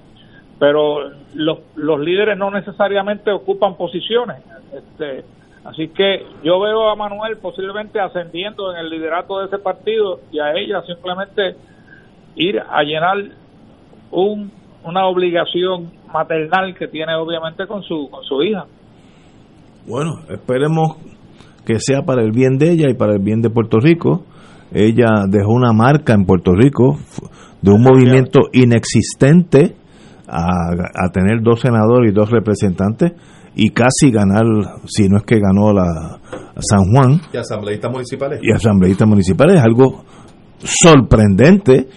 Pero 0.59 1.11
los, 1.35 1.59
los 1.75 1.99
líderes 1.99 2.37
no 2.37 2.49
necesariamente 2.49 3.31
ocupan 3.31 3.75
posiciones, 3.75 4.37
este, 4.73 5.23
así 5.67 5.89
que 5.89 6.25
yo 6.43 6.59
veo 6.59 6.89
a 6.89 6.95
Manuel 6.95 7.37
posiblemente 7.37 7.99
ascendiendo 7.99 8.73
en 8.73 8.79
el 8.79 8.89
liderato 8.89 9.39
de 9.39 9.47
ese 9.47 9.57
partido 9.57 10.19
y 10.31 10.39
a 10.39 10.53
ella 10.53 10.81
simplemente 10.83 11.55
ir 12.35 12.59
a 12.59 12.83
llenar 12.83 13.17
un, 14.11 14.51
una 14.85 15.07
obligación 15.07 15.91
maternal 16.11 16.73
que 16.77 16.87
tiene 16.87 17.15
obviamente 17.15 17.67
con 17.67 17.83
su 17.83 18.09
con 18.09 18.23
su 18.23 18.41
hija. 18.43 18.65
bueno, 19.85 20.19
esperemos 20.29 20.97
que 21.65 21.79
sea 21.79 22.03
para 22.03 22.21
el 22.23 22.31
bien 22.31 22.57
de 22.57 22.71
ella 22.71 22.89
y 22.89 22.93
para 22.93 23.13
el 23.13 23.19
bien 23.19 23.41
de 23.41 23.49
Puerto 23.49 23.79
Rico. 23.79 24.23
Ella 24.73 25.25
dejó 25.29 25.51
una 25.51 25.73
marca 25.73 26.13
en 26.13 26.25
Puerto 26.25 26.53
Rico 26.53 26.97
de 27.61 27.71
un 27.71 27.83
movimiento 27.83 28.39
inexistente 28.53 29.75
a, 30.27 30.45
a 30.73 31.11
tener 31.11 31.41
dos 31.41 31.59
senadores 31.59 32.11
y 32.11 32.13
dos 32.13 32.31
representantes 32.31 33.13
y 33.59 33.69
casi 33.71 34.11
ganar, 34.11 34.45
si 34.85 35.09
no 35.09 35.17
es 35.17 35.23
que 35.23 35.39
ganó 35.39 35.73
la 35.73 36.19
San 36.59 36.91
Juan 36.91 37.19
Y 37.33 37.37
asambleístas 37.37 37.91
municipales. 37.91 38.39
y 38.43 38.51
asambleístas 38.51 39.07
municipales, 39.07 39.55
es 39.57 39.63
algo 39.63 40.03
sorprendente. 40.59 41.87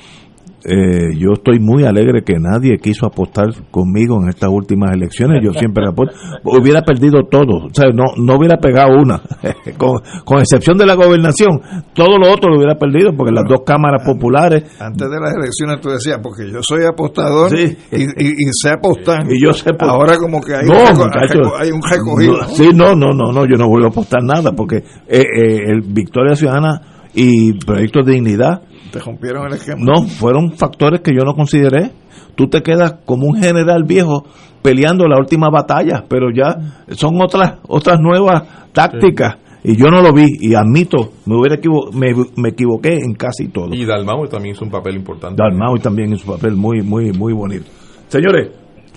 Eh, 0.65 1.17
yo 1.19 1.31
estoy 1.33 1.59
muy 1.59 1.85
alegre 1.85 2.23
que 2.23 2.35
nadie 2.39 2.77
quiso 2.79 3.07
apostar 3.07 3.47
conmigo 3.71 4.21
en 4.23 4.29
estas 4.29 4.51
últimas 4.51 4.91
elecciones. 4.93 5.41
Yo 5.43 5.53
siempre 5.53 5.85
aposto. 5.89 6.15
Hubiera 6.45 6.83
perdido 6.83 7.23
todo. 7.31 7.67
O 7.67 7.71
sea, 7.73 7.89
no, 7.95 8.05
no 8.17 8.37
hubiera 8.37 8.59
pegado 8.59 8.91
una. 9.01 9.21
con, 9.79 10.01
con 10.25 10.39
excepción 10.41 10.77
de 10.77 10.87
la 10.87 10.95
gobernación, 10.95 11.61
todo 11.95 12.19
lo 12.19 12.31
otro 12.33 12.51
lo 12.51 12.59
hubiera 12.59 12.75
perdido 12.79 13.13
porque 13.17 13.33
las 13.33 13.45
dos 13.49 13.61
cámaras 13.65 14.03
populares. 14.05 14.65
Antes 14.81 15.09
de 15.11 15.19
las 15.21 15.35
elecciones 15.35 15.81
tú 15.81 15.89
decías, 15.91 16.19
porque 16.23 16.51
yo 16.53 16.61
soy 16.63 16.85
apostador 16.85 17.51
Sí. 17.57 17.77
y, 17.93 18.03
y- 18.03 18.33
y 18.33 18.51
sé 18.53 18.71
apostar. 18.71 19.25
Y 19.31 19.43
yo 19.43 19.53
sé 19.53 19.71
Ahora 19.81 20.17
como 20.19 20.41
que 20.43 20.55
hay, 20.55 20.67
No, 20.67 20.75
un, 20.75 20.87
reco- 20.87 21.07
muchacho. 21.07 21.57
hay 21.59 21.71
un 21.71 21.81
recogido. 21.83 22.37
No, 22.39 22.49
sí, 22.49 22.69
no, 22.75 22.95
no, 22.95 23.13
no, 23.15 23.33
no, 23.33 23.47
yo 23.47 23.57
no 23.57 23.67
voy 23.69 23.83
a 23.85 23.89
apostar 23.89 24.23
nada 24.23 24.53
porque 24.53 24.77
eh, 24.77 24.85
eh, 25.23 25.63
el 25.69 25.81
Victoria 25.83 26.35
Ciudadana 26.35 26.81
y 27.15 27.55
Proyecto 27.65 28.03
de 28.05 28.13
Dignidad 28.13 28.63
Te 28.93 28.99
rompieron 28.99 29.47
el 29.47 29.55
esquema. 29.55 29.79
No, 29.81 30.03
fueron 30.07 30.53
factores 30.53 31.01
que 31.01 31.13
yo 31.13 31.25
no 31.25 31.35
consideré. 31.35 31.93
Tú 32.37 32.49
te 32.49 32.63
quedas 32.63 32.95
como 33.05 33.27
un 33.27 33.37
general 33.43 33.85
viejo 33.85 34.25
peleando 34.63 35.07
la 35.07 35.17
última 35.19 35.49
batalla, 35.51 36.05
pero 36.09 36.29
ya 36.35 36.57
son 36.91 37.21
otras 37.23 37.59
otras 37.69 37.99
nuevas 38.01 38.43
tácticas 38.73 39.37
y 39.63 39.77
yo 39.77 39.89
no 39.91 40.01
lo 40.01 40.13
vi 40.13 40.25
y 40.41 40.55
admito, 40.55 41.13
me 41.27 41.37
hubiera 41.39 41.57
equivo- 41.57 41.91
me, 41.93 42.13
me 42.37 42.49
equivoqué 42.51 42.95
en 42.95 43.15
casi 43.15 43.49
todo. 43.49 43.75
Y 43.75 43.85
Dalmau 43.85 44.27
también 44.29 44.55
hizo 44.55 44.65
un 44.65 44.71
papel 44.71 44.97
importante. 44.97 45.43
Dalmau 45.43 45.79
también 45.79 46.11
en 46.13 46.17
su 46.19 46.27
papel 46.27 46.57
muy 46.57 46.81
muy 46.83 47.13
muy 47.13 47.33
bonito. 47.35 47.67
Señores, 48.09 48.51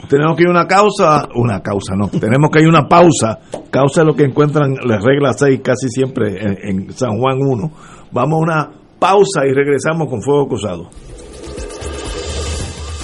tenemos 0.10 0.36
que 0.38 0.44
ir 0.44 0.48
a 0.50 0.52
una 0.52 0.68
causa, 0.68 1.28
una 1.36 1.62
causa 1.62 1.96
no, 1.98 2.08
tenemos 2.08 2.50
que 2.52 2.60
ir 2.62 2.66
a 2.68 2.70
una 2.70 2.88
pausa. 2.88 3.40
Causa 3.70 4.02
es 4.02 4.08
lo 4.08 4.16
que 4.16 4.24
encuentran 4.24 4.74
las 4.86 5.04
reglas 5.04 5.36
6 5.40 5.60
casi 5.64 5.88
siempre 5.90 6.40
en, 6.42 6.58
en 6.86 6.92
San 6.94 7.18
Juan 7.18 7.38
1. 7.42 7.72
Vamos 8.12 8.34
a 8.34 8.44
una 8.44 8.70
pausa 9.04 9.46
y 9.46 9.52
regresamos 9.52 10.08
con 10.08 10.22
Fuego 10.22 10.48
Cruzado. 10.48 10.90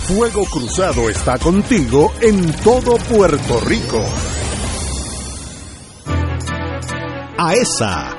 Fuego 0.07 0.45
Cruzado 0.45 1.09
está 1.09 1.37
contigo 1.37 2.13
en 2.21 2.53
todo 2.63 2.95
Puerto 3.09 3.59
Rico. 3.67 4.01
AESA 7.37 8.18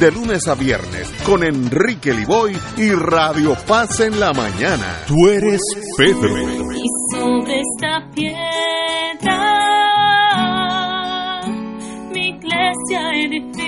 de 0.00 0.12
lunes 0.12 0.46
a 0.48 0.54
viernes 0.54 1.10
con 1.24 1.42
Enrique 1.42 2.12
Liboy 2.12 2.56
y 2.76 2.90
Radio 2.90 3.56
Paz 3.66 4.00
en 4.00 4.20
la 4.20 4.32
mañana. 4.32 5.02
Tú 5.06 5.28
eres 5.28 5.60
Pedro. 5.96 6.36
Y 6.72 6.84
sobre 7.12 7.60
esta 7.60 8.10
piedra 8.14 8.36
mi 12.12 12.28
iglesia 12.28 13.12
edificaré. 13.14 13.66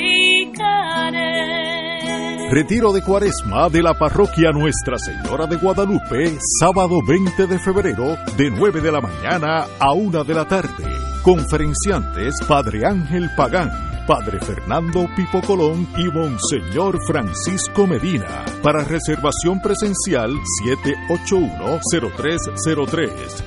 Retiro 2.50 2.92
de 2.92 3.02
Cuaresma 3.02 3.68
de 3.70 3.82
la 3.82 3.94
Parroquia 3.94 4.50
Nuestra 4.52 4.98
Señora 4.98 5.46
de 5.46 5.56
Guadalupe, 5.56 6.38
sábado 6.60 7.00
20 7.06 7.46
de 7.46 7.58
febrero, 7.58 8.16
de 8.36 8.50
9 8.50 8.80
de 8.80 8.92
la 8.92 9.00
mañana 9.00 9.66
a 9.78 9.92
1 9.92 10.24
de 10.24 10.34
la 10.34 10.46
tarde. 10.46 10.84
Conferenciantes 11.22 12.34
Padre 12.46 12.86
Ángel 12.86 13.30
Pagán, 13.36 13.87
Padre 14.08 14.40
Fernando 14.40 15.06
Pipo 15.14 15.40
Colón 15.42 15.86
y 15.98 16.08
Monseñor 16.08 16.98
Francisco 17.06 17.86
Medina. 17.86 18.42
Para 18.62 18.82
reservación 18.82 19.60
presencial 19.60 20.32
781-0303 20.64 23.44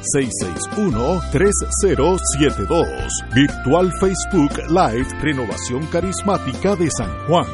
661-3072. 1.34 3.10
Virtual 3.34 3.92
Facebook 4.00 4.52
Live 4.70 5.08
Renovación 5.20 5.88
Carismática 5.88 6.76
de 6.76 6.92
San 6.92 7.10
Juan. 7.26 7.48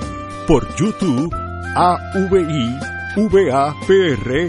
Por 0.45 0.67
YouTube 0.75 1.33
AVI 1.75 2.77
VAPRRCCSJ. 3.15 4.47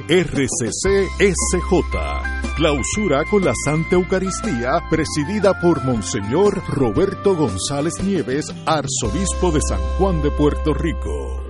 Clausura 2.58 3.24
con 3.24 3.44
la 3.44 3.52
Santa 3.64 3.94
Eucaristía 3.94 4.82
presidida 4.90 5.60
por 5.60 5.84
Monseñor 5.84 6.60
Roberto 6.68 7.36
González 7.36 8.02
Nieves, 8.02 8.52
arzobispo 8.66 9.52
de 9.52 9.60
San 9.60 9.78
Juan 9.96 10.20
de 10.22 10.32
Puerto 10.32 10.74
Rico. 10.74 11.40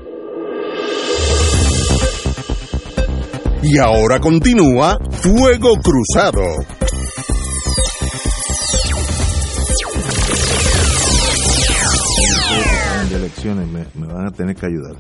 Y 3.63 3.79
ahora 3.79 4.21
continúa 4.21 4.99
Fuego 5.13 5.77
Cruzado. 5.77 6.43
elecciones 13.11 13.67
me 13.67 14.07
van 14.07 14.27
a 14.27 14.31
tener 14.31 14.55
que 14.55 14.67
ayudar. 14.67 14.97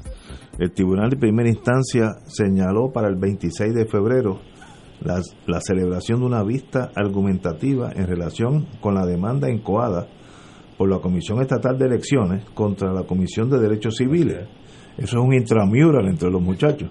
El 0.58 0.72
Tribunal 0.72 1.10
de 1.10 1.16
Primera 1.18 1.50
Instancia 1.50 2.14
señaló 2.26 2.90
para 2.90 3.08
el 3.08 3.16
26 3.16 3.74
de 3.74 3.84
febrero 3.84 4.40
la, 5.00 5.20
la 5.46 5.60
celebración 5.60 6.20
de 6.20 6.26
una 6.26 6.42
vista 6.42 6.90
argumentativa 6.94 7.92
en 7.94 8.06
relación 8.06 8.66
con 8.80 8.94
la 8.94 9.06
demanda 9.06 9.50
incoada 9.50 10.06
por 10.76 10.88
la 10.88 10.98
Comisión 10.98 11.40
Estatal 11.40 11.76
de 11.76 11.86
Elecciones 11.86 12.44
contra 12.54 12.92
la 12.92 13.02
Comisión 13.02 13.50
de 13.50 13.58
Derechos 13.58 13.96
Civiles. 13.96 14.46
Eso 14.96 15.18
es 15.18 15.24
un 15.24 15.34
intramural 15.34 16.08
entre 16.08 16.30
los 16.30 16.40
muchachos. 16.40 16.90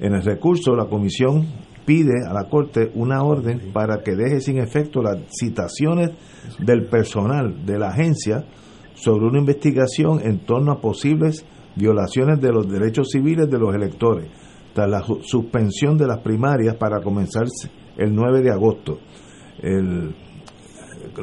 En 0.00 0.14
el 0.14 0.22
recurso, 0.22 0.74
la 0.74 0.86
Comisión 0.86 1.46
pide 1.84 2.26
a 2.26 2.32
la 2.32 2.48
Corte 2.48 2.90
una 2.94 3.22
orden 3.22 3.72
para 3.72 4.02
que 4.02 4.14
deje 4.14 4.40
sin 4.40 4.58
efecto 4.58 5.02
las 5.02 5.18
citaciones 5.30 6.10
del 6.58 6.86
personal 6.86 7.64
de 7.66 7.78
la 7.78 7.88
agencia 7.88 8.44
sobre 8.94 9.26
una 9.26 9.38
investigación 9.38 10.20
en 10.22 10.40
torno 10.40 10.72
a 10.72 10.80
posibles 10.80 11.44
violaciones 11.76 12.40
de 12.40 12.52
los 12.52 12.68
derechos 12.70 13.08
civiles 13.10 13.50
de 13.50 13.58
los 13.58 13.74
electores, 13.74 14.28
tras 14.74 14.88
la 14.88 15.02
suspensión 15.22 15.96
de 15.96 16.06
las 16.06 16.20
primarias 16.20 16.76
para 16.76 17.00
comenzar 17.00 17.44
el 17.96 18.14
9 18.14 18.42
de 18.42 18.50
agosto. 18.50 18.98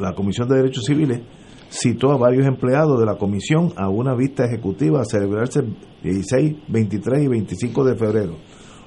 La 0.00 0.14
Comisión 0.14 0.48
de 0.48 0.56
Derechos 0.56 0.84
Civiles 0.84 1.20
citó 1.68 2.12
a 2.12 2.16
varios 2.16 2.46
empleados 2.46 2.98
de 2.98 3.06
la 3.06 3.16
comisión 3.16 3.72
a 3.76 3.88
una 3.88 4.14
vista 4.14 4.44
ejecutiva 4.44 5.00
a 5.00 5.04
celebrarse 5.04 5.60
el 5.60 5.76
16, 6.02 6.56
23 6.68 7.24
y 7.24 7.28
25 7.28 7.84
de 7.84 7.96
febrero, 7.96 8.36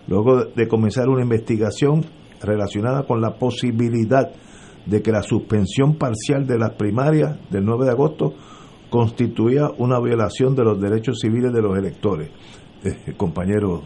luego 0.07 0.45
de 0.45 0.68
comenzar 0.68 1.07
una 1.07 1.23
investigación 1.23 2.06
relacionada 2.41 3.03
con 3.03 3.22
la 3.22 3.35
posibilidad 3.38 4.31
de 4.85 5.02
que 5.02 5.11
la 5.11 5.23
suspensión 5.23 5.95
parcial 5.95 6.45
de 6.45 6.57
las 6.57 6.72
primarias 6.72 7.38
del 7.49 7.64
9 7.64 7.85
de 7.85 7.91
agosto 7.91 8.34
constituía 8.90 9.69
una 9.77 9.99
violación 9.99 10.56
de 10.56 10.64
los 10.64 10.80
derechos 10.80 11.19
civiles 11.22 11.53
de 11.53 11.61
los 11.61 11.77
electores. 11.77 12.30
Eh, 12.84 13.14
compañero 13.15 13.81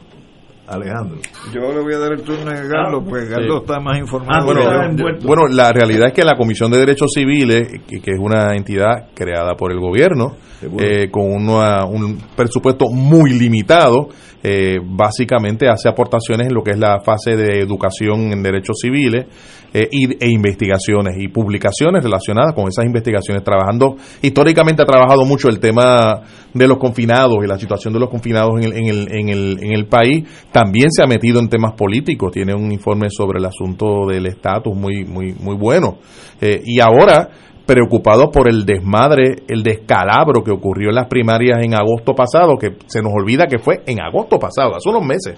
Alejandro. 0.68 1.18
Yo 1.54 1.62
le 1.74 1.82
voy 1.82 1.94
a 1.94 1.98
dar 2.00 2.12
el 2.14 2.22
turno 2.24 2.52
a 2.52 2.56
Garlo, 2.56 3.04
pues 3.04 3.30
Garlo 3.30 3.58
Sí. 3.58 3.62
está 3.66 3.80
más 3.80 3.96
Ah, 3.96 4.00
informado. 4.00 4.46
bueno, 4.46 4.62
que 4.62 5.22
yo. 5.22 5.28
bueno, 5.28 5.48
la 5.50 5.72
realidad 5.72 6.08
es 6.08 6.14
que 6.14 6.24
la 6.24 6.36
Comisión 6.36 6.70
de 6.72 6.80
Derechos 6.80 7.12
Civiles, 7.14 7.68
que, 7.88 8.00
que 8.02 8.12
es 8.12 8.20
una 8.20 8.54
entidad 8.56 9.10
creada 9.14 9.56
por 9.56 9.72
el 9.72 9.80
gobierno, 9.80 10.36
eh, 10.80 11.10
con 11.12 11.24
una- 11.32 11.86
un 11.86 12.18
presupuesto 12.36 12.86
muy 12.92 13.32
limitado, 13.32 14.10
eh, 14.44 14.78
básicamente 14.84 15.68
hace 15.68 15.90
aportaciones 15.90 16.48
en 16.48 16.54
lo 16.54 16.62
que 16.64 16.72
es 16.72 16.78
la 16.80 17.00
fase 17.02 17.36
de 17.36 17.60
educación 17.60 18.32
en 18.32 18.44
derechos 18.44 18.78
civiles 18.82 19.26
eh, 19.74 19.88
y, 19.92 20.24
e 20.24 20.30
investigaciones 20.30 21.16
y 21.20 21.28
publicaciones 21.28 22.02
relacionadas 22.04 22.54
con 22.54 22.68
esas 22.70 22.86
investigaciones, 22.86 23.44
trabajando, 23.44 23.98
históricamente 24.22 24.82
ha 24.82 24.86
trabajado 24.86 25.26
mucho 25.26 25.50
el 25.50 25.60
tema 25.60 26.22
de 26.54 26.68
los 26.68 26.78
confinados 26.78 27.38
y 27.44 27.48
la 27.48 27.58
situación 27.60 27.94
de 27.94 28.00
los 28.00 28.10
confinados 28.10 28.54
en 28.60 28.64
el, 28.72 28.74
en 28.78 28.88
el, 28.88 29.08
en 29.12 29.30
el, 29.30 29.58
en 29.62 29.72
el 29.74 29.86
país, 29.88 30.24
también 30.58 30.90
se 30.90 31.04
ha 31.04 31.08
metido 31.08 31.40
en 31.40 31.50
temas 31.50 31.74
políticos, 31.74 32.32
tiene 32.32 32.56
un 32.56 32.72
informe 32.72 33.10
sobre 33.12 33.38
el 33.38 33.46
asunto 33.46 34.08
del 34.08 34.26
estatus 34.26 34.76
muy, 34.76 35.06
muy, 35.06 35.36
muy 35.40 35.56
bueno. 35.56 36.00
Eh, 36.42 36.64
y 36.66 36.80
ahora, 36.80 37.30
preocupado 37.64 38.32
por 38.32 38.50
el 38.50 38.66
desmadre, 38.66 39.44
el 39.48 39.62
descalabro 39.62 40.44
que 40.44 40.50
ocurrió 40.50 40.90
en 40.90 40.96
las 40.96 41.06
primarias 41.06 41.60
en 41.62 41.76
agosto 41.76 42.16
pasado, 42.16 42.58
que 42.58 42.70
se 42.88 43.04
nos 43.04 43.12
olvida 43.14 43.46
que 43.46 43.60
fue 43.60 43.84
en 43.86 44.02
agosto 44.02 44.40
pasado, 44.40 44.76
hace 44.76 44.90
unos 44.90 45.06
meses. 45.06 45.38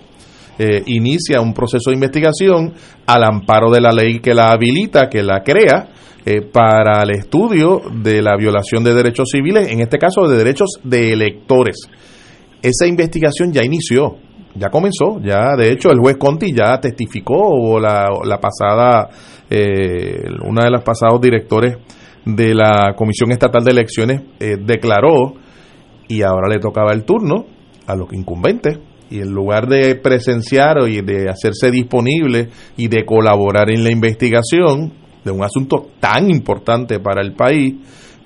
eh, 0.58 0.84
inicia 0.88 1.41
un 1.41 1.54
proceso 1.54 1.90
de 1.90 1.96
investigación 1.96 2.74
al 3.06 3.24
amparo 3.24 3.72
de 3.72 3.80
la 3.80 3.91
ley 3.91 4.20
que 4.20 4.34
la 4.34 4.52
habilita, 4.52 5.10
que 5.10 5.24
la 5.24 5.41
crea, 5.41 5.90
eh, 6.26 6.41
para 6.41 7.04
el 7.04 7.12
estudio 7.12 7.82
de 8.04 8.22
la 8.22 8.36
violación 8.38 8.84
de 8.84 8.94
derechos 8.94 9.30
civiles, 9.32 9.70
en 9.70 9.80
este 9.82 9.98
caso 9.98 10.28
de 10.28 10.38
derechos 10.38 10.80
de 10.84 11.14
electores. 11.14 11.78
Esa 12.62 12.88
investigación 12.88 13.54
ya 13.54 13.64
inició, 13.64 14.18
ya 14.60 14.69
comenzó, 14.69 15.19
ya 15.22 15.56
de 15.57 15.72
hecho 15.72 15.90
el 15.90 15.99
juez 15.99 16.18
Conti 16.18 16.53
ya 16.53 16.80
testificó, 16.80 17.36
o 17.38 17.80
la, 17.80 18.07
la 18.23 18.40
pasada, 18.40 19.10
eh, 19.49 20.23
una 20.44 20.65
de 20.65 20.72
las 20.72 20.84
pasados 20.84 21.22
directores 21.22 21.77
de 22.26 22.53
la 22.53 22.94
Comisión 22.95 23.31
Estatal 23.31 23.64
de 23.64 23.72
Elecciones 23.72 24.22
eh, 24.40 24.57
declaró 24.60 25.34
y 26.07 26.22
ahora 26.23 26.49
le 26.49 26.60
tocaba 26.60 26.91
el 26.91 27.03
turno 27.03 27.45
a 27.88 27.95
los 27.95 28.11
incumbentes. 28.14 28.80
Y 29.11 29.22
en 29.22 29.31
lugar 29.31 29.68
de 29.68 29.95
presenciar 29.95 30.88
y 30.88 31.02
de 31.02 31.30
hacerse 31.30 31.72
disponible 31.72 32.49
y 32.77 32.90
de 32.90 33.06
colaborar 33.06 33.72
en 33.72 33.84
la 33.84 33.91
investigación 33.91 34.94
de 35.23 35.31
un 35.31 35.44
asunto 35.44 35.88
tan 35.99 36.30
importante 36.30 36.99
para 36.99 37.22
el 37.23 37.34
país, 37.34 37.76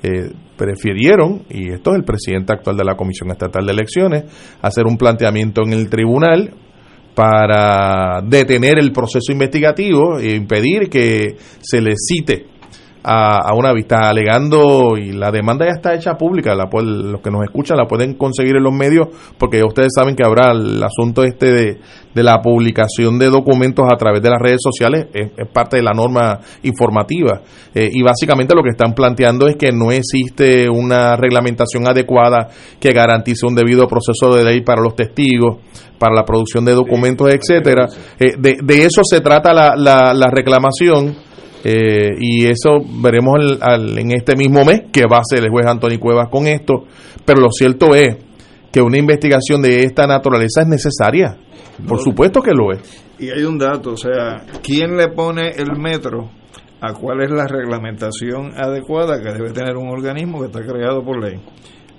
eh, 0.03 0.31
prefirieron, 0.57 1.43
y 1.49 1.71
esto 1.71 1.91
es 1.91 1.97
el 1.97 2.03
presidente 2.03 2.53
actual 2.53 2.77
de 2.77 2.83
la 2.83 2.95
Comisión 2.95 3.31
Estatal 3.31 3.65
de 3.65 3.71
Elecciones, 3.71 4.23
hacer 4.61 4.85
un 4.85 4.97
planteamiento 4.97 5.63
en 5.63 5.73
el 5.73 5.89
tribunal 5.89 6.53
para 7.15 8.21
detener 8.21 8.79
el 8.79 8.91
proceso 8.91 9.31
investigativo 9.31 10.19
e 10.19 10.35
impedir 10.35 10.89
que 10.89 11.37
se 11.61 11.79
le 11.81 11.93
cite 11.95 12.52
a, 13.03 13.37
a 13.49 13.53
una 13.55 13.73
vista 13.73 14.09
alegando 14.09 14.97
y 14.97 15.11
la 15.11 15.29
demanda 15.31 15.65
ya 15.65 15.73
está 15.75 15.93
hecha 15.93 16.13
pública, 16.17 16.55
la 16.55 16.67
puede- 16.69 17.11
los 17.11 17.21
que 17.21 17.29
nos 17.31 17.43
escuchan 17.43 17.77
la 17.77 17.85
pueden 17.85 18.13
conseguir 18.15 18.55
en 18.55 18.63
los 18.63 18.73
medios 18.73 19.07
porque 19.37 19.57
ya 19.59 19.65
ustedes 19.65 19.89
saben 19.95 20.15
que 20.15 20.23
habrá 20.25 20.51
el 20.51 20.81
asunto 20.81 21.23
este 21.23 21.51
de, 21.51 21.77
de 22.13 22.23
la 22.23 22.41
publicación 22.41 23.19
de 23.19 23.29
documentos 23.29 23.85
a 23.91 23.97
través 23.97 24.21
de 24.21 24.29
las 24.29 24.39
redes 24.39 24.59
sociales, 24.61 25.07
es, 25.13 25.31
es 25.37 25.47
parte 25.51 25.77
de 25.77 25.83
la 25.83 25.91
norma 25.93 26.39
informativa 26.63 27.41
Eh, 27.75 27.89
y 27.91 28.03
básicamente 28.03 28.53
lo 28.55 28.61
que 28.61 28.69
están 28.69 28.93
planteando 28.93 29.47
es 29.47 29.55
que 29.55 29.71
no 29.71 29.91
existe 29.91 30.69
una 30.69 31.15
reglamentación 31.15 31.87
adecuada 31.87 32.49
que 32.79 32.91
garantice 32.93 33.47
un 33.47 33.55
debido 33.55 33.87
proceso 33.87 34.35
de 34.35 34.43
ley 34.43 34.61
para 34.61 34.81
los 34.81 34.95
testigos, 34.95 35.57
para 35.97 36.13
la 36.13 36.23
producción 36.23 36.63
de 36.65 36.73
documentos, 36.73 37.27
etcétera. 37.33 37.87
Eh, 38.19 38.35
de, 38.37 38.57
de 38.63 38.85
eso 38.85 39.01
se 39.03 39.21
trata 39.21 39.53
la, 39.53 39.73
la, 39.75 40.13
la 40.13 40.27
reclamación. 40.29 41.15
Eh, 41.63 42.09
y 42.19 42.45
eso 42.47 42.79
veremos 43.01 43.35
el- 43.39 43.57
al- 43.61 43.97
en 43.97 44.11
este 44.11 44.35
mismo 44.35 44.65
mes 44.65 44.83
que 44.91 45.03
va 45.09 45.17
a 45.17 45.21
hacer 45.21 45.43
el 45.43 45.49
juez 45.49 45.65
Antonio 45.65 45.99
Cuevas 45.99 46.27
con 46.29 46.45
esto. 46.47 46.85
Pero 47.25 47.39
lo 47.41 47.49
cierto 47.51 47.95
es 47.95 48.17
que 48.71 48.81
una 48.81 48.97
investigación 48.97 49.61
de 49.61 49.81
esta 49.81 50.05
naturaleza 50.07 50.61
es 50.61 50.67
necesaria. 50.67 51.37
Por 51.87 51.99
supuesto 51.99 52.41
que 52.41 52.51
lo 52.51 52.71
es. 52.73 53.03
Y 53.19 53.29
hay 53.29 53.43
un 53.43 53.57
dato, 53.57 53.93
o 53.93 53.97
sea, 53.97 54.43
¿quién 54.61 54.97
le 54.97 55.07
pone 55.09 55.51
el 55.51 55.77
metro 55.79 56.29
a 56.81 56.93
cuál 56.93 57.21
es 57.23 57.31
la 57.31 57.47
reglamentación 57.47 58.51
adecuada 58.57 59.21
que 59.21 59.31
debe 59.31 59.51
tener 59.51 59.77
un 59.77 59.87
organismo 59.89 60.39
que 60.41 60.47
está 60.47 60.59
creado 60.61 61.03
por 61.03 61.23
ley? 61.23 61.39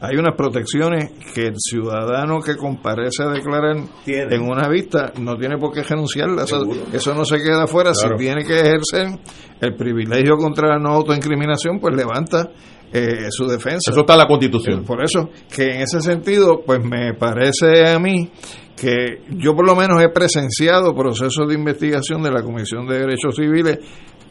Hay 0.00 0.16
unas 0.16 0.34
protecciones 0.36 1.12
que 1.34 1.46
el 1.46 1.54
ciudadano 1.56 2.40
que 2.40 2.56
comparece 2.56 3.22
a 3.22 3.30
declarar 3.30 3.76
en 4.06 4.42
una 4.42 4.68
vista 4.68 5.12
no 5.18 5.36
tiene 5.36 5.56
por 5.56 5.72
qué 5.72 5.82
renunciarlas. 5.82 6.44
Eso, 6.44 6.66
eso 6.92 7.14
no 7.14 7.24
se 7.24 7.38
queda 7.38 7.64
afuera. 7.64 7.92
Claro. 7.92 8.18
Si 8.18 8.24
tiene 8.24 8.44
que 8.44 8.60
ejercer 8.60 9.18
el 9.60 9.74
privilegio 9.74 10.36
contra 10.36 10.68
la 10.68 10.78
no 10.78 10.90
autoincriminación, 10.90 11.78
pues 11.80 11.94
levanta 11.94 12.50
eh, 12.92 13.26
su 13.30 13.46
defensa. 13.46 13.90
Eso 13.90 14.00
está 14.00 14.12
en 14.12 14.18
la 14.20 14.26
Constitución. 14.28 14.84
Por 14.84 15.02
eso, 15.02 15.30
que 15.52 15.64
en 15.64 15.80
ese 15.80 16.00
sentido, 16.00 16.62
pues 16.64 16.84
me 16.84 17.14
parece 17.14 17.88
a 17.88 17.98
mí 17.98 18.30
que 18.76 19.22
yo 19.30 19.54
por 19.54 19.66
lo 19.66 19.74
menos 19.74 20.02
he 20.02 20.08
presenciado 20.10 20.94
procesos 20.94 21.48
de 21.48 21.54
investigación 21.54 22.22
de 22.22 22.30
la 22.30 22.42
Comisión 22.42 22.86
de 22.86 22.98
Derechos 22.98 23.36
Civiles 23.36 23.78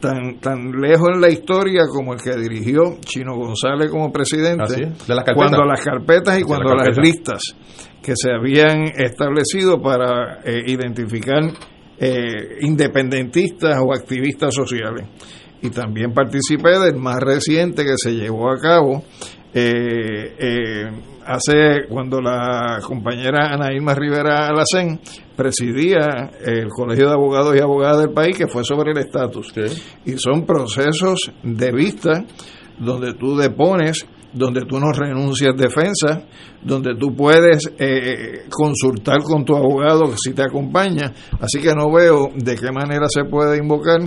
tan, 0.04 0.38
tan 0.38 0.70
lejos 0.80 1.08
en 1.14 1.20
la 1.20 1.30
historia 1.30 1.84
como 1.90 2.12
el 2.12 2.20
que 2.20 2.36
dirigió 2.36 2.98
Chino 3.00 3.36
González 3.36 3.90
como 3.90 4.12
presidente, 4.12 4.74
de 4.74 5.14
las 5.14 5.24
cuando 5.34 5.64
las 5.64 5.82
carpetas 5.82 6.36
y 6.36 6.40
De 6.40 6.44
cuando 6.44 6.74
las 6.74 6.96
listas 6.98 7.40
que 8.02 8.12
se 8.14 8.30
habían 8.30 8.84
establecido 8.96 9.80
para 9.80 10.40
eh, 10.44 10.62
identificar 10.66 11.42
eh, 11.98 12.58
independentistas 12.60 13.78
o 13.82 13.94
activistas 13.94 14.54
sociales. 14.54 15.06
Y 15.62 15.70
también 15.70 16.12
participé 16.12 16.78
del 16.78 16.96
más 16.96 17.20
reciente 17.20 17.84
que 17.84 17.96
se 17.96 18.12
llevó 18.12 18.50
a 18.50 18.58
cabo 18.58 19.02
eh, 19.54 20.34
eh, 20.38 20.90
hace 21.24 21.86
cuando 21.88 22.20
la 22.20 22.80
compañera 22.82 23.52
Ana 23.52 23.72
Irma 23.72 23.94
Rivera 23.94 24.48
Alacén 24.48 24.98
presidía 25.36 26.30
el 26.44 26.68
Colegio 26.68 27.06
de 27.06 27.14
Abogados 27.14 27.54
y 27.56 27.60
Abogadas 27.60 28.00
del 28.00 28.12
país, 28.12 28.36
que 28.36 28.48
fue 28.48 28.64
sobre 28.64 28.90
el 28.90 28.98
estatus. 28.98 29.52
Y 30.04 30.18
son 30.18 30.44
procesos 30.44 31.32
de 31.42 31.70
vista 31.70 32.24
donde 32.78 33.14
tú 33.14 33.36
depones, 33.36 34.06
donde 34.34 34.62
tú 34.62 34.78
no 34.78 34.92
renuncias 34.92 35.56
defensa, 35.56 36.24
donde 36.62 36.96
tú 36.96 37.14
puedes 37.14 37.70
eh, 37.78 38.46
consultar 38.50 39.22
con 39.22 39.44
tu 39.44 39.56
abogado 39.56 40.14
si 40.16 40.32
te 40.32 40.42
acompaña. 40.42 41.12
Así 41.40 41.60
que 41.60 41.74
no 41.74 41.90
veo 41.92 42.28
de 42.34 42.56
qué 42.56 42.70
manera 42.72 43.06
se 43.08 43.24
puede 43.24 43.58
invocar 43.58 44.00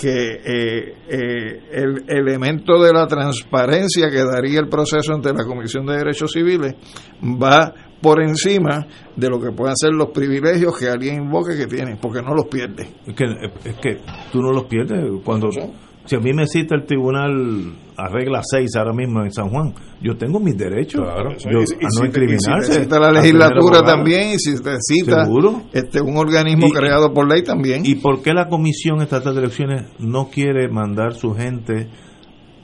que 0.00 0.08
eh, 0.08 0.94
eh, 1.08 1.60
el 1.70 2.04
elemento 2.08 2.80
de 2.80 2.92
la 2.92 3.06
transparencia 3.06 4.08
que 4.08 4.24
daría 4.24 4.60
el 4.60 4.68
proceso 4.68 5.12
ante 5.12 5.34
la 5.34 5.44
Comisión 5.44 5.84
de 5.84 5.98
Derechos 5.98 6.30
Civiles 6.32 6.74
va 7.22 7.74
por 8.00 8.20
encima 8.22 8.86
de 9.14 9.28
lo 9.28 9.40
que 9.40 9.52
puedan 9.52 9.76
ser 9.76 9.92
los 9.92 10.08
privilegios 10.08 10.76
que 10.76 10.88
alguien 10.88 11.22
invoque 11.24 11.56
que 11.56 11.66
tiene, 11.66 11.96
porque 12.00 12.20
no 12.20 12.34
los 12.34 12.46
pierde. 12.46 12.88
Es 13.06 13.14
que, 13.14 13.24
es 13.64 13.76
que 13.76 14.00
tú 14.32 14.40
no 14.40 14.50
los 14.50 14.64
pierdes 14.64 15.04
cuando... 15.24 15.50
Si 16.04 16.16
a 16.16 16.18
mí 16.20 16.32
me 16.32 16.46
cita 16.46 16.74
el 16.74 16.84
tribunal 16.84 17.74
a 17.96 18.08
regla 18.08 18.40
6 18.42 18.70
ahora 18.76 18.92
mismo 18.92 19.22
en 19.22 19.30
San 19.32 19.48
Juan, 19.50 19.72
yo 20.02 20.16
tengo 20.16 20.40
mis 20.40 20.56
derechos 20.56 21.00
yo, 21.38 21.50
Y- 21.50 21.52
y 21.52 21.54
a 21.54 21.60
no 21.60 21.66
si 21.66 21.74
te- 21.76 21.84
y 21.84 21.88
si 21.88 22.00
te 22.00 22.06
incriminarse. 22.06 22.72
cita 22.82 22.98
la 22.98 23.12
legislatura 23.12 23.82
también, 23.84 24.30
y 24.30 24.38
si 24.38 24.60
te 24.60 24.76
cita 24.80 25.24
¿Seguro? 25.24 25.62
este 25.72 26.00
un 26.00 26.16
organismo 26.16 26.66
Y- 26.66 26.72
creado 26.72 27.12
por 27.12 27.28
ley 27.28 27.42
también. 27.44 27.82
¿Y 27.86 27.94
por 27.96 28.20
qué 28.22 28.32
la 28.34 28.48
Comisión 28.48 29.00
Estatal 29.00 29.34
de 29.34 29.40
Elecciones 29.42 29.84
no 30.00 30.28
quiere 30.28 30.68
mandar 30.68 31.14
su 31.14 31.34
gente 31.34 31.88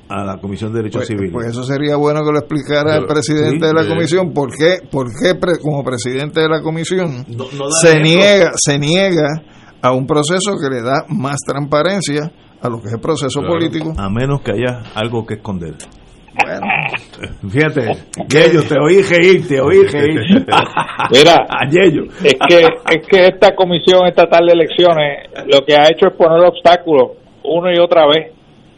a 0.08 0.24
la 0.24 0.38
Comisión 0.38 0.72
de 0.72 0.78
Derechos 0.78 1.00
Pues, 1.00 1.08
Civiles? 1.08 1.32
pues 1.32 1.46
eso 1.48 1.62
sería 1.62 1.94
bueno 1.96 2.24
que 2.24 2.32
lo 2.32 2.38
explicara 2.38 2.96
el 2.96 3.06
presidente 3.06 3.60
sí, 3.60 3.66
de 3.66 3.72
la 3.74 3.82
eh. 3.84 3.88
comisión. 3.88 4.32
¿Por 4.32 4.48
qué, 4.56 4.78
por 4.90 5.06
qué 5.08 5.34
pre- 5.36 5.58
como 5.62 5.84
presidente 5.84 6.40
de 6.40 6.48
la 6.48 6.60
comisión 6.62 7.24
no 7.28 7.44
se 7.82 8.00
niega 8.00 8.50
se 8.56 8.78
niega 8.78 9.28
a 9.80 9.92
un 9.92 10.06
proceso 10.06 10.56
que 10.60 10.68
le 10.74 10.82
da 10.82 11.04
más 11.08 11.36
transparencia 11.46 12.32
a 12.62 12.68
lo 12.68 12.80
que 12.80 12.88
es 12.88 12.94
el 12.94 13.00
proceso 13.00 13.40
Claro, 13.40 13.54
político? 13.54 13.92
A 13.98 14.08
menos 14.10 14.40
que 14.42 14.52
haya 14.52 14.82
algo 14.94 15.24
que 15.26 15.34
esconder. 15.34 15.74
Bueno, 16.44 16.66
Fíjate, 17.50 17.80
Yello, 18.28 18.62
te 18.68 18.78
oí 18.78 19.02
reír, 19.02 19.48
te 19.48 19.60
oí 19.60 19.82
reír. 19.84 20.20
Mira, 21.10 21.46
a 21.48 21.68
Yello. 21.68 22.04
es 22.22 22.36
que 22.48 22.58
es 22.94 23.06
que 23.08 23.24
esta 23.26 23.54
comisión 23.56 24.06
estatal 24.06 24.46
de 24.46 24.52
elecciones 24.52 25.28
lo 25.46 25.64
que 25.64 25.74
ha 25.74 25.86
hecho 25.90 26.08
es 26.08 26.14
poner 26.14 26.40
obstáculos 26.46 27.12
una 27.42 27.72
y 27.74 27.78
otra 27.80 28.06
vez 28.06 28.32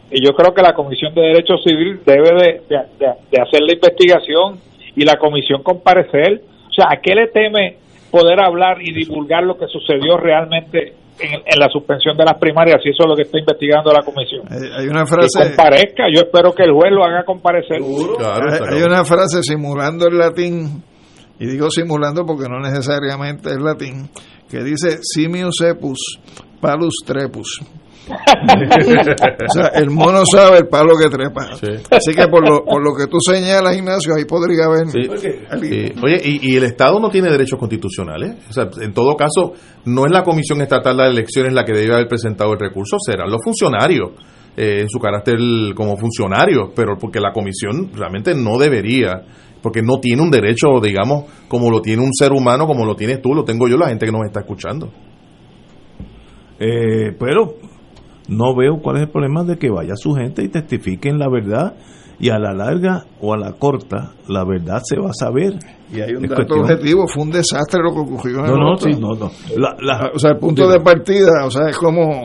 y 0.09 0.25
yo 0.25 0.33
creo 0.33 0.53
que 0.53 0.61
la 0.61 0.73
comisión 0.73 1.13
de 1.13 1.21
derechos 1.21 1.61
civiles 1.63 2.03
debe 2.05 2.29
de, 2.31 2.61
de- 2.67 2.85
de- 2.99 3.13
de 3.31 3.41
hacer 3.41 3.61
la 3.61 3.73
investigación 3.73 4.59
y 4.95 5.03
la 5.05 5.17
comisión 5.17 5.61
comparecer 5.61 6.41
o 6.69 6.73
sea 6.73 6.85
a 6.89 6.97
qué 7.01 7.13
le 7.13 7.27
teme 7.27 7.77
poder 8.09 8.39
hablar 8.41 8.81
y 8.81 8.91
divulgar 8.93 9.43
lo 9.43 9.57
que 9.57 9.67
sucedió 9.67 10.17
realmente 10.17 10.95
en, 11.21 11.41
en 11.45 11.59
la 11.59 11.69
suspensión 11.69 12.17
de 12.17 12.25
las 12.25 12.37
primarias 12.37 12.81
si 12.83 12.89
eso 12.89 13.03
es 13.03 13.09
lo 13.09 13.15
que 13.15 13.23
está 13.23 13.39
investigando 13.39 13.91
la 13.91 14.03
comisión. 14.03 14.41
Hay 14.49 14.87
una 14.87 15.05
que 15.05 15.11
frase 15.11 15.49
comparezca 15.49 16.03
yo 16.13 16.21
espero 16.23 16.53
que 16.53 16.63
el 16.63 16.71
juez 16.71 16.91
lo 16.91 17.03
haga 17.03 17.23
comparecer. 17.23 17.81
Hay, 17.81 18.75
hay 18.77 18.83
una 18.83 19.03
frase 19.03 19.43
simulando 19.43 20.07
el 20.07 20.17
latín 20.17 20.83
y 21.39 21.45
digo 21.47 21.69
simulando 21.69 22.25
porque 22.25 22.47
no 22.49 22.59
necesariamente 22.59 23.49
es 23.49 23.61
latín 23.61 24.09
que 24.49 24.63
dice 24.63 24.99
simius 25.01 25.61
epus 25.61 26.19
palus 26.59 26.95
trepus 27.05 27.61
o 29.49 29.53
sea, 29.53 29.67
el 29.75 29.89
mono 29.89 30.23
sabe 30.25 30.59
el 30.59 30.67
palo 30.67 30.93
que 30.97 31.09
trepa. 31.09 31.49
Así 31.89 32.13
que 32.13 32.27
por 32.27 32.47
lo, 32.47 32.63
por 32.63 32.83
lo 32.83 32.93
que 32.95 33.07
tú 33.07 33.17
señalas, 33.19 33.77
Ignacio, 33.77 34.13
ahí 34.15 34.25
podría 34.25 34.65
haber. 34.65 34.87
alguien. 35.49 35.93
Sí. 35.93 35.99
Oye, 36.03 36.21
y, 36.23 36.51
y 36.53 36.55
el 36.57 36.63
Estado 36.63 36.99
no 36.99 37.09
tiene 37.09 37.29
derechos 37.29 37.59
constitucionales. 37.59 38.35
O 38.49 38.53
sea, 38.53 38.69
en 38.81 38.93
todo 38.93 39.15
caso, 39.15 39.53
no 39.85 40.05
es 40.05 40.11
la 40.11 40.23
Comisión 40.23 40.61
Estatal 40.61 40.97
de 40.97 41.07
Elecciones 41.07 41.53
la 41.53 41.63
que 41.63 41.73
debe 41.73 41.93
haber 41.93 42.07
presentado 42.07 42.53
el 42.53 42.59
recurso, 42.59 42.97
serán 42.99 43.29
los 43.29 43.41
funcionarios 43.43 44.11
eh, 44.57 44.81
en 44.81 44.89
su 44.89 44.99
carácter 44.99 45.37
como 45.75 45.95
funcionarios, 45.97 46.71
pero 46.75 46.97
porque 46.99 47.19
la 47.19 47.31
Comisión 47.31 47.89
realmente 47.93 48.35
no 48.35 48.57
debería, 48.57 49.23
porque 49.61 49.81
no 49.81 49.99
tiene 49.99 50.21
un 50.21 50.29
derecho, 50.29 50.79
digamos, 50.81 51.25
como 51.47 51.71
lo 51.71 51.81
tiene 51.81 52.03
un 52.03 52.13
ser 52.13 52.31
humano, 52.31 52.67
como 52.67 52.85
lo 52.85 52.95
tienes 52.95 53.21
tú, 53.21 53.33
lo 53.33 53.43
tengo 53.43 53.67
yo, 53.67 53.77
la 53.77 53.87
gente 53.87 54.05
que 54.05 54.11
nos 54.11 54.25
está 54.25 54.41
escuchando. 54.41 54.91
Eh, 56.59 57.15
pero 57.17 57.55
no 58.31 58.55
veo 58.55 58.79
cuál 58.81 58.95
es 58.97 59.01
el 59.03 59.09
problema 59.09 59.43
de 59.43 59.57
que 59.57 59.69
vaya 59.69 59.93
su 59.95 60.13
gente 60.13 60.43
y 60.43 60.47
testifiquen 60.49 61.19
la 61.19 61.29
verdad 61.29 61.73
y 62.19 62.29
a 62.29 62.39
la 62.39 62.53
larga 62.53 63.05
o 63.19 63.33
a 63.33 63.37
la 63.37 63.53
corta 63.53 64.11
la 64.27 64.43
verdad 64.45 64.81
se 64.83 64.97
va 64.99 65.09
a 65.09 65.13
saber. 65.13 65.53
Y 65.93 65.99
hay 66.01 66.13
un 66.15 66.23
Es 66.23 66.29
dato 66.29 66.45
cuestión- 66.45 66.61
objetivo, 66.61 67.07
fue 67.07 67.23
un 67.23 67.31
desastre 67.31 67.81
lo 67.83 67.93
que 67.93 67.99
ocurrió 67.99 68.39
en 68.39 68.45
No, 68.45 68.53
el 68.53 68.59
no, 68.59 68.77
sí, 68.77 68.89
no, 68.99 69.09
no. 69.15 69.31
La- 69.57 69.75
la- 69.81 70.11
o 70.13 70.19
sea, 70.19 70.31
el 70.31 70.37
punto 70.37 70.69
de 70.69 70.79
partida, 70.79 71.45
o 71.45 71.51
sea, 71.51 71.67
es 71.69 71.77
como, 71.77 72.23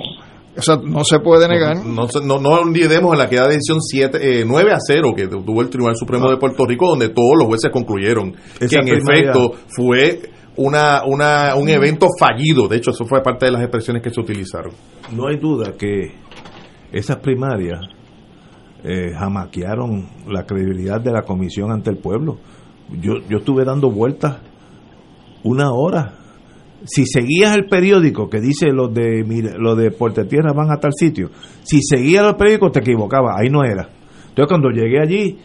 o 0.56 0.62
sea, 0.62 0.76
no 0.84 1.02
se 1.02 1.18
puede 1.20 1.48
negar. 1.48 1.84
No, 1.84 2.06
no, 2.24 2.38
no 2.38 2.48
olvidemos 2.50 3.12
en 3.14 3.18
la 3.18 3.28
queda 3.28 3.48
de 3.48 3.54
decisión 3.54 3.80
7, 3.80 4.18
eh, 4.40 4.44
9 4.46 4.72
a 4.72 4.78
0 4.78 5.12
que 5.16 5.26
tuvo 5.26 5.62
el 5.62 5.70
Tribunal 5.70 5.96
Supremo 5.96 6.30
de 6.30 6.36
Puerto 6.36 6.64
Rico, 6.66 6.88
donde 6.90 7.08
todos 7.08 7.32
los 7.38 7.48
jueces 7.48 7.70
concluyeron 7.72 8.32
que 8.60 8.76
en 8.76 8.88
efecto 8.88 9.52
fue 9.68 10.20
una, 10.56 11.04
una, 11.04 11.54
un 11.54 11.68
evento 11.68 12.08
fallido. 12.18 12.68
De 12.68 12.76
hecho, 12.76 12.90
eso 12.90 13.04
fue 13.04 13.22
parte 13.22 13.46
de 13.46 13.52
las 13.52 13.62
expresiones 13.62 14.02
que 14.02 14.10
se 14.10 14.20
utilizaron. 14.20 14.72
no 15.12 15.28
hay 15.28 15.36
duda 15.38 15.72
que 15.78 16.14
esas 16.92 17.16
primarias 17.16 17.80
eh, 18.84 19.12
jamaquearon 19.14 20.06
la 20.28 20.44
credibilidad 20.44 21.00
de 21.00 21.12
la 21.12 21.22
comisión 21.22 21.72
ante 21.72 21.90
el 21.90 21.98
pueblo. 21.98 22.38
Yo, 23.00 23.14
yo 23.28 23.38
estuve 23.38 23.64
dando 23.64 23.90
vueltas 23.90 24.38
una 25.42 25.72
hora. 25.72 26.14
Si 26.84 27.04
seguías 27.04 27.56
el 27.56 27.66
periódico 27.66 28.28
que 28.28 28.40
dice 28.40 28.70
los 28.70 28.94
de 28.94 29.24
los 29.58 29.76
de 29.76 29.90
Puerto 29.90 30.24
Tierra 30.26 30.52
van 30.52 30.70
a 30.70 30.78
tal 30.78 30.92
sitio, 30.92 31.30
si 31.64 31.80
seguías 31.82 32.24
el 32.26 32.36
periódico 32.36 32.70
te 32.70 32.80
equivocabas, 32.80 33.36
ahí 33.40 33.48
no 33.50 33.64
era. 33.64 33.88
Entonces 34.28 34.48
cuando 34.48 34.70
llegué 34.70 35.00
allí, 35.00 35.38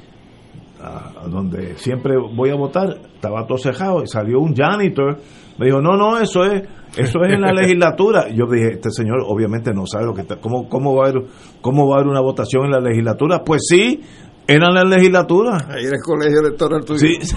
a 0.80 1.28
donde 1.28 1.78
siempre 1.78 2.16
voy 2.18 2.50
a 2.50 2.56
votar, 2.56 2.98
estaba 3.22 3.46
todo 3.46 3.60
cejado 3.60 4.02
y 4.02 4.08
salió 4.08 4.40
un 4.40 4.56
janitor, 4.56 5.20
me 5.60 5.68
dijo, 5.68 5.80
no, 5.80 5.96
no, 5.96 6.18
eso 6.18 6.44
es 6.44 6.64
Eso 6.98 7.20
es 7.24 7.34
en 7.34 7.42
la 7.42 7.54
legislatura. 7.54 8.28
Yo 8.30 8.48
dije, 8.52 8.74
este 8.74 8.90
señor 8.90 9.20
obviamente 9.28 9.72
no 9.74 9.86
sabe 9.86 10.06
lo 10.06 10.14
que 10.14 10.22
está. 10.22 10.38
¿Cómo, 10.38 10.68
cómo, 10.68 10.96
va, 10.96 11.06
a 11.06 11.10
haber, 11.10 11.24
¿Cómo 11.62 11.88
va 11.88 11.96
a 11.96 12.00
haber 12.00 12.10
una 12.10 12.22
votación 12.22 12.66
en 12.66 12.72
la 12.72 12.80
legislatura? 12.80 13.44
Pues 13.46 13.62
sí, 13.70 14.02
era 14.48 14.70
en 14.70 14.74
la 14.74 14.84
legislatura. 14.84 15.58
Ahí 15.70 15.86
era 15.86 15.98
el 15.98 16.04
colegio 16.04 16.40
electoral 16.40 16.84
tuyo. 16.84 17.00
Sí. 17.00 17.18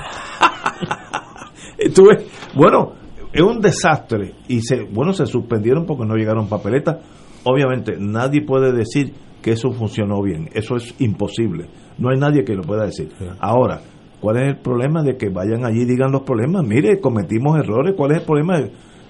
Estuve, 1.78 2.24
bueno, 2.54 2.94
es 3.30 3.42
un 3.42 3.60
desastre. 3.60 4.32
Y 4.48 4.62
se, 4.62 4.84
bueno, 4.84 5.12
se 5.12 5.26
suspendieron 5.26 5.84
porque 5.84 6.06
no 6.06 6.14
llegaron 6.14 6.48
papeletas. 6.48 6.96
Obviamente, 7.44 7.96
nadie 7.98 8.40
puede 8.40 8.72
decir 8.72 9.12
que 9.42 9.52
eso 9.52 9.70
funcionó 9.72 10.22
bien. 10.22 10.48
Eso 10.54 10.76
es 10.76 10.94
imposible. 10.98 11.68
No 11.98 12.08
hay 12.08 12.18
nadie 12.18 12.42
que 12.42 12.54
lo 12.54 12.62
pueda 12.62 12.86
decir. 12.86 13.10
Ahora, 13.38 13.82
¿cuál 14.24 14.36
es 14.38 14.48
el 14.48 14.56
problema 14.56 15.02
de 15.02 15.18
que 15.18 15.28
vayan 15.28 15.66
allí 15.66 15.82
y 15.82 15.84
digan 15.84 16.10
los 16.10 16.22
problemas? 16.22 16.64
Mire, 16.66 16.98
cometimos 16.98 17.58
errores. 17.58 17.92
¿Cuál 17.94 18.12
es 18.12 18.18
el 18.20 18.24
problema? 18.24 18.58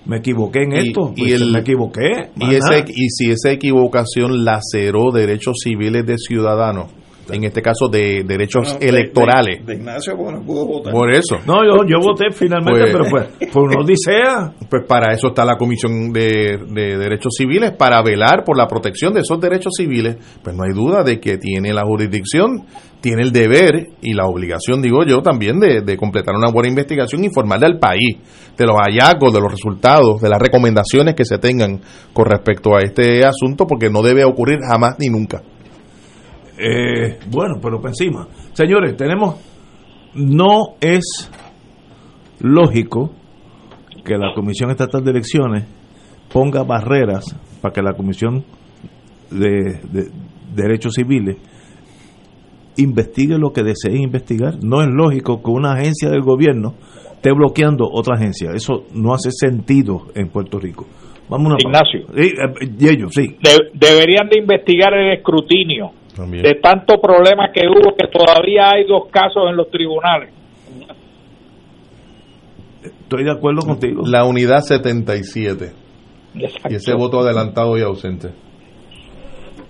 Me 0.06 0.16
equivoqué 0.18 0.64
en 0.64 0.72
esto. 0.72 1.12
y 1.16 1.30
el- 1.32 1.52
me 1.52 1.60
equivoqué. 1.60 2.30
Y, 2.50 2.54
ese, 2.56 2.84
y 2.88 3.08
si 3.10 3.30
esa 3.30 3.52
equivocación 3.52 4.44
laceró 4.44 5.12
derechos 5.12 5.54
civiles 5.62 6.04
de 6.04 6.18
ciudadanos, 6.18 6.90
en 7.30 7.44
este 7.44 7.62
caso 7.62 7.88
de 7.88 8.22
derechos 8.26 8.64
Bueno, 8.72 8.78
de- 8.80 8.88
electorales. 8.88 9.66
De, 9.66 9.72
de 9.74 9.78
Ignacio, 9.80 10.16
bueno, 10.16 10.42
pudo 10.44 10.66
votar. 10.66 10.92
Por 10.92 11.10
eso. 11.12 11.36
No, 11.46 11.64
yo, 11.64 11.84
yo 11.88 11.98
voté 12.00 12.26
finalmente, 12.32 12.80
Pues- 12.80 12.92
pero 12.92 13.04
fue, 13.04 13.48
fue 13.50 13.62
una 13.62 13.80
odisea. 13.80 14.52
Pues 14.68 14.82
para 14.86 15.12
eso 15.14 15.28
está 15.28 15.44
la 15.44 15.56
Comisión 15.56 16.12
de, 16.12 16.58
de 16.70 16.98
Derechos 16.98 17.32
Civiles, 17.36 17.72
para 17.72 18.02
velar 18.02 18.44
por 18.44 18.56
la 18.56 18.66
protección 18.68 19.12
de 19.14 19.20
esos 19.20 19.40
derechos 19.40 19.72
civiles. 19.76 20.16
Pues 20.42 20.54
no 20.56 20.62
hay 20.64 20.72
duda 20.74 21.02
de 21.02 21.20
que 21.20 21.38
tiene 21.38 21.72
la 21.72 21.82
jurisdicción, 21.82 22.64
tiene 23.00 23.22
el 23.22 23.32
deber 23.32 23.88
y 24.00 24.14
la 24.14 24.26
obligación, 24.26 24.80
digo 24.80 25.04
yo, 25.04 25.20
también 25.22 25.60
de, 25.60 25.82
de 25.82 25.96
completar 25.96 26.34
una 26.34 26.50
buena 26.50 26.68
investigación 26.70 27.22
e 27.22 27.26
informarle 27.26 27.66
al 27.66 27.78
país 27.78 28.16
de 28.56 28.66
los 28.66 28.76
hallazgos, 28.76 29.32
de 29.32 29.40
los 29.40 29.50
resultados, 29.52 30.20
de 30.22 30.28
las 30.30 30.38
recomendaciones 30.40 31.14
que 31.14 31.24
se 31.24 31.38
tengan 31.38 31.80
con 32.12 32.24
respecto 32.26 32.74
a 32.74 32.80
este 32.80 33.24
asunto, 33.26 33.66
porque 33.66 33.90
no 33.90 34.00
debe 34.02 34.24
ocurrir 34.24 34.58
jamás 34.66 34.96
ni 34.98 35.08
nunca. 35.08 35.42
Eh, 36.58 37.18
bueno, 37.30 37.56
pero 37.62 37.80
por 37.80 37.90
encima. 37.90 38.28
Señores, 38.52 38.96
tenemos. 38.96 39.36
No 40.14 40.76
es 40.80 41.30
lógico 42.40 43.12
que 44.04 44.16
la 44.16 44.32
Comisión 44.34 44.70
Estatal 44.70 45.02
de 45.04 45.10
Elecciones 45.10 45.64
ponga 46.32 46.62
barreras 46.62 47.24
para 47.60 47.72
que 47.72 47.82
la 47.82 47.94
Comisión 47.94 48.44
de, 49.30 49.80
de 49.90 50.10
Derechos 50.54 50.94
Civiles 50.94 51.36
investigue 52.76 53.38
lo 53.38 53.52
que 53.52 53.62
desee 53.62 53.96
investigar. 53.96 54.54
No 54.62 54.80
es 54.82 54.88
lógico 54.90 55.42
que 55.42 55.50
una 55.50 55.72
agencia 55.72 56.10
del 56.10 56.22
gobierno 56.22 56.74
esté 57.14 57.32
bloqueando 57.32 57.88
otra 57.90 58.16
agencia. 58.16 58.50
Eso 58.54 58.84
no 58.94 59.14
hace 59.14 59.30
sentido 59.32 60.08
en 60.14 60.28
Puerto 60.28 60.58
Rico. 60.58 60.86
Vamos 61.28 61.54
a 61.54 61.56
Ignacio. 61.58 62.06
Sí, 62.14 62.28
eh, 62.36 62.68
y 62.78 62.88
ellos, 62.88 63.12
sí. 63.14 63.36
De- 63.42 63.70
deberían 63.72 64.28
de 64.28 64.40
investigar 64.40 64.92
el 64.92 65.16
escrutinio 65.16 65.92
También. 66.14 66.42
de 66.44 66.54
tanto 66.54 67.00
problema 67.00 67.50
que 67.52 67.62
hubo 67.66 67.94
que 67.96 68.06
todavía 68.06 68.70
hay 68.70 68.84
dos 68.86 69.08
casos 69.10 69.44
en 69.48 69.56
los 69.56 69.68
tribunales. 69.70 70.32
Estoy 72.82 73.24
de 73.24 73.32
acuerdo 73.32 73.62
contigo. 73.62 74.02
La 74.06 74.24
unidad 74.24 74.60
77. 74.60 75.72
Exacto. 76.34 76.68
Y 76.70 76.74
ese 76.74 76.94
voto 76.94 77.20
adelantado 77.20 77.76
y 77.78 77.82
ausente. 77.82 78.30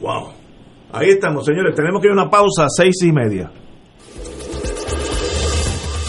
Wow. 0.01 0.33
Ahí 0.93 1.11
estamos, 1.11 1.45
señores. 1.45 1.75
Tenemos 1.75 2.01
que 2.01 2.09
ir 2.09 2.13
a 2.13 2.23
una 2.23 2.31
pausa, 2.31 2.67
seis 2.69 3.03
y 3.03 3.13
media. 3.13 3.51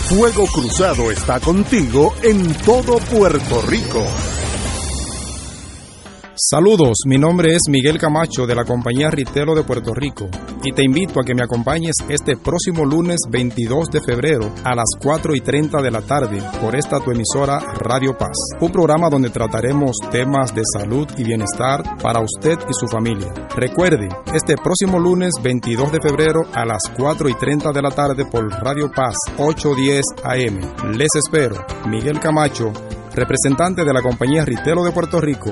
Fuego 0.08 0.46
Cruzado 0.54 1.12
está 1.12 1.40
contigo 1.40 2.14
en 2.24 2.54
todo 2.64 2.98
Puerto 3.12 3.62
Rico. 3.68 4.04
Saludos, 6.38 6.98
mi 7.06 7.18
nombre 7.18 7.56
es 7.56 7.62
Miguel 7.70 7.98
Camacho 7.98 8.46
de 8.46 8.56
la 8.56 8.66
compañía 8.66 9.10
Ritelo 9.10 9.56
de 9.56 9.64
Puerto 9.64 9.94
Rico 9.94 10.28
y 10.66 10.74
te 10.74 10.84
invito 10.84 11.22
a 11.22 11.24
que 11.24 11.34
me 11.34 11.44
acompañes 11.44 11.94
este 12.10 12.36
próximo 12.36 12.84
lunes 12.84 13.22
22 13.30 13.88
de 13.88 14.02
febrero 14.02 14.52
a 14.66 14.76
las 14.76 14.90
4 15.02 15.34
y 15.34 15.40
30 15.40 15.82
de 15.82 15.92
la 15.92 16.02
tarde 16.02 16.44
por 16.60 16.76
esta 16.76 17.00
tu 17.00 17.12
emisora 17.12 17.60
Radio 17.80 18.18
Paz, 18.18 18.36
un 18.60 18.70
programa 18.70 19.10
donde 19.10 19.30
trataremos 19.30 19.96
temas 20.12 20.54
de 20.54 20.64
salud 20.74 21.08
y 21.18 21.24
bienestar 21.24 21.98
para 22.02 22.20
usted 22.20 22.60
y 22.70 22.74
su 22.74 22.88
familia. 22.88 23.32
Recuerde, 23.56 24.10
este 24.34 24.58
próximo 24.58 25.00
lunes 25.00 25.36
22 25.42 25.90
de 25.90 26.02
febrero 26.02 26.42
a 26.54 26.66
las 26.66 26.82
4 26.98 27.30
y 27.30 27.34
30 27.36 27.72
de 27.72 27.82
la 27.82 27.92
tarde 27.92 28.26
por 28.26 28.46
Radio 28.50 28.92
Paz 28.92 29.16
810 29.38 30.04
AM. 30.22 30.98
Les 30.98 31.16
espero, 31.16 31.66
Miguel 31.88 32.20
Camacho 32.20 32.74
representante 33.16 33.86
de 33.86 33.94
la 33.94 34.02
compañía 34.02 34.44
Ritelo 34.44 34.84
de 34.84 34.92
Puerto 34.92 35.22
Rico, 35.22 35.52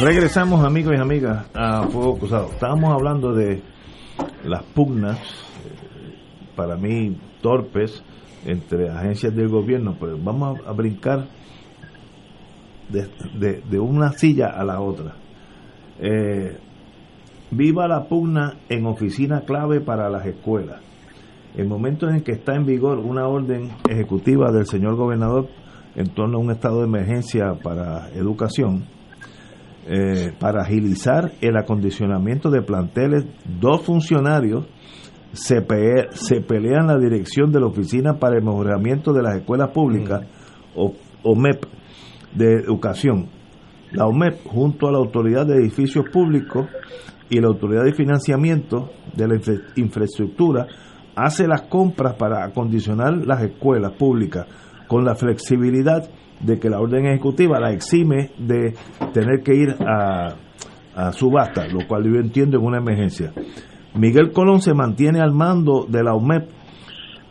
Regresamos, 0.00 0.62
amigos 0.62 0.94
y 0.94 1.00
amigas, 1.00 1.46
a 1.54 1.84
Fuego 1.84 2.18
Cruzado. 2.18 2.50
Estábamos 2.52 2.92
hablando 2.92 3.32
de 3.32 3.62
las 4.44 4.62
pugnas, 4.62 5.18
para 6.54 6.76
mí 6.76 7.18
torpes, 7.40 8.04
entre 8.44 8.90
agencias 8.90 9.34
del 9.34 9.48
gobierno, 9.48 9.96
pero 9.98 10.18
vamos 10.22 10.60
a, 10.66 10.72
brincar 10.72 11.28
de, 12.90 13.80
una 13.80 14.12
silla 14.12 14.48
a 14.48 14.64
la 14.64 14.82
otra. 14.82 15.14
Eh, 15.98 16.58
viva 17.50 17.88
la 17.88 18.04
pugna 18.04 18.58
en 18.68 18.84
oficina 18.84 19.46
clave 19.46 19.80
para 19.80 20.10
las 20.10 20.26
escuelas. 20.26 20.82
El 21.56 21.68
momento 21.68 22.10
en 22.10 22.20
que 22.20 22.32
está 22.32 22.54
en 22.54 22.66
vigor 22.66 22.98
una 22.98 23.26
orden 23.26 23.70
ejecutiva 23.88 24.52
del 24.52 24.66
señor 24.66 24.96
gobernador 24.96 25.48
en 25.94 26.08
torno 26.08 26.36
a 26.36 26.40
un 26.42 26.50
estado 26.50 26.80
de 26.80 26.84
emergencia 26.84 27.54
para 27.62 28.10
educación, 28.10 28.84
eh, 29.88 30.32
para 30.38 30.62
agilizar 30.62 31.32
el 31.40 31.56
acondicionamiento 31.56 32.50
de 32.50 32.62
planteles, 32.62 33.24
dos 33.60 33.82
funcionarios 33.82 34.66
se, 35.32 35.60
pe- 35.62 36.08
se 36.10 36.40
pelean 36.40 36.86
la 36.88 36.98
dirección 36.98 37.52
de 37.52 37.60
la 37.60 37.66
Oficina 37.66 38.14
para 38.18 38.36
el 38.36 38.42
Mejoramiento 38.44 39.12
de 39.12 39.22
las 39.22 39.36
Escuelas 39.36 39.70
Públicas, 39.70 40.22
o 40.74 40.92
OMEP, 41.22 41.64
de 42.34 42.54
Educación. 42.64 43.28
La 43.92 44.06
OMEP, 44.06 44.44
junto 44.46 44.88
a 44.88 44.92
la 44.92 44.98
Autoridad 44.98 45.46
de 45.46 45.56
Edificios 45.56 46.04
Públicos 46.12 46.66
y 47.30 47.40
la 47.40 47.48
Autoridad 47.48 47.84
de 47.84 47.92
Financiamiento 47.94 48.90
de 49.14 49.28
la 49.28 49.34
infra- 49.36 49.62
Infraestructura, 49.76 50.66
hace 51.14 51.46
las 51.46 51.62
compras 51.62 52.14
para 52.14 52.44
acondicionar 52.44 53.14
las 53.26 53.42
escuelas 53.42 53.92
públicas 53.92 54.46
con 54.88 55.04
la 55.04 55.14
flexibilidad 55.14 56.08
de 56.40 56.58
que 56.58 56.70
la 56.70 56.80
orden 56.80 57.06
ejecutiva 57.06 57.60
la 57.60 57.72
exime 57.72 58.30
de 58.38 58.74
tener 59.12 59.42
que 59.42 59.54
ir 59.54 59.76
a, 59.80 60.36
a 60.94 61.12
subasta, 61.12 61.66
lo 61.68 61.86
cual 61.86 62.04
yo 62.04 62.18
entiendo 62.20 62.58
en 62.58 62.64
una 62.64 62.78
emergencia. 62.78 63.32
Miguel 63.94 64.32
Colón 64.32 64.60
se 64.60 64.74
mantiene 64.74 65.20
al 65.20 65.32
mando 65.32 65.86
de 65.88 66.02
la 66.02 66.14
OMEP, 66.14 66.48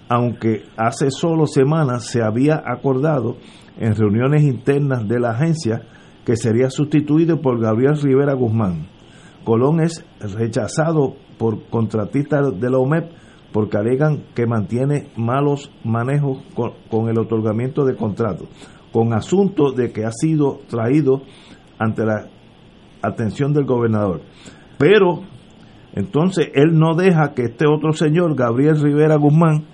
aunque 0.09 0.63
hace 0.77 1.11
solo 1.11 1.47
semanas 1.47 2.05
se 2.05 2.23
había 2.23 2.61
acordado 2.65 3.37
en 3.77 3.95
reuniones 3.95 4.43
internas 4.43 5.07
de 5.07 5.19
la 5.19 5.31
agencia 5.31 5.81
que 6.25 6.35
sería 6.35 6.69
sustituido 6.69 7.41
por 7.41 7.59
Gabriel 7.59 7.99
Rivera 8.01 8.33
Guzmán. 8.33 8.87
Colón 9.43 9.79
es 9.79 10.03
rechazado 10.19 11.15
por 11.37 11.69
contratistas 11.69 12.59
de 12.59 12.69
la 12.69 12.77
OMEP 12.77 13.11
porque 13.51 13.77
alegan 13.77 14.23
que 14.33 14.47
mantiene 14.47 15.07
malos 15.15 15.71
manejos 15.83 16.39
con 16.89 17.09
el 17.09 17.17
otorgamiento 17.17 17.85
de 17.85 17.95
contratos, 17.95 18.47
con 18.95 19.11
asunto 19.11 19.73
de 19.73 19.91
que 19.91 20.05
ha 20.05 20.11
sido 20.13 20.61
traído 20.69 21.21
ante 21.77 22.05
la 22.05 22.29
atención 23.01 23.51
del 23.51 23.65
gobernador. 23.65 24.21
Pero 24.77 25.19
entonces 25.93 26.47
él 26.53 26.79
no 26.79 26.95
deja 26.95 27.33
que 27.33 27.41
este 27.41 27.65
otro 27.67 27.91
señor, 27.91 28.37
Gabriel 28.37 28.81
Rivera 28.81 29.17
Guzmán, 29.17 29.65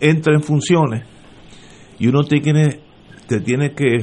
entre 0.00 0.34
en 0.34 0.42
funciones 0.42 1.04
y 1.98 2.08
uno 2.08 2.22
tiene, 2.22 2.80
te 3.28 3.40
tiene 3.40 3.74
que 3.74 3.96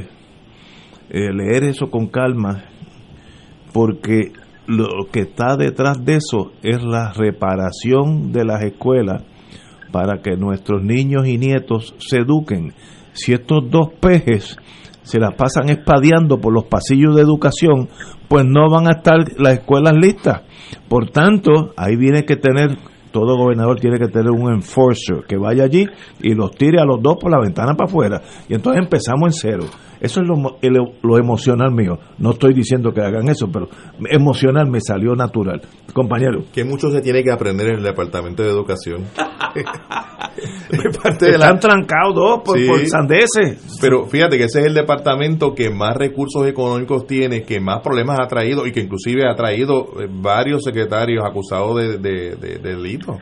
eh, 1.09 1.33
leer 1.33 1.63
eso 1.63 1.89
con 1.89 2.05
calma 2.05 2.65
porque 3.73 4.31
lo 4.67 5.07
que 5.11 5.21
está 5.21 5.57
detrás 5.57 6.05
de 6.05 6.17
eso 6.17 6.51
es 6.61 6.83
la 6.83 7.13
reparación 7.13 8.31
de 8.31 8.45
las 8.45 8.61
escuelas 8.61 9.23
para 9.91 10.21
que 10.21 10.37
nuestros 10.37 10.83
niños 10.83 11.27
y 11.27 11.39
nietos 11.39 11.95
se 11.97 12.17
eduquen. 12.17 12.73
Si 13.17 13.33
estos 13.33 13.69
dos 13.71 13.89
pejes 13.99 14.57
se 15.01 15.19
las 15.19 15.33
pasan 15.33 15.69
espadeando 15.69 16.39
por 16.39 16.53
los 16.53 16.65
pasillos 16.65 17.15
de 17.15 17.23
educación, 17.23 17.89
pues 18.27 18.45
no 18.45 18.69
van 18.69 18.87
a 18.87 18.97
estar 18.97 19.17
las 19.37 19.53
escuelas 19.53 19.93
listas. 19.95 20.43
Por 20.87 21.09
tanto, 21.09 21.73
ahí 21.75 21.95
viene 21.95 22.25
que 22.25 22.35
tener, 22.35 22.77
todo 23.11 23.37
gobernador 23.37 23.79
tiene 23.79 23.97
que 23.97 24.07
tener 24.07 24.29
un 24.29 24.53
enforcer 24.53 25.23
que 25.27 25.37
vaya 25.37 25.63
allí 25.63 25.87
y 26.21 26.35
los 26.35 26.51
tire 26.51 26.79
a 26.79 26.85
los 26.85 27.01
dos 27.01 27.17
por 27.19 27.31
la 27.31 27.39
ventana 27.39 27.73
para 27.73 27.89
afuera. 27.89 28.21
Y 28.47 28.53
entonces 28.53 28.83
empezamos 28.83 29.27
en 29.27 29.33
cero. 29.33 29.63
Eso 29.99 30.21
es 30.21 30.27
lo, 30.27 30.57
el- 30.61 30.93
lo 31.01 31.17
emocional 31.17 31.71
mío. 31.71 31.97
No 32.19 32.31
estoy 32.31 32.53
diciendo 32.53 32.91
que 32.93 33.01
hagan 33.01 33.27
eso, 33.29 33.47
pero 33.51 33.67
emocional 34.09 34.69
me 34.69 34.79
salió 34.81 35.15
natural. 35.15 35.61
Compañero. 35.93 36.43
Que 36.53 36.63
mucho 36.63 36.89
se 36.91 37.01
tiene 37.01 37.23
que 37.23 37.31
aprender 37.31 37.69
en 37.69 37.75
el 37.77 37.83
Departamento 37.83 38.43
de 38.43 38.49
Educación. 38.49 39.05
Están 41.21 41.59
trancados 41.59 42.15
dos 42.15 42.41
por, 42.43 42.57
Sí. 42.59 42.67
por 42.67 42.85
sandeces. 42.87 43.77
Pero 43.81 44.05
fíjate 44.05 44.37
que 44.37 44.45
ese 44.45 44.59
es 44.59 44.65
el 44.67 44.73
departamento 44.73 45.53
que 45.55 45.69
más 45.69 45.95
recursos 45.95 46.45
económicos 46.47 47.07
tiene, 47.07 47.43
que 47.43 47.59
más 47.59 47.81
problemas 47.81 48.19
ha 48.19 48.27
traído 48.27 48.65
y 48.67 48.71
que 48.71 48.81
inclusive 48.81 49.27
ha 49.29 49.35
traído 49.35 50.01
eh, 50.01 50.07
varios 50.09 50.63
secretarios 50.63 51.23
acusados 51.25 51.75
de, 51.77 51.97
de, 51.97 52.35
de- 52.35 52.57
de 52.59 52.75
delitos 52.75 53.17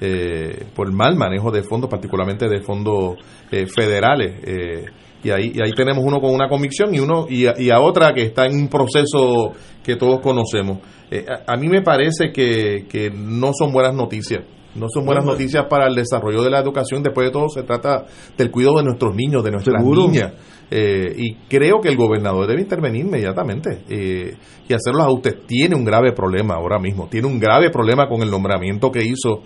eh, 0.00 0.64
por 0.74 0.92
mal 0.92 1.16
manejo 1.16 1.50
de 1.50 1.62
fondos, 1.62 1.90
particularmente 1.90 2.48
de 2.48 2.60
fondos 2.62 3.16
eh, 3.50 3.66
federales. 3.66 4.40
eh, 4.44 4.84
y 5.24 5.30
ahí, 5.30 5.52
y 5.54 5.60
ahí 5.60 5.72
tenemos 5.74 6.04
uno 6.04 6.20
con 6.20 6.32
una 6.32 6.48
convicción 6.48 6.94
y 6.94 7.00
uno 7.00 7.26
y 7.28 7.46
a, 7.46 7.54
y 7.58 7.70
a 7.70 7.80
otra 7.80 8.12
que 8.14 8.22
está 8.22 8.46
en 8.46 8.54
un 8.56 8.68
proceso 8.68 9.52
que 9.82 9.96
todos 9.96 10.20
conocemos. 10.20 10.78
Eh, 11.10 11.24
a, 11.28 11.52
a 11.54 11.56
mí 11.56 11.68
me 11.68 11.82
parece 11.82 12.30
que, 12.32 12.86
que 12.88 13.10
no 13.10 13.52
son 13.52 13.72
buenas 13.72 13.94
noticias. 13.94 14.44
No 14.74 14.86
son 14.92 15.06
buenas 15.06 15.24
No, 15.24 15.32
noticias 15.32 15.64
para 15.68 15.88
el 15.88 15.94
desarrollo 15.94 16.42
de 16.42 16.50
la 16.50 16.60
educación. 16.60 17.02
Después 17.02 17.26
de 17.26 17.32
todo, 17.32 17.48
se 17.48 17.62
trata 17.62 18.04
del 18.36 18.50
cuidado 18.50 18.76
de 18.76 18.84
nuestros 18.84 19.14
niños, 19.16 19.42
de 19.42 19.50
nuestras 19.50 19.80
Seguro. 19.80 20.02
niñas. 20.06 20.34
Eh, 20.70 21.14
y 21.16 21.34
creo 21.48 21.80
que 21.80 21.88
el 21.88 21.96
gobernador 21.96 22.46
debe 22.46 22.60
intervenir 22.60 23.06
inmediatamente 23.06 23.80
eh, 23.88 24.36
y 24.68 24.72
hacer 24.74 24.92
los 24.92 25.02
ajustes. 25.06 25.46
Tiene 25.46 25.74
un 25.74 25.84
grave 25.84 26.12
problema 26.12 26.54
ahora 26.54 26.78
mismo. 26.78 27.08
Tiene 27.08 27.26
un 27.26 27.40
grave 27.40 27.70
problema 27.70 28.06
con 28.08 28.22
el 28.22 28.30
nombramiento 28.30 28.92
que 28.92 29.02
hizo 29.02 29.42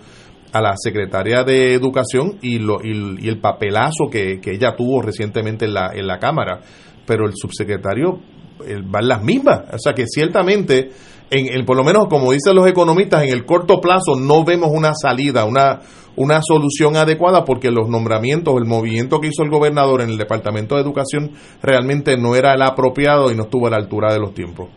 a 0.53 0.61
la 0.61 0.75
secretaria 0.77 1.43
de 1.43 1.73
Educación 1.73 2.37
y, 2.41 2.59
lo, 2.59 2.77
y, 2.83 3.17
y 3.19 3.27
el 3.27 3.39
papelazo 3.39 4.07
que, 4.11 4.39
que 4.39 4.51
ella 4.51 4.75
tuvo 4.77 5.01
recientemente 5.01 5.65
en 5.65 5.73
la, 5.73 5.91
en 5.93 6.05
la 6.05 6.19
Cámara. 6.19 6.61
Pero 7.05 7.25
el 7.25 7.33
subsecretario 7.35 8.19
eh, 8.65 8.81
va 8.83 8.99
en 8.99 9.07
las 9.07 9.23
mismas. 9.23 9.61
O 9.73 9.79
sea 9.79 9.93
que 9.93 10.05
ciertamente, 10.05 10.91
en, 11.31 11.47
el 11.47 11.65
por 11.65 11.75
lo 11.75 11.83
menos 11.83 12.05
como 12.07 12.31
dicen 12.31 12.55
los 12.55 12.67
economistas, 12.67 13.23
en 13.23 13.33
el 13.33 13.45
corto 13.45 13.81
plazo 13.81 14.15
no 14.15 14.45
vemos 14.45 14.69
una 14.71 14.93
salida, 14.93 15.45
una, 15.45 15.79
una 16.15 16.39
solución 16.43 16.95
adecuada 16.95 17.43
porque 17.43 17.71
los 17.71 17.89
nombramientos, 17.89 18.55
el 18.57 18.65
movimiento 18.65 19.19
que 19.19 19.29
hizo 19.29 19.41
el 19.41 19.49
gobernador 19.49 20.01
en 20.01 20.11
el 20.11 20.17
Departamento 20.17 20.75
de 20.75 20.81
Educación 20.81 21.31
realmente 21.63 22.15
no 22.15 22.35
era 22.35 22.53
el 22.53 22.61
apropiado 22.61 23.31
y 23.31 23.35
no 23.35 23.43
estuvo 23.43 23.67
a 23.67 23.71
la 23.71 23.77
altura 23.77 24.13
de 24.13 24.19
los 24.19 24.35
tiempos. 24.35 24.69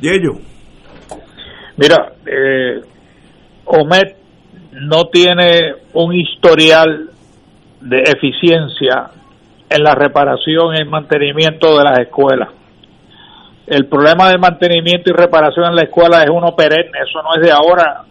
Y 0.00 0.08
ello. 0.08 0.32
Mira, 1.76 2.14
eh, 2.26 2.80
Omet 3.66 4.19
no 4.72 5.04
tiene 5.06 5.74
un 5.94 6.14
historial 6.14 7.10
de 7.80 8.00
eficiencia 8.02 9.10
en 9.68 9.82
la 9.82 9.94
reparación 9.94 10.74
y 10.80 10.84
mantenimiento 10.84 11.76
de 11.78 11.84
las 11.84 11.98
escuelas. 12.00 12.48
El 13.66 13.86
problema 13.86 14.28
de 14.30 14.38
mantenimiento 14.38 15.10
y 15.10 15.12
reparación 15.12 15.66
en 15.66 15.76
la 15.76 15.82
escuela 15.82 16.22
es 16.22 16.30
uno 16.30 16.54
perenne, 16.56 16.90
eso 17.08 17.22
no 17.22 17.34
es 17.40 17.46
de 17.46 17.52
ahora, 17.52 18.02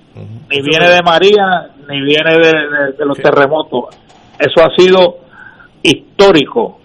ni 0.50 0.62
viene 0.62 0.88
de 0.90 1.02
María, 1.04 1.70
ni 1.90 2.02
viene 2.02 2.32
de, 2.34 2.52
de- 2.52 2.92
de 2.98 3.06
los 3.06 3.18
terremotos. 3.18 3.96
Eso 4.40 4.62
ha 4.64 4.74
sido 4.76 5.18
histórico 5.84 6.80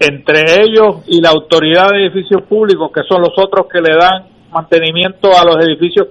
entre 0.00 0.62
ellos 0.62 1.02
y 1.06 1.20
la 1.20 1.30
autoridad 1.30 1.88
de 1.90 2.06
edificios 2.06 2.42
públicos, 2.42 2.90
que 2.94 3.02
son 3.08 3.20
los 3.20 3.32
otros 3.36 3.66
que 3.72 3.80
le 3.80 3.94
dan 3.96 4.26
mantenimiento 4.52 5.28
a 5.36 5.44
los 5.44 5.56
edificios. 5.64 6.06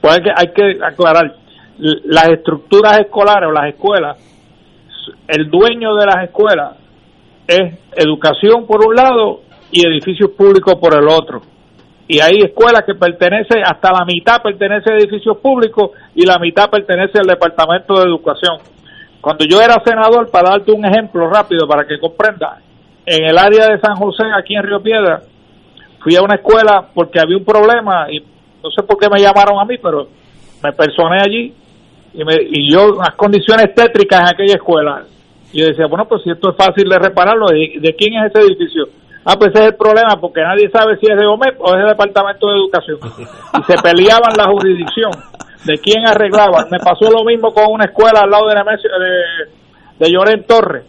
Pues 0.00 0.14
hay 0.18 0.22
que, 0.22 0.30
hay 0.34 0.52
que 0.54 0.84
aclarar, 0.84 1.34
las 1.80 2.28
estructuras 2.28 3.00
escolares 3.00 3.48
o 3.48 3.52
las 3.52 3.68
escuelas, 3.68 4.16
el 5.28 5.50
dueño 5.50 5.94
de 5.94 6.06
las 6.06 6.24
escuelas 6.24 6.76
es 7.46 7.78
educación 7.96 8.66
por 8.66 8.86
un 8.86 8.94
lado 8.94 9.40
y 9.72 9.86
edificios 9.86 10.30
públicos 10.30 10.74
por 10.80 10.94
el 10.94 11.08
otro. 11.08 11.40
Y 12.06 12.20
hay 12.20 12.38
escuelas 12.42 12.82
que 12.84 12.94
pertenecen, 12.94 13.62
hasta 13.64 13.92
la 13.92 14.04
mitad 14.04 14.42
pertenece 14.42 14.92
a 14.92 14.96
edificios 14.96 15.38
públicos 15.38 15.92
y 16.14 16.26
la 16.26 16.38
mitad 16.38 16.68
pertenece 16.68 17.18
al 17.18 17.26
Departamento 17.26 17.94
de 17.94 18.08
Educación. 18.08 18.58
Cuando 19.20 19.44
yo 19.44 19.60
era 19.60 19.82
senador, 19.84 20.30
para 20.30 20.50
darte 20.50 20.72
un 20.72 20.84
ejemplo 20.84 21.28
rápido 21.30 21.68
para 21.68 21.86
que 21.86 21.98
comprendas, 22.00 22.58
en 23.06 23.24
el 23.24 23.38
área 23.38 23.66
de 23.68 23.80
San 23.80 23.94
José, 23.96 24.24
aquí 24.36 24.56
en 24.56 24.64
Río 24.64 24.82
Piedra, 24.82 25.20
fui 26.02 26.16
a 26.16 26.22
una 26.22 26.36
escuela 26.36 26.88
porque 26.92 27.20
había 27.20 27.36
un 27.36 27.44
problema 27.44 28.10
y 28.10 28.18
no 28.20 28.70
sé 28.70 28.82
por 28.82 28.98
qué 28.98 29.08
me 29.08 29.20
llamaron 29.20 29.60
a 29.60 29.64
mí, 29.64 29.76
pero 29.78 30.08
me 30.62 30.72
personé 30.72 31.20
allí 31.20 31.54
y, 32.14 32.24
me, 32.24 32.34
y 32.50 32.72
yo, 32.72 32.94
unas 32.94 33.14
condiciones 33.16 33.74
tétricas 33.74 34.20
en 34.20 34.26
aquella 34.34 34.54
escuela. 34.54 35.04
Y 35.52 35.60
yo 35.60 35.66
decía, 35.66 35.86
bueno, 35.86 36.06
pues 36.06 36.22
si 36.22 36.30
esto 36.30 36.50
es 36.50 36.56
fácil 36.56 36.88
de 36.88 36.98
repararlo, 36.98 37.46
¿de, 37.48 37.78
de 37.80 37.94
quién 37.96 38.14
es 38.22 38.30
ese 38.32 38.46
edificio? 38.46 38.84
Ah, 39.24 39.34
pues 39.38 39.50
ese 39.52 39.62
es 39.64 39.68
el 39.70 39.76
problema, 39.76 40.16
porque 40.20 40.40
nadie 40.40 40.70
sabe 40.70 40.96
si 40.98 41.06
es 41.10 41.18
de 41.18 41.26
OMEP 41.26 41.60
o 41.60 41.72
es 41.74 41.78
del 41.78 41.88
Departamento 41.88 42.48
de 42.48 42.56
Educación. 42.56 42.98
Y 43.58 43.62
se 43.64 43.76
peleaban 43.82 44.32
la 44.36 44.44
jurisdicción 44.50 45.10
de 45.64 45.74
quién 45.78 46.06
arreglaba. 46.06 46.66
Me 46.70 46.78
pasó 46.78 47.10
lo 47.10 47.24
mismo 47.24 47.52
con 47.52 47.64
una 47.70 47.84
escuela 47.86 48.20
al 48.22 48.30
lado 48.30 48.46
de, 48.48 48.54
Nemesio- 48.54 48.98
de, 48.98 50.04
de 50.06 50.10
Llorén 50.12 50.44
Torres, 50.44 50.84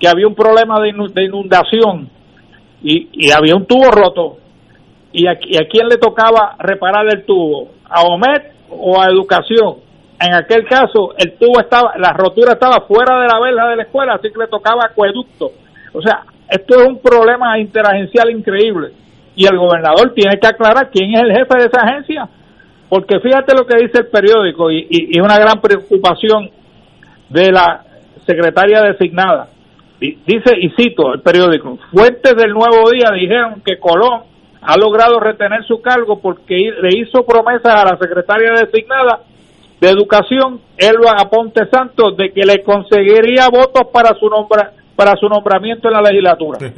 que 0.00 0.08
había 0.08 0.26
un 0.26 0.34
problema 0.34 0.80
de, 0.80 0.90
inu- 0.94 1.12
de 1.12 1.24
inundación 1.24 2.08
y, 2.82 3.08
y 3.12 3.30
había 3.30 3.54
un 3.56 3.66
tubo 3.66 3.90
roto. 3.90 4.38
¿Y 5.12 5.26
a, 5.26 5.32
y 5.42 5.56
a 5.56 5.68
quién 5.70 5.86
le 5.88 5.96
tocaba 5.98 6.56
reparar 6.58 7.06
el 7.12 7.24
tubo? 7.24 7.68
¿A 7.88 8.02
OMED 8.02 8.42
o 8.70 9.00
a 9.00 9.06
Educación? 9.06 9.76
En 10.20 10.34
aquel 10.34 10.64
caso, 10.66 11.14
el 11.18 11.32
tubo 11.38 11.60
estaba, 11.60 11.92
la 11.98 12.12
rotura 12.12 12.52
estaba 12.52 12.86
fuera 12.86 13.20
de 13.20 13.26
la 13.26 13.40
verja 13.40 13.68
de 13.68 13.76
la 13.76 13.82
escuela, 13.82 14.14
así 14.14 14.30
que 14.30 14.38
le 14.38 14.46
tocaba 14.48 14.82
acueducto. 14.86 15.50
O 15.92 16.00
sea, 16.00 16.22
esto 16.48 16.80
es 16.80 16.86
un 16.88 17.00
problema 17.00 17.58
interagencial 17.58 18.30
increíble. 18.30 18.92
Y 19.36 19.46
el 19.46 19.58
gobernador 19.58 20.12
tiene 20.14 20.38
que 20.38 20.46
aclarar 20.46 20.90
quién 20.92 21.14
es 21.14 21.22
el 21.22 21.32
jefe 21.32 21.58
de 21.58 21.64
esa 21.66 21.80
agencia. 21.82 22.28
Porque 22.88 23.18
fíjate 23.18 23.54
lo 23.58 23.66
que 23.66 23.76
dice 23.76 23.98
el 24.02 24.06
periódico 24.06 24.70
y, 24.70 24.86
y, 24.88 25.16
y 25.16 25.20
una 25.20 25.36
gran 25.38 25.60
preocupación 25.60 26.50
de 27.28 27.50
la 27.50 27.82
secretaria 28.24 28.82
designada. 28.82 29.48
Di- 30.00 30.18
Dice, 30.26 30.54
y 30.60 30.70
cito 30.70 31.12
el 31.14 31.20
periódico, 31.22 31.78
fuentes 31.92 32.36
del 32.36 32.52
Nuevo 32.52 32.88
Día 32.90 33.10
dijeron 33.12 33.62
que 33.64 33.78
Colón 33.78 34.22
ha 34.62 34.76
logrado 34.78 35.18
retener 35.18 35.64
su 35.64 35.82
cargo 35.82 36.20
porque 36.20 36.54
le 36.80 36.88
hizo 37.00 37.24
promesas 37.26 37.74
a 37.74 37.84
la 37.84 37.98
secretaria 37.98 38.52
designada 38.52 39.20
de 39.80 39.88
Educación, 39.90 40.60
Elba 40.76 41.16
Aponte 41.18 41.66
Santos, 41.70 42.16
de 42.16 42.32
que 42.32 42.44
le 42.44 42.62
conseguiría 42.62 43.48
votos 43.48 43.88
para 43.92 44.14
su 44.18 44.28
nombra, 44.28 44.72
para 44.96 45.16
su 45.16 45.28
nombramiento 45.28 45.88
en 45.88 45.94
la 45.94 46.02
legislatura. 46.02 46.58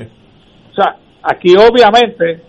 O 0.68 0.78
sea, 0.78 0.94
aquí 1.22 1.54
obviamente 1.56 2.42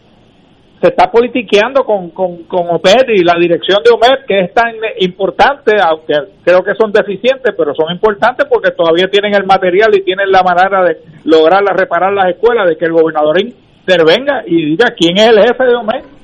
se 0.81 0.89
está 0.89 1.09
politiqueando 1.09 1.83
con, 1.83 2.09
con, 2.11 2.43
con 2.43 2.67
OPED 2.69 3.09
y 3.15 3.23
la 3.23 3.35
dirección 3.39 3.79
de 3.83 3.91
OMED, 3.91 4.25
que 4.27 4.41
es 4.41 4.53
tan 4.53 4.75
importante, 4.99 5.75
aunque 5.81 6.13
creo 6.43 6.63
que 6.63 6.75
son 6.75 6.91
deficientes, 6.91 7.55
pero 7.57 7.73
son 7.73 7.91
importantes 7.91 8.45
porque 8.47 8.71
todavía 8.71 9.07
tienen 9.09 9.33
el 9.33 9.45
material 9.45 9.89
y 9.95 10.03
tienen 10.03 10.29
la 10.31 10.43
manera 10.43 10.83
de 10.83 10.97
lograr 11.23 11.63
reparar 11.63 12.13
las 12.13 12.29
escuelas, 12.29 12.67
de 12.67 12.77
que 12.77 12.85
el 12.85 12.91
gobernador 12.91 13.39
intervenga 13.39 14.43
y 14.45 14.65
diga 14.65 14.93
quién 14.95 15.17
es 15.17 15.29
el 15.29 15.39
jefe 15.39 15.63
de 15.63 15.75
OMED. 15.75 16.16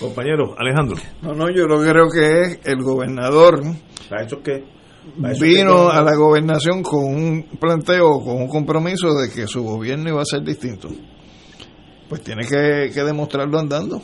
Compañero, 0.00 0.54
Alejandro. 0.58 0.96
No, 1.22 1.34
no, 1.34 1.50
yo 1.50 1.66
lo 1.66 1.80
que 1.80 1.90
creo 1.90 2.08
que 2.08 2.40
es 2.40 2.60
el 2.64 2.82
gobernador. 2.82 3.60
¿Para 4.08 4.24
eso 4.24 4.40
qué? 4.42 4.64
Vino 5.40 5.88
a 5.88 6.02
la 6.02 6.14
gobernación 6.14 6.82
con 6.82 7.04
un 7.04 7.42
planteo, 7.58 8.20
con 8.20 8.36
un 8.36 8.48
compromiso 8.48 9.14
de 9.14 9.30
que 9.30 9.46
su 9.46 9.62
gobierno 9.62 10.10
iba 10.10 10.20
a 10.20 10.24
ser 10.24 10.42
distinto 10.42 10.88
pues 12.08 12.22
tiene 12.22 12.46
que, 12.46 13.02
demostrarlo 13.04 13.58
andando. 13.58 14.02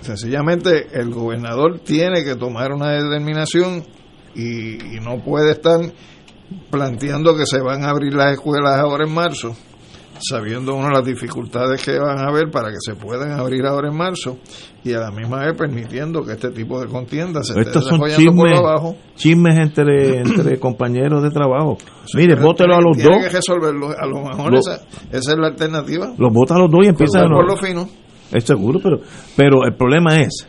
Sencillamente 0.00 0.88
el 0.92 1.10
gobernador 1.10 1.80
tiene 1.80 2.22
que 2.24 2.36
tomar 2.36 2.72
una 2.72 2.90
determinación 2.90 3.84
y, 4.34 4.76
no 5.00 5.22
puede 5.22 5.52
estar 5.52 5.80
planteando 6.70 7.36
que 7.36 7.46
se 7.46 7.60
van 7.60 7.84
a 7.84 7.90
abrir 7.90 8.14
las 8.14 8.32
escuelas 8.32 8.78
ahora 8.78 9.06
en 9.06 9.14
marzo, 9.14 9.56
sabiendo 10.28 10.74
uno 10.74 10.88
las 10.90 11.04
dificultades 11.04 11.82
que 11.82 11.98
van 11.98 12.18
a 12.18 12.28
haber 12.28 12.50
para 12.50 12.70
que 12.70 12.78
se 12.80 12.94
puedan 12.94 13.32
abrir 13.32 13.64
ahora 13.66 13.88
en 13.88 13.96
marzo 13.96 14.38
y 14.82 14.92
a 14.92 14.98
la 14.98 15.10
misma 15.10 15.40
vez 15.44 15.56
permitiendo 15.56 16.22
que 16.22 16.32
este 16.32 16.50
tipo 16.50 16.80
de 16.80 16.88
contiendas 16.88 17.48
se 17.48 17.60
Estos 17.60 17.84
son 17.86 18.00
chismes, 18.08 18.60
chismes 19.16 19.56
entre, 19.56 20.18
entre 20.20 20.58
compañeros 20.60 21.22
de 21.22 21.30
trabajo. 21.30 21.78
Mire, 22.14 22.34
bótelo 22.36 22.74
a 22.74 22.80
los 22.80 22.96
dos. 22.96 23.16
que 23.22 23.28
resolverlo. 23.28 23.90
A 23.90 24.06
lo 24.06 24.22
mejor 24.22 24.54
esa, 24.54 24.82
esa, 25.10 25.32
es 25.32 25.38
la 25.38 25.48
alternativa. 25.48 26.12
Los 26.18 26.32
bota 26.32 26.54
a 26.54 26.58
los 26.58 26.70
dos 26.70 26.80
y 26.84 26.88
empiezan 26.88 27.28
por 27.28 27.46
lo 27.46 27.56
fino. 27.56 27.88
Es 28.32 28.44
seguro, 28.44 28.80
pero, 28.82 29.00
pero 29.36 29.64
el 29.64 29.74
problema 29.74 30.16
es 30.16 30.46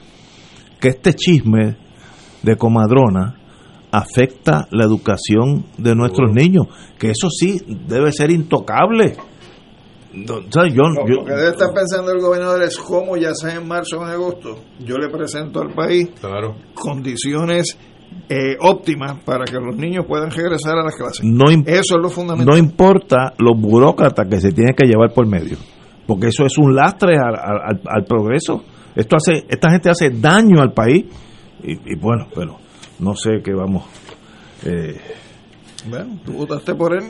que 0.80 0.90
este 0.90 1.14
chisme 1.14 1.78
de 2.42 2.58
comadrona 2.58 3.36
afecta 3.92 4.68
la 4.72 4.84
educación 4.84 5.66
de 5.78 5.96
nuestros 5.96 6.32
niños, 6.32 6.68
que 7.00 7.12
eso 7.12 7.30
sí 7.30 7.62
debe 7.88 8.12
ser 8.12 8.32
intocable 8.32 9.16
lo 10.16 11.26
que 11.26 11.34
debe 11.34 11.50
estar 11.50 11.74
pensando 11.74 12.12
el 12.12 12.22
gobernador 12.22 12.62
es 12.64 12.78
cómo 12.78 13.18
ya 13.18 13.34
sea 13.34 13.56
en 13.56 13.68
marzo 13.68 14.00
o 14.00 14.04
en 14.04 14.10
agosto, 14.10 14.60
yo 14.80 14.98
le 14.98 15.10
presento 15.10 15.62
al 15.62 15.74
país 15.74 16.10
condiciones 16.74 17.78
eh, 18.30 18.56
óptimas 18.60 19.20
para 19.24 19.46
que 19.46 19.58
los 19.60 19.76
niños 19.76 20.06
puedan 20.08 20.32
regresar 20.32 20.78
a 20.78 20.84
las 20.84 20.96
clases. 20.96 21.24
No 21.24 21.46
eso 21.50 21.96
es 21.96 22.02
lo 22.02 22.10
fundamental. 22.10 22.54
No 22.54 22.58
importa 22.58 23.34
los 23.38 23.60
burócratas 23.60 24.28
que 24.28 24.40
se 24.40 24.52
tienen 24.52 24.74
que 24.74 24.86
llevar 24.88 25.14
por 25.14 25.28
medio, 25.28 25.58
porque 26.08 26.28
eso 26.28 26.46
es 26.46 26.58
un 26.58 26.76
lastre 26.76 27.18
al, 27.18 28.06
progreso. 28.06 28.64
Esto 28.96 29.18
hace, 29.18 29.46
esta 29.50 29.70
gente 29.70 29.90
hace 29.90 30.10
daño 30.10 30.62
al 30.62 30.74
país 30.74 31.06
y, 31.62 31.96
bueno, 31.96 32.28
pero 32.34 32.58
no 33.00 33.16
sé 33.16 33.42
qué 33.44 33.54
vamos. 33.54 33.84
Eh, 34.64 34.98
bueno, 35.90 36.18
tú 36.26 36.34
votaste 36.34 36.74
por 36.74 36.94
él. 36.94 37.04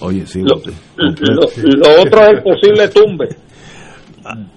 Oye, 0.00 0.26
sí. 0.26 0.42
Lo, 0.42 0.56
otro 0.56 2.20
es 2.22 2.30
el 2.30 2.42
posible 2.42 2.88
tumbe. 2.88 3.28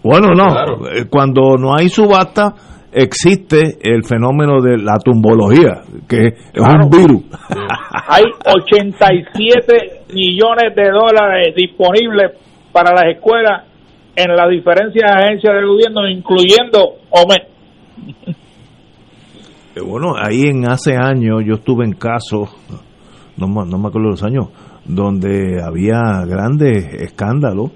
Bueno, 0.03 0.34
no. 0.36 0.88
Eh, 0.90 1.06
cuando 1.10 1.56
no 1.57 1.74
hay 1.74 1.88
subasta, 1.88 2.53
existe 2.91 3.78
el 3.82 4.03
fenómeno 4.03 4.61
de 4.61 4.78
la 4.78 4.98
tumbología, 5.03 5.82
que 6.07 6.28
es 6.28 6.61
un 6.61 6.90
virus. 6.90 7.24
Hay 8.07 8.24
87 8.45 10.03
millones 10.14 10.76
de 10.76 10.91
dólares 10.91 11.56
disponibles 11.56 12.34
para 12.72 12.94
las 12.94 13.15
escuelas 13.15 13.64
en 14.15 14.36
las 14.36 14.49
diferentes 14.49 15.02
agencias 15.03 15.56
del 15.56 15.65
gobierno, 15.65 16.07
incluyendo 16.07 16.98
OME. 17.10 17.48
Eh, 19.76 19.82
bueno, 19.82 20.14
ahí 20.15 20.44
en 20.44 20.70
hace 20.70 20.95
años 20.95 21.41
yo 21.45 21.56
estuve 21.56 21.86
en 21.86 21.94
casos, 21.94 22.49
no, 23.38 23.48
no 23.48 23.78
me 23.78 23.88
acuerdo 23.88 24.10
los 24.10 24.24
años, 24.24 24.49
donde 24.85 25.61
había 25.64 26.26
grandes 26.26 26.85
escándalos 27.01 27.72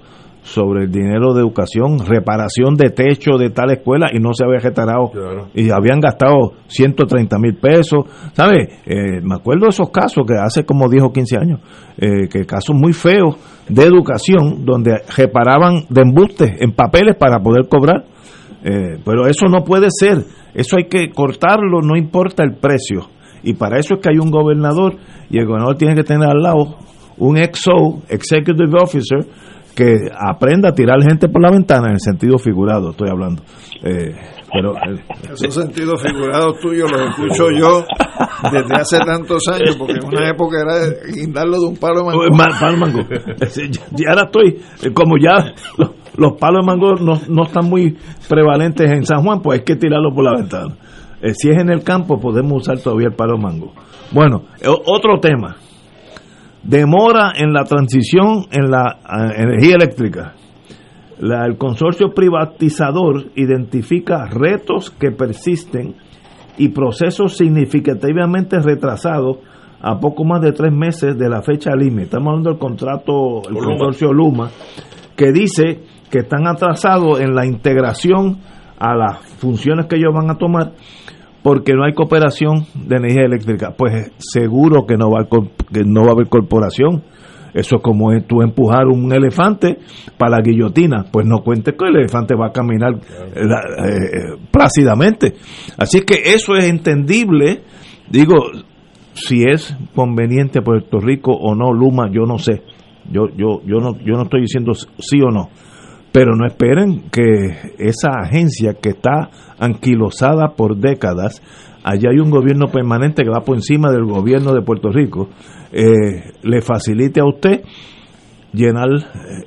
sobre 0.48 0.84
el 0.84 0.90
dinero 0.90 1.34
de 1.34 1.40
educación, 1.40 1.98
reparación 2.06 2.74
de 2.74 2.90
techo 2.90 3.36
de 3.38 3.50
tal 3.50 3.70
escuela 3.70 4.08
y 4.12 4.18
no 4.18 4.32
se 4.32 4.44
había 4.44 4.58
retarado 4.60 5.10
y 5.54 5.70
habían 5.70 6.00
gastado 6.00 6.54
130 6.68 7.38
mil 7.38 7.56
pesos, 7.56 8.04
¿sabes? 8.32 8.68
Eh, 8.86 9.20
me 9.22 9.34
acuerdo 9.36 9.64
de 9.64 9.70
esos 9.70 9.90
casos 9.90 10.24
que 10.26 10.34
hace 10.34 10.64
como 10.64 10.88
10 10.88 11.02
o 11.04 11.12
15 11.12 11.36
años, 11.36 11.60
eh, 11.98 12.28
que 12.30 12.46
casos 12.46 12.74
muy 12.74 12.94
feos 12.94 13.36
de 13.68 13.82
educación 13.82 14.64
donde 14.64 15.02
reparaban 15.16 15.84
de 15.90 16.00
embustes 16.00 16.52
en 16.60 16.72
papeles 16.72 17.16
para 17.16 17.40
poder 17.40 17.68
cobrar, 17.68 18.04
eh, 18.64 18.98
pero 19.04 19.26
eso 19.26 19.48
no 19.48 19.64
puede 19.64 19.88
ser, 19.90 20.24
eso 20.54 20.76
hay 20.78 20.84
que 20.84 21.10
cortarlo, 21.10 21.82
no 21.82 21.96
importa 21.96 22.42
el 22.42 22.56
precio. 22.56 23.10
Y 23.42 23.54
para 23.54 23.78
eso 23.78 23.94
es 23.94 24.00
que 24.00 24.10
hay 24.10 24.18
un 24.18 24.30
gobernador 24.30 24.96
y 25.30 25.38
el 25.38 25.46
gobernador 25.46 25.76
tiene 25.76 25.94
que 25.94 26.02
tener 26.02 26.28
al 26.28 26.42
lado 26.42 26.76
un 27.18 27.36
EXO, 27.36 28.02
Executive 28.08 28.70
Officer, 28.80 29.26
que 29.78 30.10
aprenda 30.12 30.70
a 30.70 30.72
tirar 30.72 31.00
gente 31.00 31.28
por 31.28 31.40
la 31.40 31.52
ventana 31.52 31.86
en 31.86 31.92
el 31.92 32.00
sentido 32.00 32.36
figurado, 32.36 32.90
estoy 32.90 33.10
hablando. 33.10 33.42
Eh, 33.84 34.12
pero 34.52 34.74
eh, 34.74 35.00
esos 35.34 35.54
sentidos 35.54 36.02
figurados 36.02 36.58
tuyos 36.58 36.90
los 36.90 37.10
escucho 37.10 37.50
yo 37.52 37.84
desde 38.50 38.74
hace 38.74 38.98
tantos 38.98 39.46
años, 39.46 39.76
porque 39.76 39.98
en 40.00 40.04
una 40.04 40.30
época 40.30 40.56
era 40.62 41.14
guindarlo 41.14 41.60
de 41.60 41.66
un 41.66 41.76
palo 41.76 42.00
de 42.00 42.06
mango. 42.06 42.22
Palo 42.58 42.76
mango. 42.76 43.00
Y 43.96 44.08
ahora 44.08 44.24
estoy, 44.24 44.60
eh, 44.82 44.92
como 44.92 45.16
ya 45.16 45.54
los, 46.16 46.32
palos 46.40 46.66
de 46.66 46.66
mango 46.66 46.94
no, 46.94 47.20
no, 47.28 47.44
están 47.44 47.68
muy 47.68 47.96
prevalentes 48.28 48.90
en 48.90 49.04
San 49.04 49.22
Juan, 49.22 49.40
pues 49.40 49.60
hay 49.60 49.64
que 49.64 49.76
tirarlo 49.76 50.12
por 50.12 50.24
la 50.24 50.40
ventana. 50.40 50.74
si 51.34 51.50
es 51.50 51.56
en 51.56 51.70
el 51.70 51.84
campo, 51.84 52.18
podemos 52.18 52.62
usar 52.62 52.80
todavía 52.80 53.08
el 53.08 53.14
palo 53.14 53.36
de 53.36 53.42
mango. 53.44 53.72
Bueno, 54.10 54.42
otro 54.86 55.20
tema 55.20 55.56
demora 56.68 57.32
en 57.34 57.54
la 57.54 57.64
transición 57.64 58.44
en 58.50 58.70
la 58.70 58.98
eh, 59.02 59.42
energía 59.42 59.76
eléctrica. 59.76 60.34
el 61.18 61.56
consorcio 61.56 62.12
privatizador 62.14 63.30
identifica 63.34 64.26
retos 64.26 64.90
que 64.90 65.10
persisten 65.10 65.94
y 66.58 66.68
procesos 66.68 67.36
significativamente 67.38 68.60
retrasados 68.60 69.38
a 69.80 69.98
poco 69.98 70.24
más 70.24 70.42
de 70.42 70.52
tres 70.52 70.72
meses 70.72 71.16
de 71.16 71.28
la 71.28 71.40
fecha 71.40 71.74
límite. 71.74 72.04
Estamos 72.04 72.28
hablando 72.28 72.50
del 72.50 72.58
contrato, 72.58 73.42
el 73.48 73.56
consorcio 73.56 74.12
Luma, 74.12 74.50
que 75.16 75.32
dice 75.32 75.80
que 76.10 76.18
están 76.18 76.46
atrasados 76.46 77.20
en 77.20 77.34
la 77.34 77.46
integración 77.46 78.38
a 78.78 78.94
las 78.94 79.18
funciones 79.38 79.86
que 79.86 79.96
ellos 79.96 80.12
van 80.12 80.30
a 80.30 80.34
tomar 80.34 80.72
porque 81.48 81.72
no 81.72 81.86
hay 81.86 81.94
cooperación 81.94 82.66
de 82.74 82.96
energía 82.96 83.22
eléctrica. 83.22 83.72
Pues 83.74 84.12
seguro 84.18 84.84
que 84.84 84.98
no 84.98 85.10
va 85.10 85.22
a, 85.22 85.82
no 85.82 86.02
va 86.02 86.08
a 86.08 86.12
haber 86.12 86.28
corporación. 86.28 87.02
Eso 87.54 87.76
es 87.76 87.82
como 87.82 88.10
tú 88.26 88.42
empujar 88.42 88.84
un 88.84 89.10
elefante 89.14 89.78
para 90.18 90.32
la 90.32 90.42
guillotina. 90.42 91.06
Pues 91.10 91.24
no 91.24 91.38
cuentes 91.38 91.74
que 91.74 91.86
el 91.86 91.96
elefante 91.96 92.34
va 92.34 92.48
a 92.48 92.52
caminar 92.52 92.96
eh, 92.96 93.40
eh, 93.40 94.36
plácidamente. 94.50 95.36
Así 95.78 96.02
que 96.02 96.34
eso 96.34 96.54
es 96.54 96.66
entendible. 96.66 97.62
Digo, 98.10 98.34
si 99.14 99.44
es 99.44 99.74
conveniente 99.94 100.58
a 100.58 100.62
Puerto 100.62 101.00
Rico 101.00 101.32
o 101.32 101.54
no, 101.54 101.72
Luma, 101.72 102.10
yo 102.12 102.26
no 102.26 102.36
sé. 102.36 102.60
Yo, 103.10 103.28
yo, 103.34 103.62
yo, 103.64 103.78
no, 103.78 103.98
yo 104.00 104.16
no 104.16 104.24
estoy 104.24 104.42
diciendo 104.42 104.74
sí 104.74 105.18
o 105.22 105.30
no 105.30 105.48
pero 106.18 106.34
no 106.34 106.48
esperen 106.48 107.10
que 107.12 107.76
esa 107.78 108.08
agencia 108.20 108.74
que 108.74 108.88
está 108.88 109.30
anquilosada 109.56 110.48
por 110.56 110.76
décadas, 110.76 111.40
allá 111.84 112.10
hay 112.10 112.18
un 112.18 112.28
gobierno 112.28 112.72
permanente 112.72 113.22
que 113.22 113.30
va 113.30 113.44
por 113.44 113.54
encima 113.54 113.92
del 113.92 114.04
gobierno 114.04 114.52
de 114.52 114.62
Puerto 114.62 114.90
Rico, 114.90 115.28
eh, 115.70 116.32
le 116.42 116.60
facilite 116.60 117.20
a 117.20 117.24
usted 117.24 117.62
llenar, 118.52 118.88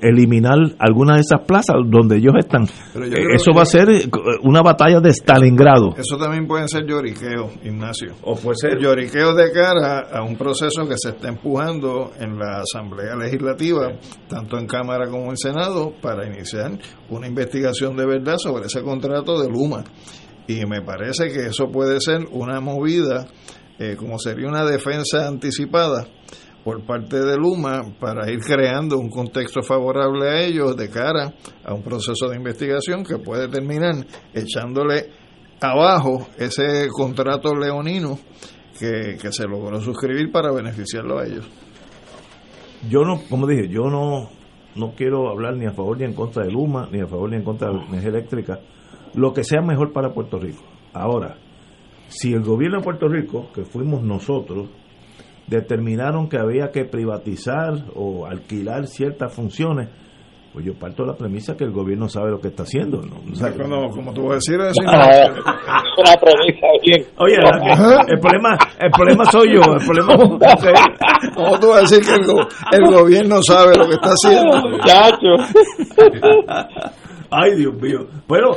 eliminar 0.00 0.58
alguna 0.78 1.14
de 1.14 1.20
esas 1.20 1.40
plazas 1.46 1.76
donde 1.86 2.18
ellos 2.18 2.34
están. 2.38 2.64
Eso 2.64 3.52
va 3.54 3.62
a 3.62 3.66
ser 3.66 3.88
una 4.42 4.62
batalla 4.62 5.00
de 5.00 5.10
Stalingrado. 5.10 5.94
Eso 5.96 6.16
también 6.16 6.46
pueden 6.46 6.68
ser 6.68 6.86
lloriqueos, 6.86 7.52
Ignacio. 7.64 8.14
O 8.22 8.36
puede 8.36 8.56
ser 8.56 8.78
lloriqueos 8.78 9.36
de 9.36 9.50
cara 9.52 10.08
a 10.12 10.22
un 10.22 10.36
proceso 10.36 10.86
que 10.88 10.94
se 10.96 11.10
está 11.10 11.28
empujando 11.28 12.12
en 12.18 12.38
la 12.38 12.60
Asamblea 12.60 13.16
Legislativa, 13.16 13.92
tanto 14.28 14.58
en 14.58 14.66
Cámara 14.66 15.08
como 15.08 15.30
en 15.30 15.36
Senado, 15.36 15.92
para 16.00 16.26
iniciar 16.26 16.78
una 17.10 17.26
investigación 17.26 17.96
de 17.96 18.06
verdad 18.06 18.36
sobre 18.38 18.66
ese 18.66 18.82
contrato 18.82 19.40
de 19.40 19.48
Luma. 19.48 19.84
Y 20.46 20.64
me 20.66 20.82
parece 20.82 21.28
que 21.28 21.46
eso 21.46 21.70
puede 21.70 22.00
ser 22.00 22.26
una 22.30 22.60
movida, 22.60 23.26
eh, 23.78 23.96
como 23.96 24.18
sería 24.18 24.48
una 24.48 24.64
defensa 24.64 25.26
anticipada 25.26 26.06
por 26.64 26.84
parte 26.84 27.16
de 27.18 27.36
Luma 27.36 27.82
para 27.98 28.30
ir 28.30 28.40
creando 28.40 28.98
un 28.98 29.08
contexto 29.08 29.62
favorable 29.62 30.28
a 30.28 30.40
ellos 30.42 30.76
de 30.76 30.88
cara 30.88 31.32
a 31.64 31.74
un 31.74 31.82
proceso 31.82 32.28
de 32.28 32.36
investigación 32.36 33.04
que 33.04 33.18
puede 33.18 33.48
terminar 33.48 33.94
echándole 34.32 35.10
abajo 35.60 36.28
ese 36.38 36.88
contrato 36.90 37.54
leonino 37.54 38.18
que, 38.78 39.16
que 39.20 39.32
se 39.32 39.44
logró 39.46 39.80
suscribir 39.80 40.30
para 40.30 40.52
beneficiarlo 40.52 41.18
a 41.18 41.26
ellos. 41.26 41.48
Yo 42.88 43.02
no, 43.02 43.20
como 43.28 43.46
dije, 43.46 43.68
yo 43.68 43.84
no, 43.84 44.28
no 44.74 44.94
quiero 44.96 45.28
hablar 45.30 45.56
ni 45.56 45.66
a 45.66 45.72
favor 45.72 45.98
ni 45.98 46.04
en 46.04 46.14
contra 46.14 46.44
de 46.44 46.50
Luma, 46.50 46.88
ni 46.90 47.00
a 47.00 47.06
favor 47.06 47.30
ni 47.30 47.36
en 47.36 47.44
contra 47.44 47.68
de 47.68 47.74
la 47.74 47.86
energía 47.86 48.10
eléctrica, 48.10 48.60
lo 49.14 49.32
que 49.32 49.44
sea 49.44 49.60
mejor 49.62 49.92
para 49.92 50.12
Puerto 50.12 50.38
Rico. 50.38 50.64
Ahora, 50.92 51.36
si 52.08 52.32
el 52.32 52.42
gobierno 52.42 52.78
de 52.78 52.84
Puerto 52.84 53.08
Rico, 53.08 53.50
que 53.54 53.64
fuimos 53.64 54.02
nosotros, 54.02 54.68
determinaron 55.56 56.28
que 56.28 56.38
había 56.38 56.70
que 56.70 56.84
privatizar 56.84 57.74
o 57.94 58.26
alquilar 58.26 58.86
ciertas 58.86 59.32
funciones, 59.34 59.88
pues 60.52 60.66
yo 60.66 60.74
parto 60.74 61.02
de 61.04 61.08
la 61.12 61.16
premisa 61.16 61.56
que 61.56 61.64
el 61.64 61.70
gobierno 61.72 62.08
sabe 62.10 62.30
lo 62.30 62.38
que 62.40 62.48
está 62.48 62.64
haciendo. 62.64 63.00
¿no? 63.00 63.16
O 63.32 63.34
sea, 63.34 63.52
Como, 63.54 63.88
como 63.90 64.12
tú 64.12 64.24
vas 64.24 64.32
a 64.32 64.34
decir, 64.34 64.60
eso 64.60 64.82
una 64.82 66.14
premisa 66.20 66.66
bien. 66.82 67.06
Oye, 67.18 67.36
el 68.08 68.20
problema, 68.20 68.58
el 68.78 68.90
problema 68.90 69.24
soy 69.26 69.54
yo. 69.54 69.60
El 69.72 69.86
problema, 69.86 70.14
¿Cómo 71.34 71.58
tú 71.58 71.68
vas 71.68 71.78
a 71.78 71.80
decir 71.82 72.00
que 72.04 72.14
el, 72.20 72.26
go- 72.26 72.48
el 72.70 72.94
gobierno 72.94 73.42
sabe 73.42 73.76
lo 73.76 73.86
que 73.88 73.94
está 73.94 74.10
haciendo? 74.10 74.78
Ay, 77.30 77.56
Dios 77.56 77.74
mío. 77.80 78.06
Bueno, 78.28 78.48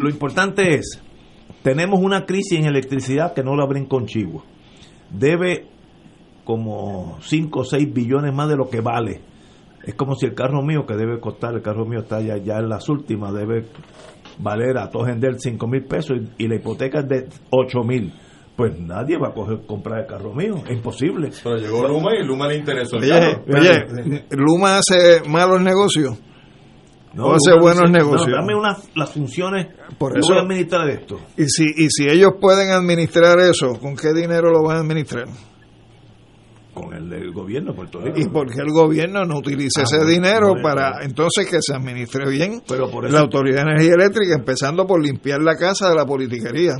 lo 0.00 0.08
importante 0.08 0.74
es, 0.74 1.02
tenemos 1.62 2.00
una 2.00 2.24
crisis 2.24 2.58
en 2.58 2.66
electricidad 2.66 3.34
que 3.34 3.42
no 3.42 3.54
la 3.56 3.64
abren 3.64 3.84
con 3.86 4.06
chivo. 4.06 4.42
Debe 5.10 5.66
como 6.50 7.16
5 7.22 7.60
o 7.60 7.64
6 7.64 7.92
billones 7.92 8.34
más 8.34 8.48
de 8.48 8.56
lo 8.56 8.68
que 8.68 8.80
vale. 8.80 9.20
Es 9.84 9.94
como 9.94 10.14
si 10.16 10.26
el 10.26 10.34
carro 10.34 10.62
mío, 10.62 10.84
que 10.84 10.94
debe 10.94 11.20
costar, 11.20 11.54
el 11.54 11.62
carro 11.62 11.86
mío 11.86 12.00
está 12.00 12.20
ya, 12.20 12.36
ya 12.38 12.58
en 12.58 12.68
las 12.68 12.88
últimas, 12.88 13.32
debe 13.32 13.66
valer 14.38 14.76
a 14.78 14.90
todo 14.90 15.04
gender 15.06 15.36
5 15.38 15.66
mil 15.68 15.84
pesos 15.84 16.18
y, 16.38 16.44
y 16.44 16.48
la 16.48 16.56
hipoteca 16.56 17.00
es 17.00 17.08
de 17.08 17.28
8 17.50 17.82
mil. 17.84 18.12
Pues 18.56 18.78
nadie 18.78 19.16
va 19.16 19.28
a 19.28 19.32
coger, 19.32 19.60
comprar 19.66 20.00
el 20.00 20.06
carro 20.06 20.34
mío, 20.34 20.56
es 20.66 20.72
imposible. 20.72 21.30
Pero 21.42 21.56
llegó 21.56 21.86
Luma 21.88 22.10
y 22.20 22.26
Luma 22.26 22.48
le 22.48 22.56
interesó 22.56 22.96
el 22.96 23.04
Oye, 23.04 23.10
carro. 23.10 23.44
oye, 23.58 24.24
Luma 24.30 24.78
hace 24.78 25.22
malos 25.28 25.60
negocios. 25.62 26.20
No, 27.14 27.24
o 27.26 27.32
hace 27.34 27.52
buenos 27.60 27.90
dice, 27.90 27.92
negocios. 28.04 28.28
no, 28.28 28.36
dame 28.36 28.54
una, 28.54 28.76
las 28.94 29.10
funciones, 29.12 29.66
Por 29.98 30.16
eso- 30.18 30.28
voy 30.28 30.38
a 30.38 30.42
administrar 30.42 30.88
esto. 30.90 31.18
Y 31.36 31.44
si, 31.46 31.64
y 31.64 31.88
si 31.90 32.06
ellos 32.08 32.32
pueden 32.40 32.70
administrar 32.70 33.38
eso, 33.40 33.78
¿con 33.80 33.96
qué 33.96 34.12
dinero 34.12 34.50
lo 34.50 34.62
van 34.62 34.76
a 34.76 34.80
administrar? 34.80 35.24
Con 36.80 36.94
el 36.94 37.08
del 37.08 37.32
gobierno 37.32 37.70
de 37.72 37.76
Puerto 37.76 38.00
Rico. 38.00 38.18
¿Y 38.18 38.28
por 38.28 38.46
qué 38.48 38.60
el 38.62 38.72
gobierno 38.72 39.24
no 39.24 39.38
utiliza 39.38 39.80
Ah, 39.80 39.84
ese 39.84 40.04
dinero 40.04 40.54
para 40.62 41.02
entonces 41.04 41.46
que 41.48 41.58
se 41.60 41.74
administre 41.74 42.28
bien 42.30 42.62
Pero 42.68 42.90
por 42.90 43.04
eso- 43.04 43.14
la 43.14 43.20
Autoridad 43.20 43.64
de 43.64 43.72
Energía 43.72 43.94
Eléctrica, 43.94 44.34
empezando 44.38 44.86
por 44.86 45.02
limpiar 45.04 45.40
la 45.42 45.56
casa 45.56 45.88
de 45.90 45.96
la 45.96 46.04
politiquería? 46.06 46.74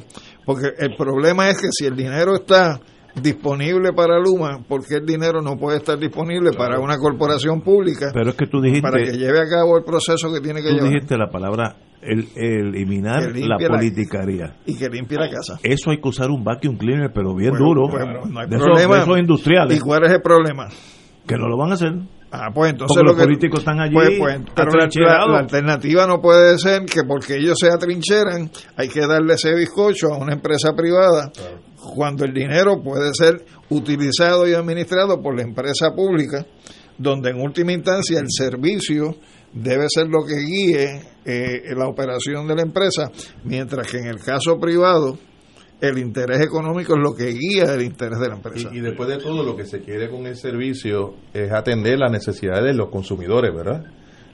Porque 0.45 0.69
el 0.79 0.97
problema 0.97 1.51
es 1.51 1.61
que 1.61 1.69
si 1.71 1.87
el 1.87 1.97
dinero 1.97 2.35
está 2.37 2.81
disponible 3.21 3.93
para 3.93 4.19
Luma, 4.19 4.61
¿por 4.69 4.87
qué 4.87 4.97
el 4.97 5.07
dinero 5.07 5.41
no 5.43 5.57
puede 5.57 5.79
estar 5.79 5.99
disponible 5.99 6.53
para 6.53 6.79
una 6.79 6.97
corporación 6.97 7.61
pública 7.61 8.11
Pero 8.15 8.31
es 8.31 8.37
que 8.37 8.47
tú 8.47 8.61
dijiste, 8.61 8.83
para 8.83 9.03
que 9.03 9.13
lleve 9.19 9.41
a 9.41 9.49
cabo 9.49 9.77
el 9.77 9.85
proceso 9.85 10.33
que 10.33 10.41
tiene 10.41 10.63
que 10.63 10.69
tú 10.69 10.75
llevar 10.77 10.91
dijiste 10.93 11.17
la 11.19 11.29
palabra 11.29 11.77
el, 12.03 12.29
el 12.37 12.75
eliminar 12.75 13.33
la 13.37 13.57
politicaría. 13.59 14.57
y 14.67 14.77
que 14.77 14.89
limpie 14.89 15.19
la 15.19 15.29
casa? 15.31 15.59
Eso 15.63 15.91
hay 15.91 16.01
que 16.01 16.09
usar 16.09 16.31
un 16.31 16.43
vacuum 16.43 16.77
cleaner, 16.77 17.11
pero 17.15 17.35
bien 17.35 17.51
Bueno, 17.51 17.65
duro. 17.67 17.89
no 18.29 18.41
hay 18.41 18.49
de, 18.49 18.57
esos, 18.57 18.67
problema. 18.69 18.97
de 18.97 19.03
esos 19.03 19.19
industriales. 19.19 19.77
¿Y 19.79 19.81
cuál 19.81 20.05
es 20.05 20.13
el 20.13 20.23
problema? 20.23 20.69
Que 21.27 21.37
no 21.37 21.49
lo 21.49 21.57
van 21.59 21.71
a 21.71 21.75
hacer. 21.75 21.93
Ah, 22.33 22.49
pues 22.55 22.71
entonces 22.71 22.97
Porque 22.97 23.05
lo 23.07 23.13
los 23.13 23.17
que- 23.21 23.25
políticos 23.27 23.59
están 23.61 23.81
allí 23.81 23.93
Pues, 23.93 24.11
pues, 24.19 24.39
pero 24.55 24.71
la, 24.71 24.85
atrincherados. 24.85 25.27
la- 25.27 25.33
la 25.33 25.39
alternativa 25.41 26.07
no 26.07 26.21
puede 26.21 26.57
ser 26.59 26.85
que 26.85 27.03
porque 27.07 27.35
ellos 27.37 27.57
se 27.61 27.69
atrincheran, 27.69 28.49
hay 28.77 28.89
que 28.89 29.01
darle 29.01 29.35
ese 29.35 29.53
bizcocho 29.55 30.15
a 30.15 30.19
una 30.19 30.35
empresa 30.35 30.73
privada, 30.77 31.33
cuando 31.95 32.25
el 32.25 32.33
dinero 32.33 32.81
puede 32.83 33.11
ser 33.15 33.45
utilizado 33.69 34.47
y 34.49 34.55
administrado 34.55 35.21
por 35.21 35.35
la 35.37 35.43
empresa 35.43 35.91
pública, 35.95 36.47
donde 36.99 37.31
en 37.31 37.41
última 37.41 37.73
instancia 37.73 38.21
el 38.21 38.27
servicio 38.29 39.17
debe 39.53 39.87
ser 39.89 40.07
lo 40.09 40.25
que 40.27 40.37
guíe 40.37 41.01
eh, 41.25 41.63
la 41.77 41.89
operación 41.89 42.47
de 42.47 42.55
la 42.55 42.63
empresa, 42.63 43.11
mientras 43.45 43.91
que 43.91 43.99
en 43.99 44.07
el 44.07 44.19
caso 44.21 44.59
privado 44.59 45.19
el 45.81 45.99
interés 45.99 46.41
económico 46.41 46.95
es 46.95 47.01
lo 47.03 47.15
que 47.15 47.33
guía 47.33 47.75
el 47.75 47.83
interés 47.83 48.19
de 48.21 48.29
la 48.29 48.35
empresa. 48.37 48.69
Y, 48.73 48.79
y 48.79 48.81
después 48.81 49.09
de 49.09 49.17
todo, 49.19 49.43
lo 49.43 49.57
que 49.57 49.65
se 49.65 49.81
quiere 49.81 50.11
con 50.11 50.27
el 50.27 50.37
servicio 50.37 51.15
es 51.33 51.51
atender 51.53 51.99
las 51.99 52.13
necesidades 52.13 52.65
de 52.65 52.75
los 52.75 52.91
consumidores, 52.91 53.51
¿verdad? 53.55 53.83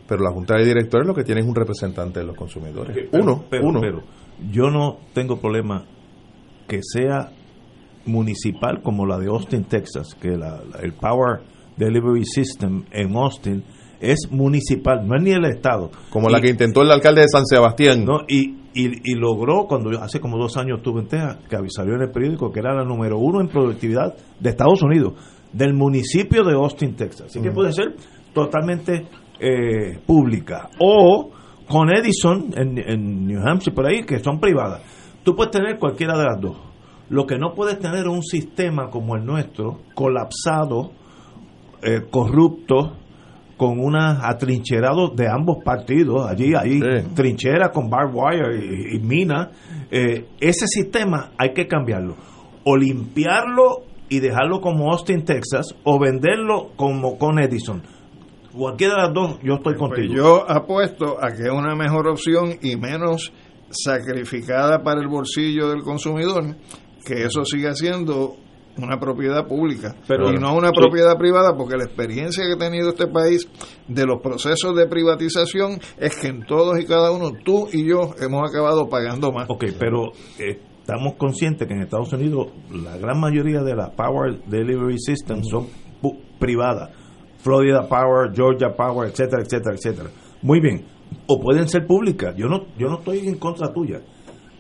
Pero 0.09 0.23
la 0.23 0.31
Junta 0.33 0.57
de 0.57 0.65
Directores 0.65 1.07
lo 1.07 1.15
que 1.15 1.25
tiene 1.25 1.41
es 1.43 1.47
un 1.47 1.55
representante 1.55 2.21
de 2.21 2.27
los 2.27 2.37
consumidores. 2.37 2.97
Pero- 3.11 3.23
uno, 3.23 3.45
pero, 3.49 3.65
uno. 3.67 3.81
pero 3.81 4.03
yo 4.51 4.71
no 4.71 4.99
tengo 5.15 5.41
problema 5.41 5.85
que 6.69 6.81
sea 6.83 7.31
municipal 8.05 8.83
como 8.83 9.07
la 9.07 9.19
de 9.19 9.27
Austin, 9.29 9.65
Texas, 9.65 10.15
que 10.21 10.31
la- 10.31 10.63
la- 10.65 10.81
el 10.83 10.93
Power 10.95 11.41
Delivery 11.77 12.25
System 12.25 12.85
en 12.91 13.17
Austin 13.17 13.65
es 14.01 14.29
municipal, 14.31 15.07
no 15.07 15.17
es 15.17 15.23
ni 15.23 15.31
el 15.33 15.45
Estado. 15.45 15.91
como 16.11 16.29
Y- 16.29 16.33
la 16.33 16.41
que 16.41 16.51
intentó 16.51 16.83
el 16.83 16.91
alcalde 16.91 17.23
de 17.23 17.29
San 17.29 17.45
Sebastián. 17.47 18.05
No, 18.05 18.21
y, 18.29 18.51
y, 18.75 19.13
y 19.13 19.15
logró, 19.15 19.67
cuando 19.67 19.91
yo 19.93 20.03
hace 20.03 20.21
como 20.21 20.37
dos 20.39 20.57
años 20.57 20.79
estuve 20.79 21.01
en 21.01 21.09
Texas, 21.09 21.39
que 21.49 21.57
salió 21.69 21.95
en 21.95 22.03
el 22.03 22.11
periódico 22.11 22.51
que 22.53 22.61
era 22.61 22.75
la 22.75 22.85
número 22.85 23.19
uno 23.19 23.41
en 23.41 23.49
productividad 23.49 24.15
de 24.39 24.51
Estados 24.51 24.83
Unidos, 24.83 25.15
del 25.53 25.73
municipio 25.75 26.45
de 26.45 26.53
Austin, 26.55 26.95
Texas. 26.95 27.29
Así 27.29 27.41
que 27.41 27.51
puede 27.51 27.73
ser 27.73 27.95
totalmente 28.35 29.07
eh, 29.41 29.99
pública. 30.07 30.69
O 30.79 31.31
con 31.69 31.91
Edison 31.91 32.53
en, 32.57 32.79
en 32.79 33.27
New 33.27 33.41
Hampshire, 33.47 33.75
por 33.75 33.87
ahí, 33.87 34.03
que 34.05 34.19
son 34.19 34.39
privadas. 34.41 34.83
Tú 35.25 35.35
puedes 35.35 35.51
tener 35.53 35.79
cualquiera 35.79 36.17
de 36.19 36.25
las 36.25 36.41
dos. 36.41 36.57
Lo 37.09 37.25
que 37.27 37.39
no 37.39 37.55
puedes 37.55 37.79
tener 37.79 38.01
es 38.01 38.07
un 38.13 38.23
sistema 38.23 38.91
como 38.91 39.17
el 39.17 39.25
nuestro, 39.25 39.79
colapsado, 39.95 40.91
eh, 41.83 42.03
corrupto, 42.11 42.93
con 43.57 43.81
unas 43.81 44.19
atrincherados 44.23 45.17
de 45.17 45.29
ambos 45.29 45.59
partidos, 45.65 46.27
allí 46.29 46.55
hay 46.55 46.81
trincheras 47.15 47.71
con 47.71 47.89
barbed 47.89 48.15
wire 48.15 48.59
y, 48.93 48.97
y 48.97 48.99
minas. 49.01 49.49
Eh, 49.91 50.27
ese 50.41 50.67
sistema 50.67 51.31
hay 51.39 51.53
que 51.55 51.67
cambiarlo. 51.67 52.17
O 52.65 52.77
limpiarlo 52.77 53.85
y 54.09 54.21
dejarlo 54.21 54.61
como 54.61 54.93
Austin, 54.93 55.25
Texas, 55.25 55.75
o 55.85 55.99
venderlo 55.99 56.71
como 56.77 57.17
con 57.19 57.39
Edison. 57.39 57.83
Cualquiera 58.53 58.95
de 58.95 59.03
las 59.03 59.13
dos, 59.15 59.39
yo 59.43 59.55
estoy 59.55 59.75
Pues 59.75 59.91
contigo. 59.91 60.15
yo 60.15 60.51
apuesto 60.51 61.17
a 61.23 61.29
que 61.33 61.43
es 61.45 61.51
una 61.51 61.75
mejor 61.75 62.09
opción 62.09 62.55
y 62.63 62.77
menos 62.77 63.33
sacrificada 63.71 64.83
para 64.83 65.01
el 65.01 65.09
bolsillo 65.09 65.69
del 65.71 65.83
consumidor, 65.83 66.57
que 67.05 67.25
eso 67.25 67.45
siga 67.45 67.75
siendo 67.75 68.37
una 68.79 68.99
propiedad 68.99 69.47
pública 69.47 69.95
Pero- 70.07 70.31
y 70.31 70.39
no 70.39 70.55
una 70.55 70.69
Sí. 70.69 70.75
propiedad 70.81 71.17
privada, 71.19 71.57
porque 71.57 71.77
la 71.77 71.85
experiencia 71.85 72.45
que 72.45 72.53
ha 72.55 72.69
tenido 72.69 72.91
este 72.91 73.07
país 73.07 73.49
de 73.89 74.05
los 74.07 74.21
procesos 74.23 74.77
de 74.77 74.87
privatización 74.87 75.79
es 75.99 76.17
que 76.17 76.29
en 76.29 76.45
todos 76.47 76.79
y 76.79 76.87
cada 76.87 77.11
uno, 77.11 77.31
tú 77.45 77.69
y 77.73 77.89
yo, 77.89 78.11
hemos 78.21 78.49
acabado 78.49 78.89
pagando 78.89 79.33
más. 79.33 79.49
Ok, 79.49 79.65
pero 79.79 80.13
eh, 80.39 80.61
estamos 80.81 81.15
conscientes 81.15 81.67
que 81.67 81.75
en 81.75 81.83
Estados 81.83 82.13
Unidos 82.13 82.49
la 82.71 82.97
gran 82.99 83.19
mayoría 83.21 83.63
de 83.63 83.75
las 83.75 83.91
Power 83.91 84.43
Delivery 84.47 84.99
Systems 84.99 85.49
son 85.51 85.67
pu- 86.03 86.19
privadas. 86.39 86.91
Florida 87.39 87.87
Power, 87.89 88.33
Georgia 88.35 88.75
Power, 88.77 89.09
etcétera, 89.09 89.43
etcétera, 89.43 89.75
etcétera. 89.77 90.11
Muy 90.43 90.61
bien. 90.61 90.85
O 91.29 91.41
pueden 91.41 91.69
ser 91.69 91.87
públicas. 91.87 92.35
Yo 92.37 92.47
no, 92.49 92.67
yo 92.77 92.89
no 92.89 92.99
estoy 92.99 93.21
en 93.29 93.39
contra 93.39 93.73
tuya. 93.73 94.01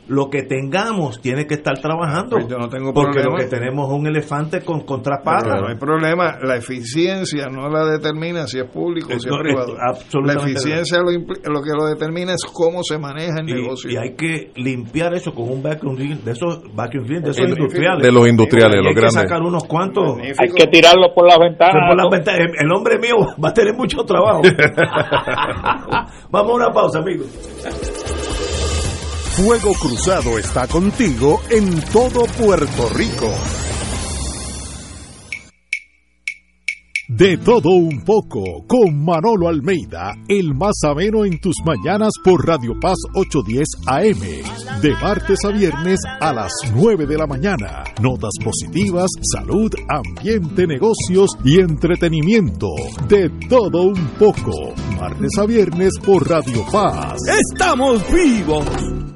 Lo 0.08 0.30
que 0.30 0.42
tengamos 0.44 1.20
tiene 1.20 1.46
que 1.46 1.54
estar 1.54 1.78
trabajando. 1.80 2.36
Pues 2.36 2.46
yo 2.48 2.58
no 2.58 2.68
tengo 2.68 2.94
porque 2.94 3.20
problema. 3.22 3.38
lo 3.38 3.44
que 3.44 3.50
tenemos 3.50 3.88
es 3.90 3.98
un 3.98 4.06
elefante 4.06 4.60
con, 4.60 4.82
con 4.82 5.02
tres 5.02 5.18
Pero 5.24 5.36
patas. 5.38 5.60
no 5.62 5.68
hay 5.68 5.76
problema, 5.76 6.36
la 6.42 6.56
eficiencia 6.56 7.46
no 7.48 7.68
la 7.68 7.84
determina 7.86 8.46
si 8.46 8.58
es 8.60 8.70
público 8.70 9.08
o 9.14 9.18
si 9.18 9.28
es 9.28 9.36
privado. 9.36 9.74
absolutamente 9.80 10.44
La 10.44 10.50
eficiencia 10.52 10.98
lo, 10.98 11.10
lo 11.10 11.62
que 11.62 11.70
lo 11.76 11.86
determina 11.86 12.34
es 12.34 12.44
cómo 12.52 12.84
se 12.84 12.98
maneja 12.98 13.40
el 13.40 13.48
Y, 13.50 13.54
negocio. 13.54 13.90
y 13.90 13.96
hay 13.96 14.14
que 14.14 14.52
limpiar 14.54 15.12
eso 15.14 15.34
con 15.34 15.50
un 15.50 15.60
vacuum 15.62 15.96
cleaner, 15.96 16.18
de 16.18 16.30
esos 16.32 16.62
vacuum 16.74 17.04
cleaner, 17.04 17.24
de 17.24 17.30
esos 17.32 17.44
El- 17.44 17.50
industriales. 17.58 18.02
de 18.04 18.12
los 18.12 18.28
industriales, 18.28 18.76
los 18.78 18.86
hay 18.86 18.94
que 18.94 19.00
grandes. 19.00 19.22
sacar 19.22 19.42
unos 19.42 19.64
cuantos. 19.64 20.18
Hay 20.38 20.48
que 20.54 20.66
tirarlo 20.68 21.12
por 21.14 21.26
las 21.26 21.38
ventanas. 21.40 21.82
por 21.88 21.96
las 21.96 22.10
ventanas. 22.12 22.40
El, 22.60 22.64
el 22.66 22.72
hombre 22.72 22.98
mío 23.00 23.16
va 23.44 23.48
a 23.48 23.52
tener 23.54 23.74
mucho 23.74 24.04
trabajo. 24.04 24.42
Vamos 26.30 26.52
a 26.52 26.54
una 26.54 26.70
pausa, 26.72 27.00
amigos. 27.00 27.26
Fuego 29.36 29.74
Cruzado 29.74 30.38
está 30.38 30.66
contigo 30.66 31.42
en 31.50 31.78
todo 31.92 32.24
Puerto 32.38 32.88
Rico. 32.94 33.30
De 37.06 37.36
todo 37.36 37.68
un 37.68 38.02
poco, 38.02 38.64
con 38.66 39.04
Manolo 39.04 39.48
Almeida, 39.48 40.14
el 40.26 40.54
más 40.54 40.76
ameno 40.84 41.26
en 41.26 41.38
tus 41.38 41.54
mañanas 41.66 42.12
por 42.24 42.46
Radio 42.46 42.80
Paz 42.80 42.96
810 43.14 43.66
AM. 43.86 44.80
De 44.80 44.92
martes 45.02 45.44
a 45.44 45.50
viernes 45.50 46.00
a 46.18 46.32
las 46.32 46.52
9 46.74 47.04
de 47.04 47.18
la 47.18 47.26
mañana. 47.26 47.84
Notas 48.00 48.32
positivas, 48.42 49.10
salud, 49.34 49.70
ambiente, 49.90 50.66
negocios 50.66 51.36
y 51.44 51.60
entretenimiento. 51.60 52.68
De 53.06 53.28
todo 53.50 53.82
un 53.82 54.08
poco. 54.18 54.72
Martes 54.98 55.32
a 55.38 55.44
viernes 55.44 55.92
por 56.02 56.26
Radio 56.26 56.64
Paz. 56.72 57.18
¡Estamos 57.52 58.02
vivos! 58.10 59.15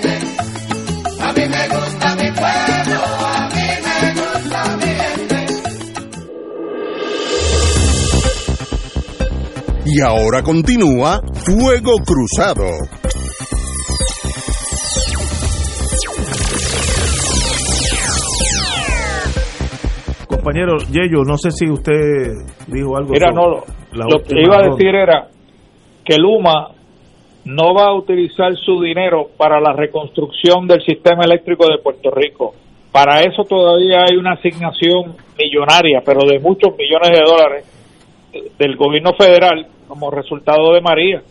Y 9.93 9.99
ahora 9.99 10.41
continúa 10.41 11.19
Fuego 11.43 11.91
Cruzado. 12.05 12.63
Compañero 20.29 20.77
Yello, 20.89 21.25
no 21.27 21.35
sé 21.35 21.51
si 21.51 21.69
usted 21.69 21.91
dijo 22.67 22.95
algo. 22.95 23.11
Mira, 23.11 23.31
no, 23.31 23.49
lo, 23.49 23.63
la 23.91 24.05
lo 24.05 24.23
que 24.23 24.41
iba 24.41 24.59
a 24.59 24.69
decir 24.69 24.95
era 24.95 25.27
que 26.05 26.17
Luma 26.17 26.69
no 27.43 27.73
va 27.73 27.87
a 27.87 27.93
utilizar 27.93 28.55
su 28.55 28.79
dinero 28.81 29.27
para 29.35 29.59
la 29.59 29.73
reconstrucción 29.73 30.67
del 30.67 30.81
sistema 30.85 31.25
eléctrico 31.25 31.67
de 31.67 31.79
Puerto 31.79 32.11
Rico. 32.11 32.53
Para 32.93 33.23
eso 33.23 33.43
todavía 33.43 34.05
hay 34.09 34.15
una 34.15 34.35
asignación 34.35 35.17
millonaria, 35.37 36.01
pero 36.05 36.21
de 36.25 36.39
muchos 36.39 36.77
millones 36.77 37.11
de 37.11 37.25
dólares 37.25 37.65
eh, 38.31 38.51
del 38.57 38.77
gobierno 38.77 39.11
federal 39.17 39.67
como 39.91 40.09
resultado 40.09 40.73
de 40.73 40.79
María. 40.79 41.21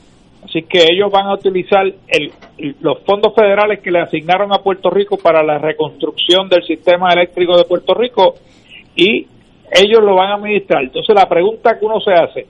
Así 0.44 0.64
que 0.64 0.84
ellos 0.92 1.10
van 1.10 1.28
a 1.28 1.32
utilizar 1.32 1.82
el, 2.08 2.32
los 2.80 2.98
fondos 3.06 3.34
federales 3.34 3.80
que 3.80 3.90
le 3.90 4.00
asignaron 4.00 4.52
a 4.52 4.58
Puerto 4.58 4.90
Rico 4.90 5.16
para 5.16 5.42
la 5.42 5.56
reconstrucción 5.56 6.46
del 6.50 6.62
sistema 6.64 7.10
eléctrico 7.10 7.56
de 7.56 7.64
Puerto 7.64 7.94
Rico 7.94 8.34
y 8.94 9.26
ellos 9.72 10.00
lo 10.02 10.14
van 10.14 10.32
a 10.32 10.34
administrar. 10.34 10.82
Entonces 10.82 11.14
la 11.14 11.26
pregunta 11.26 11.78
que 11.78 11.86
uno 11.86 12.00
se 12.00 12.12
hace, 12.12 12.46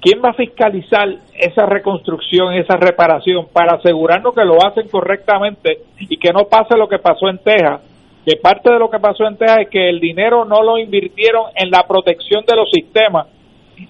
¿quién 0.00 0.22
va 0.24 0.30
a 0.30 0.34
fiscalizar 0.34 1.08
esa 1.38 1.66
reconstrucción, 1.66 2.54
esa 2.54 2.76
reparación 2.76 3.46
para 3.52 3.74
asegurarnos 3.74 4.34
que 4.34 4.44
lo 4.46 4.66
hacen 4.66 4.88
correctamente 4.88 5.80
y 5.98 6.16
que 6.16 6.32
no 6.32 6.44
pase 6.44 6.74
lo 6.74 6.88
que 6.88 6.98
pasó 6.98 7.28
en 7.28 7.36
Texas? 7.36 7.82
Que 8.24 8.36
parte 8.36 8.70
de 8.70 8.78
lo 8.78 8.88
que 8.88 8.98
pasó 8.98 9.26
en 9.26 9.36
Texas 9.36 9.58
es 9.60 9.68
que 9.68 9.90
el 9.90 10.00
dinero 10.00 10.46
no 10.46 10.62
lo 10.62 10.78
invirtieron 10.78 11.44
en 11.54 11.70
la 11.70 11.86
protección 11.86 12.44
de 12.46 12.56
los 12.56 12.70
sistemas 12.70 13.26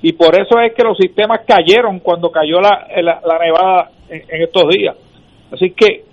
y 0.02 0.12
por 0.12 0.34
eso 0.34 0.58
es 0.60 0.74
que 0.74 0.84
los 0.84 0.96
sistemas 0.96 1.40
cayeron 1.46 2.00
cuando 2.00 2.30
cayó 2.30 2.60
la, 2.60 2.86
la, 3.02 3.20
la 3.24 3.38
nevada 3.38 3.90
en, 4.08 4.42
estos 4.42 4.68
días. 4.68 4.96
Así 5.52 5.70
que, 5.70 6.04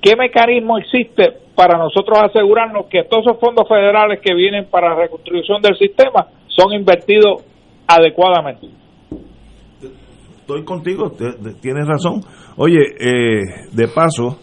¿qué 0.00 0.16
mecanismo 0.16 0.78
existe 0.78 1.32
para 1.54 1.78
nosotros 1.78 2.18
asegurarnos 2.22 2.86
que 2.86 3.04
todos 3.04 3.26
esos 3.26 3.40
fondos 3.40 3.68
federales 3.68 4.20
que 4.20 4.34
vienen 4.34 4.66
para 4.66 4.90
la 4.90 5.02
reconstrucción 5.02 5.60
del 5.62 5.76
sistema 5.76 6.26
son 6.48 6.72
invertidos 6.72 7.44
adecuadamente? 7.86 8.68
Estoy 10.40 10.64
contigo, 10.64 11.12
tienes 11.60 11.86
razón. 11.86 12.20
Oye, 12.56 12.78
eh, 13.00 13.42
de 13.72 13.88
paso, 13.88 14.38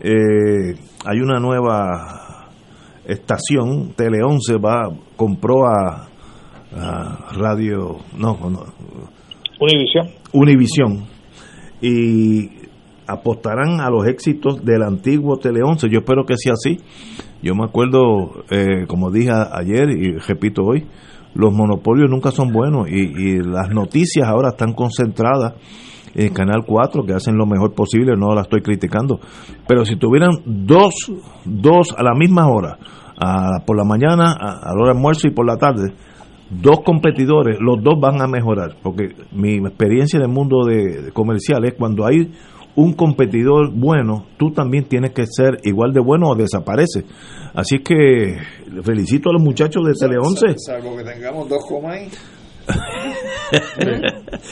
eh, 0.00 0.74
hay 1.06 1.20
una 1.20 1.38
nueva 1.38 2.48
estación, 3.06 3.92
Tele 3.94 4.22
11 4.24 4.56
va, 4.56 4.88
compró 5.16 5.66
a, 5.66 6.08
a 6.76 7.32
Radio, 7.34 7.96
no, 8.18 8.38
no, 8.50 8.64
Univisión. 9.60 10.08
Univisión 10.32 11.04
y 11.80 12.48
apostarán 13.06 13.80
a 13.80 13.90
los 13.90 14.06
éxitos 14.06 14.64
del 14.64 14.82
antiguo 14.82 15.36
Tele 15.38 15.60
11. 15.64 15.88
Yo 15.90 15.98
espero 15.98 16.24
que 16.24 16.34
sea 16.36 16.54
así. 16.54 16.78
Yo 17.42 17.54
me 17.54 17.64
acuerdo, 17.64 18.44
eh, 18.50 18.86
como 18.88 19.10
dije 19.10 19.30
ayer 19.52 19.90
y 19.90 20.16
repito 20.18 20.62
hoy, 20.64 20.86
los 21.34 21.52
monopolios 21.52 22.08
nunca 22.10 22.30
son 22.30 22.48
buenos 22.52 22.88
y, 22.88 22.94
y 22.94 23.38
las 23.42 23.70
noticias 23.70 24.26
ahora 24.26 24.50
están 24.50 24.72
concentradas 24.72 25.54
en 26.14 26.32
Canal 26.32 26.64
4, 26.64 27.04
que 27.04 27.12
hacen 27.12 27.36
lo 27.36 27.44
mejor 27.44 27.74
posible, 27.74 28.12
no 28.16 28.34
la 28.34 28.42
estoy 28.42 28.62
criticando. 28.62 29.18
Pero 29.66 29.84
si 29.84 29.96
tuvieran 29.96 30.30
dos, 30.46 30.94
dos 31.44 31.94
a 31.98 32.02
la 32.04 32.14
misma 32.14 32.46
hora, 32.48 32.78
a- 33.20 33.64
por 33.66 33.76
la 33.76 33.84
mañana, 33.84 34.32
a, 34.32 34.60
a 34.62 34.74
la 34.74 34.80
hora 34.80 34.92
de 34.92 34.96
almuerzo 34.98 35.26
y 35.28 35.32
por 35.32 35.44
la 35.44 35.56
tarde, 35.56 35.92
dos 36.60 36.80
competidores, 36.84 37.58
los 37.60 37.82
dos 37.82 37.98
van 38.00 38.20
a 38.20 38.26
mejorar, 38.26 38.76
porque 38.82 39.14
mi 39.32 39.56
experiencia 39.56 40.18
en 40.18 40.22
el 40.24 40.28
mundo 40.28 40.64
de, 40.66 41.12
comercial 41.12 41.64
es 41.64 41.74
cuando 41.74 42.06
hay 42.06 42.32
un 42.76 42.92
competidor 42.92 43.70
bueno, 43.72 44.26
tú 44.36 44.50
también 44.50 44.84
tienes 44.84 45.12
que 45.12 45.26
ser 45.26 45.58
igual 45.62 45.92
de 45.92 46.00
bueno 46.00 46.30
o 46.30 46.34
desaparece. 46.34 47.04
Así 47.54 47.78
que 47.78 48.36
felicito 48.82 49.30
a 49.30 49.32
los 49.32 49.42
muchachos 49.42 49.84
de 49.86 49.92
Tele 49.92 50.18
11. 50.18 50.58
Salvo 50.58 50.96
que 50.96 51.04
tengamos 51.04 51.48
dos 51.48 51.64
comas 51.68 52.00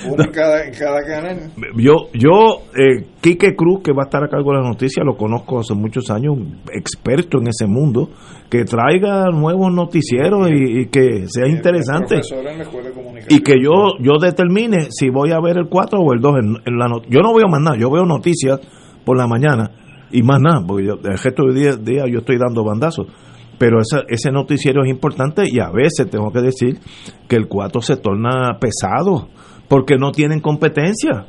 Uno 0.08 0.24
en 0.24 0.30
cada, 0.30 0.64
en 0.64 0.74
cada 0.74 1.00
canal. 1.02 1.50
Yo, 1.76 2.08
yo 2.14 2.62
eh, 2.76 3.06
Quique 3.20 3.54
Cruz, 3.56 3.82
que 3.82 3.92
va 3.92 4.02
a 4.02 4.06
estar 4.06 4.22
a 4.22 4.28
cargo 4.28 4.52
de 4.52 4.58
la 4.58 4.68
noticia, 4.68 5.02
lo 5.04 5.16
conozco 5.16 5.60
hace 5.60 5.74
muchos 5.74 6.10
años, 6.10 6.36
un 6.36 6.60
experto 6.72 7.38
en 7.38 7.48
ese 7.48 7.66
mundo, 7.66 8.10
que 8.48 8.64
traiga 8.64 9.30
nuevos 9.30 9.72
noticieros 9.72 10.50
y, 10.50 10.80
y 10.80 10.86
que 10.86 11.26
sea 11.26 11.48
interesante. 11.48 12.16
De. 12.16 13.24
Y 13.28 13.40
que 13.40 13.54
yo 13.62 13.96
yo 14.00 14.18
determine 14.20 14.88
si 14.90 15.08
voy 15.10 15.32
a 15.32 15.40
ver 15.40 15.58
el 15.58 15.68
4 15.68 15.98
o 15.98 16.12
el 16.12 16.20
2 16.20 16.34
en, 16.36 16.56
en 16.66 16.78
la 16.78 16.86
Yo 17.08 17.20
no 17.20 17.34
veo 17.34 17.48
más 17.48 17.60
nada, 17.60 17.76
yo 17.76 17.90
veo 17.90 18.04
noticias 18.04 18.60
por 19.04 19.16
la 19.16 19.26
mañana 19.26 19.70
y 20.12 20.22
más 20.22 20.40
nada, 20.40 20.62
porque 20.66 20.86
yo, 20.86 20.94
el 21.02 21.18
resto 21.18 21.44
del 21.44 21.54
día, 21.54 21.76
día 21.76 22.04
yo 22.10 22.18
estoy 22.18 22.36
dando 22.38 22.64
bandazos. 22.64 23.06
Pero 23.62 23.78
ese, 23.78 24.04
ese 24.08 24.32
noticiero 24.32 24.82
es 24.82 24.90
importante 24.90 25.44
y 25.46 25.60
a 25.60 25.70
veces 25.70 26.10
tengo 26.10 26.32
que 26.32 26.40
decir 26.40 26.80
que 27.28 27.36
el 27.36 27.46
4 27.46 27.80
se 27.80 27.96
torna 27.96 28.58
pesado 28.58 29.28
porque 29.68 29.94
no 29.98 30.10
tienen 30.10 30.40
competencia. 30.40 31.26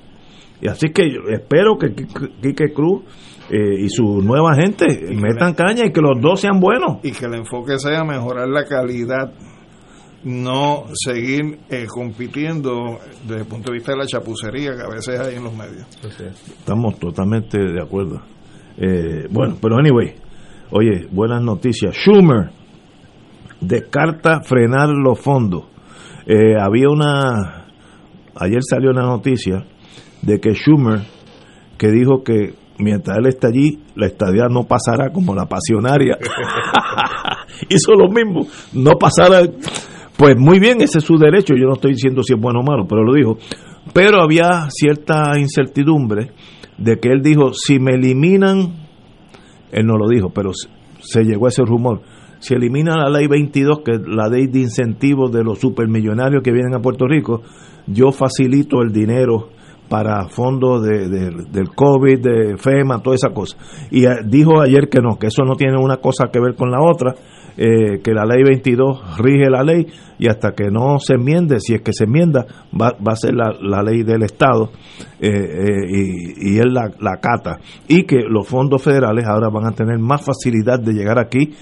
Y 0.59 0.67
así 0.67 0.87
que 0.89 1.11
yo 1.11 1.19
espero 1.31 1.77
que 1.77 1.93
Quique 1.93 2.31
Quique 2.41 2.73
Cruz 2.73 3.03
eh, 3.51 3.81
y 3.81 3.87
su 3.87 4.23
nueva 4.23 4.55
gente 4.55 4.87
metan 5.13 5.53
caña 5.53 5.85
y 5.85 5.91
que 5.91 6.01
los 6.01 6.19
dos 6.19 6.41
sean 6.41 6.59
buenos. 6.59 7.01
Y 7.03 7.11
que 7.11 7.27
el 7.27 7.35
enfoque 7.35 7.77
sea 7.77 8.03
mejorar 8.03 8.47
la 8.47 8.65
calidad, 8.65 9.31
no 10.23 10.85
seguir 10.91 11.59
eh, 11.69 11.85
compitiendo 11.87 12.97
desde 13.27 13.41
el 13.41 13.47
punto 13.47 13.71
de 13.71 13.77
vista 13.77 13.91
de 13.91 13.99
la 13.99 14.07
chapucería 14.07 14.71
que 14.71 14.81
a 14.81 14.89
veces 14.91 15.19
hay 15.19 15.35
en 15.35 15.43
los 15.43 15.53
medios. 15.53 15.85
Estamos 16.47 16.97
totalmente 16.97 17.59
de 17.59 17.79
acuerdo. 17.79 18.23
Eh, 18.75 19.27
bueno, 19.29 19.55
pero 19.61 19.77
anyway, 19.77 20.15
oye, 20.73 21.07
buenas 21.11 21.41
noticias. 21.41 21.95
Schumer 21.95 22.49
descarta 23.61 24.41
frenar 24.41 24.89
los 24.89 25.19
fondos. 25.19 25.65
Eh, 26.25 26.55
había 26.59 26.89
una, 26.89 27.67
ayer 28.35 28.61
salió 28.67 28.89
una 28.89 29.03
noticia 29.03 29.65
de 30.21 30.39
que 30.39 30.53
Schumer, 30.53 31.01
que 31.77 31.91
dijo 31.91 32.23
que 32.23 32.55
mientras 32.79 33.17
él 33.19 33.27
esté 33.27 33.47
allí, 33.47 33.83
la 33.95 34.07
estadía 34.07 34.47
no 34.49 34.63
pasará 34.63 35.11
como 35.11 35.35
la 35.35 35.45
pasionaria. 35.45 36.17
Hizo 37.69 37.93
lo 37.93 38.09
mismo, 38.09 38.47
no 38.73 38.91
pasará. 38.97 39.47
Pues 40.17 40.35
muy 40.37 40.59
bien, 40.59 40.81
ese 40.81 40.99
es 40.99 41.03
su 41.03 41.17
derecho, 41.17 41.53
yo 41.55 41.67
no 41.67 41.73
estoy 41.73 41.91
diciendo 41.91 42.23
si 42.23 42.33
es 42.33 42.39
bueno 42.39 42.61
o 42.61 42.63
malo, 42.63 42.85
pero 42.87 43.03
lo 43.03 43.13
dijo. 43.13 43.37
Pero 43.93 44.21
había 44.21 44.69
cierta 44.69 45.37
incertidumbre 45.37 46.31
de 46.77 46.99
que 46.99 47.09
él 47.09 47.21
dijo, 47.21 47.53
si 47.53 47.79
me 47.79 47.95
eliminan, 47.95 48.82
él 49.73 49.85
no 49.85 49.97
lo 49.97 50.07
dijo, 50.07 50.29
pero 50.29 50.51
se 50.99 51.23
llegó 51.23 51.47
a 51.47 51.49
ese 51.49 51.63
rumor, 51.63 52.01
si 52.39 52.53
eliminan 52.53 52.99
la 52.99 53.09
ley 53.09 53.27
22, 53.27 53.79
que 53.85 53.91
es 53.93 54.01
la 54.05 54.27
ley 54.27 54.47
de 54.47 54.59
incentivos 54.59 55.31
de 55.31 55.43
los 55.43 55.59
supermillonarios 55.59 56.43
que 56.43 56.51
vienen 56.51 56.75
a 56.75 56.81
Puerto 56.81 57.07
Rico, 57.07 57.41
yo 57.87 58.11
facilito 58.11 58.81
el 58.81 58.91
dinero 58.91 59.49
para 59.87 60.27
fondos 60.27 60.83
de, 60.83 61.07
del 61.07 61.69
COVID, 61.73 62.19
de 62.19 62.57
FEMA, 62.57 63.01
toda 63.01 63.15
esa 63.15 63.29
cosa. 63.29 63.57
Y 63.91 64.05
eh, 64.05 64.17
dijo 64.25 64.59
ayer 64.59 64.89
que 64.89 64.99
no, 64.99 65.17
que 65.17 65.27
eso 65.27 65.43
no 65.45 65.55
tiene 65.55 65.77
una 65.77 65.97
cosa 65.97 66.29
que 66.33 66.39
ver 66.41 66.55
con 66.55 66.69
la 66.69 66.81
otra, 66.81 67.15
eh, 67.57 68.01
que 68.03 68.11
la 68.11 68.25
ley 68.25 68.43
22 68.43 69.17
rige 69.17 69.49
la 69.49 69.63
ley 69.63 69.85
y 70.19 70.27
hasta 70.27 70.51
que 70.51 70.69
no 70.71 70.99
se 70.99 71.15
enmiende, 71.15 71.59
si 71.59 71.73
es 71.73 71.81
que 71.81 71.93
se 71.93 72.05
enmienda, 72.05 72.45
va, 72.73 72.91
va 72.91 73.13
a 73.13 73.15
ser 73.15 73.33
la, 73.33 73.51
la 73.61 73.81
ley 73.83 74.03
del 74.03 74.23
Estado 74.23 74.69
eh, 75.19 75.29
y, 75.89 76.55
y, 76.55 76.57
él 76.59 76.73
la, 76.73 76.89
la 76.99 77.17
cata. 77.19 77.59
Y 77.87 78.03
que 78.03 78.21
los 78.27 78.47
fondos 78.47 78.83
federales 78.83 79.25
ahora 79.27 79.49
van 79.49 79.65
a 79.65 79.75
tener 79.75 79.99
más 79.99 80.25
facilidad 80.25 80.79
de 80.79 80.93
llegar 80.93 81.19
aquí 81.19 81.53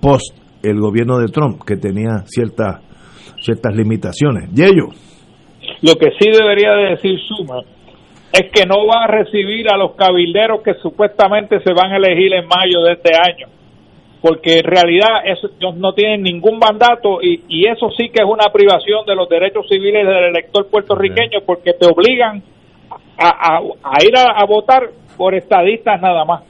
post 0.00 0.36
el 0.62 0.78
gobierno 0.78 1.18
de 1.18 1.28
Trump, 1.28 1.62
que 1.64 1.76
tenía 1.76 2.24
ciertas 2.26 2.82
ciertas 3.40 3.74
limitaciones. 3.74 4.50
Y. 4.54 4.76
Lo 5.82 5.94
que 5.94 6.10
sí 6.18 6.30
debería 6.30 6.72
de 6.72 6.90
decir 6.90 7.18
Suma 7.26 7.62
es 8.32 8.50
que 8.52 8.66
no 8.66 8.86
va 8.86 9.04
a 9.04 9.06
recibir 9.06 9.68
a 9.72 9.76
los 9.76 9.94
cabilderos 9.96 10.62
que 10.62 10.74
supuestamente 10.74 11.60
se 11.60 11.72
van 11.72 11.92
a 11.92 11.96
elegir 11.96 12.32
en 12.34 12.46
mayo 12.46 12.82
de 12.82 12.92
este 12.92 13.10
año, 13.14 13.48
porque 14.22 14.58
en 14.58 14.64
realidad 14.64 15.24
eso, 15.24 15.48
ellos 15.58 15.76
no 15.76 15.92
tienen 15.94 16.22
ningún 16.22 16.58
mandato 16.58 17.22
y, 17.22 17.42
y, 17.48 17.66
eso 17.66 17.88
sí 17.96 18.10
que 18.12 18.22
es 18.22 18.28
una 18.28 18.52
privación 18.52 19.06
de 19.06 19.14
los 19.14 19.28
derechos 19.28 19.66
civiles 19.68 20.06
del 20.06 20.24
elector 20.24 20.68
puertorriqueño, 20.68 21.40
porque 21.46 21.72
te 21.72 21.86
obligan 21.86 22.42
a, 23.18 23.28
a, 23.28 23.58
a 23.58 24.04
ir 24.04 24.16
a, 24.16 24.40
a, 24.40 24.46
votar 24.46 24.90
por 25.16 25.34
estadistas 25.34 26.00
nada 26.00 26.24
más. 26.24 26.42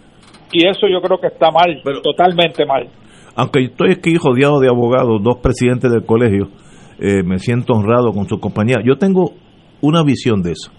Y 0.53 0.67
eso 0.67 0.89
yo 0.89 1.01
creo 1.01 1.21
que 1.21 1.29
está 1.29 1.51
mal, 1.51 1.81
Pero, 1.85 2.01
totalmente 2.03 2.67
mal. 2.67 2.89
Aunque 3.37 3.65
estoy 3.65 3.93
aquí 3.93 4.17
rodeado 4.17 4.59
de 4.59 4.69
abogados, 4.69 5.23
dos 5.23 5.39
presidentes 5.41 5.93
del 5.93 6.05
colegio, 6.05 6.49
eh, 6.99 7.23
me 7.25 7.39
siento 7.39 7.75
honrado 7.75 8.13
con 8.13 8.27
su 8.29 8.41
compañía. 8.41 8.79
Yo 8.85 8.97
tengo 8.97 9.33
una 9.81 10.03
visión 10.03 10.43
de 10.43 10.53
eso 10.53 10.73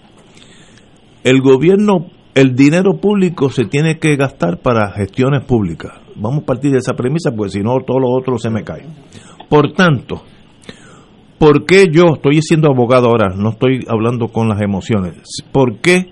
el 1.24 1.40
gobierno, 1.40 2.06
el 2.34 2.54
dinero 2.54 2.94
público 3.00 3.48
se 3.50 3.64
tiene 3.64 3.98
que 3.98 4.16
gastar 4.16 4.58
para 4.60 4.90
gestiones 4.92 5.44
públicas. 5.44 5.92
Vamos 6.16 6.42
a 6.42 6.46
partir 6.46 6.72
de 6.72 6.78
esa 6.78 6.94
premisa, 6.94 7.30
porque 7.36 7.52
si 7.52 7.60
no, 7.60 7.78
todo 7.86 7.98
lo 7.98 8.10
otro 8.10 8.38
se 8.38 8.50
me 8.50 8.62
cae. 8.62 8.86
Por 9.48 9.72
tanto, 9.72 10.22
¿por 11.38 11.64
qué 11.64 11.86
yo, 11.90 12.14
estoy 12.14 12.40
siendo 12.42 12.70
abogado 12.70 13.08
ahora, 13.08 13.34
no 13.36 13.50
estoy 13.50 13.84
hablando 13.88 14.28
con 14.28 14.48
las 14.48 14.60
emociones, 14.60 15.16
¿por 15.52 15.78
qué 15.78 16.10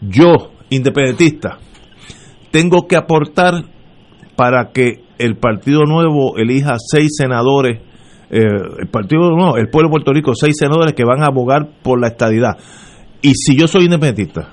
yo, 0.00 0.50
independentista, 0.70 1.58
tengo 2.50 2.86
que 2.86 2.96
aportar 2.96 3.64
para 4.36 4.70
que 4.72 5.02
el 5.18 5.36
Partido 5.36 5.84
Nuevo 5.84 6.36
elija 6.36 6.74
seis 6.78 7.16
senadores? 7.16 7.80
Eh, 8.30 8.40
el 8.80 8.88
Partido 8.88 9.30
no, 9.36 9.56
el 9.56 9.68
pueblo 9.68 9.88
de 9.88 9.92
Puerto 9.92 10.12
Rico, 10.12 10.32
seis 10.34 10.56
senadores 10.58 10.94
que 10.94 11.04
van 11.04 11.22
a 11.22 11.26
abogar 11.26 11.68
por 11.82 12.00
la 12.00 12.08
estadidad 12.08 12.56
y 13.22 13.34
si 13.34 13.56
yo 13.56 13.68
soy 13.68 13.84
independentista, 13.84 14.48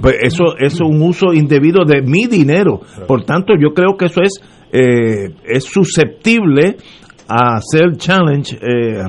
pues 0.00 0.16
eso, 0.22 0.56
eso 0.58 0.58
es 0.58 0.80
un 0.80 1.02
uso 1.02 1.32
indebido 1.32 1.84
de 1.84 2.02
mi 2.02 2.26
dinero. 2.26 2.80
Por 3.06 3.24
tanto, 3.24 3.54
yo 3.58 3.72
creo 3.74 3.96
que 3.96 4.06
eso 4.06 4.20
es, 4.22 4.40
eh, 4.72 5.34
es 5.44 5.64
susceptible 5.64 6.76
a 7.28 7.60
ser 7.60 7.96
challenge, 7.96 8.56
eh, 8.56 9.02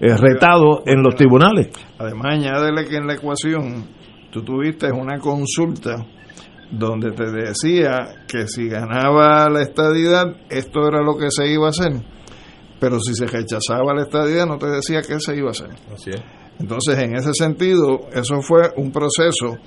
eh, 0.00 0.16
retado 0.16 0.82
en 0.86 1.02
los 1.02 1.14
tribunales. 1.14 1.68
Además, 1.98 2.38
añádele 2.38 2.86
que 2.86 2.96
en 2.96 3.06
la 3.06 3.14
ecuación 3.14 3.86
tú 4.30 4.42
tuviste 4.42 4.90
una 4.90 5.18
consulta 5.18 6.06
donde 6.70 7.12
te 7.12 7.30
decía 7.30 8.24
que 8.26 8.46
si 8.46 8.68
ganaba 8.68 9.50
la 9.50 9.60
estadidad, 9.60 10.34
esto 10.48 10.88
era 10.88 11.02
lo 11.02 11.18
que 11.18 11.26
se 11.30 11.52
iba 11.52 11.66
a 11.66 11.70
hacer. 11.70 11.92
Pero 12.80 12.98
si 12.98 13.14
se 13.14 13.26
rechazaba 13.26 13.94
la 13.94 14.02
estadidad, 14.02 14.46
no 14.46 14.56
te 14.56 14.66
decía 14.68 15.02
qué 15.02 15.20
se 15.20 15.36
iba 15.36 15.48
a 15.48 15.50
hacer. 15.50 15.68
Así 15.92 16.10
es. 16.10 16.41
Entonces, 16.58 16.98
en 16.98 17.16
ese 17.16 17.32
sentido, 17.34 18.08
eso 18.12 18.40
fue 18.42 18.72
un 18.76 18.92
proceso 18.92 19.58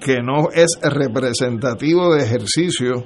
que 0.00 0.22
no 0.22 0.50
es 0.52 0.78
representativo 0.82 2.14
de 2.14 2.24
ejercicio 2.24 3.04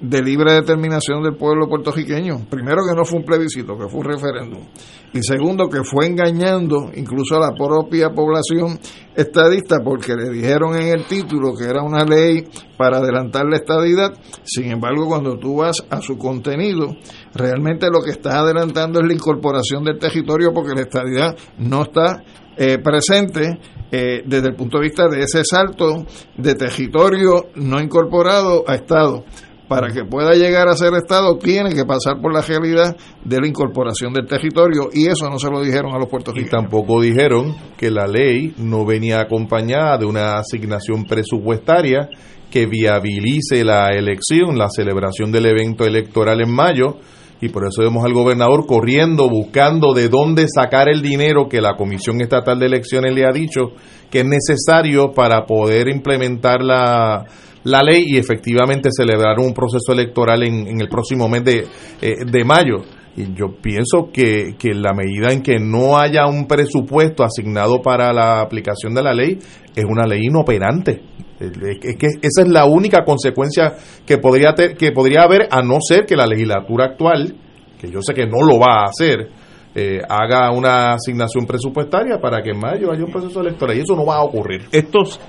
de 0.00 0.22
libre 0.22 0.52
determinación 0.52 1.22
del 1.22 1.36
pueblo 1.36 1.68
puertorriqueño. 1.68 2.46
Primero 2.50 2.82
que 2.88 2.96
no 2.96 3.04
fue 3.04 3.20
un 3.20 3.24
plebiscito, 3.24 3.76
que 3.76 3.88
fue 3.88 4.00
un 4.00 4.06
referéndum. 4.06 4.66
Y 5.12 5.22
segundo 5.22 5.68
que 5.68 5.82
fue 5.84 6.06
engañando 6.06 6.90
incluso 6.94 7.36
a 7.36 7.40
la 7.40 7.54
propia 7.54 8.10
población 8.10 8.78
estadista 9.14 9.76
porque 9.84 10.14
le 10.14 10.30
dijeron 10.30 10.76
en 10.76 10.88
el 10.88 11.04
título 11.06 11.54
que 11.56 11.64
era 11.64 11.82
una 11.82 12.04
ley 12.04 12.44
para 12.76 12.98
adelantar 12.98 13.46
la 13.46 13.56
estadidad. 13.56 14.12
Sin 14.42 14.70
embargo, 14.72 15.06
cuando 15.06 15.38
tú 15.38 15.58
vas 15.58 15.84
a 15.88 16.00
su 16.00 16.18
contenido, 16.18 16.88
realmente 17.34 17.86
lo 17.90 18.02
que 18.02 18.10
estás 18.10 18.34
adelantando 18.34 19.00
es 19.00 19.06
la 19.06 19.14
incorporación 19.14 19.84
del 19.84 19.98
territorio 19.98 20.52
porque 20.52 20.74
la 20.74 20.82
estadidad 20.82 21.36
no 21.58 21.82
está 21.82 22.22
eh, 22.56 22.78
presente 22.78 23.58
eh, 23.90 24.22
desde 24.24 24.48
el 24.48 24.54
punto 24.54 24.78
de 24.78 24.84
vista 24.84 25.08
de 25.08 25.20
ese 25.20 25.42
salto 25.44 26.04
de 26.36 26.54
territorio 26.54 27.46
no 27.56 27.80
incorporado 27.80 28.64
a 28.66 28.74
Estado. 28.74 29.24
Para 29.68 29.88
que 29.88 30.04
pueda 30.04 30.34
llegar 30.34 30.68
a 30.68 30.76
ser 30.76 30.92
Estado, 30.94 31.38
tiene 31.38 31.70
que 31.74 31.86
pasar 31.86 32.20
por 32.20 32.34
la 32.34 32.42
realidad 32.42 32.94
de 33.24 33.40
la 33.40 33.46
incorporación 33.46 34.12
del 34.12 34.26
territorio, 34.26 34.90
y 34.92 35.06
eso 35.06 35.28
no 35.30 35.38
se 35.38 35.50
lo 35.50 35.62
dijeron 35.62 35.94
a 35.94 35.98
los 35.98 36.08
puertorriqueños. 36.08 36.48
Y 36.48 36.54
tampoco 36.54 37.00
dijeron 37.00 37.56
que 37.78 37.90
la 37.90 38.06
ley 38.06 38.54
no 38.58 38.84
venía 38.84 39.20
acompañada 39.20 39.96
de 39.96 40.04
una 40.04 40.34
asignación 40.34 41.04
presupuestaria 41.04 42.10
que 42.50 42.66
viabilice 42.66 43.64
la 43.64 43.88
elección, 43.88 44.58
la 44.58 44.68
celebración 44.68 45.32
del 45.32 45.46
evento 45.46 45.84
electoral 45.84 46.40
en 46.42 46.54
mayo, 46.54 46.98
y 47.40 47.48
por 47.48 47.66
eso 47.66 47.82
vemos 47.82 48.04
al 48.04 48.12
gobernador 48.12 48.66
corriendo, 48.66 49.28
buscando 49.28 49.92
de 49.92 50.08
dónde 50.08 50.46
sacar 50.48 50.88
el 50.88 51.02
dinero 51.02 51.48
que 51.48 51.60
la 51.60 51.76
Comisión 51.76 52.20
Estatal 52.20 52.58
de 52.58 52.66
Elecciones 52.66 53.14
le 53.14 53.26
ha 53.26 53.32
dicho 53.32 53.72
que 54.10 54.20
es 54.20 54.26
necesario 54.26 55.12
para 55.12 55.44
poder 55.44 55.88
implementar 55.88 56.62
la, 56.62 57.24
la 57.64 57.82
ley 57.82 58.04
y 58.06 58.18
efectivamente 58.18 58.90
celebrar 58.96 59.38
un 59.40 59.52
proceso 59.52 59.92
electoral 59.92 60.42
en, 60.44 60.68
en 60.68 60.80
el 60.80 60.88
próximo 60.88 61.28
mes 61.28 61.44
de, 61.44 61.66
eh, 62.00 62.14
de 62.24 62.44
mayo. 62.44 62.82
Y 63.16 63.32
yo 63.34 63.56
pienso 63.62 64.10
que, 64.12 64.56
que 64.58 64.74
la 64.74 64.92
medida 64.92 65.32
en 65.32 65.42
que 65.42 65.58
no 65.58 65.96
haya 65.98 66.26
un 66.26 66.46
presupuesto 66.46 67.22
asignado 67.22 67.80
para 67.80 68.12
la 68.12 68.40
aplicación 68.40 68.92
de 68.94 69.02
la 69.02 69.14
ley 69.14 69.38
es 69.74 69.84
una 69.84 70.06
ley 70.06 70.26
inoperante. 70.26 71.00
Es 71.40 71.96
que 71.96 72.06
esa 72.22 72.42
es 72.42 72.48
la 72.48 72.64
única 72.64 73.04
consecuencia 73.04 73.74
que 74.06 74.18
podría, 74.18 74.54
ter, 74.54 74.76
que 74.76 74.92
podría 74.92 75.22
haber, 75.22 75.48
a 75.50 75.62
no 75.62 75.78
ser 75.80 76.06
que 76.06 76.16
la 76.16 76.26
legislatura 76.26 76.86
actual, 76.86 77.34
que 77.80 77.90
yo 77.90 78.00
sé 78.02 78.14
que 78.14 78.26
no 78.26 78.46
lo 78.46 78.58
va 78.58 78.82
a 78.82 78.84
hacer, 78.84 79.30
eh, 79.74 80.00
haga 80.08 80.52
una 80.52 80.92
asignación 80.92 81.46
presupuestaria 81.46 82.18
para 82.20 82.42
que 82.42 82.50
en 82.50 82.60
mayo 82.60 82.92
haya 82.92 83.04
un 83.04 83.10
proceso 83.10 83.40
electoral. 83.40 83.76
Y 83.76 83.80
eso 83.80 83.96
no 83.96 84.06
va 84.06 84.16
a 84.16 84.22
ocurrir. 84.22 84.62
Estos, 84.70 85.20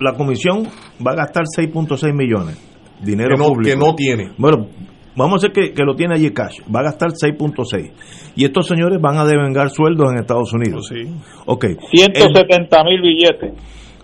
la 0.00 0.14
comisión 0.14 0.62
va 1.06 1.12
a 1.12 1.16
gastar 1.16 1.44
6.6 1.44 2.14
millones. 2.14 2.58
Dinero 3.02 3.34
que 3.34 3.42
no, 3.42 3.48
público. 3.48 3.70
que 3.70 3.86
no 3.86 3.94
tiene. 3.94 4.32
Bueno, 4.38 4.68
vamos 5.16 5.34
a 5.34 5.36
hacer 5.36 5.52
que, 5.52 5.72
que, 5.74 5.82
lo 5.84 5.94
tiene 5.94 6.14
allí 6.14 6.30
cash. 6.30 6.60
Va 6.74 6.80
a 6.80 6.84
gastar 6.84 7.10
6.6. 7.10 7.92
Y 8.36 8.44
estos 8.44 8.66
señores 8.66 8.98
van 9.00 9.18
a 9.18 9.24
devengar 9.24 9.68
sueldos 9.68 10.10
en 10.12 10.20
Estados 10.20 10.52
Unidos. 10.54 10.88
Sí. 10.88 11.10
Ok. 11.44 11.66
170 11.92 12.84
mil 12.84 13.02
billetes. 13.02 13.52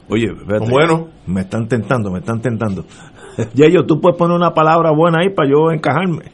Oye, 0.08 0.26
espérate, 0.26 0.70
bueno. 0.70 1.08
me 1.26 1.40
están 1.42 1.66
tentando, 1.66 2.10
me 2.10 2.20
están 2.20 2.40
tentando. 2.40 2.84
Ya 3.54 3.68
yo, 3.68 3.84
tú 3.84 4.00
puedes 4.00 4.16
poner 4.16 4.34
una 4.34 4.54
palabra 4.54 4.92
buena 4.92 5.18
ahí 5.20 5.28
para 5.28 5.50
yo 5.50 5.70
encajarme. 5.70 6.24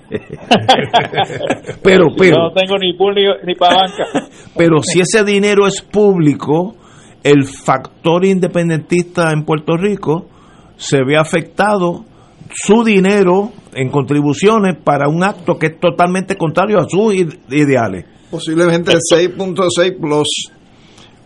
pero, 1.82 2.06
pero. 2.16 2.36
Yo 2.36 2.42
no 2.42 2.52
tengo 2.52 2.78
ni 2.78 2.92
pool 2.92 3.14
ni, 3.16 3.22
ni 3.44 3.56
para 3.56 3.74
banca. 3.74 4.04
Pero 4.56 4.76
si 4.82 5.00
ese 5.00 5.24
dinero 5.24 5.66
es 5.66 5.82
público, 5.82 6.76
el 7.24 7.44
factor 7.44 8.24
independentista 8.24 9.32
en 9.32 9.44
Puerto 9.44 9.76
Rico 9.76 10.28
se 10.76 11.02
ve 11.04 11.16
afectado 11.16 12.04
su 12.50 12.84
dinero 12.84 13.50
en 13.74 13.88
contribuciones 13.88 14.76
para 14.82 15.08
un 15.08 15.24
acto 15.24 15.58
que 15.58 15.66
es 15.66 15.80
totalmente 15.80 16.36
contrario 16.36 16.78
a 16.78 16.88
sus 16.88 17.14
ideales. 17.48 18.04
Posiblemente 18.30 18.92
el 18.92 18.98
6.6 18.98 20.00
plus, 20.00 20.50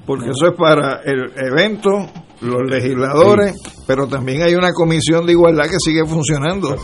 porque 0.04 0.30
eso 0.30 0.48
es 0.48 0.56
para 0.56 1.02
el 1.04 1.32
evento, 1.36 2.06
los 2.40 2.70
legisladores, 2.70 3.60
sí. 3.62 3.84
pero 3.86 4.06
también 4.06 4.42
hay 4.42 4.54
una 4.54 4.72
comisión 4.72 5.26
de 5.26 5.32
igualdad 5.32 5.64
que 5.64 5.78
sigue 5.78 6.04
funcionando. 6.04 6.76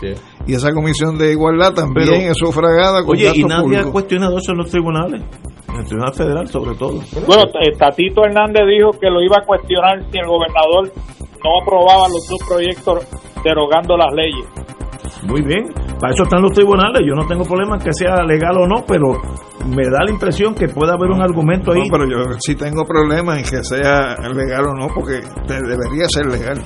Y 0.46 0.54
esa 0.54 0.72
comisión 0.72 1.18
de 1.18 1.32
igualdad 1.32 1.74
también 1.74 2.08
pero, 2.08 2.30
es 2.30 2.36
sufragada 2.36 3.04
con 3.04 3.16
Oye, 3.16 3.32
y 3.34 3.44
nadie 3.44 3.62
público. 3.62 3.88
ha 3.88 3.92
cuestionado 3.92 4.38
eso 4.38 4.52
en 4.52 4.58
los 4.58 4.70
tribunales, 4.70 5.22
en 5.68 5.76
el 5.76 5.84
Tribunal 5.86 6.14
Federal 6.14 6.48
sobre 6.48 6.74
todo. 6.76 7.00
Bueno, 7.26 7.44
Tatito 7.78 8.24
Hernández 8.24 8.62
dijo 8.66 8.90
que 8.98 9.10
lo 9.10 9.22
iba 9.22 9.36
a 9.42 9.46
cuestionar 9.46 10.02
si 10.10 10.18
el 10.18 10.26
gobernador 10.26 10.92
no 11.44 11.50
aprobaba 11.62 12.08
los 12.08 12.26
dos 12.28 12.40
proyectos 12.48 13.06
derogando 13.44 13.96
las 13.96 14.12
leyes. 14.14 14.46
Muy 15.24 15.42
bien, 15.42 15.64
para 16.00 16.12
eso 16.12 16.24
están 16.24 16.42
los 16.42 16.52
tribunales. 16.52 17.02
Yo 17.06 17.14
no 17.14 17.26
tengo 17.26 17.44
problema 17.44 17.76
en 17.76 17.82
que 17.82 17.92
sea 17.92 18.22
legal 18.24 18.56
o 18.58 18.66
no, 18.66 18.84
pero 18.86 19.12
me 19.66 19.84
da 19.88 20.04
la 20.04 20.10
impresión 20.10 20.54
que 20.54 20.68
puede 20.68 20.92
haber 20.92 21.10
un 21.10 21.22
argumento 21.22 21.72
ahí. 21.72 21.80
No, 21.80 21.86
pero 21.90 22.04
yo 22.08 22.36
sí 22.38 22.54
tengo 22.54 22.84
problemas 22.84 23.38
en 23.38 23.44
que 23.44 23.62
sea 23.62 24.16
legal 24.34 24.66
o 24.66 24.74
no, 24.74 24.88
porque 24.94 25.20
debería 25.46 26.06
ser 26.08 26.26
legal. 26.26 26.62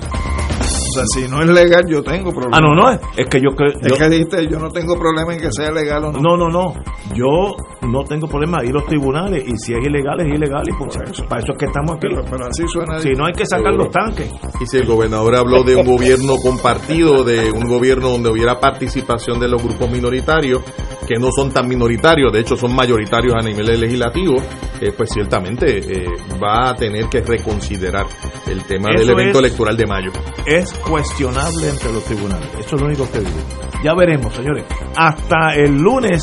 O 0.96 1.04
sea, 1.04 1.22
si 1.22 1.28
no 1.28 1.42
es 1.42 1.48
legal, 1.50 1.82
yo 1.88 2.02
tengo 2.02 2.30
problemas. 2.30 2.58
Ah, 2.58 2.62
no, 2.62 2.74
no, 2.74 2.90
es 2.90 3.26
que 3.28 3.40
yo 3.40 3.50
creo. 3.54 3.70
Es 3.80 3.98
que 3.98 4.08
dijiste, 4.08 4.46
yo 4.48 4.58
no 4.58 4.70
tengo 4.70 4.98
problema 4.98 5.34
en 5.34 5.40
que 5.40 5.48
sea 5.52 5.70
legal 5.70 6.04
o 6.04 6.12
no. 6.12 6.20
No, 6.20 6.36
no, 6.36 6.48
no. 6.48 6.74
Yo 7.14 7.54
no 7.82 8.02
tengo 8.04 8.26
problema 8.26 8.64
ir 8.64 8.70
a 8.70 8.74
los 8.74 8.86
tribunales 8.86 9.44
y 9.46 9.56
si 9.58 9.72
es 9.74 9.84
ilegal, 9.86 10.20
es 10.20 10.26
ilegal 10.34 10.62
y 10.68 10.72
por 10.72 10.88
eso, 10.88 11.24
para 11.28 11.40
eso 11.42 11.52
es 11.52 11.58
que 11.58 11.66
estamos 11.66 11.96
aquí. 11.96 12.06
Pero, 12.30 12.46
así 12.46 12.64
suena. 12.68 13.00
Si 13.00 13.10
no 13.12 13.26
hay 13.26 13.32
que 13.32 13.46
sacar 13.46 13.74
los 13.74 13.90
tanques. 13.90 14.30
Y 14.60 14.66
si 14.66 14.78
el 14.78 14.86
gobernador 14.86 15.36
habló 15.36 15.62
de 15.62 15.76
un 15.76 15.86
gobierno 15.86 16.36
compartido, 16.36 17.24
de 17.24 17.50
un 17.52 17.68
gobierno 17.68 18.10
donde 18.10 18.30
hubiera 18.30 18.58
participación 18.58 19.38
de 19.38 19.48
los 19.48 19.62
grupos 19.62 19.90
minoritarios, 19.90 20.62
que 21.06 21.16
no 21.20 21.28
son 21.30 21.52
tan 21.52 21.68
minoritarios, 21.68 22.32
de 22.32 22.40
hecho 22.40 22.56
son 22.56 22.74
mayoritarios 22.74 23.34
a 23.36 23.40
nivel 23.40 23.80
legislativo, 23.80 24.36
eh, 24.80 24.92
pues 24.96 25.10
ciertamente 25.12 25.78
eh, 25.78 26.06
va 26.42 26.70
a 26.70 26.74
tener 26.74 27.06
que 27.08 27.20
reconsiderar 27.20 28.06
el 28.48 28.62
tema 28.64 28.88
del 28.96 29.08
evento 29.10 29.38
es- 29.38 29.44
electoral 29.46 29.76
de 29.76 29.86
mayo. 29.86 30.10
Es 30.46 30.72
cuestionable 30.88 31.68
entre 31.68 31.92
los 31.92 32.04
tribunales. 32.04 32.48
Eso 32.58 32.76
es 32.76 32.80
lo 32.80 32.86
único 32.86 33.10
que 33.10 33.20
digo. 33.20 33.38
Ya 33.82 33.94
veremos, 33.94 34.34
señores. 34.34 34.64
Hasta 34.96 35.54
el 35.54 35.74
lunes 35.76 36.22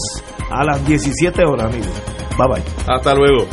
a 0.49 0.63
las 0.63 0.85
17 0.85 1.41
horas, 1.45 1.73
amigos. 1.73 2.01
Bye 2.37 2.47
bye. 2.47 2.63
Hasta 2.87 3.13
luego. 3.13 3.47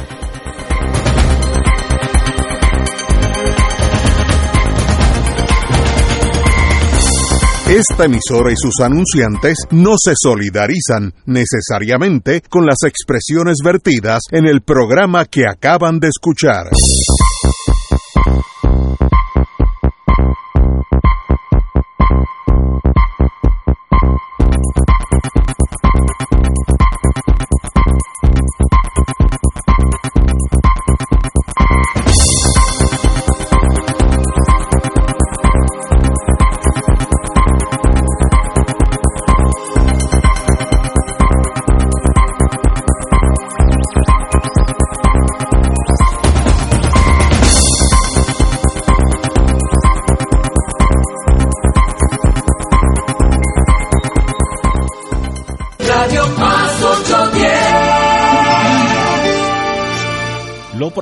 Esta 7.71 8.07
emisora 8.07 8.51
y 8.51 8.57
sus 8.57 8.81
anunciantes 8.81 9.59
no 9.71 9.93
se 9.97 10.15
solidarizan 10.17 11.15
necesariamente 11.27 12.41
con 12.41 12.67
las 12.67 12.79
expresiones 12.85 13.59
vertidas 13.65 14.23
en 14.33 14.47
el 14.47 14.63
programa 14.63 15.25
que 15.25 15.47
acaban 15.47 16.01
de 16.01 16.09
escuchar. 16.09 16.67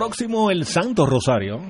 Próximo, 0.08 0.50
el 0.50 0.64
Santo 0.64 1.04
Rosario. 1.04 1.60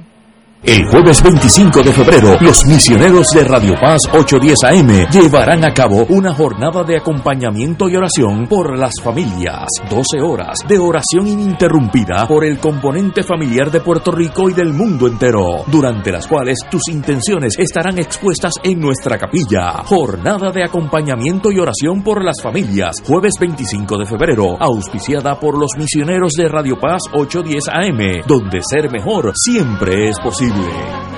El 0.60 0.88
jueves 0.88 1.22
25 1.22 1.82
de 1.84 1.92
febrero, 1.92 2.36
los 2.40 2.66
misioneros 2.66 3.28
de 3.28 3.44
Radio 3.44 3.74
Paz 3.80 4.02
810 4.12 4.64
AM 4.64 5.08
llevarán 5.08 5.64
a 5.64 5.72
cabo 5.72 6.04
una 6.08 6.34
jornada 6.34 6.82
de 6.82 6.96
acompañamiento 6.96 7.88
y 7.88 7.94
oración 7.94 8.48
por 8.48 8.76
las 8.76 8.94
familias. 9.00 9.68
12 9.88 10.20
horas 10.20 10.58
de 10.66 10.76
oración 10.76 11.28
ininterrumpida 11.28 12.26
por 12.26 12.44
el 12.44 12.58
componente 12.58 13.22
familiar 13.22 13.70
de 13.70 13.78
Puerto 13.78 14.10
Rico 14.10 14.50
y 14.50 14.52
del 14.52 14.72
mundo 14.72 15.06
entero, 15.06 15.62
durante 15.68 16.10
las 16.10 16.26
cuales 16.26 16.58
tus 16.68 16.88
intenciones 16.88 17.54
estarán 17.56 17.96
expuestas 18.00 18.54
en 18.64 18.80
nuestra 18.80 19.16
capilla. 19.16 19.84
Jornada 19.84 20.50
de 20.50 20.64
acompañamiento 20.64 21.52
y 21.52 21.60
oración 21.60 22.02
por 22.02 22.24
las 22.24 22.42
familias, 22.42 22.96
jueves 23.06 23.34
25 23.38 23.96
de 23.96 24.06
febrero, 24.06 24.56
auspiciada 24.58 25.38
por 25.38 25.56
los 25.56 25.70
misioneros 25.78 26.32
de 26.32 26.48
Radio 26.48 26.76
Paz 26.80 27.02
810 27.12 27.68
AM, 27.68 28.26
donde 28.26 28.58
ser 28.68 28.90
mejor 28.90 29.32
siempre 29.36 30.08
es 30.08 30.18
posible. 30.18 30.47
Increíble. 30.48 31.17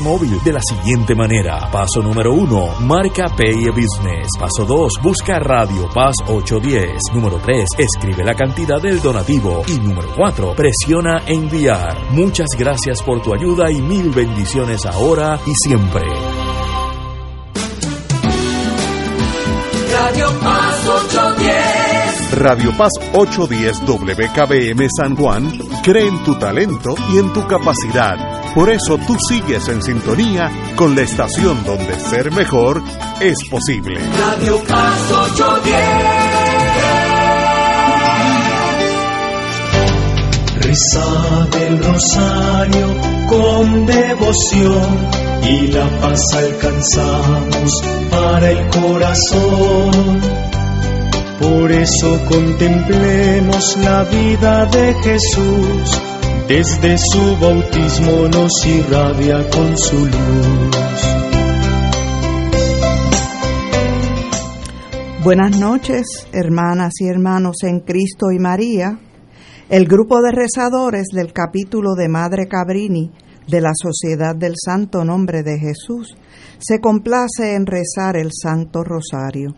móvil 0.00 0.42
de 0.42 0.52
la 0.52 0.60
siguiente 0.62 1.14
manera. 1.14 1.68
Paso 1.70 2.00
número 2.02 2.32
uno, 2.32 2.68
marca 2.80 3.26
Pay 3.36 3.68
Business. 3.68 4.28
Paso 4.38 4.64
2, 4.66 4.92
busca 5.02 5.38
Radio 5.38 5.88
Paz 5.94 6.14
810. 6.26 7.14
Número 7.14 7.38
3, 7.38 7.68
escribe 7.78 8.24
la 8.24 8.34
cantidad 8.34 8.80
del 8.80 9.00
donativo. 9.00 9.62
Y 9.68 9.78
número 9.78 10.08
4, 10.16 10.54
presiona 10.54 11.22
enviar. 11.26 12.10
Muchas 12.10 12.48
gracias 12.58 13.02
por 13.02 13.22
tu 13.22 13.34
ayuda 13.34 13.70
y 13.70 13.80
mil 13.80 14.10
bendiciones 14.10 14.84
ahora 14.86 15.38
y 15.46 15.54
siempre. 15.54 16.02
Radio 19.92 20.30
Paz 20.40 20.88
810. 20.88 22.38
Radio 22.38 22.72
Paz 22.76 22.92
810 23.12 23.80
WKBM 23.86 24.88
San 24.96 25.16
Juan 25.16 25.50
cree 25.82 26.08
en 26.08 26.24
tu 26.24 26.34
talento 26.36 26.94
y 27.12 27.18
en 27.18 27.32
tu 27.32 27.46
capacidad. 27.46 28.43
Por 28.54 28.70
eso 28.70 28.98
tú 28.98 29.16
sigues 29.28 29.68
en 29.68 29.82
sintonía 29.82 30.50
con 30.76 30.94
la 30.94 31.02
estación 31.02 31.64
donde 31.64 31.98
ser 31.98 32.30
mejor 32.32 32.82
es 33.20 33.34
posible. 33.50 33.98
Radio 33.98 34.62
Paz 34.68 35.12
810. 35.12 36.34
Rezad 40.60 41.54
el 41.62 41.82
rosario 41.82 42.86
con 43.28 43.86
devoción 43.86 45.08
y 45.42 45.66
la 45.68 45.88
paz 46.00 46.22
alcanzamos 46.34 47.82
para 48.10 48.50
el 48.50 48.68
corazón. 48.68 50.20
Por 51.40 51.72
eso 51.72 52.20
contemplemos 52.28 53.76
la 53.78 54.04
vida 54.04 54.66
de 54.66 54.94
Jesús, 55.02 56.00
desde 56.48 56.98
su 56.98 57.36
bautismo 57.40 58.28
nos 58.28 58.66
irradia 58.66 59.48
con 59.48 59.78
su 59.78 59.96
luz. 59.96 60.74
Buenas 65.22 65.58
noches, 65.58 66.04
hermanas 66.32 66.92
y 67.00 67.06
hermanos 67.06 67.56
en 67.62 67.80
Cristo 67.80 68.30
y 68.30 68.38
María. 68.38 68.98
El 69.70 69.86
grupo 69.86 70.20
de 70.20 70.32
rezadores 70.32 71.06
del 71.14 71.32
capítulo 71.32 71.94
de 71.94 72.10
Madre 72.10 72.46
Cabrini 72.46 73.10
de 73.48 73.60
la 73.62 73.72
Sociedad 73.74 74.36
del 74.36 74.52
Santo 74.62 75.02
Nombre 75.02 75.42
de 75.42 75.58
Jesús 75.58 76.14
se 76.58 76.78
complace 76.78 77.54
en 77.54 77.64
rezar 77.64 78.18
el 78.18 78.28
Santo 78.32 78.84
Rosario. 78.84 79.54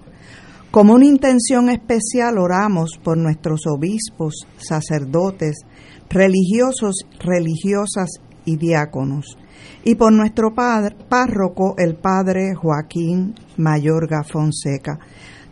Como 0.70 0.94
una 0.94 1.06
intención 1.06 1.68
especial 1.68 2.38
oramos 2.38 2.90
por 3.02 3.16
nuestros 3.16 3.62
obispos, 3.66 4.46
sacerdotes, 4.58 5.56
religiosos, 6.10 6.94
religiosas 7.20 8.10
y 8.44 8.56
diáconos, 8.56 9.36
y 9.84 9.94
por 9.94 10.12
nuestro 10.12 10.54
padre, 10.54 10.96
párroco, 11.08 11.74
el 11.78 11.96
padre 11.96 12.54
Joaquín 12.54 13.34
Mayorga 13.56 14.22
Fonseca. 14.24 14.98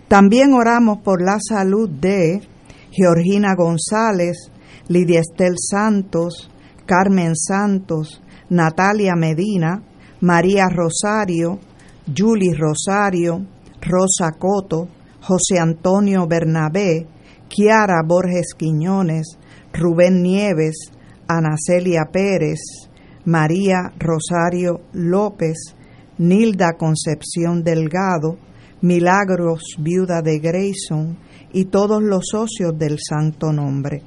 También 0.09 0.52
oramos 0.52 0.98
por 0.98 1.22
la 1.22 1.39
salud 1.40 1.89
de 1.89 2.43
Georgina 2.90 3.55
González, 3.56 4.51
Lidia 4.89 5.20
Estel 5.20 5.55
Santos, 5.59 6.51
Carmen 6.86 7.35
Santos, 7.35 8.22
Natalia 8.51 9.14
Medina, 9.16 9.82
María 10.20 10.68
Rosario, 10.68 11.59
Julie 12.06 12.55
Rosario, 12.55 13.47
Rosa 13.81 14.32
Coto, 14.39 14.89
José 15.20 15.59
Antonio 15.59 16.26
Bernabé, 16.26 17.06
Kiara 17.48 18.02
Borges 18.06 18.55
Quiñones, 18.56 19.39
Rubén 19.74 20.22
Nieves, 20.22 20.92
Ana 21.26 21.56
Celia 21.59 22.05
Pérez, 22.12 22.60
María 23.24 23.92
Rosario 23.98 24.82
López, 24.92 25.74
Nilda 26.18 26.74
Concepción 26.78 27.64
Delgado, 27.64 28.38
Milagros 28.82 29.62
Viuda 29.78 30.22
de 30.22 30.38
Grayson 30.38 31.18
y 31.52 31.64
todos 31.64 32.01
los 32.01 32.26
socios 32.30 32.78
del 32.78 32.98
Santo 33.01 33.52
Nombre. 33.52 34.02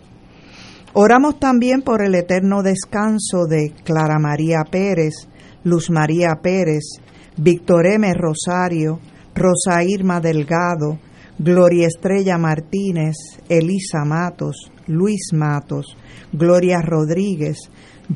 Oramos 0.93 1.37
también 1.37 1.81
por 1.81 2.01
el 2.01 2.15
eterno 2.15 2.63
descanso 2.63 3.45
de 3.45 3.73
Clara 3.83 4.19
María 4.19 4.63
Pérez, 4.71 5.27
Luz 5.65 5.89
María 5.89 6.39
Pérez, 6.41 7.01
Víctor 7.35 7.87
M. 7.87 8.13
Rosario, 8.13 8.99
Rosa 9.35 9.83
Irma 9.83 10.21
Delgado, 10.21 10.97
Gloria 11.37 11.87
Estrella 11.87 12.37
Martínez, 12.37 13.15
Elisa 13.49 14.05
Matos, 14.05 14.71
Luis 14.87 15.31
Matos, 15.33 15.97
Gloria 16.31 16.81
Rodríguez, 16.81 17.57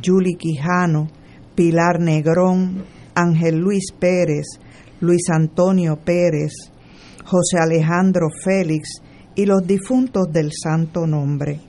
Julie 0.03 0.37
Quijano, 0.37 1.07
Pilar 1.55 1.99
Negrón, 1.99 2.83
Ángel 3.15 3.57
Luis 3.57 3.91
Pérez, 3.97 4.59
Luis 5.01 5.29
Antonio 5.29 5.97
Pérez, 5.97 6.53
José 7.25 7.57
Alejandro 7.59 8.27
Félix 8.43 9.01
y 9.35 9.45
los 9.45 9.65
difuntos 9.65 10.27
del 10.31 10.51
Santo 10.51 11.05
Nombre. 11.05 11.59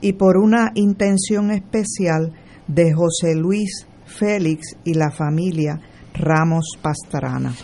Y 0.00 0.14
por 0.14 0.36
una 0.36 0.72
intención 0.74 1.50
especial 1.50 2.32
de 2.66 2.92
José 2.92 3.34
Luis 3.34 3.86
Félix 4.06 4.76
y 4.84 4.94
la 4.94 5.10
familia 5.10 5.80
Ramos 6.14 6.78
Pastrana. 6.80 7.54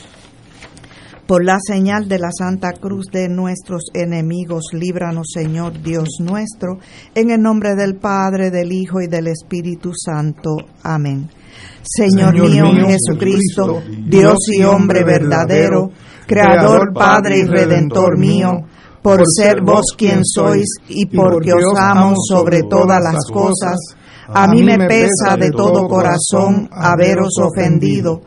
Por 1.31 1.44
la 1.44 1.59
señal 1.65 2.09
de 2.09 2.19
la 2.19 2.31
Santa 2.36 2.73
Cruz 2.73 3.07
de 3.12 3.28
nuestros 3.28 3.85
enemigos, 3.94 4.70
líbranos, 4.73 5.28
Señor 5.32 5.81
Dios 5.81 6.09
nuestro, 6.19 6.81
en 7.15 7.31
el 7.31 7.40
nombre 7.40 7.77
del 7.77 7.94
Padre, 7.94 8.51
del 8.51 8.73
Hijo 8.73 9.01
y 9.01 9.07
del 9.07 9.28
Espíritu 9.28 9.93
Santo. 9.94 10.57
Amén. 10.82 11.31
Señor, 11.85 12.35
mío, 12.35 12.65
Jesucristo, 12.85 13.81
Dios 14.09 14.39
y 14.48 14.65
hombre 14.65 15.05
verdadero, 15.05 15.93
Creador, 16.27 16.93
Padre 16.93 17.39
y 17.39 17.44
Redentor 17.44 18.19
mío, 18.19 18.51
por 19.01 19.20
ser 19.24 19.62
vos 19.62 19.94
quien 19.97 20.24
sois 20.24 20.66
y 20.89 21.07
porque 21.07 21.52
os 21.52 21.78
amo 21.78 22.15
sobre 22.16 22.62
todas 22.69 22.98
las 23.05 23.24
cosas, 23.32 23.78
a 24.27 24.48
mí 24.48 24.65
me 24.65 24.78
pesa 24.78 25.36
de 25.39 25.52
todo 25.52 25.86
corazón 25.86 26.69
haberos 26.73 27.35
ofendido. 27.40 28.20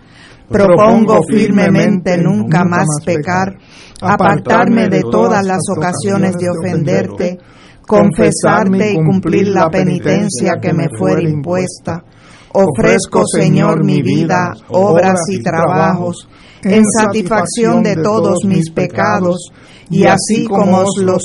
Propongo 0.49 1.19
firmemente 1.29 2.17
nunca 2.17 2.63
más 2.63 2.85
pecar, 3.05 3.57
apartarme 4.01 4.89
de 4.89 5.01
todas 5.01 5.45
las 5.45 5.61
ocasiones 5.75 6.35
de 6.37 6.49
ofenderte, 6.49 7.37
confesarte 7.87 8.93
y 8.93 8.95
cumplir 8.95 9.47
la 9.49 9.69
penitencia 9.69 10.53
que 10.61 10.73
me 10.73 10.87
fuera 10.97 11.21
impuesta. 11.21 12.03
Ofrezco, 12.53 13.23
Señor, 13.25 13.83
mi 13.83 14.01
vida, 14.01 14.53
obras 14.69 15.19
y 15.29 15.41
trabajos, 15.41 16.27
en 16.63 16.83
satisfacción 16.85 17.83
de 17.83 17.95
todos 17.95 18.39
mis 18.45 18.71
pecados, 18.71 19.51
y 19.89 20.05
así 20.05 20.45
como 20.45 20.79
os 20.79 20.97
los 20.97 21.21